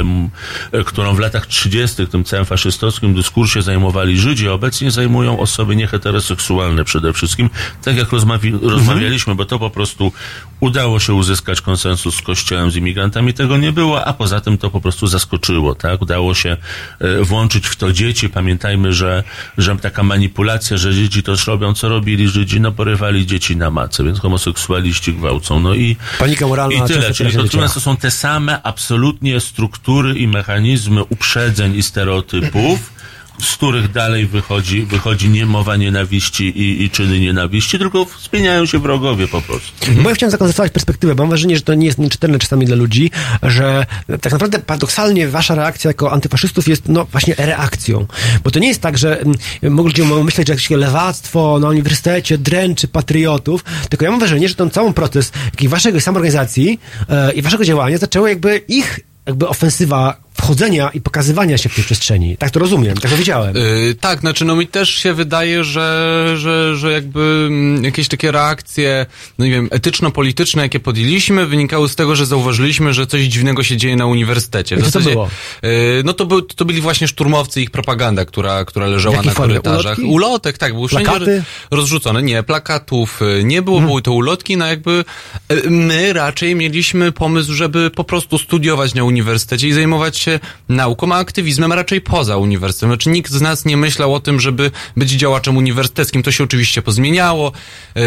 e, 0.73 0.85
którą 0.85 1.15
w 1.15 1.19
latach 1.19 1.47
30. 1.47 2.07
tym 2.07 2.25
całym 2.25 2.47
faszystowskim 2.47 3.15
dyskursie 3.15 3.63
zajmowali 3.63 4.19
Żydzi, 4.19 4.49
obecnie 4.49 4.91
zajmują 4.91 5.39
osoby 5.39 5.77
nieheteroseksualne 5.77 6.85
przede 6.85 7.13
wszystkim, 7.13 7.51
tak 7.85 7.97
jak 7.97 8.09
rozmawi- 8.09 8.69
rozmawialiśmy, 8.69 9.35
bo 9.35 9.45
to 9.45 9.59
po 9.59 9.71
prostu 9.71 10.13
udało 10.61 11.01
się 11.01 11.15
uzyskać 11.15 11.61
konsensus 11.61 12.15
z 12.15 12.23
Kościołem, 12.23 12.71
z 12.71 12.77
imigrantami, 12.77 13.35
tego 13.35 13.57
nie 13.57 13.73
było, 13.73 14.05
a 14.05 14.13
poza 14.13 14.41
tym 14.41 14.59
to 14.59 14.71
po 14.71 14.81
prostu 14.81 14.92
zaskoczyło, 15.07 15.75
tak? 15.75 16.03
Udało 16.03 16.35
się 16.35 16.57
e, 17.01 17.23
włączyć 17.23 17.67
w 17.67 17.77
to 17.77 17.93
dzieci. 17.93 18.29
Pamiętajmy, 18.29 18.93
że, 18.93 19.25
że 19.59 19.77
taka 19.77 20.03
manipulacja, 20.03 20.77
że 20.77 20.95
dzieci 20.95 21.23
to 21.23 21.33
robią, 21.47 21.75
co 21.75 21.89
robili 21.89 22.29
Żydzi, 22.29 22.61
no 22.61 22.73
porywali 22.73 23.27
dzieci 23.27 23.57
na 23.57 23.71
macę, 23.71 24.05
więc 24.05 24.21
homoseksualiści 24.21 25.15
gwałcą, 25.15 25.61
no 25.61 25.75
i 25.75 25.97
Panika 26.19 26.47
moralna 26.47 26.85
i 26.85 26.89
tyle, 26.89 27.15
czyli 27.15 27.33
to, 27.33 27.69
to 27.75 27.81
są 27.81 27.97
te 27.97 28.11
same 28.11 28.63
absolutnie 28.63 29.41
struktury 29.41 30.15
i 30.15 30.29
mechanizmy 30.29 31.05
uprzedzeń 31.05 31.75
i 31.77 31.83
stereotypów, 31.83 32.92
z 33.41 33.57
których 33.57 33.93
dalej 33.93 34.27
wychodzi, 34.27 34.83
wychodzi 34.83 35.29
nie 35.29 35.47
mowa 35.47 35.77
nienawiści 35.77 36.45
i, 36.45 36.83
i 36.83 36.91
czyny 36.91 37.21
nienawiści, 37.21 37.79
tylko 37.79 38.07
zmieniają 38.31 38.67
się 38.67 38.79
wrogowie 38.79 39.29
po 39.29 39.41
prostu. 39.41 39.73
Bo 40.03 40.09
ja 40.09 40.15
chciałem 40.15 40.31
zakonserwować 40.31 40.73
perspektywę, 40.73 41.15
bo 41.15 41.23
mam 41.23 41.29
wrażenie, 41.29 41.57
że 41.57 41.63
to 41.63 41.75
nie 41.75 41.87
jest 41.87 41.99
nieczytelne 41.99 42.39
czasami 42.39 42.67
dla 42.67 42.77
ludzi, 42.77 43.11
że 43.43 43.87
tak 44.21 44.33
naprawdę 44.33 44.59
paradoksalnie 44.59 45.29
wasza 45.29 45.55
reakcja 45.55 45.89
jako 45.89 46.13
antyfaszystów 46.13 46.69
jest 46.69 46.89
no 46.89 47.05
właśnie 47.05 47.35
reakcją. 47.39 48.07
Bo 48.45 48.51
to 48.51 48.59
nie 48.59 48.69
jest 48.69 48.81
tak, 48.81 48.99
że 48.99 49.21
mm, 49.21 49.37
ludzie 49.77 50.05
mogą 50.05 50.25
myśleć, 50.25 50.47
że 50.49 50.53
jakieś 50.53 50.71
lewactwo 50.71 51.59
na 51.59 51.69
uniwersytecie 51.69 52.39
dręczy 52.39 52.89
patriotów, 52.89 53.65
tylko 53.89 54.05
ja 54.05 54.11
mam 54.11 54.21
wrażenie, 54.21 54.49
że 54.49 54.55
ten 54.55 54.71
cały 54.71 54.93
proces 54.93 55.33
jakiej 55.45 55.69
waszej 55.69 56.01
samoorganizacji 56.01 56.81
e, 57.09 57.33
i 57.33 57.43
waszego 57.43 57.65
działania 57.65 57.99
zaczęło 57.99 58.29
jakby 58.29 58.57
ich 58.69 59.01
jakby 59.27 59.49
ofensywa 59.49 60.17
wchodzenia 60.43 60.91
i 60.95 61.01
pokazywania 61.01 61.59
się 61.59 61.69
w 61.69 61.75
tej 61.75 61.85
przestrzeni. 61.85 62.37
Tak 62.37 62.51
to 62.51 62.61
rozumiem, 62.61 62.97
tak 62.97 63.11
to 63.11 63.17
widziałem. 63.17 63.57
Yy, 63.57 63.95
tak, 64.01 64.21
znaczy 64.21 64.45
no 64.45 64.57
mi 64.57 64.67
też 64.67 64.91
się 64.91 65.15
wydaje, 65.15 65.65
że, 65.65 66.29
że, 66.37 66.77
że 66.77 66.93
jakby 66.93 67.47
mm, 67.47 67.85
jakieś 67.85 68.09
takie 68.09 68.33
reakcje, 68.33 69.07
no 69.39 69.45
nie 69.45 69.51
wiem, 69.51 69.69
etyczno-polityczne, 69.71 70.63
jakie 70.63 70.81
podjęliśmy, 70.81 71.47
wynikały 71.47 71.89
z 71.89 71.97
tego, 71.97 72.17
że 72.17 72.27
zauważyliśmy, 72.27 72.95
że 72.95 73.07
coś 73.07 73.23
dziwnego 73.23 73.63
się 73.63 73.77
dzieje 73.77 73.97
na 73.97 74.07
uniwersytecie. 74.07 74.77
W 74.77 74.79
I 74.79 74.83
co 74.83 74.87
to 74.87 74.93
zasadzie, 74.93 75.11
było? 75.11 75.29
Yy, 75.63 75.71
no 76.05 76.13
to, 76.13 76.27
był, 76.27 76.43
to 76.43 76.65
byli 76.65 76.81
właśnie 76.81 77.09
szturmowcy 77.09 77.61
i 77.61 77.63
ich 77.63 77.71
propaganda, 77.71 78.25
która, 78.25 78.65
która 78.65 78.87
leżała 78.87 79.23
na 79.23 79.33
formie? 79.33 79.55
korytarzach. 79.55 79.99
Ulotki? 79.99 80.15
Ulotek, 80.15 80.59
tak, 80.59 80.75
były 80.75 80.89
Plakaty? 80.89 81.43
rozrzucone. 81.71 82.23
Nie, 82.23 82.43
plakatów 82.43 83.23
y, 83.23 83.45
nie 83.45 83.63
było, 83.63 83.81
były 83.81 84.03
to 84.03 84.13
ulotki, 84.13 84.57
no 84.57 84.67
jakby 84.67 85.05
y, 85.53 85.71
my 85.71 86.13
raczej 86.13 86.55
mieliśmy 86.55 87.13
pomysł, 87.13 87.53
żeby 87.53 87.91
po 87.91 88.05
prostu 88.05 88.39
studiować 88.39 88.95
na 88.95 89.05
uniwersytecie 89.05 89.69
i 89.69 89.73
zajmować 89.73 90.19
się 90.19 90.32
nauką, 90.69 91.13
a 91.13 91.17
aktywizmem 91.17 91.73
raczej 91.73 92.01
poza 92.01 92.37
uniwersytetem. 92.37 92.91
Znaczy 92.91 93.11
nikt 93.11 93.33
z 93.33 93.41
nas 93.41 93.65
nie 93.65 93.77
myślał 93.77 94.15
o 94.15 94.21
tym, 94.21 94.41
żeby 94.41 94.71
być 94.97 95.11
działaczem 95.11 95.57
uniwersyteckim. 95.57 96.23
To 96.23 96.33
się 96.33 96.45
oczywiście 96.45 96.83
pozmieniało 96.83 97.53
yy, 97.95 98.03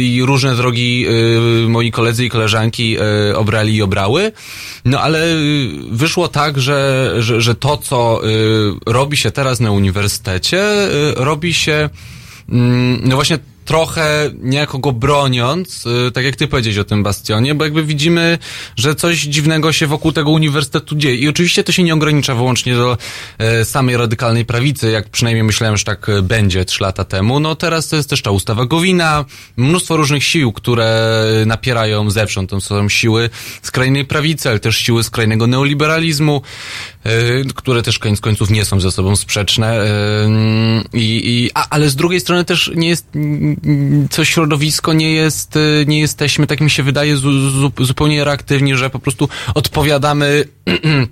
i 0.00 0.22
różne 0.22 0.56
drogi 0.56 1.00
yy, 1.00 1.68
moi 1.68 1.90
koledzy 1.92 2.24
i 2.24 2.30
koleżanki 2.30 2.90
yy, 2.90 3.36
obrali 3.36 3.76
i 3.76 3.82
obrały. 3.82 4.32
No 4.84 5.00
ale 5.00 5.28
yy, 5.28 5.70
wyszło 5.90 6.28
tak, 6.28 6.60
że, 6.60 7.12
że, 7.18 7.40
że 7.40 7.54
to, 7.54 7.76
co 7.76 8.20
yy, 8.24 8.74
robi 8.86 9.16
się 9.16 9.30
teraz 9.30 9.60
na 9.60 9.70
uniwersytecie, 9.70 10.56
yy, 10.56 11.24
robi 11.24 11.54
się 11.54 11.90
Mm, 12.48 13.00
no 13.04 13.14
właśnie 13.14 13.38
trochę 13.66 14.30
niejako 14.42 14.78
go 14.78 14.92
broniąc, 14.92 15.86
y, 15.86 16.10
tak 16.12 16.24
jak 16.24 16.36
ty 16.36 16.48
powiedziałeś 16.48 16.78
o 16.78 16.84
tym 16.84 17.02
Bastionie, 17.02 17.54
bo 17.54 17.64
jakby 17.64 17.84
widzimy, 17.84 18.38
że 18.76 18.94
coś 18.94 19.18
dziwnego 19.18 19.72
się 19.72 19.86
wokół 19.86 20.12
tego 20.12 20.30
uniwersytetu 20.30 20.96
dzieje. 20.96 21.16
I 21.16 21.28
oczywiście 21.28 21.64
to 21.64 21.72
się 21.72 21.82
nie 21.82 21.94
ogranicza 21.94 22.34
wyłącznie 22.34 22.74
do 22.74 22.98
e, 23.38 23.64
samej 23.64 23.96
radykalnej 23.96 24.44
prawicy, 24.44 24.90
jak 24.90 25.08
przynajmniej 25.08 25.44
myślałem, 25.44 25.76
że 25.76 25.84
tak 25.84 26.08
e, 26.08 26.22
będzie 26.22 26.64
trzy 26.64 26.82
lata 26.82 27.04
temu. 27.04 27.40
No 27.40 27.54
teraz 27.54 27.88
to 27.88 27.96
jest 27.96 28.10
też 28.10 28.22
ta 28.22 28.30
ustawa 28.30 28.66
Gowina, 28.66 29.24
mnóstwo 29.56 29.96
różnych 29.96 30.24
sił, 30.24 30.52
które 30.52 31.16
napierają 31.46 32.10
zewsząd. 32.10 32.50
To 32.50 32.60
są 32.60 32.88
siły 32.88 33.30
skrajnej 33.62 34.04
prawicy, 34.04 34.48
ale 34.48 34.60
też 34.60 34.76
siły 34.76 35.04
skrajnego 35.04 35.46
neoliberalizmu, 35.46 36.42
które 37.54 37.82
też 37.82 37.98
koniec 37.98 38.20
końców 38.20 38.50
nie 38.50 38.64
są 38.64 38.80
ze 38.80 38.92
sobą 38.92 39.16
sprzeczne. 39.16 39.80
e, 39.80 39.86
I, 40.92 41.22
i, 41.24 41.50
a, 41.54 41.68
ale 41.70 41.88
z 41.88 41.96
drugiej 41.96 42.20
strony 42.20 42.44
też 42.44 42.70
nie 42.74 42.88
jest, 42.88 43.06
co 44.10 44.24
środowisko 44.24 44.92
nie 44.92 45.12
jest, 45.12 45.56
e, 45.56 45.60
nie 45.86 46.00
jesteśmy, 46.00 46.46
tak 46.46 46.60
mi 46.60 46.70
się 46.70 46.82
wydaje, 46.82 47.16
zu, 47.16 47.50
zu, 47.50 47.72
zupełnie 47.80 48.24
reaktywni, 48.24 48.76
że 48.76 48.90
po 48.90 48.98
prostu 48.98 49.28
odpowiadamy 49.54 50.44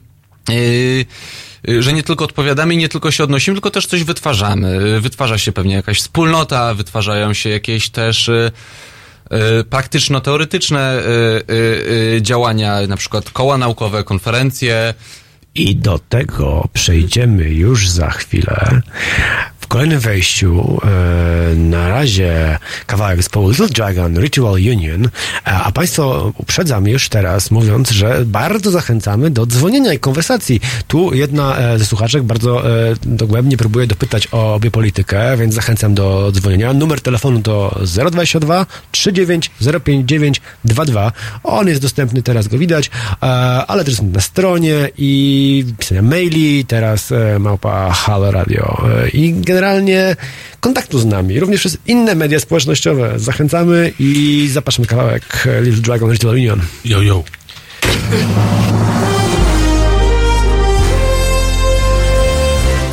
że 1.78 1.92
nie 1.92 2.02
tylko 2.02 2.24
odpowiadamy 2.24 2.74
i 2.74 2.76
nie 2.76 2.88
tylko 2.88 3.10
się 3.10 3.24
odnosimy, 3.24 3.54
tylko 3.54 3.70
też 3.70 3.86
coś 3.86 4.04
wytwarzamy. 4.04 5.00
Wytwarza 5.00 5.38
się 5.38 5.52
pewnie 5.52 5.74
jakaś 5.74 5.98
wspólnota, 5.98 6.74
wytwarzają 6.74 7.34
się 7.34 7.50
jakieś 7.50 7.90
też 7.90 8.28
y, 8.28 8.52
y, 9.60 9.64
praktyczno-teoretyczne 9.64 10.98
y, 10.98 11.02
y, 11.02 12.16
y, 12.16 12.22
działania, 12.22 12.86
na 12.86 12.96
przykład 12.96 13.30
koła 13.30 13.58
naukowe, 13.58 14.04
konferencje. 14.04 14.94
I 15.54 15.76
do 15.76 15.98
tego 15.98 16.68
przejdziemy 16.72 17.50
już 17.50 17.90
za 17.90 18.10
chwilę. 18.10 18.80
Kolejnym 19.74 20.00
wejściu 20.00 20.80
e, 20.84 21.56
na 21.56 21.88
razie 21.88 22.58
kawałek 22.86 23.16
zespołu 23.16 23.48
Little 23.48 23.68
Dragon 23.68 24.20
Ritual 24.20 24.54
Union, 24.54 25.08
a, 25.44 25.64
a 25.64 25.72
Państwo 25.72 26.32
uprzedzam 26.38 26.88
już 26.88 27.08
teraz, 27.08 27.50
mówiąc, 27.50 27.90
że 27.90 28.22
bardzo 28.26 28.70
zachęcamy 28.70 29.30
do 29.30 29.46
dzwonienia 29.46 29.92
i 29.92 29.98
konwersacji. 29.98 30.60
Tu 30.88 31.14
jedna 31.14 31.56
e, 31.56 31.78
ze 31.78 31.86
słuchaczek 31.86 32.22
bardzo 32.22 32.70
e, 32.70 32.94
dogłębnie 33.02 33.56
próbuje 33.56 33.86
dopytać 33.86 34.28
o 34.32 34.54
obie 34.54 34.70
politykę, 34.70 35.36
więc 35.36 35.54
zachęcam 35.54 35.94
do 35.94 36.32
dzwonienia. 36.32 36.72
Numer 36.72 37.00
telefonu 37.00 37.42
to 37.42 37.80
022 38.10 38.66
39 38.92 39.50
059 39.84 40.40
22. 40.64 41.12
On 41.44 41.68
jest 41.68 41.80
dostępny, 41.80 42.22
teraz 42.22 42.48
go 42.48 42.58
widać, 42.58 42.90
e, 43.22 43.26
ale 43.66 43.84
też 43.84 44.02
na 44.02 44.20
stronie 44.20 44.88
i 44.98 45.64
pisania 45.78 46.02
maili, 46.02 46.64
teraz 46.64 47.12
e, 47.12 47.38
małpa 47.38 47.90
Halo 47.90 48.30
Radio 48.30 48.82
e, 49.04 49.08
i 49.08 49.32
generalnie 49.32 49.63
kontaktu 50.60 50.98
z 50.98 51.04
nami, 51.04 51.40
również 51.40 51.60
przez 51.60 51.78
inne 51.86 52.14
media 52.14 52.40
społecznościowe. 52.40 53.12
Zachęcamy 53.16 53.92
i 53.98 54.48
zapraszamy 54.52 54.86
kawałek 54.86 55.48
Little 55.62 55.82
Dragon 55.82 56.12
Ritual 56.12 56.34
Union. 56.34 56.60
Yo, 56.84 57.02
yo. 57.02 57.22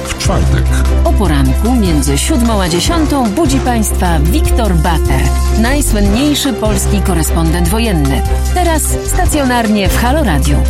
W 0.07 0.17
czwartek 0.17 0.65
O 1.03 1.13
poranku 1.13 1.75
między 1.75 2.17
siódmą 2.17 2.61
a 2.61 2.69
dziesiątą 2.69 3.29
budzi 3.29 3.59
Państwa 3.59 4.19
Wiktor 4.19 4.75
Bater, 4.75 5.21
najsłynniejszy 5.61 6.53
polski 6.53 7.01
korespondent 7.01 7.67
wojenny. 7.67 8.21
Teraz 8.53 8.83
stacjonarnie 9.05 9.89
w 9.89 9.97
Halo 9.97 10.23
Radio. 10.23 10.63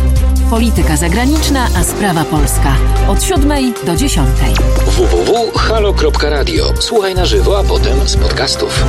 Polityka 0.52 0.96
zagraniczna, 0.96 1.68
a 1.76 1.84
sprawa 1.84 2.24
polska. 2.24 2.76
Od 3.08 3.22
siódmej 3.22 3.74
do 3.86 3.96
dziesiątej. 3.96 4.54
www.halo.radio. 4.86 6.72
Słuchaj 6.80 7.14
na 7.14 7.26
żywo, 7.26 7.58
a 7.58 7.64
potem 7.64 8.08
z 8.08 8.16
podcastów. 8.16 8.84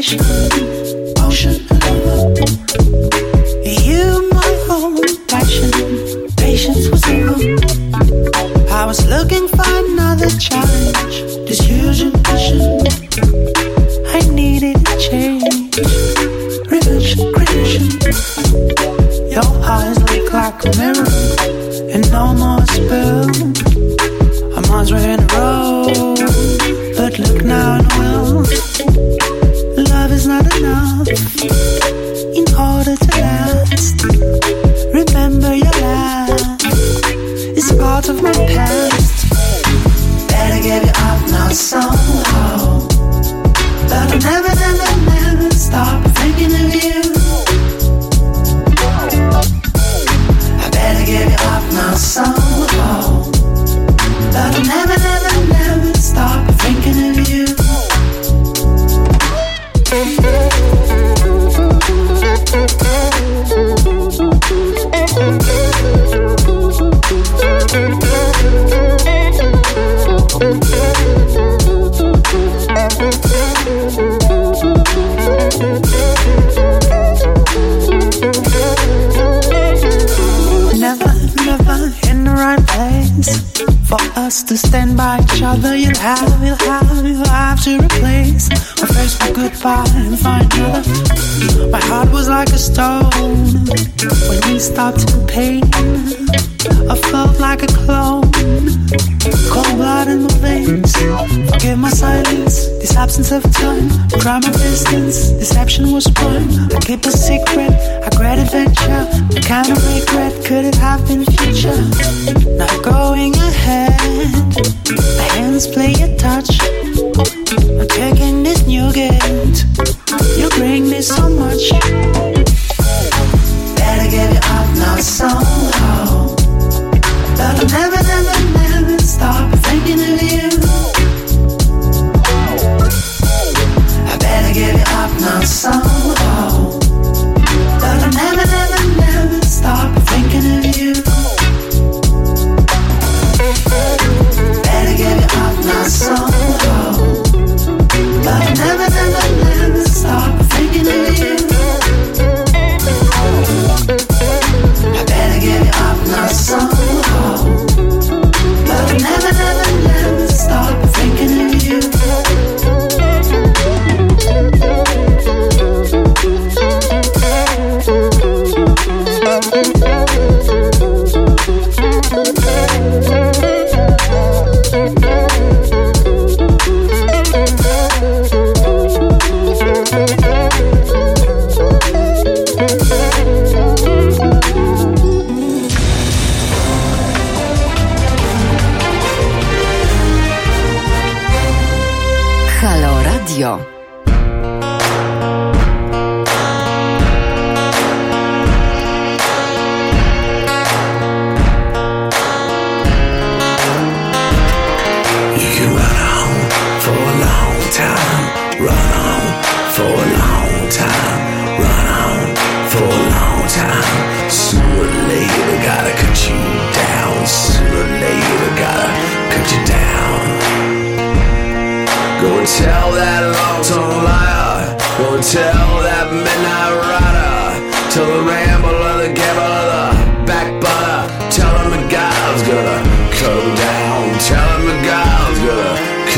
My 0.00 0.47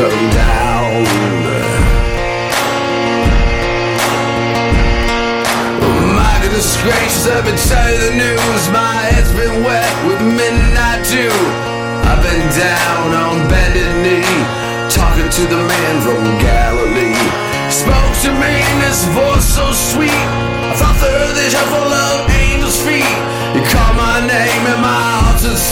him 0.08 0.30
down. 0.32 1.04
My 6.16 6.34
goodness 6.40 6.80
gracious, 6.80 7.28
I've 7.28 7.44
been 7.44 7.60
telling 7.68 8.00
the 8.00 8.14
news. 8.16 8.62
My 8.72 8.96
head's 9.12 9.32
been 9.36 9.60
wet 9.60 9.92
with 10.08 10.20
midnight 10.24 11.04
dew. 11.04 11.36
I've 12.08 12.22
been 12.24 12.44
down 12.56 13.08
on 13.12 13.48
bended 13.52 13.92
knee, 14.00 14.24
talking 14.88 15.28
to 15.28 15.42
the 15.52 15.60
man 15.60 15.94
from 16.00 16.24
Galilee. 16.40 17.20
Spoke 17.68 18.14
to 18.24 18.30
me 18.40 18.52
in 18.56 18.76
this 18.80 19.04
voice 19.12 19.44
so 19.44 19.68
sweet. 19.72 20.10
I 20.10 20.74
thought 20.80 20.96
the 20.96 21.10
earth 21.12 21.38
is 21.44 21.54
full 21.68 21.92
of 21.92 22.09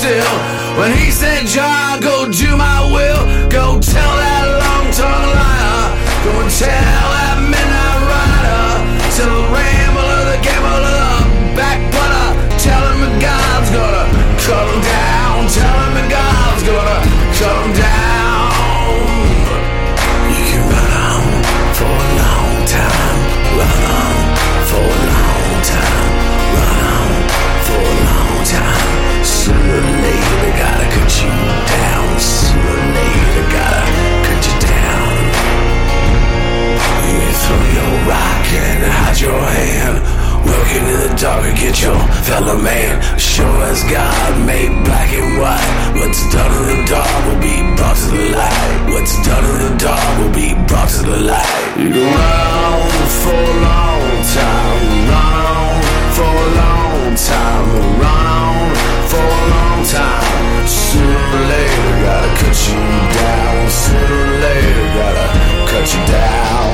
still. 0.08 0.36
When 0.80 0.90
he 0.96 1.10
said, 1.10 1.44
John, 1.46 2.00
go 2.00 2.30
do 2.30 2.56
my 2.56 2.80
will. 2.88 3.22
Go 3.52 3.78
tell 3.80 4.14
that 4.24 4.44
long-tongued 4.64 5.32
liar. 5.36 5.84
Go 6.24 6.32
and 6.40 6.52
tell 6.56 7.08
that 7.16 7.36
midnight 7.52 8.00
rider. 8.08 8.64
Tell 9.16 9.28
the 9.28 9.44
rambler, 9.52 10.20
the 10.32 10.38
gambler, 10.40 10.80
the 10.88 11.12
backbiter. 11.58 12.28
Tell 12.56 12.82
him 12.88 12.98
that 13.04 13.16
God's 13.20 13.70
gonna 13.76 14.04
cut 14.44 14.64
him 14.72 14.80
down. 14.80 15.36
Tell 15.52 15.76
him 15.84 15.92
that 15.98 16.08
God's 16.08 16.62
gonna 16.64 16.98
cut 17.36 17.56
him 17.60 17.72
down. 17.76 18.48
You 20.32 20.42
can 20.48 20.62
run 20.72 20.92
on 21.04 21.24
for 21.76 21.92
a 21.92 22.08
long 22.22 22.56
time. 22.64 23.20
Run 23.60 23.80
on 24.00 24.16
for 24.70 24.84
a 24.88 25.00
long 25.12 25.52
time. 25.74 26.08
Run 26.56 26.78
on 26.96 27.10
for 27.66 27.80
a 27.82 27.96
long 28.08 28.36
time. 28.46 28.88
Later, 29.48 29.97
gotta 30.58 30.86
cut 30.94 31.12
you 31.22 31.34
down. 31.78 32.08
Sooner 32.18 32.74
or 32.74 32.82
later, 32.98 33.44
gotta 33.54 33.82
cut 34.26 34.42
you 34.48 34.56
down. 34.66 35.10
You 37.06 37.30
throw 37.42 37.62
your 37.78 37.92
rock 38.10 38.46
and 38.66 38.80
hide 38.98 39.20
your 39.20 39.40
hand. 39.58 39.96
Working 40.48 40.84
in 40.92 40.98
the 41.04 41.12
dark 41.20 41.44
and 41.44 41.56
get 41.58 41.82
your 41.82 41.98
fellow 42.24 42.56
man. 42.56 42.92
Sure 43.18 43.58
as 43.70 43.82
God 43.84 44.32
made 44.46 44.72
black 44.84 45.10
and 45.12 45.38
white. 45.38 45.70
What's 45.98 46.22
done 46.32 46.52
in 46.58 46.64
the 46.70 46.78
dark 46.88 47.10
will 47.26 47.42
be 47.42 47.56
brought 47.76 47.96
to 47.96 48.08
the 48.16 48.24
light. 48.38 48.60
What's 48.92 49.14
done 49.26 49.44
in 49.44 49.58
the 49.66 49.72
dark 49.78 50.08
will 50.18 50.34
be 50.34 50.54
brought 50.66 50.88
to 50.88 51.02
the 51.10 51.20
light. 51.30 51.52
You 51.78 51.90
can 51.94 52.06
run 52.16 53.08
for 53.22 53.34
a 53.34 53.54
long 53.66 54.06
time. 54.34 55.08
On 55.18 55.77
for 56.18 56.24
a 56.24 56.50
long 56.62 57.14
time. 57.14 57.64
we 57.72 57.80
Run 58.02 58.26
on 58.42 58.74
for 59.10 59.22
a 59.22 59.44
long 59.54 59.80
time. 59.86 60.66
Sooner 60.66 61.22
or 61.38 61.44
later, 61.54 61.90
gotta 62.06 62.30
cut 62.40 62.56
you 62.66 62.80
down. 63.22 63.56
Sooner 63.82 64.18
or 64.26 64.34
later, 64.46 64.86
gotta 64.98 65.26
cut 65.70 65.86
you 65.94 66.02
down. 66.18 66.68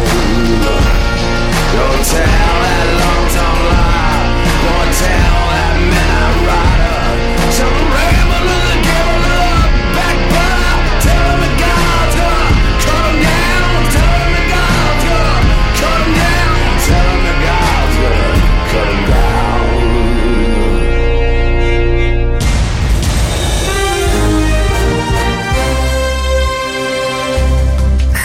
Don't 1.76 2.04
tell 2.14 2.56
that 2.64 2.86
long-tongued 3.02 3.66
lie. 3.72 4.24
Don't 4.64 4.92
tell 5.02 5.40
that 5.52 5.74
midnight 5.92 6.36
rider. 6.48 6.64
Tell 6.64 6.73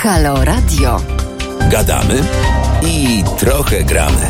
Halo 0.10 0.46
Radio. 0.46 1.02
Gadamy 1.72 2.24
i 2.88 3.24
trochę 3.40 3.84
gramy. 3.84 4.28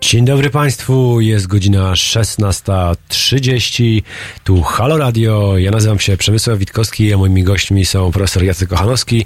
Dzień 0.00 0.24
dobry 0.24 0.50
Państwu, 0.50 1.20
jest 1.20 1.46
godzina 1.46 1.92
16.30, 1.92 4.02
tu 4.44 4.62
Halo 4.62 4.98
Radio, 4.98 5.58
ja 5.58 5.70
nazywam 5.70 5.98
się 5.98 6.16
Przemysław 6.16 6.58
Witkowski, 6.58 7.14
a 7.14 7.16
moimi 7.16 7.42
gośćmi 7.42 7.84
są 7.84 8.12
profesor 8.12 8.44
Jacek 8.44 8.68
Kochanowski 8.68 9.24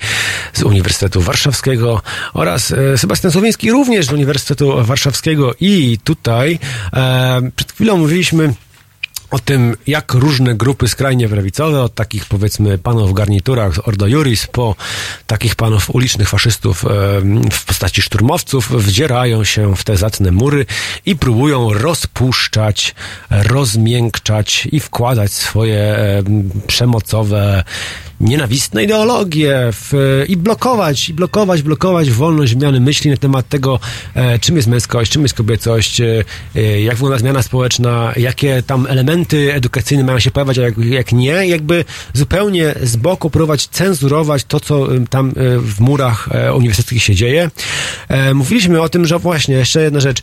z 0.52 0.62
Uniwersytetu 0.62 1.20
Warszawskiego 1.20 2.02
oraz 2.34 2.72
e, 2.72 2.98
Sebastian 2.98 3.32
Słowiński 3.32 3.70
również 3.70 4.06
z 4.06 4.12
Uniwersytetu 4.12 4.84
Warszawskiego 4.84 5.54
i 5.60 5.98
tutaj 6.04 6.58
e, 6.92 7.40
przed 7.56 7.72
chwilą 7.72 7.96
mówiliśmy 7.96 8.54
o 9.32 9.38
tym, 9.38 9.76
jak 9.86 10.14
różne 10.14 10.54
grupy 10.54 10.88
skrajnie 10.88 11.28
prawicowe, 11.28 11.82
od 11.82 11.94
takich 11.94 12.26
powiedzmy 12.26 12.78
panów 12.78 13.10
w 13.10 13.12
garniturach 13.12 13.88
Ordo 13.88 14.06
Juris, 14.06 14.46
po 14.46 14.74
takich 15.26 15.54
panów 15.54 15.94
ulicznych 15.94 16.28
faszystów 16.28 16.84
w 17.52 17.64
postaci 17.66 18.02
szturmowców, 18.02 18.82
wdzierają 18.82 19.44
się 19.44 19.76
w 19.76 19.84
te 19.84 19.96
zacne 19.96 20.30
mury 20.30 20.66
i 21.06 21.16
próbują 21.16 21.72
rozpuszczać, 21.72 22.94
rozmiękczać 23.30 24.68
i 24.72 24.80
wkładać 24.80 25.32
swoje 25.32 25.96
przemocowe, 26.66 27.64
nienawistne 28.22 28.84
ideologie 28.84 29.58
w, 29.72 30.22
i 30.28 30.36
blokować, 30.36 31.08
i 31.08 31.14
blokować, 31.14 31.62
blokować 31.62 32.10
wolność 32.10 32.52
zmiany 32.52 32.80
myśli 32.80 33.10
na 33.10 33.16
temat 33.16 33.48
tego, 33.48 33.80
e, 34.14 34.38
czym 34.38 34.56
jest 34.56 34.68
męskość, 34.68 35.12
czym 35.12 35.22
jest 35.22 35.34
kobiecość, 35.34 36.00
e, 36.00 36.24
e, 36.56 36.80
jak 36.80 36.94
wygląda 36.94 37.18
zmiana 37.18 37.42
społeczna, 37.42 38.12
jakie 38.16 38.62
tam 38.62 38.86
elementy 38.86 39.54
edukacyjne 39.54 40.04
mają 40.04 40.18
się 40.18 40.30
pojawiać, 40.30 40.58
a 40.58 40.62
jak, 40.62 40.78
jak 40.78 41.12
nie, 41.12 41.46
jakby 41.46 41.84
zupełnie 42.12 42.74
z 42.82 42.96
boku 42.96 43.30
próbować 43.30 43.66
cenzurować 43.66 44.44
to, 44.44 44.60
co 44.60 44.96
e, 44.96 45.06
tam 45.10 45.28
e, 45.28 45.32
w 45.58 45.80
murach 45.80 46.28
uniwersyteckich 46.56 47.02
się 47.02 47.14
dzieje. 47.14 47.50
E, 48.08 48.34
mówiliśmy 48.34 48.80
o 48.80 48.88
tym, 48.88 49.06
że 49.06 49.18
właśnie, 49.18 49.54
jeszcze 49.54 49.82
jedna 49.82 50.00
rzecz, 50.00 50.22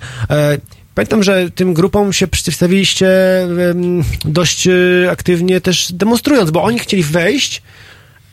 Pamiętam, 0.95 1.23
że 1.23 1.51
tym 1.51 1.73
grupom 1.73 2.13
się 2.13 2.27
przeciwstawiliście 2.27 3.41
em, 3.41 4.03
dość 4.25 4.67
aktywnie 5.11 5.61
też 5.61 5.91
demonstrując, 5.93 6.51
bo 6.51 6.63
oni 6.63 6.79
chcieli 6.79 7.03
wejść 7.03 7.61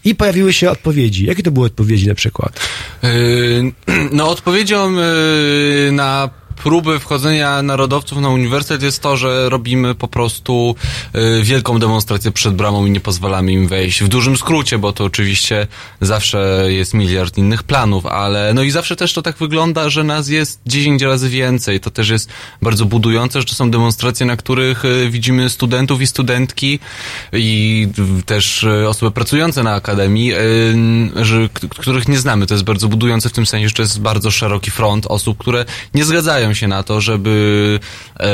i 0.07 0.15
pojawiły 0.15 0.53
się 0.53 0.71
odpowiedzi. 0.71 1.27
Jakie 1.27 1.43
to 1.43 1.51
były 1.51 1.67
odpowiedzi 1.67 2.09
na 2.09 2.15
przykład? 2.15 2.61
Yy, 3.03 3.73
No, 4.13 4.29
odpowiedzią 4.29 4.93
yy, 4.93 5.93
na 5.93 6.31
próby 6.57 6.99
wchodzenia 6.99 7.63
narodowców 7.63 8.19
na 8.19 8.29
uniwersytet 8.29 8.83
jest 8.83 9.03
to, 9.03 9.17
że 9.17 9.49
robimy 9.49 9.95
po 9.95 10.09
prostu 10.09 10.75
y, 11.15 11.43
wielką 11.43 11.79
demonstrację 11.79 12.33
przed 12.33 12.55
bramą 12.55 12.87
i 12.87 12.91
nie 12.91 13.01
pozwalamy 13.01 13.53
im 13.53 13.69
wejść. 13.69 14.03
W 14.03 14.09
dużym 14.09 14.37
skrócie, 14.37 14.79
bo 14.79 14.93
to 14.93 15.05
oczywiście 15.05 15.67
zawsze 16.01 16.67
jest 16.69 16.95
miliard 16.95 17.39
innych 17.39 17.63
planów, 17.63 18.07
ale 18.07 18.55
no 18.55 18.63
i 18.63 18.71
zawsze 18.71 18.97
też 18.97 19.13
to 19.13 19.23
tak 19.23 19.37
wygląda, 19.37 19.91
że 19.91 20.05
nas 20.05 20.29
jest 20.29 20.61
10 20.67 21.03
razy 21.03 21.29
więcej. 21.29 21.81
To 21.81 21.91
też 21.91 22.09
jest 22.09 22.31
bardzo 22.63 22.85
budujące, 22.85 23.41
że 23.41 23.47
to 23.47 23.55
są 23.55 23.71
demonstracje, 23.71 24.27
na 24.27 24.37
których 24.37 24.85
y, 24.85 25.11
widzimy 25.11 25.51
studentów 25.51 26.01
i 26.01 26.07
studentki 26.07 26.79
i 27.33 27.89
też 28.27 28.63
y, 28.63 28.89
osoby 28.89 29.13
pracujące 29.13 29.63
na 29.63 29.75
akademii, 29.75 30.33
których 31.71 32.09
nie 32.09 32.19
znamy. 32.19 32.47
To 32.47 32.55
jest 32.55 32.65
bardzo 32.65 32.89
budujące 32.89 33.29
w 33.29 33.33
tym 33.33 33.47
sensie, 33.47 33.69
że 33.69 33.75
to 33.75 33.83
jest 33.83 34.01
bardzo 34.01 34.31
szeroki 34.31 34.71
front 34.71 35.07
osób, 35.07 35.39
które 35.39 35.65
nie 35.95 36.05
zgadzają 36.05 36.46
się 36.55 36.69
na 36.69 36.83
to, 36.83 37.01
żeby 37.01 37.81
e, 38.17 38.27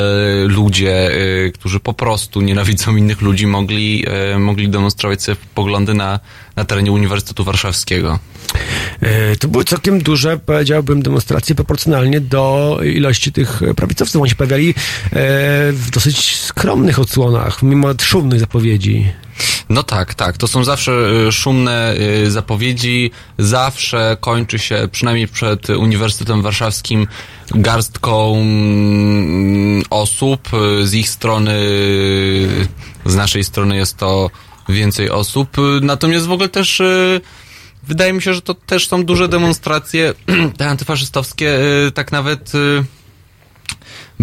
ludzie, 0.47 1.11
e, 1.45 1.51
którzy 1.51 1.79
po 1.79 1.93
prostu 1.93 2.41
nienawidzą 2.41 2.95
innych 2.95 3.21
ludzi, 3.21 3.47
mogli, 3.47 4.05
e, 4.07 4.39
mogli 4.39 4.69
demonstrować 4.69 5.21
swoje 5.21 5.37
poglądy 5.55 5.93
na, 5.93 6.19
na 6.55 6.65
terenie 6.65 6.91
Uniwersytetu 6.91 7.43
Warszawskiego. 7.43 8.19
E, 9.01 9.35
To 9.35 9.47
były 9.47 9.65
całkiem 9.65 10.01
duże, 10.01 10.37
powiedziałbym, 10.37 11.01
demonstracje 11.01 11.55
proporcjonalnie 11.55 12.21
do 12.21 12.79
ilości 12.83 13.31
tych 13.31 13.61
prawicowców. 13.75 14.21
Oni 14.21 14.29
się 14.29 14.35
pojawiali 14.35 14.69
e, 14.69 14.73
w 15.71 15.89
dosyć 15.91 16.35
skromnych 16.39 16.99
odsłonach, 16.99 17.63
mimo 17.63 17.89
szumnych 18.01 18.39
zapowiedzi. 18.39 19.11
No 19.69 19.83
tak, 19.83 20.13
tak. 20.13 20.37
To 20.37 20.47
są 20.47 20.63
zawsze 20.63 20.91
y, 21.27 21.31
szumne 21.31 21.95
zapowiedzi. 22.27 23.11
Zawsze 23.37 24.17
kończy 24.19 24.59
się, 24.59 24.87
przynajmniej 24.91 25.27
przed 25.27 25.69
Uniwersytetem 25.69 26.41
Warszawskim, 26.41 27.07
garstką 27.53 28.35
mm, 28.35 29.83
osób. 29.89 30.49
Z 30.83 30.93
ich 30.93 31.09
strony, 31.09 31.59
z 33.05 33.15
naszej 33.15 33.43
strony 33.43 33.75
jest 33.75 33.97
to 33.97 34.29
więcej 34.69 35.09
osób. 35.09 35.57
Natomiast 35.81 36.25
w 36.25 36.31
ogóle 36.31 36.49
też 36.49 36.79
y, 36.79 37.21
wydaje 37.83 38.13
mi 38.13 38.21
się, 38.21 38.33
że 38.33 38.41
to 38.41 38.53
też 38.53 38.87
są 38.87 39.05
duże 39.05 39.27
demonstracje 39.27 40.13
te 40.57 40.69
antyfaszystowskie, 40.69 41.59
y, 41.87 41.91
tak 41.91 42.11
nawet 42.11 42.55
y, 42.55 42.83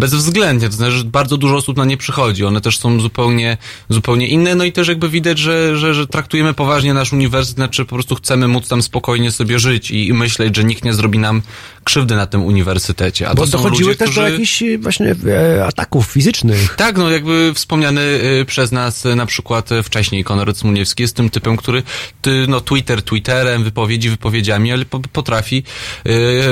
bezwzględnie, 0.01 0.69
to 0.69 0.75
znaczy, 0.75 0.91
że 0.91 1.03
bardzo 1.03 1.37
dużo 1.37 1.55
osób 1.55 1.77
na 1.77 1.85
nie 1.85 1.97
przychodzi. 1.97 2.45
One 2.45 2.61
też 2.61 2.77
są 2.77 2.99
zupełnie, 2.99 3.57
zupełnie 3.89 4.27
inne, 4.27 4.55
no 4.55 4.63
i 4.63 4.71
też 4.71 4.87
jakby 4.87 5.09
widać, 5.09 5.39
że, 5.39 5.77
że, 5.77 5.93
że 5.93 6.07
traktujemy 6.07 6.53
poważnie 6.53 6.93
nasz 6.93 7.13
uniwersytet, 7.13 7.55
znaczy 7.55 7.85
po 7.85 7.95
prostu 7.95 8.15
chcemy 8.15 8.47
móc 8.47 8.67
tam 8.67 8.81
spokojnie 8.81 9.31
sobie 9.31 9.59
żyć 9.59 9.91
i, 9.91 10.07
i 10.07 10.13
myśleć, 10.13 10.55
że 10.55 10.63
nikt 10.63 10.83
nie 10.83 10.93
zrobi 10.93 11.19
nam 11.19 11.41
krzywdy 11.83 12.15
na 12.15 12.25
tym 12.25 12.43
uniwersytecie. 12.43 13.29
A 13.29 13.35
Bo 13.35 13.45
to 13.45 13.51
dochodziły 13.51 13.89
ludzie, 13.89 13.97
też 13.97 14.09
którzy... 14.09 14.21
do 14.21 14.29
jakichś 14.29 14.61
e, 14.61 14.77
właśnie 14.77 15.15
e, 15.27 15.65
ataków 15.65 16.05
fizycznych. 16.05 16.75
Tak, 16.75 16.97
no 16.97 17.09
jakby 17.09 17.51
wspomniany 17.55 18.01
y, 18.01 18.45
przez 18.45 18.71
nas 18.71 19.05
y, 19.05 19.15
na 19.15 19.25
przykład 19.25 19.69
wcześniej 19.83 20.23
Konrad 20.23 20.57
Smuniewski 20.57 21.03
jest 21.03 21.15
tym 21.15 21.29
typem, 21.29 21.57
który 21.57 21.83
ty, 22.21 22.45
no 22.47 22.61
Twitter 22.61 23.03
Twitterem, 23.03 23.63
wypowiedzi 23.63 24.09
wypowiedziami, 24.09 24.71
ale 24.71 24.85
po, 24.85 24.99
potrafi, 24.99 25.63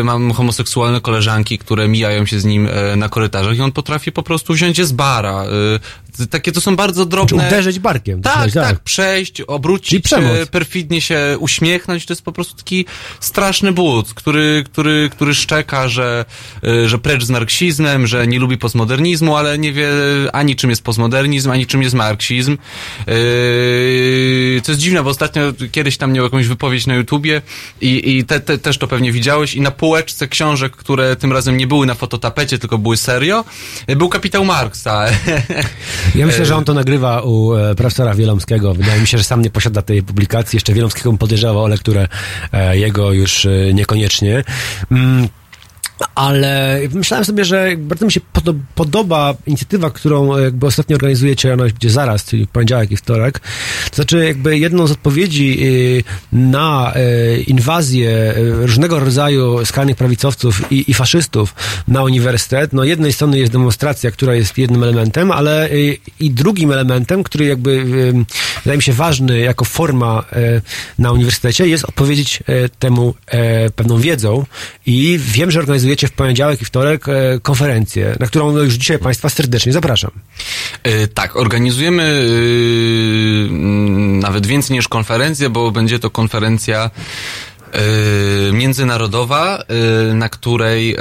mam 0.03 0.31
homoseksualne 0.31 1.01
koleżanki, 1.01 1.57
które 1.57 1.87
mijają 1.87 2.25
się 2.25 2.39
z 2.39 2.45
nim 2.45 2.67
na 2.97 3.09
korytarzach 3.39 3.57
i 3.57 3.61
on 3.61 3.71
potrafi 3.71 4.11
po 4.11 4.23
prostu 4.23 4.53
wziąć 4.53 4.77
je 4.77 4.85
z 4.85 4.91
bara. 4.91 5.43
Y, 6.21 6.27
takie 6.27 6.51
to 6.51 6.61
są 6.61 6.75
bardzo 6.75 7.05
drobne... 7.05 7.47
uderzyć 7.47 7.79
barkiem. 7.79 8.21
Tak, 8.21 8.43
Coś, 8.43 8.53
tak, 8.53 8.79
przejść, 8.79 9.41
obrócić 9.41 10.05
perfidnie 10.51 11.01
się 11.01 11.37
uśmiechnąć, 11.39 12.05
to 12.05 12.13
jest 12.13 12.21
po 12.21 12.31
prostu 12.31 12.57
taki 12.57 12.85
straszny 13.19 13.71
but, 13.71 14.13
który, 14.13 14.63
który, 14.65 15.09
który 15.11 15.35
szczeka, 15.35 15.87
że, 15.87 16.25
y, 16.63 16.89
że 16.89 16.97
precz 16.97 17.23
z 17.23 17.29
marksizmem, 17.29 18.07
że 18.07 18.27
nie 18.27 18.39
lubi 18.39 18.57
postmodernizmu, 18.57 19.35
ale 19.35 19.57
nie 19.57 19.73
wie 19.73 19.89
ani 20.33 20.55
czym 20.55 20.69
jest 20.69 20.83
postmodernizm, 20.83 21.51
ani 21.51 21.65
czym 21.65 21.83
jest 21.83 21.95
marksizm. 21.95 22.57
Yy, 23.07 24.61
Co 24.63 24.71
jest 24.71 24.81
dziwne, 24.81 25.03
bo 25.03 25.09
ostatnio 25.09 25.41
kiedyś 25.71 25.97
tam 25.97 26.13
miał 26.13 26.23
jakąś 26.23 26.47
wypowiedź 26.47 26.87
na 26.87 26.95
YouTubie 26.95 27.41
i, 27.81 28.17
i 28.17 28.25
te, 28.25 28.39
te, 28.39 28.57
też 28.57 28.77
to 28.77 28.87
pewnie 28.87 29.11
widziałeś 29.11 29.53
i 29.53 29.61
na 29.61 29.71
półeczce 29.71 30.27
książek, 30.27 30.75
które 30.75 31.15
tym 31.15 31.33
razem 31.33 31.57
nie 31.57 31.67
były 31.67 31.85
na 31.85 31.95
fototapecie, 31.95 32.57
tylko 32.57 32.77
były 32.77 32.97
serio, 32.97 33.45
y, 33.89 33.95
był 33.95 34.09
kapitał 34.09 34.45
Marksa. 34.45 35.05
Ja 36.15 36.25
myślę, 36.25 36.45
że 36.45 36.55
on 36.55 36.65
to 36.65 36.73
nagrywa 36.73 37.21
u 37.21 37.53
e, 37.53 37.75
profesora 37.75 38.13
Wielomskiego. 38.15 38.73
Wydaje 38.73 39.01
mi 39.01 39.07
się, 39.07 39.17
że 39.17 39.23
sam 39.23 39.41
nie 39.41 39.49
posiada 39.49 39.81
tej 39.81 40.03
publikacji. 40.03 40.57
Jeszcze 40.57 40.73
Wielomskiego 40.73 41.13
podejrzewał 41.13 41.63
o 41.63 41.67
lekturę 41.67 42.07
e, 42.51 42.77
jego 42.77 43.13
już 43.13 43.45
e, 43.45 43.73
niekoniecznie. 43.73 44.43
Ale 46.15 46.79
myślałem 46.93 47.25
sobie, 47.25 47.45
że 47.45 47.69
bardzo 47.77 48.05
mi 48.05 48.11
się 48.11 48.21
podo- 48.33 48.59
podoba 48.75 49.33
inicjatywa, 49.47 49.89
którą 49.89 50.35
e, 50.35 50.41
jakby 50.41 50.65
ostatnio 50.65 50.95
organizujecie, 50.95 51.53
ona 51.53 51.63
będzie 51.63 51.89
zaraz, 51.89 52.25
czyli 52.25 52.45
w 52.45 52.49
poniedziałek 52.49 52.91
i 52.91 52.97
wtorek. 52.97 53.39
To 53.89 53.95
znaczy 53.95 54.25
jakby 54.25 54.57
jedną 54.57 54.87
z 54.87 54.91
odpowiedzi 54.91 55.57
y, 55.61 56.03
na 56.31 56.93
e, 56.95 57.37
inwazję 57.41 58.09
e, 58.09 58.33
różnego 58.65 58.99
rodzaju 58.99 59.65
skrajnych 59.65 59.97
prawicowców 59.97 60.71
i, 60.71 60.91
i 60.91 60.93
faszystów 60.93 61.55
na 61.87 62.03
uniwersytet, 62.03 62.73
no 62.73 62.83
jednej 62.83 63.13
strony 63.13 63.39
jest 63.39 63.51
demonstracja, 63.51 64.11
która 64.11 64.35
jest 64.35 64.57
jednym 64.57 64.83
elementem, 64.83 65.31
ale 65.31 65.69
i 66.19 66.31
drugim 66.31 66.71
elementem, 66.71 67.23
który 67.23 67.45
jakby 67.45 67.85
wydaje 68.63 68.77
mi 68.77 68.83
się 68.83 68.93
ważny 68.93 69.39
jako 69.39 69.65
forma 69.65 70.23
na 70.99 71.11
uniwersytecie, 71.11 71.67
jest 71.67 71.85
odpowiedzieć 71.85 72.43
temu 72.79 73.13
pewną 73.75 73.97
wiedzą 73.97 74.45
i 74.85 75.19
wiem, 75.21 75.51
że 75.51 75.59
organizujecie 75.59 75.88
w 76.07 76.11
poniedziałek 76.11 76.61
i 76.61 76.65
wtorek 76.65 77.09
e, 77.09 77.39
konferencję, 77.41 78.15
na 78.19 78.27
którą 78.27 78.57
już 78.57 78.73
dzisiaj 78.73 78.99
Państwa 78.99 79.29
serdecznie 79.29 79.73
zapraszam. 79.73 80.11
Y, 80.87 81.07
Tak, 81.07 81.35
organizujemy 81.35 82.03
mm, 83.49 84.19
nawet 84.19 84.45
więcej 84.45 84.75
niż 84.75 84.87
konferencję, 84.87 85.49
bo 85.49 85.71
będzie 85.71 85.99
to 85.99 86.09
konferencja 86.09 86.89
y, 88.49 88.53
międzynarodowa, 88.53 89.63
y, 90.11 90.13
na 90.13 90.29
której, 90.29 90.95
y, 90.95 90.97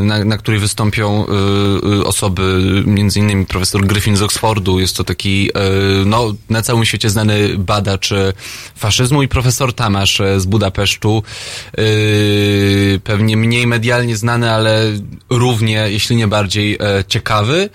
na, 0.00 0.24
na 0.24 0.38
której 0.38 0.60
wystąpią 0.60 1.26
osoby, 2.04 2.82
między 2.86 3.18
innymi 3.18 3.46
profesor 3.46 3.86
Griffin 3.86 4.16
z 4.16 4.22
Oxfordu, 4.22 4.80
jest 4.80 4.96
to 4.96 5.04
taki, 5.04 5.50
no, 6.06 6.34
na 6.50 6.62
całym 6.62 6.84
świecie 6.84 7.10
znany 7.10 7.58
badacz 7.58 8.10
faszyzmu 8.76 9.22
i 9.22 9.28
profesor 9.28 9.72
Tamasz 9.72 10.22
z 10.36 10.46
Budapesztu, 10.46 11.22
pewnie 13.04 13.36
mniej 13.36 13.66
medialnie 13.66 14.16
znany, 14.16 14.52
ale 14.52 14.92
równie, 15.30 15.86
jeśli 15.90 16.16
nie 16.16 16.28
bardziej 16.28 16.74
e, 16.74 17.04
ciekawy. 17.08 17.70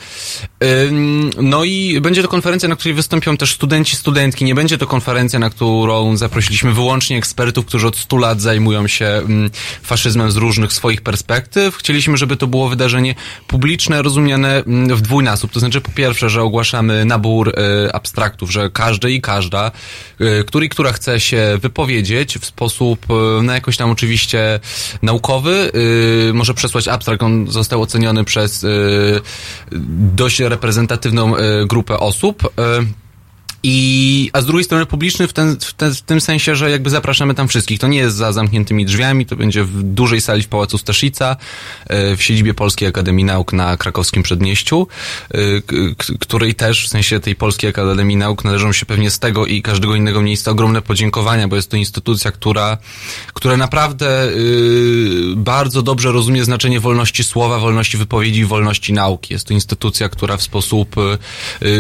No 1.37 1.63
i 1.63 2.01
będzie 2.01 2.21
to 2.21 2.27
konferencja, 2.27 2.69
na 2.69 2.75
której 2.75 2.93
wystąpią 2.93 3.37
też 3.37 3.53
studenci, 3.53 3.95
studentki. 3.95 4.45
Nie 4.45 4.55
będzie 4.55 4.77
to 4.77 4.87
konferencja, 4.87 5.39
na 5.39 5.49
którą 5.49 6.17
zaprosiliśmy 6.17 6.73
wyłącznie 6.73 7.17
ekspertów, 7.17 7.65
którzy 7.69 7.87
od 7.87 7.97
100 7.97 8.17
lat 8.17 8.41
zajmują 8.41 8.87
się 8.87 9.05
mm, 9.05 9.49
faszyzmem 9.83 10.31
z 10.31 10.35
różnych 10.35 10.73
swoich 10.73 11.01
perspektyw. 11.01 11.75
Chcieliśmy, 11.75 12.17
żeby 12.17 12.37
to 12.37 12.47
było 12.47 12.69
wydarzenie 12.69 13.15
publiczne, 13.47 14.01
rozumiane 14.01 14.63
mm, 14.63 14.95
w 14.95 15.01
dwójnasób. 15.01 15.51
To 15.51 15.59
znaczy, 15.59 15.81
po 15.81 15.91
pierwsze, 15.91 16.29
że 16.29 16.41
ogłaszamy 16.41 17.05
nabór 17.05 17.49
e, 17.49 17.95
abstraktów, 17.95 18.51
że 18.51 18.69
każdy 18.69 19.11
i 19.11 19.21
każda, 19.21 19.71
e, 20.19 20.43
który 20.43 20.65
i 20.65 20.69
która 20.69 20.91
chce 20.91 21.19
się 21.19 21.57
wypowiedzieć 21.61 22.37
w 22.37 22.45
sposób, 22.45 23.05
e, 23.09 23.43
no 23.43 23.53
jakoś 23.53 23.77
tam 23.77 23.89
oczywiście 23.91 24.59
naukowy, 25.01 25.71
może 26.33 26.53
przesłać 26.53 26.87
abstrakt. 26.87 27.23
On 27.23 27.47
został 27.51 27.81
oceniony 27.81 28.23
przez 28.23 28.65
dość 30.15 30.39
reprezentatywną 30.39 31.33
grupę 31.65 31.99
osób. 31.99 32.53
E, 33.63 33.69
I, 34.19 34.29
a 34.33 34.41
z 34.41 34.45
drugiej 34.45 34.63
strony 34.63 34.85
publiczny 34.85 35.27
w, 35.27 35.33
ten, 35.33 35.59
w, 35.59 35.73
ten, 35.73 35.95
w 35.95 36.01
tym 36.01 36.21
sensie, 36.21 36.55
że 36.55 36.71
jakby 36.71 36.89
zapraszamy 36.89 37.33
tam 37.33 37.47
wszystkich. 37.47 37.79
To 37.79 37.87
nie 37.87 37.97
jest 37.97 38.15
za 38.15 38.31
zamkniętymi 38.31 38.85
drzwiami, 38.85 39.25
to 39.25 39.35
będzie 39.35 39.63
w 39.63 39.83
dużej 39.83 40.21
sali 40.21 40.43
w 40.43 40.47
Pałacu 40.47 40.77
Staszica, 40.77 41.35
e, 41.87 42.15
w 42.15 42.23
siedzibie 42.23 42.53
Polskiej 42.53 42.87
Akademii 42.87 43.25
Nauk 43.25 43.53
na 43.53 43.77
krakowskim 43.77 44.23
przedmieściu, 44.23 44.87
e, 45.33 45.37
której 46.19 46.55
też, 46.55 46.85
w 46.85 46.87
sensie 46.87 47.19
tej 47.19 47.35
Polskiej 47.35 47.69
Akademii 47.69 48.17
Nauk 48.17 48.43
należą 48.43 48.73
się 48.73 48.85
pewnie 48.85 49.11
z 49.11 49.19
tego 49.19 49.45
i 49.45 49.61
każdego 49.61 49.95
innego 49.95 50.21
miejsca 50.21 50.51
ogromne 50.51 50.81
podziękowania, 50.81 51.47
bo 51.47 51.55
jest 51.55 51.71
to 51.71 51.77
instytucja, 51.77 52.31
która, 52.31 52.77
która 53.33 53.57
naprawdę 53.57 54.29
y, 54.29 55.33
bardzo 55.35 55.81
dobrze 55.81 56.11
rozumie 56.11 56.43
znaczenie 56.43 56.79
wolności 56.79 57.23
słowa, 57.23 57.59
wolności 57.59 57.97
wypowiedzi 57.97 58.39
i 58.39 58.45
wolności 58.45 58.93
nauki. 58.93 59.33
Jest 59.33 59.47
to 59.47 59.53
instytucja, 59.53 60.09
która 60.09 60.37
w 60.37 60.41
sposób, 60.41 60.95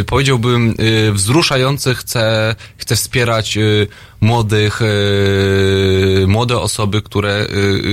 powiedziałbym, 0.05 0.75
y, 0.79 1.11
wzruszający 1.77 1.95
chce, 1.95 2.55
chce 2.77 2.95
wspierać 2.95 3.57
y, 3.57 3.87
młodych, 4.21 4.81
y, 4.81 6.25
młode 6.27 6.59
osoby, 6.59 7.01
które 7.01 7.47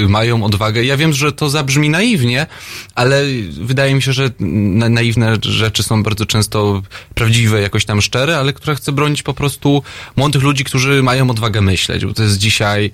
y, 0.05 0.09
mają 0.09 0.45
odwagę. 0.45 0.85
Ja 0.85 0.97
wiem, 0.97 1.13
że 1.13 1.33
to 1.33 1.49
zabrzmi 1.49 1.91
naiwnie, 1.91 2.47
ale 2.95 3.25
wydaje 3.61 3.95
mi 3.95 4.03
się, 4.03 4.13
że 4.13 4.31
na, 4.41 4.89
naiwne 4.89 5.37
rzeczy 5.43 5.83
są 5.83 6.03
bardzo 6.03 6.27
często 6.27 6.83
prawdziwe, 7.15 7.61
jakoś 7.61 7.85
tam 7.85 8.03
szczere, 8.03 8.39
ale 8.39 8.53
która 8.53 8.75
chce 8.75 8.93
bronić 8.93 9.23
po 9.23 9.35
prostu 9.35 9.83
młodych 10.17 10.43
ludzi, 10.43 10.65
którzy 10.65 11.03
mają 11.03 11.31
odwagę 11.31 11.61
myśleć, 11.61 12.07
bo 12.07 12.15
to 12.15 12.23
jest 12.23 12.39
dzisiaj 12.39 12.91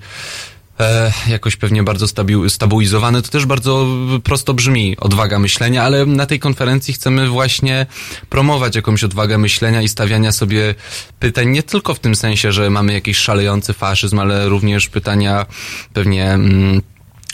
e, 0.79 1.11
jakoś 1.27 1.55
pewnie 1.55 1.83
bardzo 1.83 2.05
stabi- 2.05 2.49
stabilizowane. 2.49 3.21
To 3.21 3.29
też 3.29 3.45
bardzo 3.45 3.87
prosto 4.23 4.53
brzmi 4.53 4.97
odwaga 4.97 5.39
myślenia, 5.39 5.83
ale 5.83 6.05
na 6.05 6.25
tej 6.25 6.39
konferencji 6.39 6.93
chcemy 6.93 7.27
właśnie 7.29 7.85
promować 8.29 8.75
jakąś 8.75 9.03
odwagę 9.03 9.37
myślenia 9.37 9.81
i 9.81 9.87
stawiania 9.87 10.31
sobie 10.31 10.75
pytań 11.19 11.49
nie 11.49 11.63
tylko 11.63 11.93
w 11.93 11.99
tym 11.99 12.15
sensie, 12.15 12.51
że 12.51 12.69
mamy 12.69 12.93
jakiś 12.93 13.17
szalejący 13.17 13.73
faszyzm, 13.73 14.19
ale 14.19 14.49
również 14.49 14.87
pytania 14.89 15.45
pewnie. 15.93 16.31
Mm, 16.31 16.81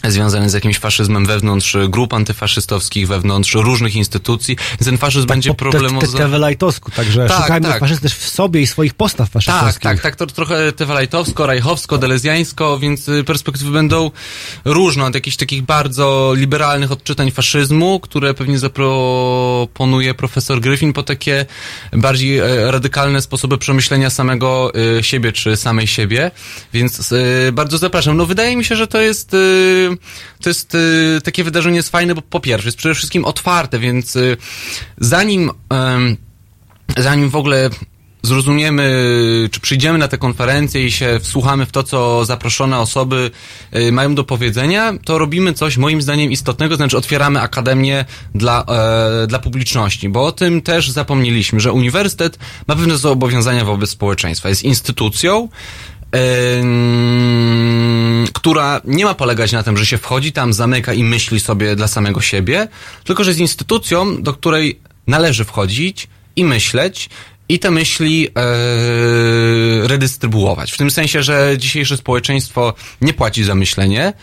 związane 0.08 0.50
z 0.50 0.54
jakimś 0.54 0.78
faszyzmem 0.78 1.26
wewnątrz 1.26 1.78
grup 1.90 2.14
antyfaszystowskich, 2.14 3.08
wewnątrz 3.08 3.54
różnych 3.56 3.96
instytucji. 3.96 4.58
Więc 4.72 4.86
ten 4.86 4.98
faszyzm 4.98 5.28
będzie 5.28 5.50
po 5.50 5.56
te, 5.56 5.66
te, 5.66 5.72
problematyczny. 5.72 6.18
te 6.18 6.28
welajtowsku, 6.28 6.92
także 6.92 7.28
Tak, 7.28 7.42
szukajmy 7.42 7.68
tak. 7.68 7.80
faszyzm 7.80 8.02
też 8.02 8.14
w 8.16 8.30
sobie 8.30 8.62
i 8.62 8.68
swoich 8.68 8.94
postaw 8.94 9.28
Tak, 9.30 9.34
faszystowskich. 9.34 9.82
tak, 9.82 10.02
tak, 10.02 10.16
to 10.16 10.26
trochę 10.28 10.72
tewalajtowsko, 10.72 11.46
rajchowsko, 11.46 11.98
delezjańsko, 11.98 12.80
więc 12.80 13.10
y, 13.10 13.24
perspektywy 13.24 13.72
będą 13.72 14.12
różne, 14.66 15.06
od 15.06 15.16
jakichś 15.16 15.38
takich 15.38 15.62
bardzo 15.64 16.34
liberalnych 16.36 16.92
odczytań 16.92 17.32
faszyzmu, 17.32 18.00
które 18.00 18.34
pewnie 18.34 18.60
zaproponuje 18.60 20.14
profesor 20.14 20.62
Gryfin, 20.62 20.94
po 20.94 21.04
takie 21.04 21.46
bardziej 21.94 22.38
e, 22.38 22.72
radykalne 22.72 23.22
sposoby 23.22 23.58
przemyślenia 23.58 24.10
samego 24.10 24.72
y, 25.00 25.04
siebie, 25.04 25.32
czy 25.32 25.58
samej 25.58 25.88
siebie, 25.88 26.32
więc 26.74 27.12
y, 27.12 27.50
bardzo 27.54 27.78
zapraszam. 27.78 28.18
No 28.18 28.26
wydaje 28.26 28.58
mi 28.58 28.66
się, 28.66 28.76
że 28.76 28.88
to 28.88 29.02
jest, 29.02 29.36
to 30.42 30.50
jest 30.50 30.76
y, 30.76 31.22
takie 31.24 31.44
wydarzenie 31.44 31.78
jest 31.78 31.90
fajne, 31.90 32.16
bo 32.16 32.22
po 32.22 32.40
pierwsze 32.40 32.68
jest 32.68 32.78
przede 32.78 32.96
wszystkim 32.96 33.26
otwarte, 33.26 33.80
więc 33.80 34.16
y, 34.16 34.38
zanim 34.98 35.52
zanim 36.98 37.30
w 37.30 37.36
ogóle 37.36 37.70
zrozumiemy, 38.22 39.50
czy 39.52 39.60
przyjdziemy 39.60 39.98
na 39.98 40.08
tę 40.08 40.18
konferencję 40.18 40.86
i 40.86 40.92
się 40.92 41.20
wsłuchamy 41.22 41.66
w 41.66 41.72
to, 41.72 41.84
co 41.84 42.26
zaproszone 42.26 42.80
osoby 42.80 43.32
y, 43.76 43.92
mają 43.92 44.16
do 44.16 44.24
powiedzenia, 44.24 44.94
to 45.06 45.18
robimy 45.18 45.54
coś 45.54 45.78
moim 45.78 46.02
zdaniem 46.02 46.32
istotnego, 46.32 46.74
to 46.74 46.78
znaczy 46.78 46.98
otwieramy 46.98 47.42
akademię 47.42 48.06
dla, 48.36 48.66
e, 49.24 49.28
dla 49.28 49.40
publiczności, 49.40 50.10
bo 50.10 50.26
o 50.26 50.32
tym 50.32 50.62
też 50.62 50.92
zapomnieliśmy, 50.92 51.60
że 51.60 51.72
uniwersytet 51.72 52.40
ma 52.68 52.76
pewne 52.76 52.98
zobowiązania 52.98 53.66
wobec 53.66 53.90
społeczeństwa. 53.90 54.50
Jest 54.50 54.64
instytucją, 54.64 55.50
która 58.34 58.82
nie 58.86 59.06
ma 59.06 59.14
polegać 59.14 59.52
na 59.52 59.64
tym, 59.64 59.78
że 59.78 59.86
się 59.86 59.98
wchodzi 59.98 60.32
tam, 60.32 60.54
zamyka 60.54 60.94
i 60.94 61.04
myśli 61.04 61.40
sobie 61.40 61.76
dla 61.76 61.88
samego 61.88 62.22
siebie, 62.22 62.68
tylko 63.04 63.24
że 63.24 63.30
jest 63.30 63.40
instytucją, 63.40 64.24
do 64.24 64.34
której 64.34 64.80
należy 65.08 65.46
wchodzić 65.46 66.08
i 66.36 66.46
myśleć 66.46 67.10
i 67.50 67.60
te 67.60 67.72
myśli 67.72 68.28
e, 68.28 68.32
redystrybuować. 69.88 70.72
W 70.72 70.78
tym 70.78 70.92
sensie, 70.92 71.24
że 71.24 71.56
dzisiejsze 71.58 71.98
społeczeństwo 71.98 72.74
nie 73.02 73.14
płaci 73.14 73.44
za 73.44 73.56
myślenie, 73.56 74.14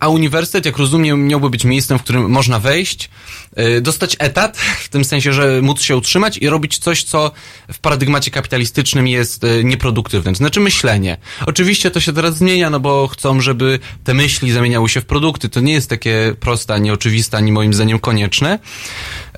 a 0.00 0.08
uniwersytet, 0.08 0.66
jak 0.66 0.76
rozumiem, 0.78 1.26
miałby 1.28 1.50
być 1.50 1.64
miejscem, 1.64 1.98
w 1.98 2.02
którym 2.02 2.30
można 2.30 2.58
wejść, 2.58 3.10
e, 3.56 3.80
dostać 3.80 4.16
etat, 4.18 4.56
w 4.58 4.88
tym 4.88 5.04
sensie, 5.04 5.32
że 5.32 5.62
móc 5.62 5.80
się 5.82 5.96
utrzymać 5.96 6.38
i 6.38 6.48
robić 6.48 6.78
coś, 6.78 7.02
co 7.02 7.30
w 7.72 7.78
paradygmacie 7.78 8.30
kapitalistycznym 8.30 9.08
jest 9.08 9.44
e, 9.44 9.64
nieproduktywne, 9.64 10.32
to 10.32 10.38
znaczy 10.38 10.60
myślenie. 10.60 11.16
Oczywiście 11.46 11.90
to 11.90 12.00
się 12.00 12.12
teraz 12.12 12.36
zmienia, 12.36 12.70
no 12.70 12.80
bo 12.80 13.08
chcą, 13.08 13.40
żeby 13.40 13.78
te 14.04 14.14
myśli 14.14 14.52
zamieniały 14.52 14.88
się 14.88 15.00
w 15.00 15.06
produkty. 15.06 15.48
To 15.48 15.60
nie 15.60 15.72
jest 15.72 15.90
takie 15.90 16.34
proste, 16.40 16.74
ani 16.74 16.90
oczywiste, 16.90 17.36
ani 17.36 17.52
moim 17.52 17.74
zdaniem 17.74 17.98
konieczne. 17.98 18.58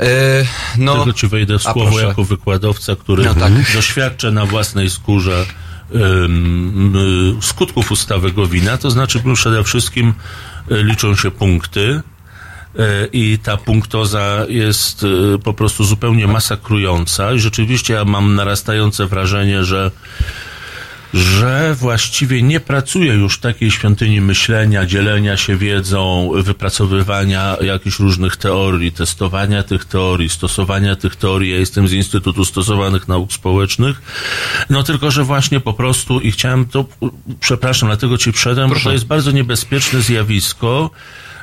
E, 0.00 0.06
no, 0.78 0.94
Tylko 1.04 1.12
ci 1.12 1.26
wejdę 1.28 1.58
w 1.58 1.62
słowo 1.62 1.86
proszę. 1.86 2.06
jako 2.06 2.24
wykładowca, 2.24 2.96
który 2.96 3.24
No 3.24 3.34
tak. 3.34 3.52
doświadcza 3.74 4.30
na 4.30 4.46
własnej 4.46 4.90
skórze 4.90 5.46
skutków 7.40 7.92
ustawy 7.92 8.32
Gowina, 8.32 8.76
to 8.76 8.90
znaczy 8.90 9.20
przede 9.34 9.64
wszystkim 9.64 10.14
y, 10.72 10.84
liczą 10.84 11.16
się 11.16 11.30
punkty 11.30 11.80
y, 11.80 12.02
i 13.12 13.38
ta 13.38 13.56
punktoza 13.56 14.46
jest 14.48 15.02
y, 15.02 15.38
po 15.44 15.54
prostu 15.54 15.84
zupełnie 15.84 16.26
masakrująca. 16.26 17.32
I 17.32 17.38
rzeczywiście 17.38 17.94
ja 17.94 18.04
mam 18.04 18.34
narastające 18.34 19.06
wrażenie, 19.06 19.64
że 19.64 19.90
że 21.14 21.74
właściwie 21.74 22.42
nie 22.42 22.60
pracuje 22.60 23.14
już 23.14 23.38
takiej 23.38 23.70
świątyni 23.70 24.20
myślenia, 24.20 24.86
dzielenia 24.86 25.36
się 25.36 25.56
wiedzą, 25.56 26.30
wypracowywania 26.34 27.56
jakichś 27.60 27.98
różnych 27.98 28.36
teorii, 28.36 28.92
testowania 28.92 29.62
tych 29.62 29.84
teorii, 29.84 30.28
stosowania 30.28 30.96
tych 30.96 31.16
teorii. 31.16 31.50
Ja 31.50 31.58
jestem 31.58 31.88
z 31.88 31.92
Instytutu 31.92 32.44
Stosowanych 32.44 33.08
Nauk 33.08 33.32
Społecznych. 33.32 34.02
No 34.70 34.82
tylko, 34.82 35.10
że 35.10 35.24
właśnie 35.24 35.60
po 35.60 35.72
prostu 35.72 36.20
i 36.20 36.32
chciałem 36.32 36.66
to, 36.66 36.84
przepraszam, 37.40 37.88
dlatego 37.88 38.18
ci 38.18 38.32
przedem, 38.32 38.70
bo 38.70 38.76
to 38.84 38.92
jest 38.92 39.06
bardzo 39.06 39.30
niebezpieczne 39.30 40.00
zjawisko. 40.00 40.90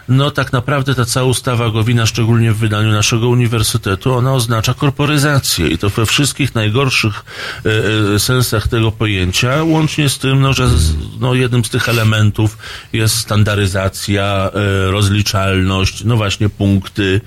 No 0.08 0.32
tak 0.32 0.54
naprawdę 0.54 0.96
ta 0.96 1.06
cała 1.06 1.28
ustawa 1.28 1.70
Gowina, 1.70 2.06
szczególnie 2.06 2.52
w 2.52 2.58
wydaniu 2.58 2.92
naszego 2.92 3.30
uniwersytetu, 3.30 4.14
ona 4.14 4.34
oznacza 4.34 4.74
korporyzację 4.74 5.68
i 5.68 5.78
to 5.78 5.90
we 5.90 6.06
wszystkich 6.06 6.56
najgorszych 6.56 7.26
e, 7.66 8.16
e, 8.16 8.20
sensach 8.20 8.68
tego 8.68 8.92
pojęcia, 8.92 9.64
łącznie 9.64 10.10
z 10.10 10.18
tym, 10.20 10.42
no, 10.42 10.54
że 10.54 10.68
z, 10.68 10.96
no, 11.20 11.34
jednym 11.34 11.66
z 11.66 11.70
tych 11.70 11.90
elementów 11.90 12.58
jest 12.94 13.16
standaryzacja, 13.16 14.52
e, 14.54 14.92
rozliczalność, 14.92 16.04
no 16.04 16.18
właśnie 16.18 16.50
punkty, 16.50 17.22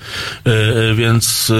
więc 0.95 1.51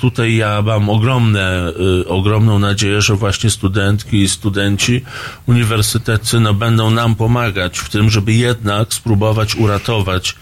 tutaj 0.00 0.36
ja 0.36 0.62
mam 0.62 0.90
ogromne, 0.90 1.72
ogromną 2.06 2.58
nadzieję, 2.58 3.02
że 3.02 3.14
właśnie 3.14 3.50
studentki 3.50 4.22
i 4.22 4.28
studenci 4.28 5.04
uniwersyteccy 5.46 6.40
no, 6.40 6.54
będą 6.54 6.90
nam 6.90 7.14
pomagać 7.14 7.78
w 7.78 7.88
tym, 7.88 8.10
żeby 8.10 8.32
jednak 8.32 8.94
spróbować 8.94 9.54
uratować 9.54 10.34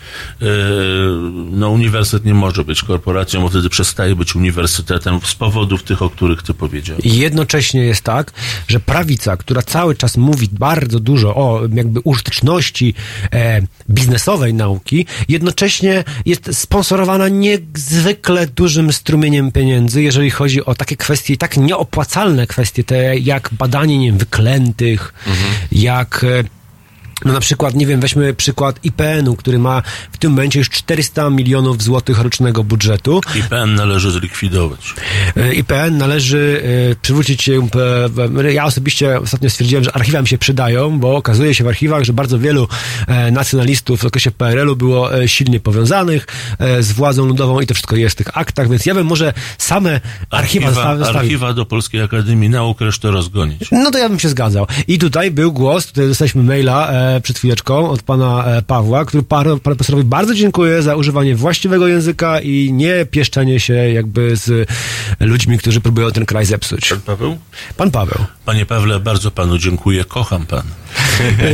no 1.50 1.70
uniwersytet 1.70 2.24
nie 2.24 2.34
może 2.34 2.64
być 2.64 2.82
korporacją, 2.82 3.40
bo 3.40 3.48
wtedy 3.48 3.68
przestaje 3.68 4.16
być 4.16 4.36
uniwersytetem 4.36 5.20
z 5.24 5.34
powodów 5.34 5.82
tych, 5.82 6.02
o 6.02 6.10
których 6.10 6.42
ty 6.42 6.54
powiedziałeś. 6.54 7.04
Jednocześnie 7.04 7.80
jest 7.80 8.02
tak, 8.02 8.32
że 8.68 8.80
prawica, 8.80 9.36
która 9.36 9.62
cały 9.62 9.94
czas 9.94 10.16
mówi 10.16 10.48
bardzo 10.52 11.00
dużo 11.00 11.34
o 11.34 11.60
jakby 11.74 12.00
użyteczności 12.00 12.94
e, 13.32 13.62
biznesowej 13.90 14.54
nauki, 14.54 15.06
jednocześnie 15.28 16.04
jest 16.26 16.58
sponsorowana 16.58 17.28
niezwykle 17.28 18.46
dużym 18.46 18.92
strumieniem 18.92 19.52
pieniędzy, 19.52 20.02
jeżeli 20.02 20.30
chodzi 20.30 20.64
o 20.64 20.74
takie 20.74 20.96
kwestie, 20.96 21.36
tak 21.36 21.56
nieopłacalne 21.56 22.46
kwestie, 22.46 22.84
te 22.84 23.18
jak 23.18 23.50
badanie, 23.52 23.98
nie 23.98 24.06
wiem, 24.06 24.18
wyklętych, 24.18 25.14
jak... 25.72 26.24
E, 26.24 26.59
no 27.24 27.32
na 27.32 27.40
przykład, 27.40 27.74
nie 27.74 27.86
wiem, 27.86 28.00
weźmy 28.00 28.34
przykład 28.34 28.80
IPN-u, 28.84 29.36
który 29.36 29.58
ma 29.58 29.82
w 30.12 30.18
tym 30.18 30.30
momencie 30.30 30.58
już 30.58 30.70
400 30.70 31.30
milionów 31.30 31.82
złotych 31.82 32.18
rocznego 32.18 32.64
budżetu. 32.64 33.20
IPN 33.34 33.74
należy 33.74 34.10
zlikwidować. 34.10 34.94
E, 35.36 35.54
IPN 35.54 35.98
należy 35.98 36.62
e, 36.92 36.96
przywrócić 36.96 37.42
się. 37.42 37.68
e, 38.44 38.52
Ja 38.52 38.64
osobiście 38.64 39.20
ostatnio 39.20 39.50
stwierdziłem, 39.50 39.84
że 39.84 39.92
archiwa 39.92 40.22
mi 40.22 40.28
się 40.28 40.38
przydają, 40.38 40.98
bo 40.98 41.16
okazuje 41.16 41.54
się 41.54 41.64
w 41.64 41.68
archiwach, 41.68 42.04
że 42.04 42.12
bardzo 42.12 42.38
wielu 42.38 42.68
nacjonalistów 43.32 44.00
w 44.00 44.04
okresie 44.04 44.30
PRL-u 44.30 44.76
było 44.76 45.10
silnie 45.26 45.60
powiązanych 45.60 46.26
z 46.80 46.92
władzą 46.92 47.26
ludową 47.26 47.60
i 47.60 47.66
to 47.66 47.74
wszystko 47.74 47.96
jest 47.96 48.14
w 48.14 48.24
tych 48.24 48.38
aktach, 48.38 48.68
więc 48.70 48.86
ja 48.86 48.94
bym 48.94 49.06
może 49.06 49.32
same 49.58 50.00
archiwa, 50.30 50.66
Archiwa, 50.66 51.18
archiwa 51.18 51.52
do 51.54 51.66
Polskiej 51.66 52.02
Akademii 52.02 52.48
Nauk 52.48 52.80
resztę 52.80 53.10
rozgonić. 53.10 53.60
No 53.72 53.90
to 53.90 53.98
ja 53.98 54.08
bym 54.08 54.18
się 54.18 54.28
zgadzał. 54.28 54.66
I 54.88 54.98
tutaj 54.98 55.30
był 55.30 55.52
głos, 55.52 55.86
tutaj 55.86 56.08
dostaliśmy 56.08 56.42
maila 56.42 56.92
przed 57.22 57.38
chwileczką 57.38 57.90
od 57.90 58.02
pana 58.02 58.44
e, 58.44 58.62
Pawła, 58.62 59.04
który 59.04 59.22
panu 59.22 59.58
profesorowi 59.58 60.04
bardzo 60.04 60.34
dziękuję 60.34 60.82
za 60.82 60.96
używanie 60.96 61.36
właściwego 61.36 61.88
języka 61.88 62.40
i 62.40 62.72
nie 62.72 63.06
pieszczenie 63.06 63.60
się 63.60 63.74
jakby 63.74 64.36
z 64.36 64.68
ludźmi, 65.20 65.58
którzy 65.58 65.80
próbują 65.80 66.10
ten 66.10 66.26
kraj 66.26 66.46
zepsuć. 66.46 66.88
Pan 66.88 67.00
Paweł? 67.00 67.38
Pan 67.76 67.90
Paweł. 67.90 68.18
Panie 68.44 68.66
Pawle, 68.66 69.00
bardzo 69.00 69.30
panu 69.30 69.58
dziękuję, 69.58 70.04
kocham 70.04 70.46
pan. 70.46 70.62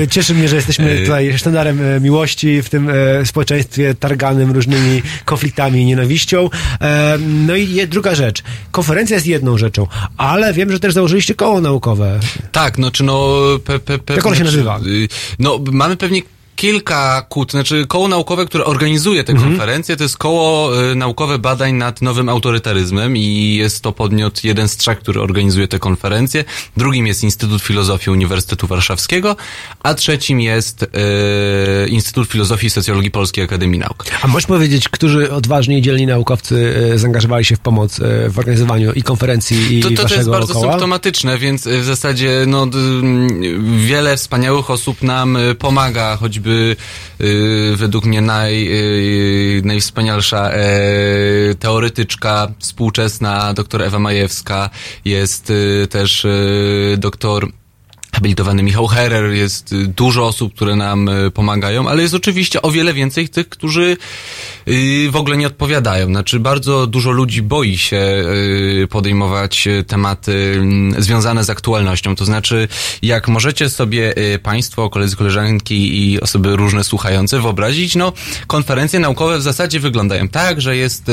E, 0.02 0.08
Cieszy 0.08 0.34
mnie, 0.34 0.48
że 0.48 0.56
jesteśmy 0.56 0.98
tutaj 1.00 1.38
sztandarem 1.38 1.80
e, 1.96 2.00
miłości 2.00 2.62
w 2.62 2.68
tym 2.70 2.90
e, 2.90 3.26
społeczeństwie 3.26 3.94
targanym 3.94 4.50
różnymi 4.52 5.02
konfliktami 5.24 5.80
i 5.80 5.84
nienawiścią. 5.84 6.50
E, 6.80 7.18
No 7.46 7.56
i 7.56 7.86
druga 7.88 8.14
rzecz. 8.14 8.42
Konferencja 8.70 9.14
jest 9.14 9.26
jedną 9.26 9.58
rzeczą, 9.58 9.86
ale 10.16 10.52
wiem, 10.52 10.72
że 10.72 10.80
też 10.80 10.92
założyliście 10.94 11.34
koło 11.34 11.60
naukowe. 11.60 12.20
Tak, 12.52 12.78
no 12.78 12.90
czy 12.90 13.04
no... 13.04 13.28
Pe, 13.64 13.78
pe, 13.78 13.98
pe, 13.98 14.14
Jak 14.14 14.26
ono 14.26 14.34
się 14.34 14.40
znaczy, 14.44 14.56
nazywa? 14.56 14.80
y, 14.86 15.08
No, 15.38 15.60
mamy 15.72 15.96
pewnie 15.96 16.22
kilka 16.56 17.26
kłód, 17.28 17.50
znaczy 17.50 17.86
koło 17.88 18.08
naukowe, 18.08 18.46
które 18.46 18.64
organizuje 18.64 19.24
te 19.24 19.34
konferencje, 19.34 19.96
to 19.96 20.02
jest 20.02 20.18
koło 20.18 20.72
y, 20.90 20.94
naukowe 20.94 21.38
badań 21.38 21.72
nad 21.74 22.02
nowym 22.02 22.28
autorytaryzmem 22.28 23.16
i 23.16 23.54
jest 23.54 23.82
to 23.82 23.92
podmiot 23.92 24.44
jeden 24.44 24.68
z 24.68 24.76
trzech, 24.76 24.98
który 24.98 25.20
organizuje 25.20 25.68
te 25.68 25.78
konferencje. 25.78 26.44
Drugim 26.76 27.06
jest 27.06 27.22
Instytut 27.24 27.62
Filozofii 27.62 28.10
Uniwersytetu 28.10 28.66
Warszawskiego, 28.66 29.36
a 29.82 29.94
trzecim 29.94 30.40
jest 30.40 30.82
y, 30.82 31.88
Instytut 31.88 32.28
Filozofii 32.28 32.66
i 32.66 32.70
Socjologii 32.70 33.10
Polskiej 33.10 33.44
Akademii 33.44 33.80
Nauk. 33.80 34.04
A 34.22 34.26
możesz 34.26 34.46
powiedzieć, 34.46 34.88
którzy 34.88 35.32
odważni 35.32 35.78
i 35.78 35.82
dzielni 35.82 36.06
naukowcy 36.06 36.74
e, 36.94 36.98
zaangażowali 36.98 37.44
się 37.44 37.56
w 37.56 37.60
pomoc 37.60 38.00
e, 38.00 38.30
w 38.30 38.38
organizowaniu 38.38 38.92
i 38.92 39.02
konferencji 39.02 39.78
i 39.78 39.82
To, 39.82 39.90
to, 39.90 40.08
to 40.08 40.14
jest 40.14 40.30
bardzo 40.30 40.54
koła? 40.54 40.68
symptomatyczne, 40.68 41.38
więc 41.38 41.66
y, 41.66 41.80
w 41.80 41.84
zasadzie 41.84 42.44
no, 42.46 42.66
wiele 43.76 44.16
wspaniałych 44.16 44.70
osób 44.70 45.02
nam 45.02 45.36
y, 45.36 45.54
pomaga, 45.54 46.16
choćby 46.16 46.45
y, 46.50 46.76
według 47.76 48.04
mnie 48.04 48.20
naj, 48.20 48.68
y, 49.58 49.62
najwspanialsza 49.64 50.50
e, 50.50 50.58
teoretyczka 51.54 52.52
współczesna, 52.58 53.54
doktor 53.54 53.82
Ewa 53.82 53.98
Majewska, 53.98 54.70
jest 55.04 55.50
y, 55.50 55.86
też 55.90 56.26
doktor 56.98 57.48
habilitowany 58.16 58.62
Michał 58.62 58.86
Herer, 58.86 59.32
jest 59.32 59.72
y, 59.72 59.86
dużo 59.86 60.26
osób, 60.26 60.54
które 60.54 60.76
nam 60.76 61.08
y, 61.08 61.30
pomagają, 61.30 61.88
ale 61.88 62.02
jest 62.02 62.14
oczywiście 62.14 62.62
o 62.62 62.70
wiele 62.70 62.94
więcej 62.94 63.28
tych, 63.28 63.48
którzy 63.48 63.96
y, 64.68 65.08
w 65.10 65.16
ogóle 65.16 65.36
nie 65.36 65.46
odpowiadają. 65.46 66.06
Znaczy 66.06 66.40
bardzo 66.40 66.86
dużo 66.86 67.10
ludzi 67.10 67.42
boi 67.42 67.78
się 67.78 68.24
podejmować 68.90 69.68
tematy 69.86 70.54
mm, 70.56 71.02
związane 71.02 71.44
z 71.44 71.50
aktualnością. 71.50 72.16
To 72.16 72.24
znaczy, 72.24 72.68
jak 73.02 73.28
możecie 73.28 73.70
sobie 73.70 74.14
Państwo, 74.42 74.90
koledzy, 74.90 75.16
koleżanki 75.16 76.10
i 76.10 76.20
osoby 76.20 76.56
różne 76.56 76.84
słuchające 76.84 77.40
wyobrazić, 77.40 77.96
no 77.96 78.12
konferencje 78.46 79.00
naukowe 79.00 79.38
w 79.38 79.42
zasadzie 79.42 79.80
wyglądają 79.80 80.28
tak, 80.28 80.60
że 80.60 80.76
jest 80.76 81.10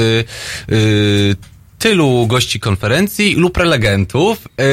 tylu 1.83 2.27
gości 2.27 2.59
konferencji 2.59 3.35
lub 3.35 3.53
prelegentów 3.53 4.47
yy, 4.57 4.65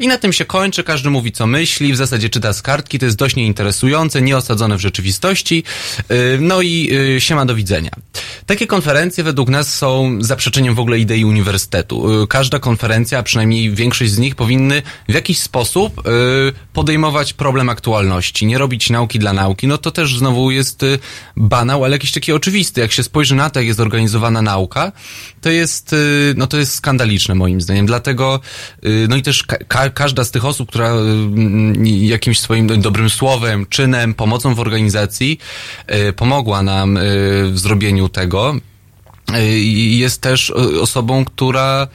i 0.00 0.08
na 0.08 0.18
tym 0.18 0.32
się 0.32 0.44
kończy, 0.44 0.84
każdy 0.84 1.10
mówi 1.10 1.32
co 1.32 1.46
myśli, 1.46 1.92
w 1.92 1.96
zasadzie 1.96 2.30
czyta 2.30 2.52
z 2.52 2.62
kartki, 2.62 2.98
to 2.98 3.04
jest 3.04 3.16
dość 3.16 3.36
nieinteresujące, 3.36 4.22
nieosadzone 4.22 4.76
w 4.76 4.80
rzeczywistości, 4.80 5.62
yy, 6.08 6.16
no 6.40 6.62
i 6.62 6.88
yy, 6.90 7.20
siema 7.20 7.46
do 7.46 7.54
widzenia. 7.54 7.90
Takie 8.46 8.66
konferencje 8.66 9.24
według 9.24 9.48
nas 9.48 9.74
są 9.74 10.18
zaprzeczeniem 10.20 10.74
w 10.74 10.78
ogóle 10.80 10.98
idei 10.98 11.24
uniwersytetu. 11.24 12.20
Yy, 12.20 12.26
każda 12.26 12.58
konferencja, 12.58 13.18
a 13.18 13.22
przynajmniej 13.22 13.70
większość 13.70 14.10
z 14.10 14.18
nich 14.18 14.34
powinny 14.34 14.82
w 15.08 15.14
jakiś 15.14 15.38
sposób 15.38 15.96
yy, 15.96 16.52
podejmować 16.72 17.32
problem 17.32 17.68
aktualności, 17.68 18.46
nie 18.46 18.58
robić 18.58 18.90
nauki 18.90 19.18
dla 19.18 19.32
nauki, 19.32 19.66
no 19.66 19.78
to 19.78 19.90
też 19.90 20.18
znowu 20.18 20.50
jest 20.50 20.82
yy, 20.82 20.98
banał, 21.36 21.84
ale 21.84 21.94
jakiś 21.96 22.12
taki 22.12 22.32
oczywisty. 22.32 22.80
Jak 22.80 22.92
się 22.92 23.02
spojrzy 23.02 23.34
na 23.34 23.50
to, 23.50 23.60
jak 23.60 23.66
jest 23.66 23.80
organizowana 23.80 24.42
nauka, 24.42 24.92
to 25.40 25.50
jest, 25.50 25.94
no 26.36 26.46
to 26.46 26.56
jest 26.58 26.74
skandaliczne 26.74 27.34
moim 27.34 27.60
zdaniem. 27.60 27.86
Dlatego, 27.86 28.40
y, 28.86 29.06
no 29.08 29.16
i 29.16 29.22
też 29.22 29.42
ka- 29.42 29.56
ka- 29.68 29.90
każda 29.90 30.24
z 30.24 30.30
tych 30.30 30.44
osób, 30.44 30.68
która 30.68 30.88
y, 30.94 30.98
mm, 30.98 31.86
jakimś 31.86 32.40
swoim 32.40 32.80
dobrym 32.80 33.10
słowem, 33.10 33.66
czynem, 33.66 34.14
pomocą 34.14 34.54
w 34.54 34.60
organizacji 34.60 35.38
y, 36.08 36.12
pomogła 36.12 36.62
nam 36.62 36.96
y, 36.96 37.00
w 37.50 37.58
zrobieniu 37.58 38.08
tego, 38.08 38.54
y, 39.36 39.58
jest 40.04 40.20
też 40.20 40.50
y, 40.50 40.80
osobą, 40.80 41.24
która 41.24 41.88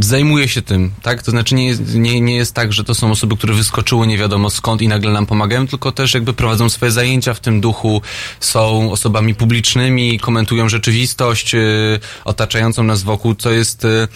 zajmuje 0.00 0.48
się 0.48 0.62
tym, 0.62 0.90
tak? 1.02 1.22
To 1.22 1.30
znaczy 1.30 1.54
nie 1.54 1.66
jest, 1.66 1.94
nie, 1.94 2.20
nie 2.20 2.36
jest 2.36 2.54
tak, 2.54 2.72
że 2.72 2.84
to 2.84 2.94
są 2.94 3.10
osoby, 3.10 3.36
które 3.36 3.54
wyskoczyły 3.54 4.06
nie 4.06 4.18
wiadomo 4.18 4.50
skąd 4.50 4.82
i 4.82 4.88
nagle 4.88 5.12
nam 5.12 5.26
pomagają, 5.26 5.66
tylko 5.66 5.92
też 5.92 6.14
jakby 6.14 6.32
prowadzą 6.32 6.68
swoje 6.68 6.92
zajęcia 6.92 7.34
w 7.34 7.40
tym 7.40 7.60
duchu, 7.60 8.02
są 8.40 8.92
osobami 8.92 9.34
publicznymi, 9.34 10.18
komentują 10.18 10.68
rzeczywistość 10.68 11.54
y, 11.54 12.00
otaczającą 12.24 12.82
nas 12.82 13.02
wokół, 13.02 13.34
co 13.34 13.50
jest 13.50 13.84
y, 13.84 14.08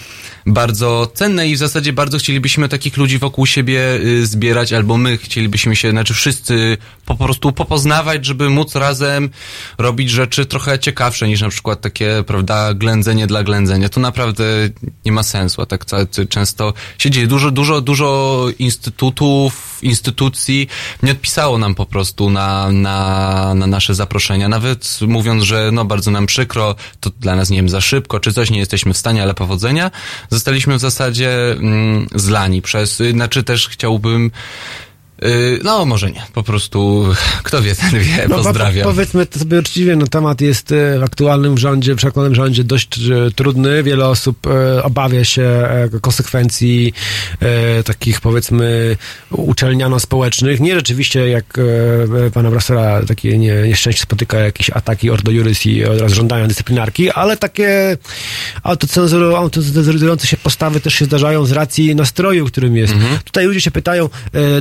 bardzo 0.46 1.10
cenne 1.14 1.48
i 1.48 1.54
w 1.54 1.58
zasadzie 1.58 1.92
bardzo 1.92 2.18
chcielibyśmy 2.18 2.68
takich 2.68 2.96
ludzi 2.96 3.18
wokół 3.18 3.46
siebie 3.46 3.80
y, 3.94 4.26
zbierać, 4.26 4.72
albo 4.72 4.96
my 4.96 5.18
chcielibyśmy 5.18 5.76
się, 5.76 5.90
znaczy 5.90 6.14
wszyscy 6.14 6.76
po 7.06 7.14
prostu 7.14 7.52
popoznawać, 7.52 8.26
żeby 8.26 8.50
móc 8.50 8.74
razem 8.74 9.30
robić 9.78 10.10
rzeczy 10.10 10.46
trochę 10.46 10.78
ciekawsze 10.78 11.28
niż 11.28 11.40
na 11.40 11.48
przykład 11.48 11.80
takie, 11.80 12.24
prawda, 12.26 12.74
ględzenie 12.74 13.26
dla 13.26 13.42
ględzenia. 13.42 13.88
To 13.88 14.00
naprawdę 14.00 14.44
nie 15.04 15.12
ma 15.12 15.21
sensu, 15.22 15.62
a 15.62 15.66
tak 15.66 15.84
często 16.28 16.72
się 16.98 17.10
dzieje. 17.10 17.26
Dużo, 17.26 17.50
dużo, 17.50 17.80
dużo 17.80 18.46
instytutów, 18.58 19.78
instytucji 19.82 20.68
nie 21.02 21.12
odpisało 21.12 21.58
nam 21.58 21.74
po 21.74 21.86
prostu 21.86 22.30
na, 22.30 22.72
na, 22.72 23.54
na 23.54 23.66
nasze 23.66 23.94
zaproszenia. 23.94 24.48
Nawet 24.48 24.98
mówiąc, 25.00 25.42
że 25.42 25.70
no 25.72 25.84
bardzo 25.84 26.10
nam 26.10 26.26
przykro, 26.26 26.74
to 27.00 27.10
dla 27.20 27.36
nas 27.36 27.50
nie 27.50 27.56
wiem, 27.56 27.68
za 27.68 27.80
szybko, 27.80 28.20
czy 28.20 28.32
coś, 28.32 28.50
nie 28.50 28.58
jesteśmy 28.58 28.94
w 28.94 28.98
stanie, 28.98 29.22
ale 29.22 29.34
powodzenia. 29.34 29.90
Zostaliśmy 30.30 30.76
w 30.76 30.80
zasadzie 30.80 31.52
mm, 31.52 32.06
zlani 32.14 32.62
przez, 32.62 33.02
znaczy 33.12 33.42
też 33.42 33.68
chciałbym 33.68 34.30
no, 35.64 35.84
może 35.84 36.10
nie. 36.10 36.22
Po 36.32 36.42
prostu, 36.42 37.06
kto 37.42 37.62
wie, 37.62 37.74
ten 37.74 38.00
wie. 38.00 38.26
No, 38.28 38.36
po- 38.36 38.42
Pozdrawiam. 38.44 38.84
powiedzmy 38.84 39.26
to 39.26 39.38
sobie 39.38 39.58
uczciwie, 39.58 39.96
no 39.96 40.06
temat 40.06 40.40
jest 40.40 40.72
e, 40.72 40.98
w 40.98 41.02
aktualnym 41.02 41.58
rządzie, 41.58 41.96
w 41.96 42.04
aktualnym 42.04 42.34
rządzie 42.34 42.64
dość 42.64 42.98
e, 42.98 43.30
trudny. 43.36 43.82
Wiele 43.82 44.08
osób 44.08 44.38
obawia 44.82 45.24
się 45.24 45.68
konsekwencji 46.00 46.92
takich 47.84 48.20
powiedzmy 48.20 48.96
uczelniano-społecznych. 49.30 50.60
Nie 50.60 50.74
rzeczywiście 50.74 51.28
jak 51.28 51.44
pana 52.34 52.50
profesora 52.50 53.02
takie 53.06 53.38
nie, 53.38 53.54
nieszczęście 53.54 54.02
spotyka 54.02 54.38
jakieś 54.38 54.70
ataki 54.70 55.10
Ordo 55.10 55.30
Juris 55.30 55.66
i 55.66 55.84
od 55.84 56.00
razu 56.00 56.14
żądania 56.14 56.46
dyscyplinarki, 56.46 57.10
ale 57.10 57.36
takie 57.36 57.96
autocenzuru- 58.64 59.34
autocenzurujące 59.36 60.26
się 60.26 60.36
postawy 60.36 60.80
też 60.80 60.94
się 60.94 61.04
zdarzają 61.04 61.44
z 61.44 61.52
racji 61.52 61.94
nastroju, 61.94 62.46
którym 62.46 62.76
jest. 62.76 62.94
Tutaj 63.24 63.46
ludzie 63.46 63.60
się 63.60 63.70
pytają, 63.70 64.08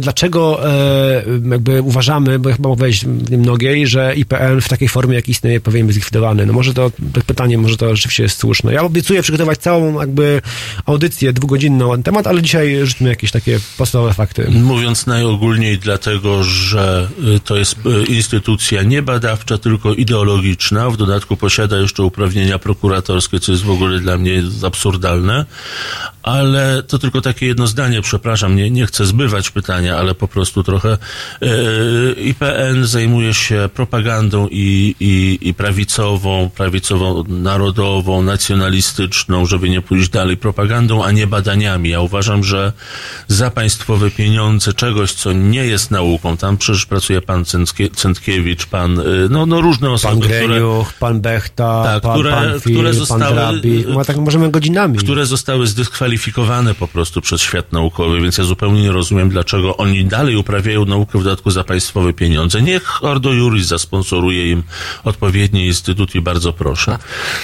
dlaczego 0.01 0.50
e, 0.59 1.23
jakby 1.51 1.81
uważamy, 1.81 2.39
bo 2.39 2.53
chyba 2.53 2.69
mówiłeś 2.69 3.05
mnogiej, 3.31 3.87
że 3.87 4.13
IPN 4.15 4.61
w 4.61 4.69
takiej 4.69 4.87
formie, 4.87 5.15
jak 5.15 5.29
istnieje, 5.29 5.61
powinien 5.61 5.87
być 5.87 5.93
zlikwidowany. 5.93 6.45
No 6.45 6.53
może 6.53 6.73
to, 6.73 6.91
to 7.13 7.21
pytanie, 7.27 7.57
może 7.57 7.77
to 7.77 7.95
rzeczywiście 7.95 8.23
jest 8.23 8.37
słuszne. 8.37 8.73
Ja 8.73 8.81
obiecuję 8.81 9.21
przygotować 9.21 9.57
całą 9.57 9.99
jakby 9.99 10.41
audycję 10.85 11.33
dwugodzinną 11.33 11.97
na 11.97 12.03
temat, 12.03 12.27
ale 12.27 12.41
dzisiaj 12.41 12.79
rzućmy 12.83 13.09
jakieś 13.09 13.31
takie 13.31 13.59
podstawowe 13.77 14.13
fakty. 14.13 14.47
Mówiąc 14.49 15.07
najogólniej, 15.07 15.77
dlatego, 15.77 16.43
że 16.43 17.07
y, 17.35 17.39
to 17.39 17.55
jest 17.55 17.75
y, 17.85 18.05
instytucja 18.05 18.83
nie 18.83 19.01
badawcza, 19.01 19.57
tylko 19.57 19.93
ideologiczna. 19.93 20.89
W 20.89 20.97
dodatku 20.97 21.37
posiada 21.37 21.77
jeszcze 21.77 22.03
uprawnienia 22.03 22.59
prokuratorskie, 22.59 23.39
co 23.39 23.51
jest 23.51 23.63
w 23.63 23.69
ogóle 23.69 23.99
dla 23.99 24.17
mnie 24.17 24.43
absurdalne. 24.65 25.45
Ale 26.23 26.83
to 26.83 26.99
tylko 26.99 27.21
takie 27.21 27.45
jedno 27.45 27.67
zdanie, 27.67 28.01
przepraszam, 28.01 28.55
nie, 28.55 28.71
nie 28.71 28.85
chcę 28.85 29.05
zbywać 29.05 29.49
pytania, 29.51 29.97
ale 29.97 30.15
po 30.15 30.27
prostu 30.27 30.63
trochę. 30.63 30.97
y, 31.43 32.15
IPN 32.21 32.85
zajmuje 32.85 33.33
się 33.33 33.69
propagandą 33.73 34.47
i, 34.51 34.95
i, 34.99 35.37
i 35.49 35.53
prawicową, 35.53 36.49
prawicową, 36.55 37.23
narodową, 37.27 38.21
nacjonalistyczną, 38.21 39.45
żeby 39.45 39.69
nie 39.69 39.81
pójść 39.81 40.09
dalej, 40.09 40.37
propagandą, 40.37 41.03
a 41.03 41.11
nie 41.11 41.27
badaniami. 41.27 41.89
Ja 41.89 42.01
uważam, 42.01 42.43
że 42.43 42.73
za 43.27 43.51
państwowe 43.51 44.11
pieniądze 44.11 44.73
czegoś, 44.73 45.11
co 45.13 45.31
nie 45.33 45.65
jest 45.65 45.91
nauką, 45.91 46.37
tam 46.37 46.57
przecież 46.57 46.85
pracuje 46.85 47.21
pan 47.21 47.45
Cętkie, 47.45 47.89
Cętkiewicz, 47.89 48.65
pan, 48.65 48.99
y, 48.99 49.03
no, 49.29 49.45
no 49.45 49.61
różne 49.61 49.89
osoby, 49.89 50.13
Pan 50.13 50.21
które, 50.21 50.47
Greniuch, 50.47 50.93
pan 50.93 51.21
Bechta, 51.21 51.83
Tak, 51.83 52.01
pan, 52.03 52.13
które- 52.19 52.31
pan 52.31 52.59
Fil, 52.59 52.73
które 52.73 52.89
pan 52.89 52.93
zostały- 52.99 53.33
Drabi. 53.33 53.85
No, 53.87 54.05
tak 54.05 54.17
możemy 54.17 54.51
godzinami. 54.51 54.97
które 54.97 55.25
zostały 55.25 55.67
zdyskwalifikowane 55.67 56.10
po 56.79 56.87
prostu 56.87 57.21
przez 57.21 57.41
świat 57.41 57.71
naukowy, 57.71 58.21
więc 58.21 58.37
ja 58.37 58.43
zupełnie 58.43 58.81
nie 58.81 58.91
rozumiem, 58.91 59.29
dlaczego 59.29 59.77
oni 59.77 60.05
dalej 60.05 60.35
uprawiają 60.35 60.85
naukę 60.85 61.19
w 61.19 61.23
dodatku 61.23 61.51
za 61.51 61.63
państwowe 61.63 62.13
pieniądze. 62.13 62.61
Niech 62.61 63.03
Ordo 63.03 63.33
Juris 63.33 63.67
zasponsoruje 63.67 64.51
im 64.51 64.63
odpowiedni 65.03 65.67
instytut 65.67 66.15
i 66.15 66.21
bardzo 66.21 66.53
proszę. 66.53 66.97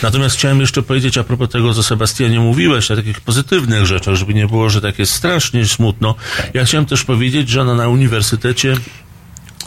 Natomiast 0.03 0.35
chciałem 0.35 0.61
jeszcze 0.61 0.81
powiedzieć 0.81 1.17
a 1.17 1.23
propos 1.23 1.49
tego, 1.49 1.73
co 1.73 1.83
Sebastianie 1.83 2.39
mówiłeś, 2.39 2.91
o 2.91 2.95
takich 2.95 3.21
pozytywnych 3.21 3.85
rzeczach, 3.85 4.15
żeby 4.15 4.33
nie 4.33 4.47
było, 4.47 4.69
że 4.69 4.81
tak 4.81 4.99
jest 4.99 5.13
strasznie 5.13 5.65
smutno. 5.65 6.15
Ja 6.53 6.65
chciałem 6.65 6.85
też 6.85 7.03
powiedzieć, 7.03 7.49
że 7.49 7.65
no, 7.65 7.75
na 7.75 7.87
uniwersytecie 7.87 8.75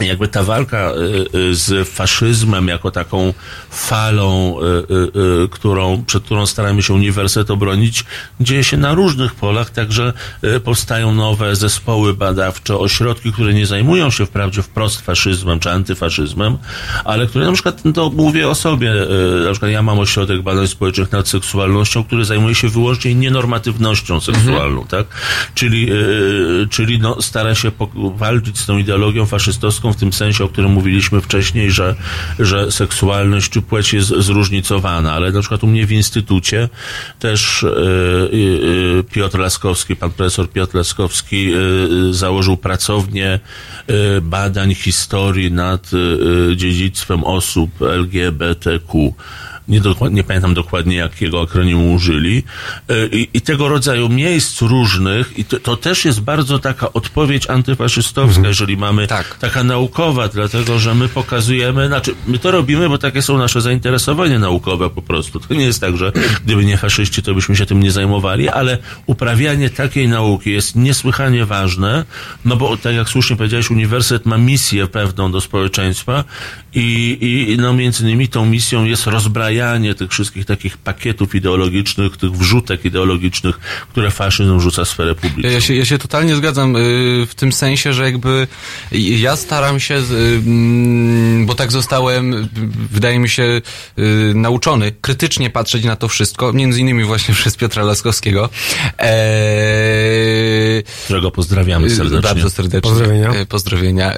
jakby 0.06 0.28
ta 0.28 0.42
walka 0.42 0.92
y, 1.34 1.38
y, 1.38 1.54
z 1.54 1.88
faszyzmem 1.88 2.68
jako 2.68 2.90
taką 2.90 3.34
falą, 3.70 4.56
y, 5.44 5.48
którą, 5.48 6.04
przed 6.04 6.24
którą 6.24 6.46
staramy 6.46 6.82
się 6.82 6.94
uniwersytet 6.94 7.50
obronić, 7.50 8.04
dzieje 8.40 8.64
się 8.64 8.76
na 8.76 8.94
różnych 8.94 9.34
polach, 9.34 9.70
także 9.70 10.12
powstają 10.64 11.14
nowe 11.14 11.56
zespoły 11.56 12.14
badawcze, 12.14 12.78
ośrodki, 12.78 13.32
które 13.32 13.54
nie 13.54 13.66
zajmują 13.66 14.10
się 14.10 14.26
wprawdzie 14.26 14.62
wprost 14.62 15.00
faszyzmem 15.00 15.60
czy 15.60 15.70
antyfaszyzmem, 15.70 16.58
ale 17.04 17.26
które 17.26 17.46
na 17.46 17.52
przykład, 17.52 17.84
no, 17.84 17.92
to 17.92 18.10
mówię 18.10 18.48
o 18.48 18.54
sobie, 18.54 18.92
na 19.44 19.50
przykład 19.50 19.72
ja 19.72 19.82
mam 19.82 19.98
ośrodek 19.98 20.42
badań 20.42 20.68
społecznych 20.68 21.12
nad 21.12 21.28
seksualnością, 21.28 22.04
który 22.04 22.24
zajmuje 22.24 22.54
się 22.54 22.68
wyłącznie 22.68 23.14
nienormatywnością 23.14 24.20
seksualną, 24.20 24.86
tak? 24.86 25.06
Czyli, 25.54 25.88
czyli 26.70 26.98
no, 26.98 27.22
stara 27.22 27.54
się 27.54 27.72
walczyć 28.16 28.58
z 28.58 28.66
tą 28.66 28.78
ideologią 28.78 29.26
faszystowską 29.26 29.89
w 29.92 29.96
tym 29.96 30.12
sensie, 30.12 30.44
o 30.44 30.48
którym 30.48 30.72
mówiliśmy 30.72 31.20
wcześniej, 31.20 31.70
że, 31.70 31.94
że 32.38 32.72
seksualność 32.72 33.50
czy 33.50 33.62
płeć 33.62 33.92
jest 33.92 34.08
zróżnicowana, 34.08 35.12
ale 35.12 35.32
na 35.32 35.40
przykład 35.40 35.64
u 35.64 35.66
mnie 35.66 35.86
w 35.86 35.92
instytucie 35.92 36.68
też 37.18 37.64
e, 37.64 37.68
e, 37.68 39.02
Piotr 39.02 39.38
Laskowski, 39.38 39.96
pan 39.96 40.10
profesor 40.10 40.50
Piotr 40.50 40.76
Laskowski 40.76 41.52
e, 41.52 41.56
założył 42.10 42.56
pracownię 42.56 43.40
badań 44.22 44.74
historii 44.74 45.52
nad 45.52 45.90
dziedzictwem 46.56 47.24
osób 47.24 47.70
LGBTQ 47.82 49.14
nie, 49.70 49.80
dokład- 49.80 50.12
nie 50.12 50.24
pamiętam 50.24 50.54
dokładnie 50.54 50.96
jakiego 50.96 51.40
akronimu 51.42 51.92
użyli, 51.94 52.42
E, 52.88 53.06
i, 53.06 53.28
i 53.34 53.40
tego 53.40 53.68
rodzaju 53.68 54.08
miejsc 54.08 54.62
różnych, 54.62 55.38
i 55.38 55.44
to, 55.44 55.60
to 55.60 55.76
też 55.76 56.04
jest 56.04 56.20
bardzo 56.20 56.58
taka 56.58 56.92
odpowiedź 56.92 57.50
antyfaszystowska, 57.50 58.48
jeżeli 58.48 58.76
mamy 58.76 59.06
taka 59.40 59.64
naukowa, 59.64 60.28
dlatego 60.28 60.78
że 60.78 60.94
my 60.94 61.08
pokazujemy, 61.08 61.86
znaczy 61.86 62.14
my 62.26 62.38
to 62.38 62.50
robimy, 62.50 62.88
bo 62.88 62.98
takie 62.98 63.22
są 63.22 63.38
nasze 63.38 63.60
zainteresowania 63.60 64.38
naukowe 64.38 64.90
po 64.90 65.02
prostu. 65.02 65.40
To 65.40 65.54
nie 65.54 65.64
jest 65.64 65.80
tak, 65.80 65.96
że 65.96 66.12
gdyby 66.44 66.64
nie 66.64 66.76
faszyści, 66.76 67.22
to 67.22 67.34
byśmy 67.34 67.56
się 67.56 67.66
tym 67.66 67.82
nie 67.82 67.92
zajmowali, 67.92 68.48
ale 68.48 68.78
uprawianie 69.06 69.70
takiej 69.70 70.08
nauki 70.08 70.50
jest 70.50 70.76
niesłychanie 70.76 71.44
ważne, 71.46 72.04
no 72.44 72.56
bo 72.56 72.76
tak 72.76 72.94
jak 72.94 73.08
słusznie 73.08 73.36
powiedziałeś, 73.36 73.70
uniwersytet 73.70 74.26
ma 74.26 74.38
misję 74.38 74.86
pewną 74.86 75.32
do 75.32 75.40
społeczeństwa 75.40 76.24
i, 76.74 77.18
i 77.50 77.56
no 77.58 77.72
między 77.72 78.04
innymi 78.04 78.28
tą 78.28 78.46
misją 78.46 78.84
jest 78.84 79.06
rozbrajanie 79.06 79.59
tych 79.98 80.10
wszystkich 80.10 80.44
takich 80.44 80.78
pakietów 80.78 81.34
ideologicznych, 81.34 82.16
tych 82.16 82.32
wrzutek 82.32 82.84
ideologicznych, 82.84 83.60
które 83.90 84.10
faszyzm 84.10 84.60
rzuca 84.60 84.84
w 84.84 84.88
sferę 84.88 85.14
publiczną. 85.14 85.50
Ja, 85.52 85.60
się, 85.60 85.74
ja 85.74 85.84
się 85.84 85.98
totalnie 85.98 86.36
zgadzam 86.36 86.76
y, 86.76 87.26
w 87.26 87.34
tym 87.34 87.52
sensie, 87.52 87.92
że 87.92 88.04
jakby 88.04 88.46
ja 88.92 89.36
staram 89.36 89.80
się, 89.80 89.94
y, 89.94 90.42
mm, 90.46 91.46
bo 91.46 91.54
tak 91.54 91.72
zostałem, 91.72 92.48
wydaje 92.92 93.18
mi 93.18 93.28
się, 93.28 93.60
y, 93.98 94.32
nauczony 94.34 94.92
krytycznie 95.00 95.50
patrzeć 95.50 95.84
na 95.84 95.96
to 95.96 96.08
wszystko, 96.08 96.52
między 96.52 96.80
innymi 96.80 97.04
właśnie 97.04 97.34
przez 97.40 97.56
Piotra 97.56 97.84
Laskowskiego. 97.84 98.48
Eee, 98.98 100.82
Którego 101.04 101.30
pozdrawiamy 101.30 101.90
serdecznie. 101.90 102.20
Bardzo 102.20 102.50
serdecznie. 102.50 102.90
Pozdrowienia. 102.90 103.34
Y, 103.34 103.46
Pozdrowienia. 103.46 104.12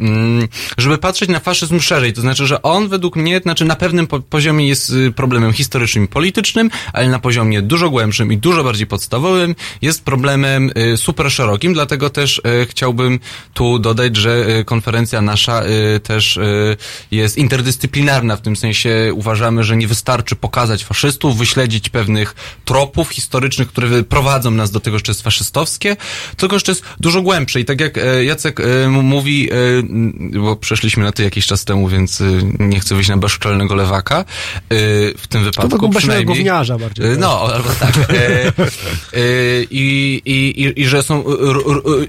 Mm, 0.00 0.48
żeby 0.78 0.98
patrzeć 0.98 1.28
na 1.28 1.40
faszyzm 1.40 1.80
szerzej, 1.80 2.12
to 2.12 2.20
znaczy, 2.20 2.46
że 2.46 2.62
on 2.62 2.88
według 2.88 3.16
mnie, 3.16 3.40
znaczy 3.40 3.64
na 3.64 3.76
pewnym 3.76 4.06
poziomie 4.30 4.68
jest 4.68 4.90
y, 4.90 5.12
problemem 5.12 5.52
historycznym 5.52 6.04
i 6.04 6.08
politycznym, 6.08 6.70
ale 6.92 7.08
na 7.08 7.18
poziomie 7.18 7.62
dużo 7.62 7.90
głębszym 7.90 8.32
i 8.32 8.38
dużo 8.38 8.64
bardziej 8.64 8.86
podstawowym 8.86 9.54
jest 9.82 10.04
problemem 10.04 10.70
y, 10.92 10.96
super 10.96 11.32
szerokim, 11.32 11.74
dlatego 11.74 12.10
też 12.10 12.38
y, 12.38 12.66
chciałbym 12.66 13.20
tu 13.54 13.78
dodać, 13.78 14.16
że 14.16 14.46
konferencja 14.64 15.22
nasza 15.22 15.62
też 16.02 16.38
jest 17.10 17.38
interdyscyplinarna, 17.38 18.36
w 18.36 18.40
tym 18.40 18.56
sensie 18.56 19.10
uważamy, 19.14 19.64
że 19.64 19.76
nie 19.76 19.88
wystarczy 19.88 20.36
pokazać 20.36 20.84
faszystów, 20.84 21.38
wyśledzić 21.38 21.88
pewnych 21.88 22.34
tropów 22.64 23.10
historycznych, 23.10 23.68
które 23.68 24.02
prowadzą 24.02 24.50
nas 24.50 24.70
do 24.70 24.80
tego, 24.80 24.98
że 24.98 25.04
to 25.04 25.10
jest 25.10 25.22
faszystowskie, 25.22 25.96
tylko 26.36 26.60
to 26.60 26.72
jest 26.72 26.82
dużo 27.00 27.22
głębsze. 27.22 27.60
I 27.60 27.64
tak 27.64 27.80
jak 27.80 27.98
Jacek 28.24 28.60
mówi, 28.88 29.48
bo 30.34 30.56
przeszliśmy 30.56 31.04
na 31.04 31.12
to 31.12 31.22
jakiś 31.22 31.46
czas 31.46 31.64
temu, 31.64 31.88
więc 31.88 32.22
nie 32.58 32.80
chcę 32.80 32.94
wyjść 32.94 33.10
na 33.10 33.16
bezczelnego 33.16 33.74
lewaka, 33.88 34.18
e, 34.18 34.24
w 35.18 35.26
tym 35.28 35.44
wypadku 35.44 35.68
bezczelnego 35.68 35.98
przynajmniej. 35.98 36.26
gówniarza 36.26 36.78
bardziej, 36.78 37.06
tak. 37.10 37.18
No, 37.18 37.40
albo 37.54 37.68
tak. 37.80 37.96
E, 37.98 38.46
e, 38.46 38.52
i, 39.70 40.22
i, 40.24 40.62
i, 40.62 40.82
I 40.82 40.86
że 40.86 41.02
są, 41.02 41.24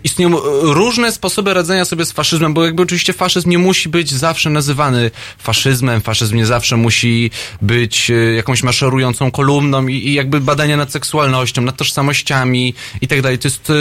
istnieją 0.04 0.38
różne 0.62 1.12
sposoby 1.12 1.54
radzenia 1.54 1.86
sobie 1.86 2.06
z 2.06 2.12
faszyzmem, 2.12 2.54
bo 2.54 2.66
jakby 2.66 2.84
oczywiście 2.84 3.14
faszyzm 3.14 3.50
nie 3.50 3.58
musi 3.58 3.90
być 3.90 4.12
zawsze 4.12 4.50
nazywany 4.50 5.12
faszyzmem, 5.38 6.02
faszyzm 6.02 6.36
nie 6.36 6.46
zawsze 6.46 6.78
musi 6.78 7.32
być 7.62 8.12
e, 8.12 8.14
jakąś 8.14 8.64
maszerującą 8.64 9.32
kolumną 9.32 9.88
i, 9.88 9.96
i 9.96 10.14
jakby 10.14 10.42
badania 10.42 10.78
nad 10.78 10.92
seksualnością, 10.92 11.62
nad 11.62 11.78
tożsamościami 11.78 12.74
i 13.02 13.08
tak 13.08 13.22
dalej. 13.22 13.40
To 13.40 13.48
jest 13.48 13.72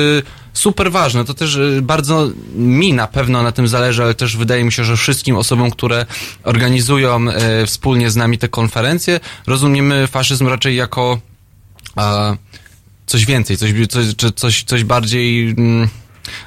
super 0.58 0.92
ważne. 0.92 1.24
To 1.24 1.34
też 1.34 1.56
e, 1.56 1.82
bardzo 1.82 2.28
mi 2.54 2.92
na 2.92 3.06
pewno 3.06 3.42
na 3.42 3.52
tym 3.52 3.68
zależy, 3.68 4.02
ale 4.02 4.14
też 4.14 4.36
wydaje 4.36 4.64
mi 4.64 4.72
się, 4.72 4.84
że 4.84 4.96
wszystkim 4.96 5.36
osobom, 5.36 5.70
które 5.70 6.06
organizują 6.44 7.30
e, 7.30 7.66
wspólnie 7.66 8.10
z 8.10 8.16
nami 8.16 8.38
te 8.38 8.48
konferencje, 8.48 9.20
rozumiemy 9.46 10.06
faszyzm 10.06 10.46
raczej 10.46 10.76
jako 10.76 11.18
coś 13.06 13.26
więcej, 13.26 13.56
coś, 13.56 13.70
coś, 13.88 14.32
coś, 14.34 14.64
coś 14.64 14.84
bardziej 14.84 15.50
mm, 15.50 15.88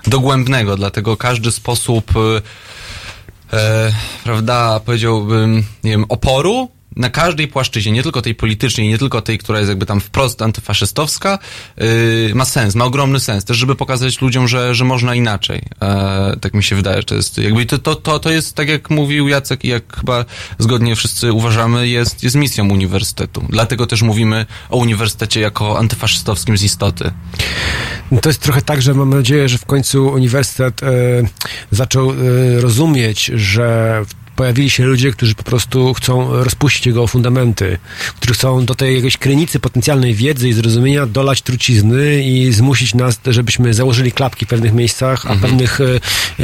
dogłębnego, 0.07 0.75
dlatego 0.75 1.17
każdy 1.17 1.51
sposób 1.51 2.11
e, 2.15 3.57
e, 3.57 3.93
prawda, 4.23 4.79
powiedziałbym, 4.85 5.63
nie 5.83 5.91
wiem, 5.91 6.05
oporu 6.09 6.69
na 6.95 7.09
każdej 7.09 7.47
płaszczyźnie, 7.47 7.91
nie 7.91 8.03
tylko 8.03 8.21
tej 8.21 8.35
politycznej, 8.35 8.87
nie 8.87 8.97
tylko 8.97 9.21
tej, 9.21 9.37
która 9.37 9.59
jest 9.59 9.69
jakby 9.69 9.85
tam 9.85 9.99
wprost 9.99 10.41
antyfaszystowska, 10.41 11.39
yy, 11.77 12.31
ma 12.35 12.45
sens, 12.45 12.75
ma 12.75 12.85
ogromny 12.85 13.19
sens, 13.19 13.45
też 13.45 13.57
żeby 13.57 13.75
pokazać 13.75 14.21
ludziom, 14.21 14.47
że, 14.47 14.75
że 14.75 14.85
można 14.85 15.15
inaczej. 15.15 15.61
E, 15.81 16.37
tak 16.41 16.53
mi 16.53 16.63
się 16.63 16.75
wydaje, 16.75 16.97
że 16.97 17.03
to 17.03 17.15
jest, 17.15 17.37
jakby 17.37 17.65
to, 17.65 17.77
to, 17.77 17.95
to, 17.95 18.19
to 18.19 18.31
jest, 18.31 18.55
tak 18.55 18.69
jak 18.69 18.89
mówił 18.89 19.27
Jacek 19.27 19.65
i 19.65 19.67
jak 19.67 19.97
chyba 19.97 20.25
zgodnie 20.59 20.95
wszyscy 20.95 21.33
uważamy, 21.33 21.87
jest, 21.87 22.23
jest 22.23 22.35
misją 22.35 22.69
uniwersytetu. 22.69 23.45
Dlatego 23.49 23.87
też 23.87 24.01
mówimy 24.01 24.45
o 24.69 24.77
uniwersytecie 24.77 25.39
jako 25.41 25.79
antyfaszystowskim 25.79 26.57
z 26.57 26.63
istoty. 26.63 27.11
To 28.21 28.29
jest 28.29 28.41
trochę 28.41 28.61
tak, 28.61 28.81
że 28.81 28.93
mam 28.93 29.09
nadzieję, 29.09 29.49
że 29.49 29.57
w 29.57 29.65
końcu 29.65 30.07
uniwersytet 30.07 30.83
e, 30.83 30.87
zaczął 31.71 32.11
e, 32.11 32.15
rozumieć, 32.61 33.25
że 33.25 34.01
pojawili 34.41 34.69
się 34.69 34.83
ludzie, 34.83 35.11
którzy 35.11 35.35
po 35.35 35.43
prostu 35.43 35.93
chcą 35.93 36.43
rozpuścić 36.43 36.85
jego 36.85 37.07
fundamenty, 37.07 37.77
którzy 38.17 38.33
chcą 38.33 38.65
do 38.65 38.75
tej 38.75 38.95
jakiejś 38.95 39.17
krynicy 39.17 39.59
potencjalnej 39.59 40.13
wiedzy 40.15 40.49
i 40.49 40.53
zrozumienia 40.53 41.05
dolać 41.05 41.41
trucizny 41.41 42.23
i 42.23 42.53
zmusić 42.53 42.95
nas, 42.95 43.19
żebyśmy 43.25 43.73
założyli 43.73 44.11
klapki 44.11 44.45
w 44.45 44.49
pewnych 44.49 44.73
miejscach, 44.73 45.25
a 45.25 45.35
pewnych 45.35 45.81
e, 45.81 45.85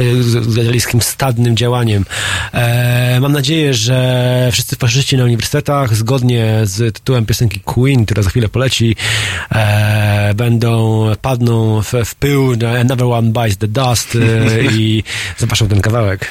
e, 0.00 0.22
zgadali 0.22 0.80
z 0.80 0.84
jakimś 0.84 1.04
stadnym 1.04 1.56
działaniem. 1.56 2.04
E, 2.52 3.18
mam 3.20 3.32
nadzieję, 3.32 3.74
że 3.74 4.48
wszyscy 4.52 4.76
faszyści 4.76 5.16
na 5.16 5.24
uniwersytetach, 5.24 5.94
zgodnie 5.94 6.60
z 6.64 6.94
tytułem 6.94 7.26
piosenki 7.26 7.60
Queen, 7.60 8.04
która 8.04 8.22
za 8.22 8.30
chwilę 8.30 8.48
poleci, 8.48 8.96
e, 9.52 10.34
będą, 10.34 11.06
padną 11.22 11.82
w, 11.82 11.92
w 12.04 12.14
pył 12.14 12.52
Another 12.80 13.06
One 13.06 13.32
Bites 13.32 13.56
the 13.56 13.68
Dust 13.68 14.16
e, 14.16 14.18
i 14.74 15.02
zapraszam 15.38 15.68
ten 15.68 15.80
kawałek. 15.80 16.30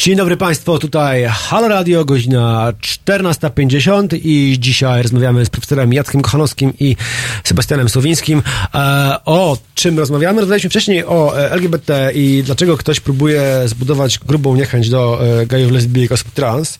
Dzień 0.00 0.16
dobry 0.16 0.36
Państwu, 0.36 0.78
tutaj 0.78 1.24
Halo 1.30 1.68
Radio, 1.68 2.04
godzina 2.04 2.72
14.50 2.80 4.20
i 4.22 4.56
dzisiaj 4.58 5.02
rozmawiamy 5.02 5.44
z 5.44 5.50
profesorem 5.50 5.92
Jackiem 5.92 6.22
Kochanowskim 6.22 6.72
i 6.80 6.96
Sebastianem 7.44 7.88
Słowińskim. 7.88 8.42
E, 8.74 9.16
o 9.24 9.58
czym 9.74 9.98
rozmawiamy? 9.98 10.40
Rozmawialiśmy 10.40 10.70
wcześniej 10.70 11.04
o 11.04 11.38
e, 11.38 11.50
LGBT 11.50 12.12
i 12.14 12.42
dlaczego 12.46 12.76
ktoś 12.76 13.00
próbuje 13.00 13.62
zbudować 13.66 14.18
grubą 14.18 14.56
niechęć 14.56 14.90
do 14.90 15.20
e, 15.40 15.46
gejów, 15.46 15.72
lesbijek, 15.72 16.12
osób 16.12 16.30
trans. 16.30 16.78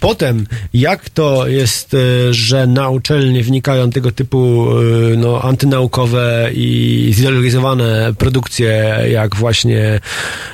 Potem, 0.00 0.46
jak 0.76 1.10
to 1.10 1.48
jest, 1.48 1.94
e, 1.94 2.34
że 2.34 2.66
na 2.66 2.88
uczelnie 2.88 3.42
wnikają 3.42 3.90
tego 3.90 4.12
typu 4.12 4.68
e, 4.70 5.16
no, 5.16 5.42
antynaukowe 5.42 6.50
i 6.54 7.10
zideologizowane 7.14 8.14
produkcje, 8.18 8.98
jak 9.10 9.36
właśnie 9.36 10.00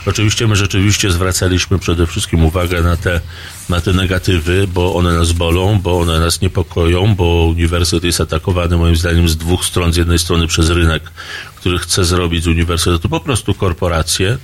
Oczywiście 0.06 0.46
my 0.46 0.56
rzeczywiście 0.56 1.10
zwracaliśmy 1.10 1.78
przede 1.78 2.06
wszystkim 2.06 2.44
uwagę 2.44 2.82
na 2.82 2.96
te, 2.96 3.20
na 3.68 3.80
te 3.80 3.92
negatywy, 3.92 4.66
bo 4.66 4.94
one 4.94 5.12
nas 5.12 5.32
bolą, 5.32 5.78
bo 5.80 6.00
one 6.00 6.20
nas 6.20 6.40
niepokoją, 6.40 7.14
bo 7.14 7.24
uniwersytet 7.24 8.04
jest 8.04 8.20
atakowany 8.20 8.76
moim 8.76 8.96
zdaniem 8.96 9.28
z 9.28 9.36
dwóch 9.36 9.64
stron. 9.64 9.92
Z 9.92 9.96
jednej 9.96 10.18
strony 10.18 10.46
przez 10.46 10.70
rynek, 10.70 11.10
który 11.56 11.78
chce 11.78 12.04
zrobić 12.04 12.44
z 12.44 12.46
uniwersytetu 12.46 13.08
po 13.08 13.20
prostu 13.20 13.54
korporację, 13.54 14.38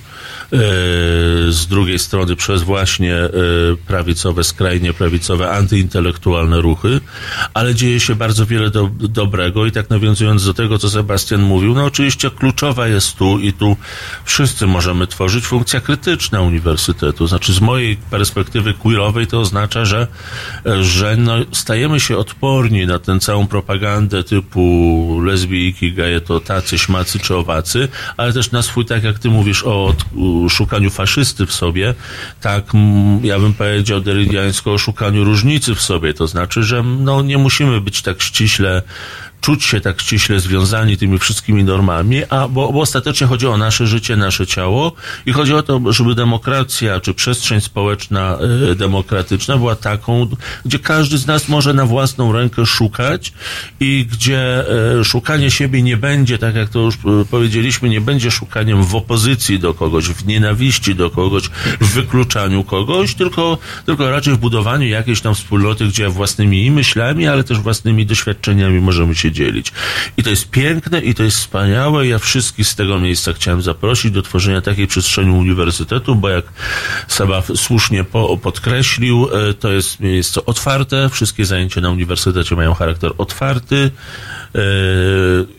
z 1.49 1.67
drugiej 1.67 1.99
strony 1.99 2.35
przez 2.35 2.63
właśnie 2.63 3.15
e, 3.15 3.29
prawicowe, 3.87 4.43
skrajnie 4.43 4.93
prawicowe, 4.93 5.51
antyintelektualne 5.51 6.61
ruchy, 6.61 7.01
ale 7.53 7.75
dzieje 7.75 7.99
się 7.99 8.15
bardzo 8.15 8.45
wiele 8.45 8.69
do, 8.69 8.89
dobrego 8.99 9.65
i 9.65 9.71
tak 9.71 9.89
nawiązując 9.89 10.45
do 10.45 10.53
tego, 10.53 10.77
co 10.77 10.89
Sebastian 10.89 11.41
mówił, 11.41 11.73
no 11.73 11.85
oczywiście 11.85 12.31
kluczowa 12.31 12.87
jest 12.87 13.17
tu 13.17 13.39
i 13.39 13.53
tu 13.53 13.77
wszyscy 14.25 14.67
możemy 14.67 15.07
tworzyć 15.07 15.45
funkcja 15.45 15.81
krytyczna 15.81 16.41
uniwersytetu. 16.41 17.27
Znaczy 17.27 17.53
z 17.53 17.61
mojej 17.61 17.97
perspektywy 17.97 18.73
queerowej 18.73 19.27
to 19.27 19.39
oznacza, 19.39 19.85
że, 19.85 20.07
że 20.81 21.17
no, 21.17 21.35
stajemy 21.51 21.99
się 21.99 22.17
odporni 22.17 22.85
na 22.85 22.99
tę 22.99 23.19
całą 23.19 23.47
propagandę 23.47 24.23
typu 24.23 25.21
lesbijki, 25.23 25.93
geje 25.93 26.21
to 26.21 26.39
tacy, 26.39 26.77
śmacy 26.77 27.19
czy 27.19 27.35
owacy, 27.35 27.87
ale 28.17 28.33
też 28.33 28.51
na 28.51 28.61
swój, 28.61 28.85
tak 28.85 29.03
jak 29.03 29.19
ty 29.19 29.29
mówisz 29.29 29.63
o 29.63 29.95
szukaniu 30.49 30.89
faszysty 30.89 31.45
w 31.45 31.53
sobie, 31.53 31.93
tak 32.41 32.75
mm, 32.75 33.25
ja 33.25 33.39
bym 33.39 33.53
powiedział 33.53 34.01
derydiańsko 34.01 34.73
o 34.73 34.77
szukaniu 34.77 35.23
różnicy 35.23 35.75
w 35.75 35.81
sobie. 35.81 36.13
To 36.13 36.27
znaczy, 36.27 36.63
że 36.63 36.83
no, 36.83 37.21
nie 37.21 37.37
musimy 37.37 37.81
być 37.81 38.01
tak 38.01 38.21
ściśle 38.21 38.81
czuć 39.45 39.63
się 39.63 39.81
tak 39.81 40.01
ściśle 40.01 40.39
związani 40.39 40.97
tymi 40.97 41.19
wszystkimi 41.19 41.63
normami, 41.63 42.21
a 42.29 42.47
bo, 42.47 42.71
bo 42.71 42.81
ostatecznie 42.81 43.27
chodzi 43.27 43.47
o 43.47 43.57
nasze 43.57 43.87
życie, 43.87 44.15
nasze 44.15 44.47
ciało 44.47 44.91
i 45.25 45.31
chodzi 45.31 45.53
o 45.53 45.63
to, 45.63 45.81
żeby 45.89 46.15
demokracja 46.15 46.99
czy 46.99 47.13
przestrzeń 47.13 47.61
społeczna 47.61 48.37
e, 48.71 48.75
demokratyczna 48.75 49.57
była 49.57 49.75
taką, 49.75 50.27
gdzie 50.65 50.79
każdy 50.79 51.17
z 51.17 51.27
nas 51.27 51.49
może 51.49 51.73
na 51.73 51.85
własną 51.85 52.31
rękę 52.31 52.65
szukać 52.65 53.33
i 53.79 54.07
gdzie 54.11 54.65
e, 54.99 55.03
szukanie 55.03 55.51
siebie 55.51 55.81
nie 55.81 55.97
będzie, 55.97 56.37
tak 56.37 56.55
jak 56.55 56.69
to 56.69 56.79
już 56.79 56.95
e, 56.95 56.99
powiedzieliśmy, 57.31 57.89
nie 57.89 58.01
będzie 58.01 58.31
szukaniem 58.31 58.83
w 58.83 58.95
opozycji 58.95 59.59
do 59.59 59.73
kogoś, 59.73 60.05
w 60.05 60.27
nienawiści 60.27 60.95
do 60.95 61.09
kogoś, 61.09 61.43
w 61.81 61.93
wykluczaniu 61.93 62.63
kogoś, 62.63 63.15
tylko, 63.15 63.57
tylko 63.85 64.09
raczej 64.09 64.33
w 64.33 64.37
budowaniu 64.37 64.87
jakiejś 64.87 65.21
tam 65.21 65.35
wspólnoty, 65.35 65.87
gdzie 65.87 66.09
własnymi 66.09 66.71
myślami, 66.71 67.27
ale 67.27 67.43
też 67.43 67.57
własnymi 67.57 68.05
doświadczeniami 68.05 68.81
możemy 68.81 69.15
się 69.15 69.34
dzielić. 69.35 69.71
I 70.17 70.23
to 70.23 70.29
jest 70.29 70.49
piękne 70.49 71.01
i 71.01 71.15
to 71.15 71.23
jest 71.23 71.37
wspaniałe. 71.37 72.07
Ja 72.07 72.19
wszystkich 72.19 72.67
z 72.67 72.75
tego 72.75 72.99
miejsca 72.99 73.33
chciałem 73.33 73.61
zaprosić 73.61 74.11
do 74.11 74.21
tworzenia 74.21 74.61
takiej 74.61 74.87
przestrzeni 74.87 75.31
uniwersytetu, 75.31 76.15
bo 76.15 76.29
jak 76.29 76.45
Sabaf 77.07 77.51
słusznie 77.55 78.03
po, 78.03 78.37
podkreślił, 78.37 79.29
e, 79.33 79.53
to 79.53 79.71
jest 79.71 79.99
miejsce 79.99 80.45
otwarte. 80.45 81.09
Wszystkie 81.09 81.45
zajęcia 81.45 81.81
na 81.81 81.89
uniwersytecie 81.89 82.55
mają 82.55 82.73
charakter 82.73 83.11
otwarty. 83.17 83.91
E, 84.55 84.59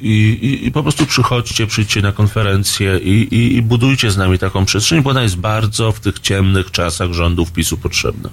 I, 0.00 0.38
i, 0.42 0.66
I 0.66 0.72
po 0.72 0.82
prostu 0.82 1.06
przychodźcie, 1.06 1.66
przyjdźcie 1.66 2.02
na 2.02 2.12
konferencję 2.12 2.98
i, 2.98 3.34
i, 3.34 3.56
i 3.56 3.62
budujcie 3.62 4.10
z 4.10 4.16
nami 4.16 4.38
taką 4.38 4.64
przestrzeń, 4.64 5.02
bo 5.02 5.10
ona 5.10 5.22
jest 5.22 5.36
bardzo 5.36 5.92
w 5.92 6.00
tych 6.00 6.18
ciemnych 6.18 6.70
czasach 6.70 7.12
rządów 7.12 7.52
PiSu 7.52 7.76
potrzebna. 7.76 8.30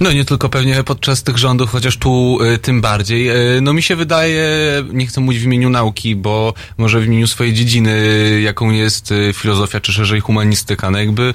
No 0.00 0.12
nie 0.12 0.24
tylko 0.24 0.48
pewnie 0.48 0.84
podczas 0.84 1.22
tych 1.22 1.38
rządów, 1.38 1.70
chociaż 1.70 1.96
tu 1.96 2.38
y, 2.42 2.58
tym 2.58 2.80
bardziej. 2.80 3.30
Y, 3.56 3.60
no 3.60 3.72
mi 3.72 3.82
się 3.82 3.96
wydaje, 3.96 4.44
nie 4.92 5.06
chcę 5.06 5.20
mówić 5.20 5.42
w 5.42 5.44
imieniu 5.44 5.70
nauki, 5.70 6.16
bo 6.16 6.54
może 6.78 7.00
w 7.00 7.06
imieniu 7.06 7.26
swojej 7.26 7.52
dziedziny, 7.54 7.90
y, 7.90 8.40
jaką 8.40 8.70
jest 8.70 9.12
y, 9.12 9.32
filozofia, 9.32 9.80
czy 9.80 9.92
szerzej 9.92 10.20
humanistyka, 10.20 10.90
no 10.90 10.98
jakby 10.98 11.34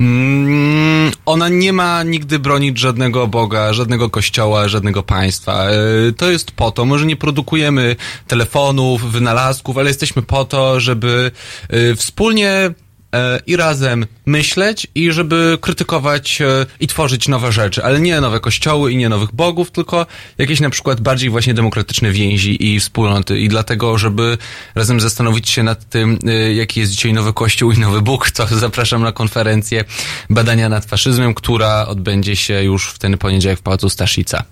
mm, 0.00 1.12
ona 1.26 1.48
nie 1.48 1.72
ma 1.72 2.02
nigdy 2.02 2.38
bronić 2.38 2.78
żadnego 2.78 3.26
Boga, 3.26 3.72
żadnego 3.72 4.10
kościoła, 4.10 4.68
żadnego 4.68 5.02
państwa. 5.02 5.70
Y, 5.70 6.12
to 6.12 6.30
jest 6.30 6.50
po 6.50 6.70
to, 6.70 6.84
może 6.84 7.06
nie 7.06 7.16
produkujemy 7.16 7.96
telefonów, 8.26 9.12
wynalazków, 9.12 9.78
ale 9.78 9.90
jesteśmy 9.90 10.22
po 10.22 10.44
to, 10.44 10.80
żeby 10.80 11.30
wspólnie 11.96 12.74
i 13.46 13.56
razem 13.56 14.06
myśleć 14.26 14.86
i 14.94 15.12
żeby 15.12 15.58
krytykować 15.60 16.40
e, 16.40 16.66
i 16.80 16.86
tworzyć 16.86 17.28
nowe 17.28 17.52
rzeczy, 17.52 17.84
ale 17.84 18.00
nie 18.00 18.20
nowe 18.20 18.40
kościoły 18.40 18.92
i 18.92 18.96
nie 18.96 19.08
nowych 19.08 19.34
bogów, 19.34 19.70
tylko 19.70 20.06
jakieś 20.38 20.60
na 20.60 20.70
przykład 20.70 21.00
bardziej 21.00 21.30
właśnie 21.30 21.54
demokratyczne 21.54 22.12
więzi 22.12 22.66
i 22.66 22.80
wspólnoty 22.80 23.40
i 23.40 23.48
dlatego, 23.48 23.98
żeby 23.98 24.38
razem 24.74 25.00
zastanowić 25.00 25.50
się 25.50 25.62
nad 25.62 25.88
tym, 25.88 26.18
e, 26.26 26.54
jaki 26.54 26.80
jest 26.80 26.92
dzisiaj 26.92 27.12
nowy 27.12 27.32
kościół 27.32 27.72
i 27.72 27.78
nowy 27.78 28.02
Bóg, 28.02 28.30
to 28.30 28.46
zapraszam 28.66 29.02
na 29.02 29.12
konferencję 29.12 29.84
badania 30.30 30.68
nad 30.68 30.84
faszyzmem, 30.84 31.34
która 31.34 31.86
odbędzie 31.86 32.36
się 32.36 32.62
już 32.62 32.88
w 32.88 32.98
ten 32.98 33.18
poniedziałek 33.18 33.58
w 33.58 33.62
Pałacu 33.62 33.90
Staszica. 33.90 34.44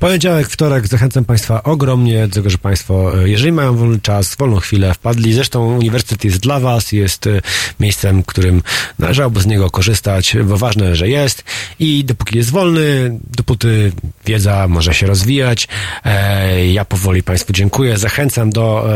Poniedziałek, 0.00 0.48
wtorek, 0.48 0.86
zachęcam 0.86 1.24
Państwa 1.24 1.62
ogromnie 1.62 2.28
do 2.28 2.34
tego, 2.34 2.50
że 2.50 2.58
Państwo, 2.58 3.22
e, 3.22 3.28
jeżeli 3.28 3.52
mają 3.52 3.76
wolny 3.76 4.00
czas, 4.00 4.36
wolną 4.36 4.56
chwilę, 4.56 4.94
wpadli. 4.94 5.32
Zresztą 5.32 5.76
Uniwersytet 5.76 6.24
jest 6.24 6.38
dla 6.38 6.60
Was, 6.60 6.92
jest 6.92 7.26
e, 7.26 7.40
miejscem, 7.80 8.22
którym 8.22 8.62
należałoby 8.98 9.40
z 9.40 9.46
niego 9.46 9.70
korzystać, 9.70 10.36
bo 10.44 10.56
ważne, 10.56 10.96
że 10.96 11.08
jest 11.08 11.44
i 11.78 12.04
dopóki 12.04 12.38
jest 12.38 12.50
wolny, 12.50 13.18
dopóty 13.36 13.92
wiedza 14.26 14.68
może 14.68 14.94
się 14.94 15.06
rozwijać. 15.06 15.68
E, 16.04 16.66
ja 16.66 16.84
powoli 16.84 17.22
Państwu 17.22 17.52
dziękuję. 17.52 17.98
Zachęcam 17.98 18.50
do 18.50 18.86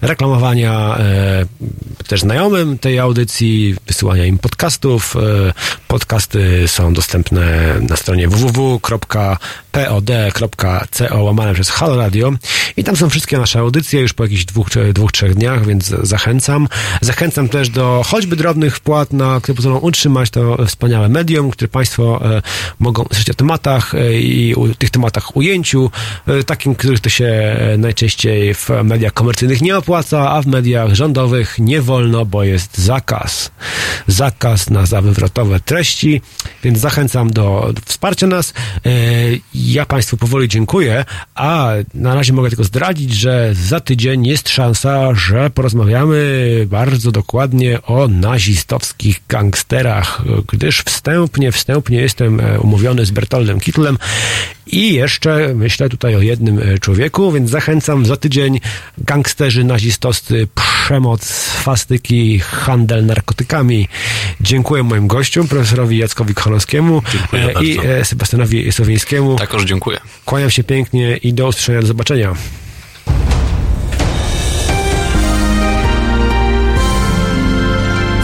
reklamowania 0.00 0.98
też 2.08 2.20
znajomym 2.20 2.78
tej 2.78 2.98
audycji, 2.98 3.74
wysyłania 3.86 4.26
im 4.26 4.38
podcastów. 4.38 5.14
Podcasty 5.88 6.68
są 6.68 6.94
dostępne 6.94 7.74
na 7.88 7.96
stronie 7.96 8.28
www.pod.co 10.00 11.22
łamane 11.22 11.54
przez 11.54 11.70
Halo 11.70 11.96
Radio 11.96 12.32
i 12.76 12.84
tam 12.84 12.96
są 12.96 13.10
wszystkie 13.10 13.38
nasze 13.38 13.58
audycje 13.58 14.00
już 14.00 14.12
po 14.12 14.22
jakichś 14.22 14.44
dwóch, 14.44 14.68
dwóch 14.94 15.12
trzech 15.12 15.34
dniach, 15.34 15.66
więc 15.66 15.86
zachęcam. 16.02 16.68
Zachęcam 17.00 17.48
też 17.48 17.68
do 17.68 18.02
choćby 18.06 18.36
drobnych 18.36 18.76
wpłat, 18.76 19.12
na, 19.12 19.40
które 19.40 19.54
pozwolą 19.56 19.78
utrzymać 19.78 20.30
to 20.30 20.66
wspaniałe 20.66 21.08
medium, 21.08 21.50
które 21.50 21.68
Państwo 21.68 22.20
e, 22.36 22.42
mogą 22.78 23.04
słyszeć 23.04 23.30
o 23.30 23.34
tematach 23.34 23.94
e, 23.94 24.14
i 24.20 24.54
o 24.54 24.68
tych 24.78 24.90
tematach 24.90 25.36
ujęciu, 25.36 25.90
e, 26.26 26.44
takim, 26.44 26.74
których 26.74 27.00
to 27.00 27.08
się 27.08 27.24
e, 27.24 27.76
najczęściej 27.78 28.54
w 28.54 28.68
mediach 28.84 29.12
komercyjnych 29.12 29.62
nie 29.62 29.76
opłaca, 29.76 30.30
a 30.30 30.42
w 30.42 30.46
mediach 30.46 30.94
rządowych 30.94 31.58
nie 31.58 31.82
wolno, 31.82 32.24
bo 32.24 32.44
jest 32.44 32.78
zakaz. 32.78 33.50
Zakaz 34.06 34.70
na 34.70 34.86
zawywrotowe 34.86 35.60
treści, 35.60 36.22
więc 36.64 36.78
zachęcam 36.78 37.30
do 37.30 37.72
wsparcia 37.84 38.26
nas. 38.26 38.54
E, 38.86 38.90
Ja 39.54 39.86
Państwu 39.90 40.16
powoli 40.16 40.48
dziękuję, 40.48 41.04
a 41.34 41.70
na 41.94 42.14
razie 42.14 42.32
mogę 42.32 42.48
tylko 42.48 42.64
zdradzić, 42.64 43.14
że 43.14 43.50
za 43.54 43.80
tydzień 43.80 44.26
jest 44.26 44.48
szansa, 44.48 45.14
że 45.14 45.50
porozmawiamy 45.50 46.46
bardzo 46.66 47.12
dokładnie 47.12 47.82
o 47.82 48.08
nazistowskich 48.08 49.20
gangsterach, 49.28 50.22
gdyż 50.52 50.82
wstępnie, 50.82 51.52
wstępnie 51.52 52.00
jestem 52.00 52.40
e, 52.40 52.60
umówiony 52.60 53.06
z 53.06 53.10
Bertoldem 53.10 53.60
Kittlem 53.60 53.98
i 54.66 54.94
jeszcze 54.94 55.54
myślę 55.54 55.88
tutaj 55.88 56.16
o 56.16 56.20
jednym 56.20 56.58
e, 56.58 56.78
człowieku, 56.78 57.32
więc 57.32 57.50
zachęcam 57.50 58.06
za 58.06 58.16
tydzień 58.16 58.60
gangsterzy, 58.98 59.64
nazistowscy, 59.64 60.48
przemoc, 60.54 61.24
swastyki, 61.24 62.38
handel 62.38 63.06
narkotykami. 63.06 63.88
Dziękuję 64.40 64.82
moim 64.82 65.06
gościom, 65.06 65.48
profesorowi 65.48 65.98
Jackowi 65.98 66.34
Kochanowskiemu 66.34 67.02
Dziękuję 67.12 67.42
e, 67.42 67.64
i 67.64 67.76
bardzo. 67.76 68.04
Sebastianowi 68.04 68.72
Słowińskiemu. 68.72 69.36
Takoż 69.36 69.64
dziękuję. 69.80 70.00
Kłaniam 70.24 70.50
się 70.50 70.64
pięknie 70.64 71.16
i 71.16 71.34
do 71.34 71.48
usłyszenia, 71.48 71.80
do 71.80 71.86
zobaczenia. 71.86 72.34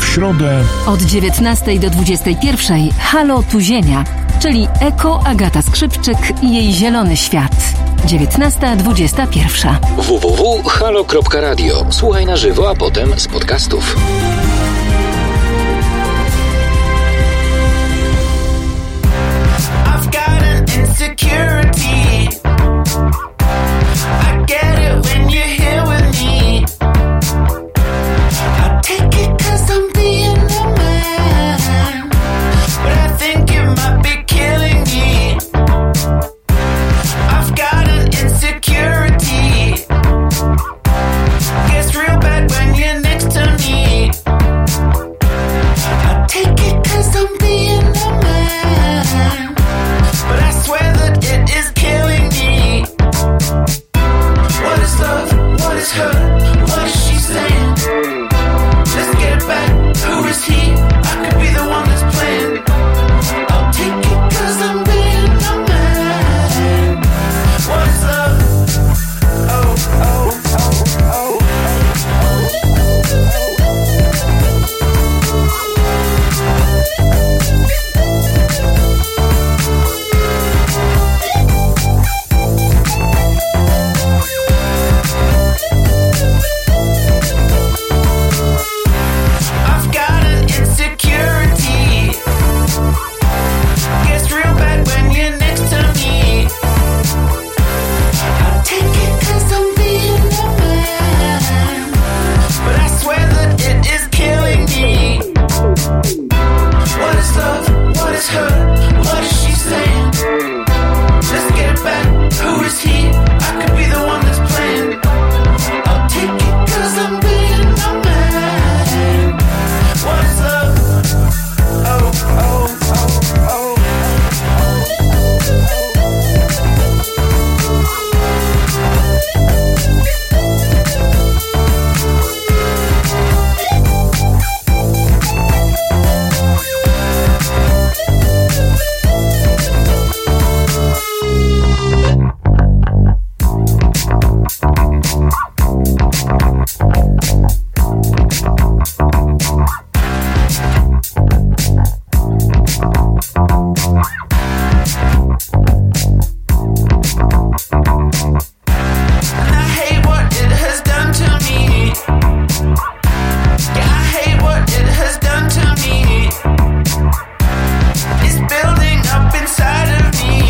W 0.00 0.04
środę 0.04 0.64
Od 0.86 1.02
19 1.02 1.78
do 1.78 1.90
21 1.90 2.90
Halo 2.90 3.42
Tu 3.42 3.60
Ziemia, 3.60 4.04
czyli 4.42 4.68
Eko 4.80 5.20
Agata 5.26 5.62
Skrzypczyk 5.62 6.18
i 6.42 6.54
jej 6.54 6.72
Zielony 6.72 7.16
Świat. 7.16 7.52
19.21. 8.06 9.76
www.halo.radio. 9.96 11.86
Słuchaj 11.90 12.26
na 12.26 12.36
żywo, 12.36 12.70
a 12.70 12.74
potem 12.74 13.20
z 13.20 13.28
podcastów. 13.28 13.96
secure 21.18 21.55